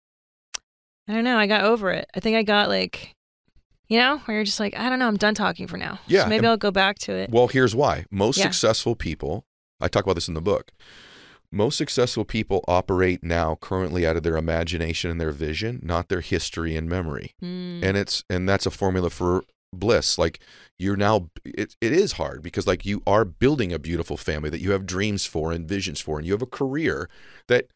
I 1.09 1.13
don't 1.13 1.23
know, 1.23 1.39
I 1.39 1.47
got 1.47 1.63
over 1.63 1.93
it. 1.93 2.09
I 2.13 2.19
think 2.19 2.37
I 2.37 2.43
got 2.43 2.69
like 2.69 3.13
you 3.89 3.99
know, 3.99 4.19
where 4.25 4.37
you're 4.39 4.45
just 4.45 4.61
like, 4.61 4.77
I 4.77 4.89
don't 4.89 4.99
know, 4.99 5.07
I'm 5.09 5.17
done 5.17 5.35
talking 5.35 5.67
for 5.67 5.77
now. 5.77 5.99
Yeah, 6.07 6.23
So 6.25 6.29
maybe 6.29 6.39
and- 6.39 6.47
I'll 6.49 6.57
go 6.57 6.71
back 6.71 6.99
to 7.01 7.13
it. 7.15 7.31
Well, 7.31 7.49
here's 7.49 7.75
why. 7.75 8.05
Most 8.11 8.39
Yeah. 8.39 8.45
successful 8.45 8.95
people, 8.97 9.45
I 9.81 9.89
talk 9.89 10.05
about 10.05 10.15
this 10.15 10.29
in 10.29 10.35
the 10.35 10.41
book. 10.41 10.73
Most 11.53 11.79
successful 11.79 12.25
people 12.25 12.65
operate 12.67 13.23
now 13.23 13.55
currently 13.61 14.05
out 14.07 14.17
of 14.17 14.25
their 14.25 14.37
imagination 14.37 15.11
and 15.11 15.21
their 15.21 15.31
vision, 15.31 15.79
not 15.83 16.09
their 16.09 16.21
history 16.21 16.77
and 16.77 16.89
memory. 16.89 17.35
Mm. 17.43 17.85
And 17.85 17.97
it's 17.97 18.25
and 18.29 18.49
that's 18.49 18.67
a 18.67 18.71
formula 18.71 19.11
for 19.11 19.45
bliss. 19.73 20.19
Like 20.19 20.41
you're 20.77 20.97
now 20.97 21.31
it, 21.45 21.77
it 21.81 21.93
is 21.93 22.13
hard 22.13 22.43
because 22.43 22.67
like 22.67 22.85
you 22.85 23.01
are 23.07 23.25
building 23.25 23.73
a 23.73 23.79
beautiful 23.79 24.17
family 24.17 24.51
that 24.51 24.61
you 24.61 24.73
have 24.73 24.87
dreams 24.87 25.25
for 25.25 25.53
and 25.53 25.69
visions 25.69 26.01
for 26.01 26.19
and 26.19 26.27
you 26.27 26.33
have 26.33 26.43
a 26.43 26.47
career 26.47 27.09
that 27.47 27.67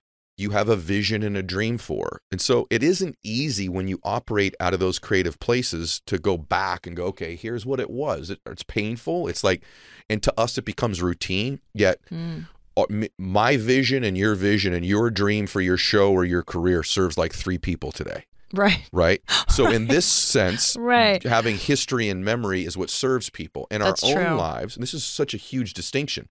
you 0.40 0.50
have 0.50 0.68
a 0.68 0.76
vision 0.76 1.22
and 1.22 1.36
a 1.36 1.42
dream 1.42 1.76
for. 1.78 2.20
And 2.32 2.40
so 2.40 2.66
it 2.70 2.82
isn't 2.82 3.16
easy 3.22 3.68
when 3.68 3.86
you 3.88 3.98
operate 4.02 4.54
out 4.58 4.72
of 4.74 4.80
those 4.80 4.98
creative 4.98 5.38
places 5.38 6.00
to 6.06 6.18
go 6.18 6.38
back 6.38 6.86
and 6.86 6.96
go, 6.96 7.04
okay, 7.06 7.36
here's 7.36 7.66
what 7.66 7.78
it 7.80 7.90
was. 7.90 8.30
It, 8.30 8.40
it's 8.46 8.62
painful. 8.62 9.28
It's 9.28 9.44
like, 9.44 9.62
and 10.08 10.22
to 10.22 10.32
us, 10.40 10.56
it 10.58 10.64
becomes 10.64 11.02
routine. 11.02 11.60
Yet 11.74 12.00
Mm. 12.10 12.46
uh, 12.76 12.86
my 13.18 13.56
vision 13.56 14.02
and 14.04 14.16
your 14.16 14.34
vision 14.34 14.72
and 14.72 14.84
your 14.86 15.10
dream 15.10 15.46
for 15.46 15.60
your 15.60 15.76
show 15.76 16.10
or 16.12 16.24
your 16.24 16.42
career 16.42 16.82
serves 16.82 17.18
like 17.18 17.34
three 17.34 17.58
people 17.58 17.92
today, 17.92 18.24
Right. 18.54 18.88
right? 18.92 19.20
So 19.48 19.68
in 19.70 19.86
this 19.88 20.06
sense, 20.34 20.76
Right. 20.78 21.22
having 21.22 21.56
history 21.58 22.08
and 22.08 22.24
memory 22.24 22.64
is 22.64 22.76
what 22.76 22.88
serves 22.90 23.28
people 23.28 23.66
in 23.70 23.82
our 23.82 23.94
own 24.02 24.14
true. 24.14 24.34
lives. 24.36 24.76
And 24.76 24.82
this 24.82 24.94
is 24.94 25.04
such 25.04 25.34
a 25.34 25.36
huge 25.36 25.74
distinction. 25.74 26.28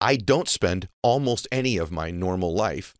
I 0.00 0.16
don't 0.16 0.48
spend 0.48 0.88
almost 1.02 1.48
any 1.50 1.78
of 1.78 1.90
my 1.90 2.10
normal 2.10 2.54
life, 2.54 2.94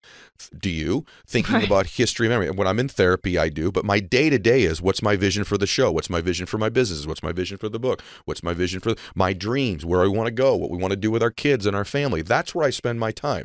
do 0.58 0.70
you, 0.70 1.04
thinking 1.26 1.54
Right. 1.56 1.66
about 1.66 1.86
history 1.86 2.26
and 2.26 2.32
memory. 2.32 2.50
When 2.50 2.66
I'm 2.66 2.78
in 2.80 2.88
therapy, 2.88 3.36
I 3.38 3.50
do, 3.50 3.70
but 3.70 3.84
my 3.84 4.00
day 4.00 4.30
to 4.30 4.38
day 4.38 4.62
is 4.62 4.80
what's 4.80 5.02
my 5.02 5.14
vision 5.16 5.44
for 5.44 5.58
the 5.58 5.66
show? 5.66 5.92
What's 5.92 6.08
my 6.08 6.20
vision 6.22 6.46
for 6.46 6.56
my 6.56 6.70
business? 6.70 7.06
What's 7.06 7.22
my 7.22 7.32
vision 7.32 7.58
for 7.58 7.68
the 7.68 7.78
book? 7.78 8.02
What's 8.24 8.42
my 8.42 8.54
vision 8.54 8.80
for 8.80 8.94
my 9.14 9.32
dreams? 9.34 9.84
Where 9.84 10.02
I 10.02 10.06
want 10.06 10.26
to 10.28 10.30
go? 10.32 10.56
What 10.56 10.70
we 10.70 10.78
want 10.78 10.92
to 10.92 10.96
do 10.96 11.10
with 11.10 11.22
our 11.22 11.30
kids 11.30 11.66
and 11.66 11.76
our 11.76 11.84
family? 11.84 12.22
That's 12.22 12.54
where 12.54 12.64
I 12.66 12.70
spend 12.70 12.98
my 12.98 13.12
time. 13.12 13.44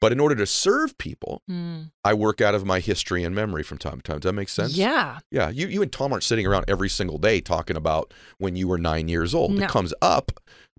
But 0.00 0.10
in 0.10 0.18
order 0.18 0.34
to 0.34 0.46
serve 0.46 0.98
people, 0.98 1.42
Mm. 1.48 1.92
I 2.04 2.12
work 2.14 2.40
out 2.40 2.54
of 2.56 2.66
my 2.66 2.80
history 2.80 3.22
and 3.22 3.32
memory 3.34 3.62
from 3.62 3.78
time 3.78 3.98
to 3.98 4.02
time. 4.02 4.18
Does 4.18 4.28
that 4.28 4.32
make 4.34 4.48
sense? 4.48 4.76
Yeah. 4.76 5.20
Yeah, 5.30 5.50
you, 5.50 5.68
you 5.68 5.80
and 5.82 5.92
Tom 5.92 6.12
aren't 6.12 6.24
sitting 6.24 6.46
around 6.46 6.64
every 6.66 6.88
single 6.88 7.16
day 7.18 7.40
talking 7.40 7.76
about 7.76 8.12
when 8.38 8.56
you 8.56 8.66
were 8.66 8.78
nine 8.78 9.06
years 9.08 9.34
old. 9.34 9.52
No. 9.52 9.64
It 9.64 9.68
comes 9.70 9.94
up, 10.02 10.32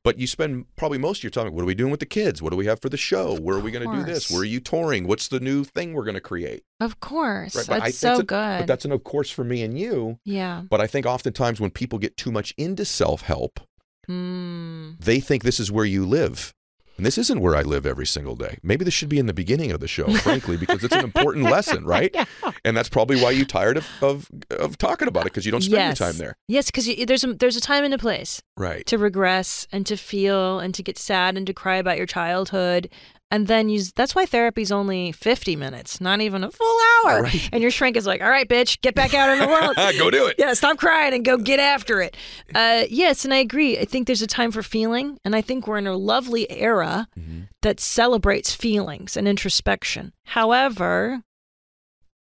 but 0.04 0.20
you 0.20 0.28
spend 0.28 0.66
probably 0.76 0.98
most 0.98 1.20
of 1.20 1.24
your 1.24 1.32
time. 1.32 1.54
What 1.54 1.62
are 1.62 1.66
we 1.66 1.76
doing 1.76 1.92
with 1.92 2.00
the 2.02 2.06
kids? 2.06 2.42
What 2.42 2.50
do 2.52 2.58
we 2.58 2.66
have 2.66 2.82
for 2.82 2.90
the 2.90 2.98
show? 2.98 3.36
Where 3.38 3.56
are 3.58 3.60
we 3.62 3.72
going 3.72 3.90
to 3.90 3.96
do 3.98 4.04
this? 4.04 4.30
Where 4.30 4.42
are 4.42 4.46
you 4.46 4.60
touring? 4.60 5.08
What's 5.08 5.28
the 5.30 5.40
new 5.40 5.64
thing 5.64 5.94
we're 5.94 6.04
going 6.04 6.16
to 6.16 6.22
create? 6.22 6.64
Of 6.80 7.00
course. 7.00 7.56
Right, 7.56 7.68
but 7.68 7.76
I- 7.76 7.86
That's 7.86 7.98
so 7.98 8.08
that's 8.10 8.20
a- 8.20 8.24
good. 8.24 8.58
But 8.60 8.68
that's 8.68 8.86
an 8.86 8.92
of 8.92 9.04
course 9.04 9.30
for 9.30 9.44
me 9.44 9.64
and 9.64 9.78
you. 9.80 10.20
yeah. 10.26 10.64
But 10.70 10.82
I 10.82 10.88
think 10.88 11.06
oftentimes 11.06 11.60
when 11.62 11.72
people 11.72 12.00
get 12.00 12.18
too 12.18 12.32
much 12.32 12.54
into 12.58 12.86
self 12.86 13.22
help, 13.22 13.60
Mm. 14.10 14.98
they 15.00 15.20
think 15.22 15.44
this 15.44 15.60
is 15.60 15.72
where 15.72 15.86
you 15.86 16.06
live. 16.06 16.54
And 16.98 17.06
this 17.06 17.18
isn't 17.18 17.42
where 17.42 17.56
I 17.56 17.62
live 17.62 17.86
every 17.86 18.06
single 18.06 18.36
day. 18.36 18.60
Maybe 18.62 18.86
this 18.86 18.94
should 18.94 19.10
be 19.10 19.18
in 19.20 19.26
the 19.26 19.34
beginning 19.34 19.72
of 19.72 19.80
the 19.80 19.88
show, 19.88 20.12
frankly, 20.18 20.58
because 20.58 20.84
it's 20.84 20.94
an 20.94 21.04
important 21.04 21.46
lesson, 21.50 21.86
right? 21.86 22.16
And 22.64 22.78
that's 22.78 22.90
probably 22.90 23.22
why 23.22 23.32
you're 23.32 23.46
tired 23.46 23.78
of, 23.78 23.88
of, 24.02 24.30
of 24.52 24.78
talking 24.78 25.08
about 25.08 25.22
it 25.22 25.34
because 25.34 25.46
you 25.46 25.52
don't 25.52 25.62
spend 25.62 25.74
yes. 25.76 26.00
your 26.00 26.08
time 26.08 26.18
there. 26.18 26.38
Yes, 26.48 26.70
because 26.70 26.88
there's 27.08 27.24
a 27.24 27.34
there's 27.34 27.56
a 27.56 27.62
time 27.62 27.84
and 27.84 27.94
a 27.94 27.98
place 27.98 28.42
Right. 28.58 28.86
to 28.86 28.98
regress 28.98 29.68
and 29.72 29.86
to 29.88 29.98
feel 29.98 30.60
and 30.60 30.74
to 30.76 30.84
get 30.84 30.98
sad 30.98 31.36
and 31.38 31.48
to 31.48 31.54
cry 31.54 31.78
about 31.78 31.98
your 31.98 32.06
childhood. 32.06 32.90
And 33.34 33.48
then 33.48 33.68
you 33.68 33.82
that's 33.96 34.14
why 34.14 34.26
therapy's 34.28 34.72
only 34.72 35.12
50 35.12 35.56
minutes, 35.56 36.00
not 36.00 36.22
even 36.22 36.44
a 36.44 36.52
full 36.52 36.80
hour. 37.06 37.24
Right. 37.24 37.50
And 37.52 37.62
your 37.62 37.72
shrink 37.72 37.98
is 37.98 38.06
like, 38.06 38.22
all 38.22 38.30
right, 38.30 38.48
bitch, 38.48 38.80
get 38.82 38.94
back 38.96 39.14
out 39.14 39.30
in 39.32 39.40
the 39.40 39.48
world. 39.48 39.76
Go 39.98 40.12
do 40.12 40.28
it. 40.28 40.36
yeah, 40.38 40.54
stop 40.54 40.78
crying 40.78 41.14
and 41.14 41.26
go 41.26 41.38
get 41.38 41.60
after 41.60 42.00
it. 42.02 42.16
Uh, 42.54 42.84
yes, 42.90 43.26
and 43.26 43.34
I 43.34 43.38
agree. 43.38 43.78
I 43.80 43.86
think 43.86 44.06
there's 44.08 44.22
a 44.22 44.28
time 44.28 44.52
for 44.52 44.62
feeling, 44.62 45.18
and 45.26 45.36
I 45.36 45.42
think 45.42 45.68
we're 45.68 45.78
in 45.80 45.88
a 45.88 45.98
lovely 45.98 46.50
era 46.52 47.08
Mm-hmm. 47.20 47.42
that 47.64 47.80
celebrates 47.80 48.54
feelings 48.54 49.18
and 49.18 49.28
introspection. 49.28 50.14
However, 50.26 51.22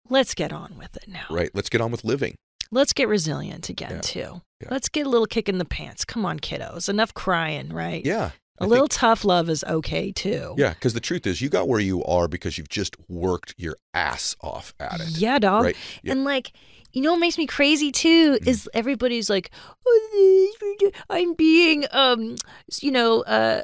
let's 0.10 0.34
get 0.34 0.54
on 0.54 0.76
with 0.78 0.96
it 0.98 1.08
now. 1.08 1.26
Right. 1.30 1.50
Let's 1.54 1.70
get 1.70 1.82
on 1.82 1.92
with 1.92 2.04
living. 2.04 2.36
Let's 2.72 2.94
get 2.94 3.08
resilient 3.08 3.70
again 3.70 3.92
Yeah. 3.96 4.02
too. 4.02 4.42
Yeah. 4.62 4.68
Let's 4.72 4.90
get 4.90 5.06
a 5.06 5.10
little 5.10 5.28
kick 5.28 5.50
in 5.50 5.58
the 5.58 5.66
pants. 5.66 6.06
Come 6.06 6.26
on, 6.26 6.40
kiddos. 6.40 6.90
Enough 6.90 7.14
crying, 7.14 7.70
right? 7.74 8.06
Yeah. 8.06 8.32
A 8.58 8.66
little 8.66 8.88
tough 8.88 9.26
love 9.26 9.50
is 9.50 9.64
okay 9.66 10.12
too. 10.12 10.56
yeah. 10.58 10.74
Because 10.74 10.94
the 10.94 11.00
truth 11.02 11.28
is, 11.28 11.42
you 11.42 11.50
got 11.50 11.68
where 11.68 11.80
you 11.82 12.04
are 12.06 12.28
because 12.28 12.58
you've 12.58 12.70
just 12.70 12.96
worked 13.10 13.54
your 13.58 13.76
ass 13.94 14.36
off 14.42 14.74
at 14.80 15.02
it. 15.02 15.18
Yeah, 15.18 15.40
dog. 15.40 15.64
Right. 15.66 15.78
Yeah. 16.04 16.14
And 16.14 16.24
like, 16.24 16.54
you 16.94 17.02
know 17.02 17.12
what 17.12 17.20
makes 17.20 17.38
me 17.38 17.46
crazy 17.48 17.92
too 17.92 18.34
Mm. 18.42 18.48
is 18.48 18.70
everybody's 18.74 19.30
like, 19.30 19.52
oh, 19.86 20.92
I'm 21.10 21.34
being, 21.34 21.86
um, 21.92 22.36
you 22.82 22.92
know, 22.92 23.22
uh, 23.24 23.62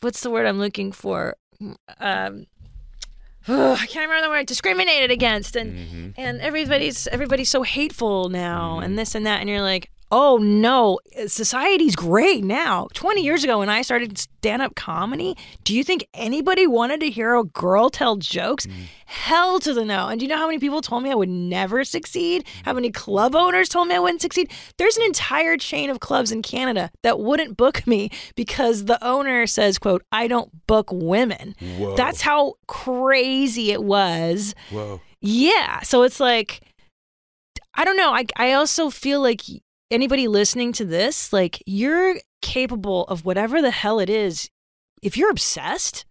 what's 0.00 0.20
the 0.22 0.30
word 0.30 0.46
I'm 0.46 0.58
looking 0.58 0.90
for? 0.90 1.36
Um, 2.00 2.46
oh, 3.48 3.72
I 3.80 3.86
can't 3.86 4.08
remember 4.08 4.22
the 4.26 4.30
word. 4.30 4.46
Discriminated 4.46 5.10
against, 5.12 5.54
and 5.56 5.88
hmm 5.88 6.00
and 6.16 6.40
everybody's 6.40 7.06
everybody's 7.08 7.50
so 7.50 7.62
hateful 7.62 8.28
now, 8.28 8.78
Mhm. 8.80 8.84
and 8.84 8.98
this 8.98 9.14
and 9.14 9.24
that, 9.26 9.40
and 9.40 9.48
you're 9.48 9.62
like. 9.62 9.90
Oh 10.16 10.36
no, 10.36 11.00
society's 11.26 11.96
great 11.96 12.44
now. 12.44 12.86
20 12.94 13.20
years 13.20 13.42
ago 13.42 13.58
when 13.58 13.68
I 13.68 13.82
started 13.82 14.16
stand 14.16 14.62
up 14.62 14.76
comedy, 14.76 15.36
do 15.64 15.74
you 15.74 15.82
think 15.82 16.06
anybody 16.14 16.68
wanted 16.68 17.00
to 17.00 17.10
hear 17.10 17.34
a 17.34 17.42
girl 17.42 17.90
tell 17.90 18.14
jokes? 18.14 18.64
Mm. 18.64 18.74
Hell 19.06 19.58
to 19.58 19.74
the 19.74 19.84
no. 19.84 20.06
And 20.06 20.20
do 20.20 20.24
you 20.24 20.28
know 20.28 20.36
how 20.36 20.46
many 20.46 20.60
people 20.60 20.82
told 20.82 21.02
me 21.02 21.10
I 21.10 21.16
would 21.16 21.28
never 21.28 21.82
succeed? 21.82 22.46
How 22.64 22.74
many 22.74 22.92
club 22.92 23.34
owners 23.34 23.68
told 23.68 23.88
me 23.88 23.96
I 23.96 23.98
wouldn't 23.98 24.22
succeed? 24.22 24.52
There's 24.78 24.96
an 24.96 25.02
entire 25.02 25.56
chain 25.56 25.90
of 25.90 25.98
clubs 25.98 26.30
in 26.30 26.42
Canada 26.42 26.92
that 27.02 27.18
wouldn't 27.18 27.56
book 27.56 27.84
me 27.84 28.10
because 28.36 28.84
the 28.84 29.04
owner 29.04 29.48
says, 29.48 29.80
quote, 29.80 30.04
I 30.12 30.28
don't 30.28 30.64
book 30.68 30.90
women. 30.92 31.56
Whoa. 31.58 31.96
That's 31.96 32.20
how 32.20 32.54
crazy 32.68 33.72
it 33.72 33.82
was. 33.82 34.54
Whoa. 34.70 35.00
Yeah. 35.20 35.80
So 35.80 36.04
it's 36.04 36.20
like, 36.20 36.60
I 37.74 37.84
don't 37.84 37.96
know. 37.96 38.12
I, 38.14 38.26
I 38.36 38.52
also 38.52 38.90
feel 38.90 39.20
like 39.20 39.42
anybody 39.90 40.28
listening 40.28 40.72
to 40.74 40.84
this, 40.84 41.32
like, 41.32 41.62
you're 41.66 42.16
capable 42.42 43.04
of 43.04 43.24
whatever 43.24 43.60
the 43.62 43.70
hell 43.70 43.98
it 44.00 44.10
is. 44.10 44.48
If 45.02 45.16
you're 45.16 45.30
obsessed, 45.30 46.04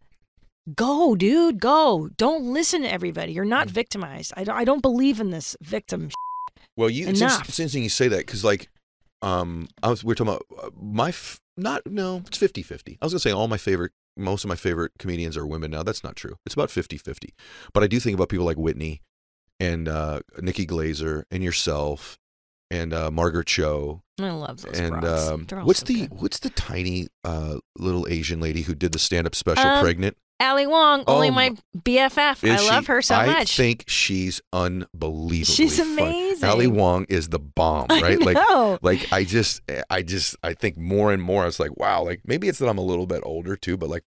go, 0.76 1.16
dude, 1.16 1.60
go. 1.60 2.10
Don't 2.18 2.46
listen 2.46 2.82
to 2.84 2.92
everybody. 2.92 3.34
You're 3.34 3.46
Mm. 3.46 3.50
not 3.50 3.70
victimized. 3.70 4.34
I 4.38 4.44
don't, 4.44 4.56
I 4.56 4.64
don't 4.64 4.82
believe 4.82 5.20
in 5.20 5.32
this 5.32 5.56
victim. 5.62 6.10
Well, 6.76 6.90
you 6.90 7.08
it's, 7.08 7.20
Enough. 7.22 7.42
in- 7.42 7.48
it's 7.50 7.60
interesting 7.60 7.84
you 7.84 7.90
say 7.90 8.08
that 8.08 8.20
because 8.26 8.44
like 8.44 8.70
um, 9.22 9.68
I 9.82 9.90
was 9.90 10.04
we 10.04 10.12
are 10.12 10.16
talking 10.16 10.34
about 10.34 10.46
uh, 10.62 10.70
my 10.80 11.10
f- 11.10 11.40
not 11.56 11.82
no, 11.86 12.24
it's 12.28 12.38
50-50. 12.38 12.98
I 13.02 13.06
was 13.06 13.14
gonna 13.14 13.20
say 13.20 13.32
all 13.32 13.48
my 13.48 13.58
favorite, 13.58 13.92
most 14.18 14.44
of 14.44 14.50
my 14.50 14.56
favorite 14.56 14.92
comedians 15.00 15.38
are 15.38 15.46
women 15.48 15.72
now. 15.72 15.84
That's 15.84 16.04
not 16.04 16.16
true. 16.16 16.36
It's 16.46 16.54
about 16.56 16.70
50-50. 16.70 17.30
But 17.74 17.84
I 17.84 17.88
do 17.88 18.00
think 18.00 18.16
about 18.16 18.30
people 18.30 18.46
like 18.46 18.58
Whitney 18.58 19.02
and 19.60 19.88
uh, 19.88 20.22
Nikki 20.42 20.66
Glazer 20.66 21.24
and 21.32 21.44
yourself 21.44 22.18
and 22.74 22.94
uh, 22.94 23.12
Margaret 23.12 23.48
Cho 23.48 24.02
I 24.20 24.30
love 24.32 24.62
those 24.62 24.80
and 24.80 25.04
um, 25.06 25.48
what's 25.64 25.80
so 25.80 25.86
the 25.86 26.08
good. 26.08 26.22
what's 26.22 26.40
the 26.40 26.50
tiny 26.50 27.08
uh, 27.24 27.58
little 27.78 28.08
Asian 28.10 28.40
lady 28.40 28.62
who 28.64 28.74
did 28.76 28.92
the 28.92 29.00
stand 29.00 29.28
up 29.28 29.36
special 29.36 29.66
Um, 29.68 29.84
pregnant? 29.84 30.18
Ali 30.40 30.68
Wong, 30.68 31.04
only 31.08 31.30
Oh 31.30 31.32
my 31.32 31.56
BFF. 31.78 32.50
I 32.50 32.68
love 32.70 32.84
she- 32.84 32.88
her 32.92 33.02
so 33.02 33.16
I 33.16 33.26
much. 33.28 33.38
I 33.38 33.64
think 33.64 33.86
she's 33.88 34.42
unbelievable. 34.52 35.54
She's 35.54 35.80
amazing. 35.80 36.50
Ali 36.50 36.68
Wong 36.68 37.06
is 37.08 37.30
the 37.30 37.40
bomb, 37.40 37.86
right? 37.90 38.20
Like 38.20 38.36
know. 38.36 38.78
like 38.82 39.12
I 39.14 39.24
just 39.24 39.62
I 39.90 40.02
just 40.02 40.36
I 40.44 40.54
think 40.54 40.76
more 40.78 41.14
and 41.14 41.22
more 41.22 41.44
I 41.44 41.46
was 41.46 41.60
like, 41.60 41.78
wow, 41.78 42.04
like 42.04 42.22
maybe 42.26 42.50
it's 42.50 42.60
that 42.60 42.68
I'm 42.68 42.78
a 42.80 42.84
little 42.84 43.08
bit 43.08 43.22
older 43.24 43.56
too, 43.56 43.78
but 43.78 43.90
like 43.90 44.04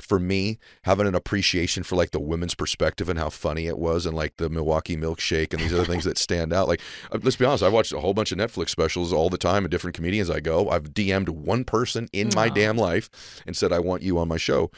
for 0.00 0.18
me, 0.18 0.58
having 0.84 1.06
an 1.06 1.14
appreciation 1.14 1.82
for 1.82 1.96
like 1.96 2.10
the 2.10 2.20
women's 2.20 2.54
perspective 2.54 3.08
and 3.08 3.18
how 3.18 3.28
funny 3.30 3.66
it 3.66 3.78
was 3.78 4.06
and 4.06 4.16
like 4.16 4.36
the 4.36 4.48
Milwaukee 4.48 4.96
milkshake 4.96 5.52
and 5.52 5.60
these 5.62 5.72
other 5.72 5.84
things 5.84 6.04
that 6.04 6.18
stand 6.26 6.52
out. 6.52 6.68
Like 6.68 6.80
uh, 7.12 7.18
let's 7.22 7.36
be 7.36 7.44
honest, 7.44 7.62
I 7.62 7.68
watched 7.68 7.92
a 7.92 8.00
whole 8.00 8.14
bunch 8.14 8.32
of 8.32 8.38
Netflix 8.38 8.70
specials 8.70 9.12
all 9.12 9.30
the 9.30 9.38
time 9.38 9.64
and 9.64 9.70
different 9.70 9.94
comedians 9.96 10.30
I 10.30 10.40
go. 10.40 10.68
I've 10.70 10.90
DM'd 10.94 11.28
one 11.28 11.64
person 11.64 12.08
in 12.12 12.30
my 12.34 12.48
damn 12.48 12.76
life 12.76 13.10
and 13.46 13.56
said 13.56 13.72
I 13.72 13.78
want 13.78 14.02
you 14.02 14.18
on 14.18 14.28
my 14.28 14.36
show 14.36 14.70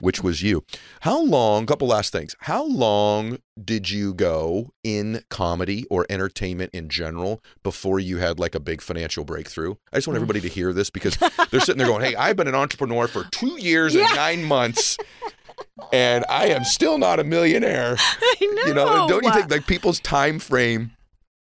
which 0.00 0.22
was 0.22 0.42
you. 0.42 0.64
How 1.00 1.20
long, 1.22 1.66
couple 1.66 1.88
last 1.88 2.12
things. 2.12 2.34
How 2.40 2.64
long 2.64 3.38
did 3.62 3.90
you 3.90 4.14
go 4.14 4.72
in 4.82 5.22
comedy 5.28 5.84
or 5.90 6.06
entertainment 6.08 6.70
in 6.72 6.88
general 6.88 7.42
before 7.62 8.00
you 8.00 8.16
had 8.18 8.38
like 8.38 8.54
a 8.54 8.60
big 8.60 8.80
financial 8.80 9.24
breakthrough? 9.24 9.74
I 9.92 9.96
just 9.96 10.06
want 10.08 10.16
everybody 10.16 10.40
to 10.40 10.48
hear 10.48 10.72
this 10.72 10.90
because 10.90 11.16
they're 11.50 11.60
sitting 11.60 11.78
there 11.78 11.86
going, 11.86 12.02
Hey, 12.04 12.14
I've 12.16 12.36
been 12.36 12.48
an 12.48 12.54
entrepreneur 12.54 13.06
for 13.06 13.24
two 13.30 13.60
years 13.60 13.94
and 13.94 14.04
Yeah. 14.08 14.14
nine 14.14 14.44
months. 14.70 14.96
And 15.92 16.24
I 16.28 16.48
am 16.48 16.64
still 16.64 16.98
not 16.98 17.20
a 17.20 17.24
millionaire. 17.24 17.96
I 17.98 18.36
know. 18.40 18.62
You 18.66 18.74
know, 18.74 19.08
don't 19.08 19.24
you 19.24 19.32
think 19.32 19.50
like 19.50 19.66
people's 19.66 20.00
time 20.00 20.38
frame 20.38 20.92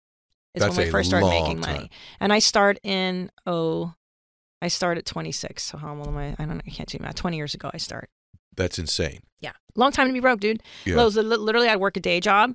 is 0.55 0.63
That's 0.63 0.77
when 0.77 0.87
we 0.87 0.91
first 0.91 1.09
started 1.11 1.27
making 1.29 1.61
time. 1.61 1.75
money. 1.75 1.91
And 2.21 2.33
I 2.33 2.39
start 2.39 2.79
in 2.83 3.31
oh, 3.47 3.95
I 4.63 4.69
start 4.69 4.99
at 4.99 5.07
26. 5.07 5.63
So 5.63 5.79
how 5.79 5.97
old 5.97 6.09
am 6.09 6.17
I? 6.17 6.31
I 6.39 6.45
don't. 6.45 6.57
know. 6.57 6.61
I 6.67 6.71
can't 6.71 6.89
do 6.89 6.99
math. 7.01 7.15
20 7.15 7.37
years 7.37 7.55
ago, 7.55 7.71
I 7.73 7.77
start. 7.77 8.09
That's 8.57 8.79
insane. 8.79 9.21
Yeah, 9.41 9.53
long 9.77 9.93
time 9.93 10.09
to 10.09 10.13
be 10.13 10.19
broke, 10.21 10.41
dude. 10.41 10.63
Yeah. 10.85 10.97
Literally, 11.05 11.69
I'd 11.69 11.77
work 11.77 11.97
a 11.97 12.01
day 12.01 12.19
job. 12.21 12.55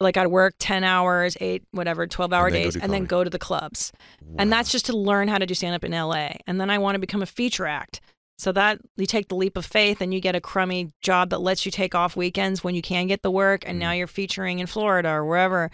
Like 0.00 0.16
I'd 0.16 0.26
work 0.28 0.54
10 0.58 0.84
hours, 0.84 1.36
eight, 1.40 1.62
whatever, 1.70 2.06
12 2.06 2.32
hour 2.32 2.46
And 2.48 2.54
days, 2.54 2.76
and 2.76 2.92
then 2.92 3.04
go 3.06 3.24
to 3.24 3.30
the 3.30 3.38
clubs. 3.38 3.90
And 4.38 4.52
that's 4.52 4.70
just 4.70 4.86
to 4.86 4.96
learn 4.96 5.28
how 5.28 5.38
to 5.38 5.46
do 5.46 5.54
stand 5.54 5.74
up 5.74 5.84
in 5.84 5.92
LA. 5.92 6.32
And 6.46 6.60
then 6.60 6.68
I 6.70 6.78
want 6.78 6.96
to 6.96 6.98
become 6.98 7.22
a 7.22 7.26
feature 7.26 7.66
act. 7.66 8.00
So 8.36 8.50
that 8.52 8.80
you 8.96 9.06
take 9.06 9.28
the 9.28 9.36
leap 9.36 9.56
of 9.56 9.64
faith 9.64 10.00
and 10.00 10.12
you 10.12 10.20
get 10.20 10.34
a 10.34 10.40
crummy 10.40 10.92
job 11.00 11.30
that 11.30 11.40
lets 11.40 11.64
you 11.64 11.70
take 11.70 11.94
off 11.94 12.16
weekends 12.16 12.64
when 12.64 12.74
you 12.74 12.82
can 12.82 13.06
get 13.06 13.22
the 13.22 13.30
work. 13.30 13.62
And 13.66 13.78
now 13.78 13.92
Mm. 13.92 13.98
you're 13.98 14.06
featuring 14.08 14.58
in 14.58 14.66
Florida 14.66 15.10
or 15.10 15.24
wherever. 15.24 15.70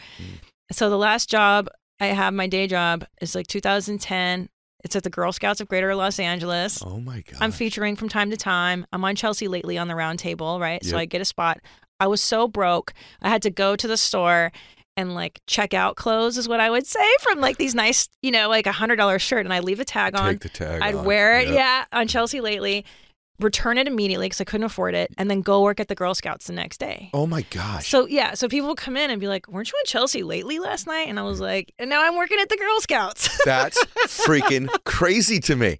So 0.72 0.90
the 0.90 0.98
last 0.98 1.28
job 1.28 1.68
I 2.00 2.06
have, 2.06 2.32
my 2.34 2.46
day 2.46 2.66
job, 2.66 3.04
is 3.20 3.34
like 3.34 3.46
2010. 3.46 4.48
It's 4.82 4.96
at 4.96 5.02
the 5.02 5.10
Girl 5.10 5.30
Scouts 5.32 5.60
of 5.60 5.68
Greater 5.68 5.94
Los 5.94 6.18
Angeles. 6.18 6.82
Oh 6.84 6.98
my 7.00 7.20
god. 7.20 7.38
I'm 7.40 7.52
featuring 7.52 7.96
from 7.96 8.08
time 8.08 8.30
to 8.30 8.36
time. 8.36 8.86
I'm 8.92 9.04
on 9.04 9.14
Chelsea 9.14 9.46
Lately 9.48 9.76
on 9.76 9.88
the 9.88 9.94
round 9.94 10.18
table, 10.18 10.58
right? 10.58 10.82
So 10.84 10.96
I 10.96 11.04
get 11.04 11.20
a 11.20 11.24
spot. 11.26 11.60
I 11.98 12.06
was 12.06 12.22
so 12.22 12.48
broke. 12.48 12.94
I 13.20 13.28
had 13.28 13.42
to 13.42 13.50
go 13.50 13.76
to 13.76 13.86
the 13.86 13.98
store 13.98 14.52
and 14.96 15.14
like 15.14 15.40
check 15.46 15.74
out 15.74 15.96
clothes 15.96 16.38
is 16.38 16.48
what 16.48 16.60
I 16.60 16.70
would 16.70 16.86
say 16.86 17.06
from 17.20 17.40
like 17.40 17.58
these 17.58 17.74
nice, 17.74 18.08
you 18.22 18.30
know, 18.30 18.48
like 18.48 18.66
a 18.66 18.72
hundred 18.72 18.96
dollar 18.96 19.18
shirt 19.18 19.44
and 19.44 19.52
I 19.52 19.60
leave 19.60 19.80
a 19.80 19.84
tag 19.84 20.14
on. 20.16 20.32
Take 20.34 20.40
the 20.40 20.48
tag. 20.48 20.80
I'd 20.80 20.94
on. 20.94 21.04
wear 21.04 21.38
it, 21.40 21.48
Yep. 21.48 21.54
yeah, 21.54 21.84
on 21.92 22.08
Chelsea 22.08 22.40
Lately, 22.40 22.86
return 23.42 23.78
it 23.78 23.86
immediately 23.86 24.26
because 24.26 24.40
I 24.40 24.44
couldn't 24.44 24.64
afford 24.64 24.94
it, 24.94 25.12
and 25.18 25.30
then 25.30 25.40
go 25.40 25.62
work 25.62 25.80
at 25.80 25.88
the 25.88 25.94
Girl 25.94 26.14
Scouts 26.14 26.46
the 26.46 26.52
next 26.52 26.78
day. 26.78 27.10
Oh 27.14 27.26
my 27.26 27.42
gosh. 27.50 27.88
So 27.88 28.06
yeah, 28.06 28.34
so 28.34 28.48
people 28.48 28.68
would 28.68 28.78
come 28.78 28.96
in 28.96 29.10
and 29.10 29.20
be 29.20 29.28
like, 29.28 29.48
"Weren't 29.48 29.70
you 29.70 29.78
on 29.78 29.84
Chelsea 29.86 30.22
Lately 30.22 30.58
last 30.58 30.86
night?" 30.86 31.08
And 31.08 31.18
I 31.18 31.22
was 31.22 31.40
like, 31.40 31.72
"And 31.78 31.90
now 31.90 32.02
I'm 32.02 32.16
working 32.16 32.38
at 32.40 32.48
the 32.48 32.56
Girl 32.56 32.80
Scouts." 32.80 33.28
That's 33.44 33.82
freaking 34.06 34.68
crazy 34.84 35.40
to 35.40 35.56
me. 35.56 35.78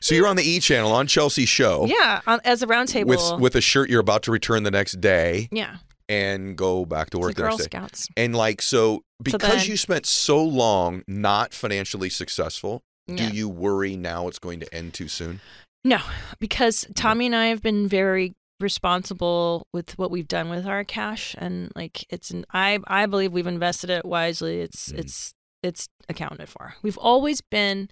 So 0.00 0.14
you're 0.14 0.26
on 0.26 0.36
the 0.36 0.42
E 0.42 0.60
channel 0.60 0.92
on 0.92 1.06
Chelsea's 1.06 1.48
show 1.48 1.84
yeah, 1.86 2.22
on, 2.26 2.40
as 2.44 2.62
a 2.62 2.66
roundtable 2.66 3.04
with 3.06 3.40
with 3.40 3.54
a 3.54 3.60
shirt 3.60 3.90
you're 3.90 4.00
about 4.00 4.22
to 4.24 4.32
return 4.32 4.62
the 4.62 4.70
next 4.70 5.00
day 5.00 5.48
yeah, 5.52 5.76
and 6.08 6.56
go 6.56 6.84
back 6.86 7.10
to 7.10 7.18
work 7.18 7.34
the 7.34 7.42
the 7.42 7.48
Girl. 7.48 7.58
Scouts. 7.58 8.08
And 8.16 8.34
like 8.34 8.62
so 8.62 9.02
because 9.22 9.40
then- 9.40 9.66
you 9.66 9.76
spent 9.76 10.06
so 10.06 10.42
long 10.42 11.02
not 11.06 11.52
financially 11.52 12.08
successful, 12.08 12.82
Yeah. 13.06 13.16
do 13.28 13.36
you 13.36 13.48
worry 13.48 13.94
now 13.96 14.26
it's 14.28 14.38
going 14.38 14.60
to 14.60 14.74
end 14.74 14.94
too 14.94 15.08
soon? 15.08 15.40
No, 15.84 15.98
because 16.38 16.86
Tommy 16.94 17.26
and 17.26 17.36
I 17.36 17.46
have 17.46 17.62
been 17.62 17.86
very 17.88 18.34
responsible 18.60 19.66
with 19.72 19.98
what 19.98 20.10
we've 20.10 20.28
done 20.28 20.48
with 20.48 20.66
our 20.66 20.84
cash, 20.84 21.34
and 21.38 21.70
like 21.76 22.06
it's 22.10 22.30
an 22.30 22.44
I 22.52 22.78
I 22.86 23.06
believe 23.06 23.32
we've 23.32 23.46
invested 23.46 23.90
it 23.90 24.04
wisely. 24.04 24.60
It's 24.60 24.90
Mhm. 24.92 24.98
it's 25.00 25.34
it's 25.62 25.88
accounted 26.08 26.48
for. 26.48 26.74
We've 26.82 26.98
always 26.98 27.40
been 27.40 27.88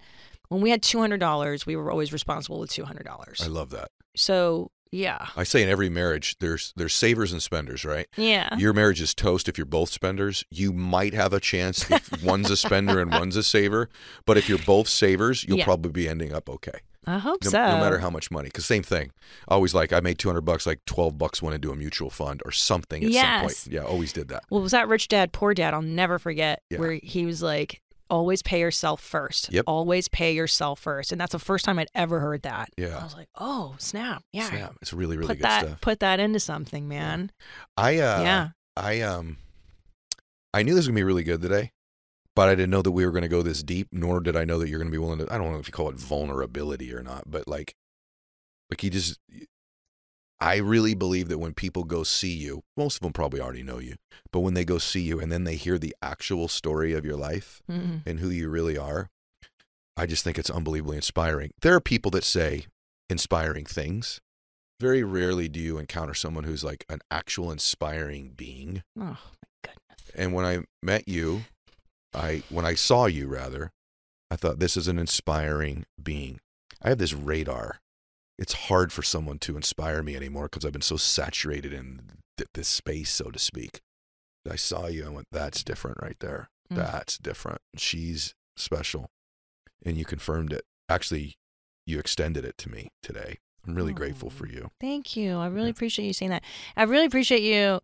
when 0.49 0.61
we 0.61 0.69
had 0.69 0.81
two 0.83 0.99
hundred 0.99 1.19
dollars, 1.19 1.65
we 1.65 1.75
were 1.75 1.91
always 1.91 2.13
responsible 2.13 2.59
with 2.59 2.71
two 2.71 2.85
hundred 2.85 3.05
dollars. 3.05 3.41
I 3.43 3.47
love 3.47 3.69
that. 3.71 3.89
So 4.15 4.71
yeah, 4.91 5.27
I 5.35 5.43
say 5.43 5.63
in 5.63 5.69
every 5.69 5.89
marriage 5.89 6.37
there's 6.39 6.71
there's 6.75 6.93
savers 6.93 7.31
and 7.31 7.41
spenders, 7.41 7.83
right? 7.83 8.07
yeah, 8.15 8.55
Your 8.57 8.73
marriage 8.73 9.01
is 9.01 9.13
toast 9.15 9.49
if 9.49 9.57
you're 9.57 9.65
both 9.65 9.89
spenders. 9.89 10.45
You 10.51 10.71
might 10.71 11.13
have 11.15 11.33
a 11.33 11.39
chance 11.39 11.89
if 11.89 12.23
one's 12.23 12.49
a 12.51 12.57
spender 12.57 12.99
and 12.99 13.11
one's 13.11 13.35
a 13.35 13.43
saver, 13.43 13.89
but 14.25 14.37
if 14.37 14.47
you're 14.47 14.59
both 14.59 14.87
savers, 14.87 15.43
you'll 15.43 15.57
Yeah. 15.59 15.65
probably 15.65 15.91
be 15.91 16.07
ending 16.07 16.31
up 16.31 16.47
okay. 16.49 16.79
I 17.05 17.17
hope 17.19 17.43
No, 17.43 17.49
so. 17.49 17.57
no 17.57 17.77
matter 17.79 17.99
how 17.99 18.09
much 18.09 18.31
money. 18.31 18.47
Because 18.47 18.65
same 18.65 18.83
thing. 18.83 19.11
Always 19.47 19.73
like 19.73 19.91
I 19.91 19.99
made 19.99 20.17
200 20.19 20.41
bucks, 20.41 20.65
like 20.65 20.79
12 20.85 21.17
bucks 21.17 21.41
went 21.41 21.55
into 21.55 21.71
a 21.71 21.75
mutual 21.75 22.09
fund 22.09 22.41
or 22.45 22.51
something 22.51 23.03
at 23.03 23.07
some 23.07 23.13
Yes. 23.13 23.41
point. 23.65 23.73
Yeah, 23.73 23.81
always 23.81 24.13
did 24.13 24.29
that. 24.29 24.43
Well, 24.49 24.61
was 24.61 24.71
that 24.71 24.87
Rich 24.87 25.09
Dad 25.09 25.33
Poor 25.33 25.53
Dad? 25.53 25.73
I'll 25.73 25.81
never 25.81 26.17
forget 26.19 26.61
Yeah. 26.69 26.79
where 26.79 26.99
he 27.03 27.25
was 27.25 27.41
like, 27.41 27.81
"Always 28.09 28.41
pay 28.41 28.59
yourself 28.59 29.01
first. 29.01 29.51
Yep. 29.51 29.65
Always 29.67 30.07
pay 30.07 30.33
yourself 30.33 30.79
first. 30.79 31.11
And 31.11 31.19
that's 31.19 31.31
the 31.33 31.39
first 31.39 31.65
time 31.65 31.77
I'd 31.79 31.87
ever 31.95 32.19
heard 32.19 32.43
that. 32.43 32.69
Yeah. 32.77 32.97
I 32.99 33.03
was 33.03 33.15
like, 33.15 33.27
"Oh, 33.35 33.75
snap! 33.79 34.23
Yeah, 34.31 34.49
Snap. 34.49 34.75
It's 34.81 34.93
really 34.93 35.17
really 35.17 35.27
put 35.29 35.37
good 35.39 35.43
that 35.45 35.65
stuff. 35.65 35.81
put 35.81 35.99
that 36.01 36.19
into 36.19 36.39
something, 36.39 36.87
man. 36.87 37.31
I 37.75 37.97
uh 37.97 38.21
yeah, 38.21 38.49
I 38.77 39.01
um 39.01 39.37
I 40.53 40.63
knew 40.63 40.73
this 40.73 40.81
was 40.81 40.87
gonna 40.87 40.95
be 40.95 41.03
really 41.03 41.23
good 41.23 41.41
today, 41.41 41.71
but 42.35 42.49
I 42.49 42.55
didn't 42.55 42.71
know 42.71 42.81
that 42.81 42.91
we 42.91 43.05
were 43.05 43.11
gonna 43.11 43.27
go 43.27 43.41
this 43.41 43.63
deep, 43.63 43.87
nor 43.91 44.19
did 44.19 44.35
I 44.35 44.45
know 44.45 44.59
that 44.59 44.69
you're 44.69 44.79
gonna 44.79 44.91
be 44.91 44.97
willing 44.97 45.19
to 45.19 45.33
I 45.33 45.37
don't 45.37 45.51
know 45.51 45.59
if 45.59 45.67
you 45.67 45.73
call 45.73 45.89
it 45.89 45.95
vulnerability 45.99 46.93
or 46.93 47.01
not, 47.03 47.23
but 47.29 47.47
like 47.47 47.75
like 48.69 48.83
you 48.83 48.89
just 48.89 49.19
I 50.39 50.57
really 50.57 50.93
believe 50.93 51.29
that 51.29 51.37
when 51.37 51.53
people 51.53 51.85
go 51.85 52.03
see 52.03 52.33
you, 52.33 52.63
most 52.75 52.95
of 52.97 53.01
them 53.01 53.13
probably 53.13 53.39
already 53.39 53.63
know 53.63 53.79
you, 53.79 53.95
but 54.31 54.41
when 54.41 54.55
they 54.55 54.65
go 54.65 54.77
see 54.77 54.99
you 55.01 55.19
and 55.19 55.31
then 55.31 55.45
they 55.45 55.55
hear 55.55 55.77
the 55.77 55.95
actual 56.01 56.47
story 56.49 56.91
of 56.93 57.05
your 57.05 57.15
life 57.15 57.61
Mhm. 57.69 58.01
and 58.05 58.19
who 58.19 58.29
you 58.29 58.49
really 58.49 58.77
are, 58.77 59.09
I 59.95 60.05
just 60.05 60.23
think 60.23 60.37
it's 60.37 60.49
unbelievably 60.49 60.97
inspiring. 60.97 61.51
There 61.61 61.73
are 61.75 61.79
people 61.79 62.11
that 62.11 62.23
say 62.25 62.65
inspiring 63.09 63.65
things. 63.65 64.19
Very 64.81 65.03
rarely 65.03 65.47
do 65.47 65.61
you 65.61 65.77
encounter 65.77 66.13
someone 66.15 66.43
who's 66.43 66.63
like 66.63 66.83
an 66.89 66.99
actual 67.09 67.49
inspiring 67.51 68.31
being. 68.35 68.83
oh 68.99 69.01
my 69.01 69.17
goodness. 69.63 70.11
And 70.15 70.33
when 70.33 70.43
I 70.45 70.63
met 70.81 71.07
you, 71.07 71.43
I 72.15 72.43
when 72.49 72.65
I 72.65 72.73
saw 72.75 73.05
you 73.05 73.27
rather, 73.27 73.71
I 74.31 74.35
thought 74.35 74.59
this 74.59 74.77
is 74.77 74.87
an 74.87 74.97
inspiring 74.99 75.85
being. 76.01 76.39
I 76.81 76.89
have 76.89 76.97
this 76.97 77.13
radar. 77.13 77.79
It's 78.37 78.53
hard 78.53 78.91
for 78.91 79.03
someone 79.03 79.37
to 79.39 79.55
inspire 79.55 80.01
me 80.03 80.15
anymore 80.15 80.45
because 80.45 80.65
I've 80.65 80.73
been 80.73 80.81
so 80.81 80.97
saturated 80.97 81.71
in 81.71 82.01
th- 82.37 82.49
this 82.53 82.67
space, 82.67 83.11
so 83.11 83.25
to 83.29 83.37
speak. 83.39 83.81
I 84.49 84.55
saw 84.55 84.87
you 84.87 85.03
and 85.05 85.13
went, 85.15 85.27
that's 85.31 85.63
different 85.63 85.99
right 86.01 86.17
there. 86.19 86.49
Mm. 86.71 86.77
That's 86.77 87.17
different. 87.17 87.61
She's 87.77 88.33
special. 88.57 89.11
And 89.85 89.97
you 89.97 90.03
confirmed 90.03 90.51
it. 90.51 90.63
Actually, 90.89 91.35
you 91.85 91.99
extended 91.99 92.43
it 92.43 92.57
to 92.57 92.69
me 92.69 92.89
today. 93.03 93.37
I'm 93.65 93.75
really 93.75 93.93
grateful 93.93 94.29
for 94.29 94.47
you. 94.47 94.71
Thank 94.81 95.15
you. 95.15 95.37
I 95.37 95.47
really 95.47 95.67
Yeah. 95.67 95.71
appreciate 95.71 96.07
you 96.07 96.13
saying 96.13 96.31
that. 96.31 96.43
I 96.75 96.83
really 96.83 97.05
appreciate 97.05 97.43
you 97.43 97.79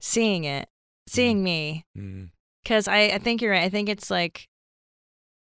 seeing 0.00 0.44
it, 0.44 0.68
seeing 1.08 1.42
me, 1.42 1.84
Mm, 1.98 2.30
because 2.62 2.88
I, 2.88 3.02
I 3.08 3.18
think 3.18 3.40
you're 3.42 3.52
right. 3.52 3.62
I 3.64 3.68
think 3.68 3.88
it's 3.88 4.10
like, 4.10 4.48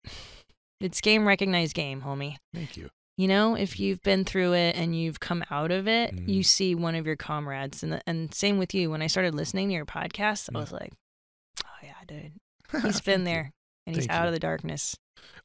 it's 0.80 1.00
game 1.00 1.26
recognized 1.26 1.74
game, 1.74 2.02
homie. 2.02 2.36
thank 2.54 2.76
you. 2.76 2.90
You 3.16 3.26
know, 3.26 3.56
if 3.56 3.80
you've 3.80 4.00
been 4.02 4.24
through 4.24 4.52
it 4.54 4.76
and 4.76 4.94
you've 4.96 5.18
come 5.18 5.42
out 5.50 5.72
of 5.72 5.88
it, 5.88 6.14
you 6.14 6.40
Mhm. 6.42 6.46
see 6.46 6.74
one 6.76 6.94
of 6.94 7.04
your 7.04 7.16
comrades. 7.16 7.82
And, 7.82 8.00
and 8.06 8.32
same 8.32 8.58
with 8.58 8.72
you. 8.74 8.90
When 8.90 9.02
I 9.02 9.08
started 9.08 9.34
listening 9.34 9.68
to 9.70 9.74
your 9.74 9.86
podcast, 9.86 10.48
I 10.48 10.52
Mm. 10.56 10.60
was 10.60 10.70
like, 10.70 10.92
oh, 11.66 11.68
yeah, 11.82 11.94
dude. 12.06 12.34
He's 12.84 13.00
been 13.00 13.24
there 13.24 13.50
and 13.86 13.96
he's 13.96 14.06
Thank 14.06 14.16
out 14.16 14.22
you. 14.22 14.28
of 14.28 14.34
the 14.34 14.38
darkness. 14.38 14.94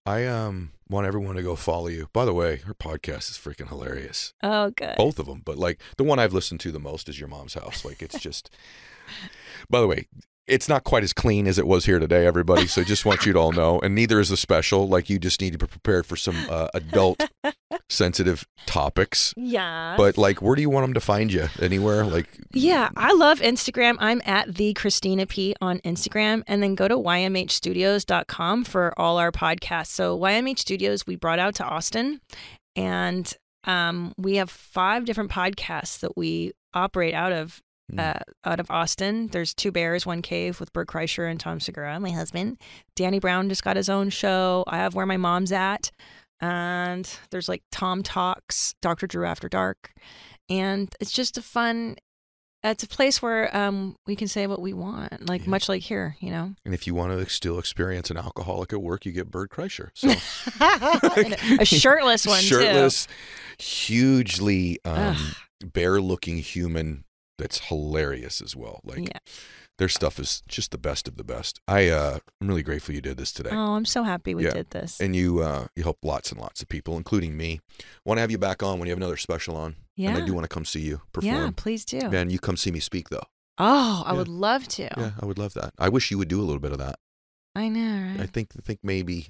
I 0.05 0.25
um 0.27 0.71
want 0.87 1.07
everyone 1.07 1.35
to 1.35 1.41
go 1.41 1.55
follow 1.55 1.87
you. 1.87 2.09
By 2.13 2.25
the 2.25 2.33
way, 2.33 2.57
her 2.57 2.75
podcast 2.75 3.31
is 3.31 3.39
freaking 3.39 3.69
hilarious. 3.69 4.33
Oh, 4.43 4.69
good. 4.69 4.95
Both 4.97 5.17
of 5.17 5.25
them, 5.25 5.41
but 5.43 5.57
like 5.57 5.81
the 5.97 6.03
one 6.03 6.19
I've 6.19 6.33
listened 6.33 6.59
to 6.59 6.71
the 6.71 6.79
most 6.79 7.09
is 7.09 7.19
Your 7.19 7.29
Mom's 7.29 7.55
House. 7.55 7.83
Like 7.83 8.03
it's 8.03 8.19
just. 8.19 8.51
By 9.69 9.79
the 9.79 9.87
way, 9.87 10.07
it's 10.47 10.67
not 10.67 10.83
quite 10.83 11.03
as 11.03 11.13
clean 11.13 11.47
as 11.47 11.57
it 11.57 11.65
was 11.65 11.85
here 11.85 11.99
today, 11.99 12.25
everybody. 12.25 12.67
So 12.67 12.83
just 12.83 13.05
want 13.05 13.25
you 13.25 13.33
to 13.33 13.39
all 13.39 13.51
know, 13.53 13.79
and 13.79 13.95
neither 13.95 14.19
is 14.19 14.29
the 14.29 14.37
special. 14.37 14.87
Like 14.87 15.09
you 15.09 15.19
just 15.19 15.41
need 15.41 15.51
to 15.53 15.57
be 15.57 15.67
prepared 15.67 16.05
for 16.05 16.15
some 16.15 16.35
uh, 16.49 16.67
adult 16.73 17.23
sensitive 17.89 18.45
topics. 18.65 19.33
Yeah. 19.37 19.95
But 19.97 20.17
like, 20.17 20.41
where 20.41 20.55
do 20.55 20.61
you 20.61 20.69
want 20.69 20.83
them 20.85 20.93
to 20.93 20.99
find 20.99 21.31
you? 21.31 21.47
Anywhere? 21.61 22.05
Like, 22.05 22.27
Yeah, 22.53 22.89
I 22.95 23.13
love 23.13 23.39
Instagram. 23.39 23.95
I'm 23.99 24.21
at 24.25 24.53
the 24.55 24.73
Christina 24.73 25.25
P 25.25 25.55
on 25.61 25.79
Instagram, 25.79 26.43
and 26.47 26.61
then 26.61 26.75
go 26.75 26.87
to 26.87 26.95
ymhstudios.com 26.95 28.63
for 28.65 28.93
all 28.97 29.17
our 29.17 29.31
podcasts. 29.31 29.87
So 29.87 30.17
YMH 30.19 30.59
Studios, 30.59 31.07
we 31.07 31.15
brought 31.15 31.39
out 31.39 31.55
to 31.55 31.63
Austin, 31.63 32.19
and 32.75 33.31
um, 33.65 34.13
we 34.17 34.35
have 34.35 34.49
five 34.49 35.05
different 35.05 35.31
podcasts 35.31 35.99
that 35.99 36.17
we 36.17 36.51
operate 36.73 37.13
out 37.13 37.31
of. 37.31 37.61
Mm. 37.93 38.15
Uh, 38.15 38.19
out 38.45 38.59
of 38.59 38.69
Austin, 38.71 39.27
there's 39.27 39.53
two 39.53 39.71
bears, 39.71 40.05
one 40.05 40.21
cave 40.21 40.59
with 40.59 40.71
Bert 40.73 40.87
Kreischer 40.87 41.29
and 41.29 41.39
Tom 41.39 41.59
Segura, 41.59 41.99
my 41.99 42.11
husband. 42.11 42.57
Danny 42.95 43.19
Brown 43.19 43.49
just 43.49 43.63
got 43.63 43.75
his 43.75 43.89
own 43.89 44.09
show. 44.09 44.63
I 44.67 44.77
have 44.77 44.95
where 44.95 45.05
my 45.05 45.17
mom's 45.17 45.51
at, 45.51 45.91
and 46.41 47.09
there's 47.31 47.47
like 47.49 47.63
Tom 47.71 48.03
Talks, 48.03 48.73
Dr. 48.81 49.07
Drew 49.07 49.25
After 49.25 49.47
Dark, 49.49 49.91
and 50.49 50.93
it's 50.99 51.11
just 51.11 51.37
a 51.37 51.41
fun 51.41 51.95
it's 52.65 52.81
a 52.81 52.87
place 52.87 53.21
where 53.21 53.53
um 53.55 53.93
we 54.07 54.15
can 54.15 54.29
say 54.29 54.47
what 54.47 54.61
we 54.61 54.71
want 54.71 55.27
like 55.27 55.41
Yeah. 55.43 55.49
much 55.49 55.67
like 55.67 55.81
here 55.81 56.15
you 56.21 56.31
know 56.31 56.53
and 56.63 56.73
if 56.73 56.87
you 56.87 56.95
want 56.95 57.11
to 57.11 57.29
still 57.29 57.59
experience 57.59 58.09
an 58.09 58.15
alcoholic 58.15 58.71
at 58.71 58.81
work, 58.81 59.05
you 59.05 59.11
get 59.11 59.29
Bert 59.29 59.49
Kreischer. 59.51 59.89
So 59.93 60.07
a 61.59 61.65
shirtless 61.65 62.25
one 62.25 62.41
shirtless, 62.41 63.07
hugely 63.59 64.79
um, 64.85 65.15
Ugh. 65.17 65.35
bear-looking 65.73 66.37
human 66.37 67.03
that's 67.37 67.59
hilarious 67.67 68.41
as 68.41 68.55
well. 68.55 68.79
Like 68.83 68.99
yeah 69.09 69.19
their 69.79 69.89
stuff 69.89 70.19
is 70.19 70.43
just 70.47 70.69
the 70.69 70.77
best 70.77 71.07
of 71.07 71.17
the 71.17 71.23
best. 71.23 71.59
I 71.67 71.89
uh, 71.89 72.19
I'm 72.39 72.47
really 72.47 72.61
grateful 72.61 72.93
you 72.93 73.01
did 73.01 73.17
this 73.17 73.31
today. 73.31 73.49
oh 73.51 73.73
i'm 73.75 73.85
so 73.85 74.03
happy 74.03 74.35
we 74.35 74.43
Yeah. 74.45 74.51
did 74.51 74.69
this 74.69 74.99
And 75.01 75.15
you 75.15 75.39
uh, 75.41 75.65
you 75.75 75.81
helped 75.83 76.05
lots 76.05 76.31
and 76.31 76.39
lots 76.39 76.61
of 76.61 76.69
people, 76.69 76.95
including 76.95 77.35
me. 77.35 77.59
Want 78.05 78.17
to 78.17 78.21
have 78.21 78.29
you 78.31 78.37
back 78.37 78.61
on 78.61 78.77
when 78.77 78.87
you 78.87 78.91
have 78.91 78.99
another 78.99 79.17
special 79.17 79.55
on. 79.57 79.75
And 79.97 80.17
I 80.17 80.21
do 80.21 80.33
want 80.33 80.43
to 80.43 80.47
come 80.55 80.63
see 80.65 80.81
you 80.81 81.01
perform. 81.11 81.35
yeah 81.35 81.49
please 81.55 81.85
do 81.85 82.07
Man, 82.09 82.29
you 82.29 82.37
come 82.39 82.55
see 82.57 82.71
me 82.71 82.79
speak 82.79 83.09
though. 83.09 83.25
oh 83.57 84.03
i 84.05 84.11
Yeah. 84.11 84.17
would 84.19 84.27
love 84.27 84.67
to 84.69 84.83
Yeah, 84.95 85.11
I 85.19 85.25
would 85.25 85.39
love 85.39 85.53
that. 85.55 85.71
I 85.79 85.89
wish 85.89 86.11
you 86.11 86.17
would 86.19 86.27
do 86.29 86.39
a 86.39 86.45
little 86.49 86.61
bit 86.61 86.71
of 86.71 86.77
that. 86.77 86.95
i 87.55 87.67
know 87.67 88.09
right 88.11 88.21
I 88.21 88.27
think 88.27 88.49
I 88.57 88.61
think 88.61 88.79
maybe 88.83 89.29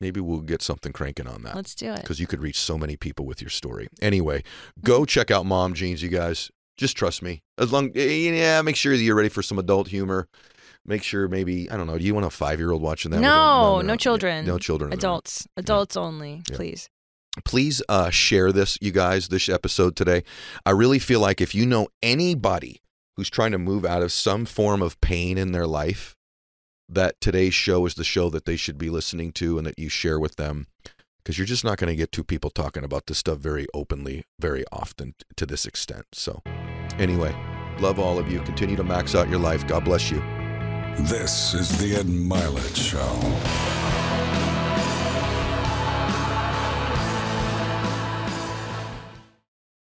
maybe 0.00 0.20
we'll 0.20 0.40
get 0.40 0.60
something 0.60 0.92
cranking 0.92 1.26
on 1.26 1.42
that. 1.44 1.54
let's 1.56 1.74
do 1.74 1.90
it 1.92 2.02
because 2.02 2.20
you 2.20 2.26
could 2.26 2.42
reach 2.42 2.58
so 2.60 2.76
many 2.76 2.96
people 2.96 3.24
with 3.24 3.40
your 3.40 3.50
story. 3.50 3.88
Anyway, 4.02 4.42
go 4.82 5.04
check 5.06 5.30
out 5.30 5.46
Mom 5.46 5.72
Jeans, 5.72 6.02
you 6.02 6.10
guys. 6.10 6.50
Just 6.76 6.96
trust 6.96 7.22
me. 7.22 7.42
As 7.58 7.72
long, 7.72 7.90
yeah, 7.94 8.60
make 8.62 8.76
sure 8.76 8.96
that 8.96 9.02
you're 9.02 9.14
ready 9.14 9.28
for 9.28 9.42
some 9.42 9.58
adult 9.58 9.88
humor. 9.88 10.28
Make 10.86 11.02
sure 11.02 11.28
maybe 11.28 11.70
I 11.70 11.76
don't 11.76 11.86
know. 11.86 11.96
Do 11.98 12.04
you 12.04 12.14
want 12.14 12.26
a 12.26 12.30
five 12.30 12.58
year 12.58 12.70
old 12.72 12.82
watching 12.82 13.10
that? 13.12 13.20
No, 13.20 13.76
With 13.78 13.84
a- 13.84 13.88
no 13.88 13.96
children. 13.96 14.44
No 14.44 14.58
children. 14.58 14.92
in 14.92 14.98
the 14.98 15.06
room. 15.06 15.12
adults 15.12 15.46
adults 15.56 15.96
only 15.96 16.42
Yeah. 16.50 16.56
please 16.56 16.88
Please 17.44 17.82
uh, 17.88 18.10
share 18.10 18.52
this, 18.52 18.78
you 18.80 18.92
guys. 18.92 19.26
This 19.26 19.48
episode 19.48 19.96
today. 19.96 20.22
I 20.64 20.70
really 20.70 21.00
feel 21.00 21.18
like 21.18 21.40
if 21.40 21.52
you 21.52 21.66
know 21.66 21.88
anybody 22.00 22.80
who's 23.16 23.28
trying 23.28 23.50
to 23.52 23.58
move 23.58 23.84
out 23.84 24.02
of 24.02 24.12
some 24.12 24.44
form 24.44 24.80
of 24.82 25.00
pain 25.00 25.36
in 25.36 25.50
their 25.50 25.66
life, 25.66 26.14
that 26.88 27.20
today's 27.20 27.54
show 27.54 27.86
is 27.86 27.94
the 27.94 28.04
show 28.04 28.30
that 28.30 28.44
they 28.44 28.54
should 28.56 28.78
be 28.78 28.88
listening 28.88 29.32
to 29.32 29.58
and 29.58 29.66
that 29.66 29.78
you 29.80 29.88
share 29.88 30.20
with 30.20 30.36
them 30.36 30.68
because 31.18 31.36
you're 31.36 31.44
just 31.46 31.64
not 31.64 31.76
going 31.78 31.88
to 31.88 31.96
get 31.96 32.12
two 32.12 32.22
people 32.22 32.50
talking 32.50 32.84
about 32.84 33.06
this 33.06 33.18
stuff 33.18 33.38
very 33.38 33.66
openly, 33.74 34.24
very 34.38 34.62
often 34.70 35.14
t- 35.18 35.24
to 35.36 35.44
this 35.46 35.66
extent. 35.66 36.04
So, 36.12 36.40
anyway, 36.98 37.34
love 37.80 37.98
all 37.98 38.18
of 38.18 38.30
you. 38.30 38.40
Continue 38.40 38.76
to 38.76 38.84
max 38.84 39.14
out 39.14 39.28
your 39.28 39.40
life. 39.40 39.66
God 39.66 39.84
bless 39.84 40.10
you. 40.10 40.22
This 41.00 41.54
is 41.54 41.76
the 41.78 41.96
Ed 41.96 42.06
Mylett 42.06 42.76
Show. 42.76 44.03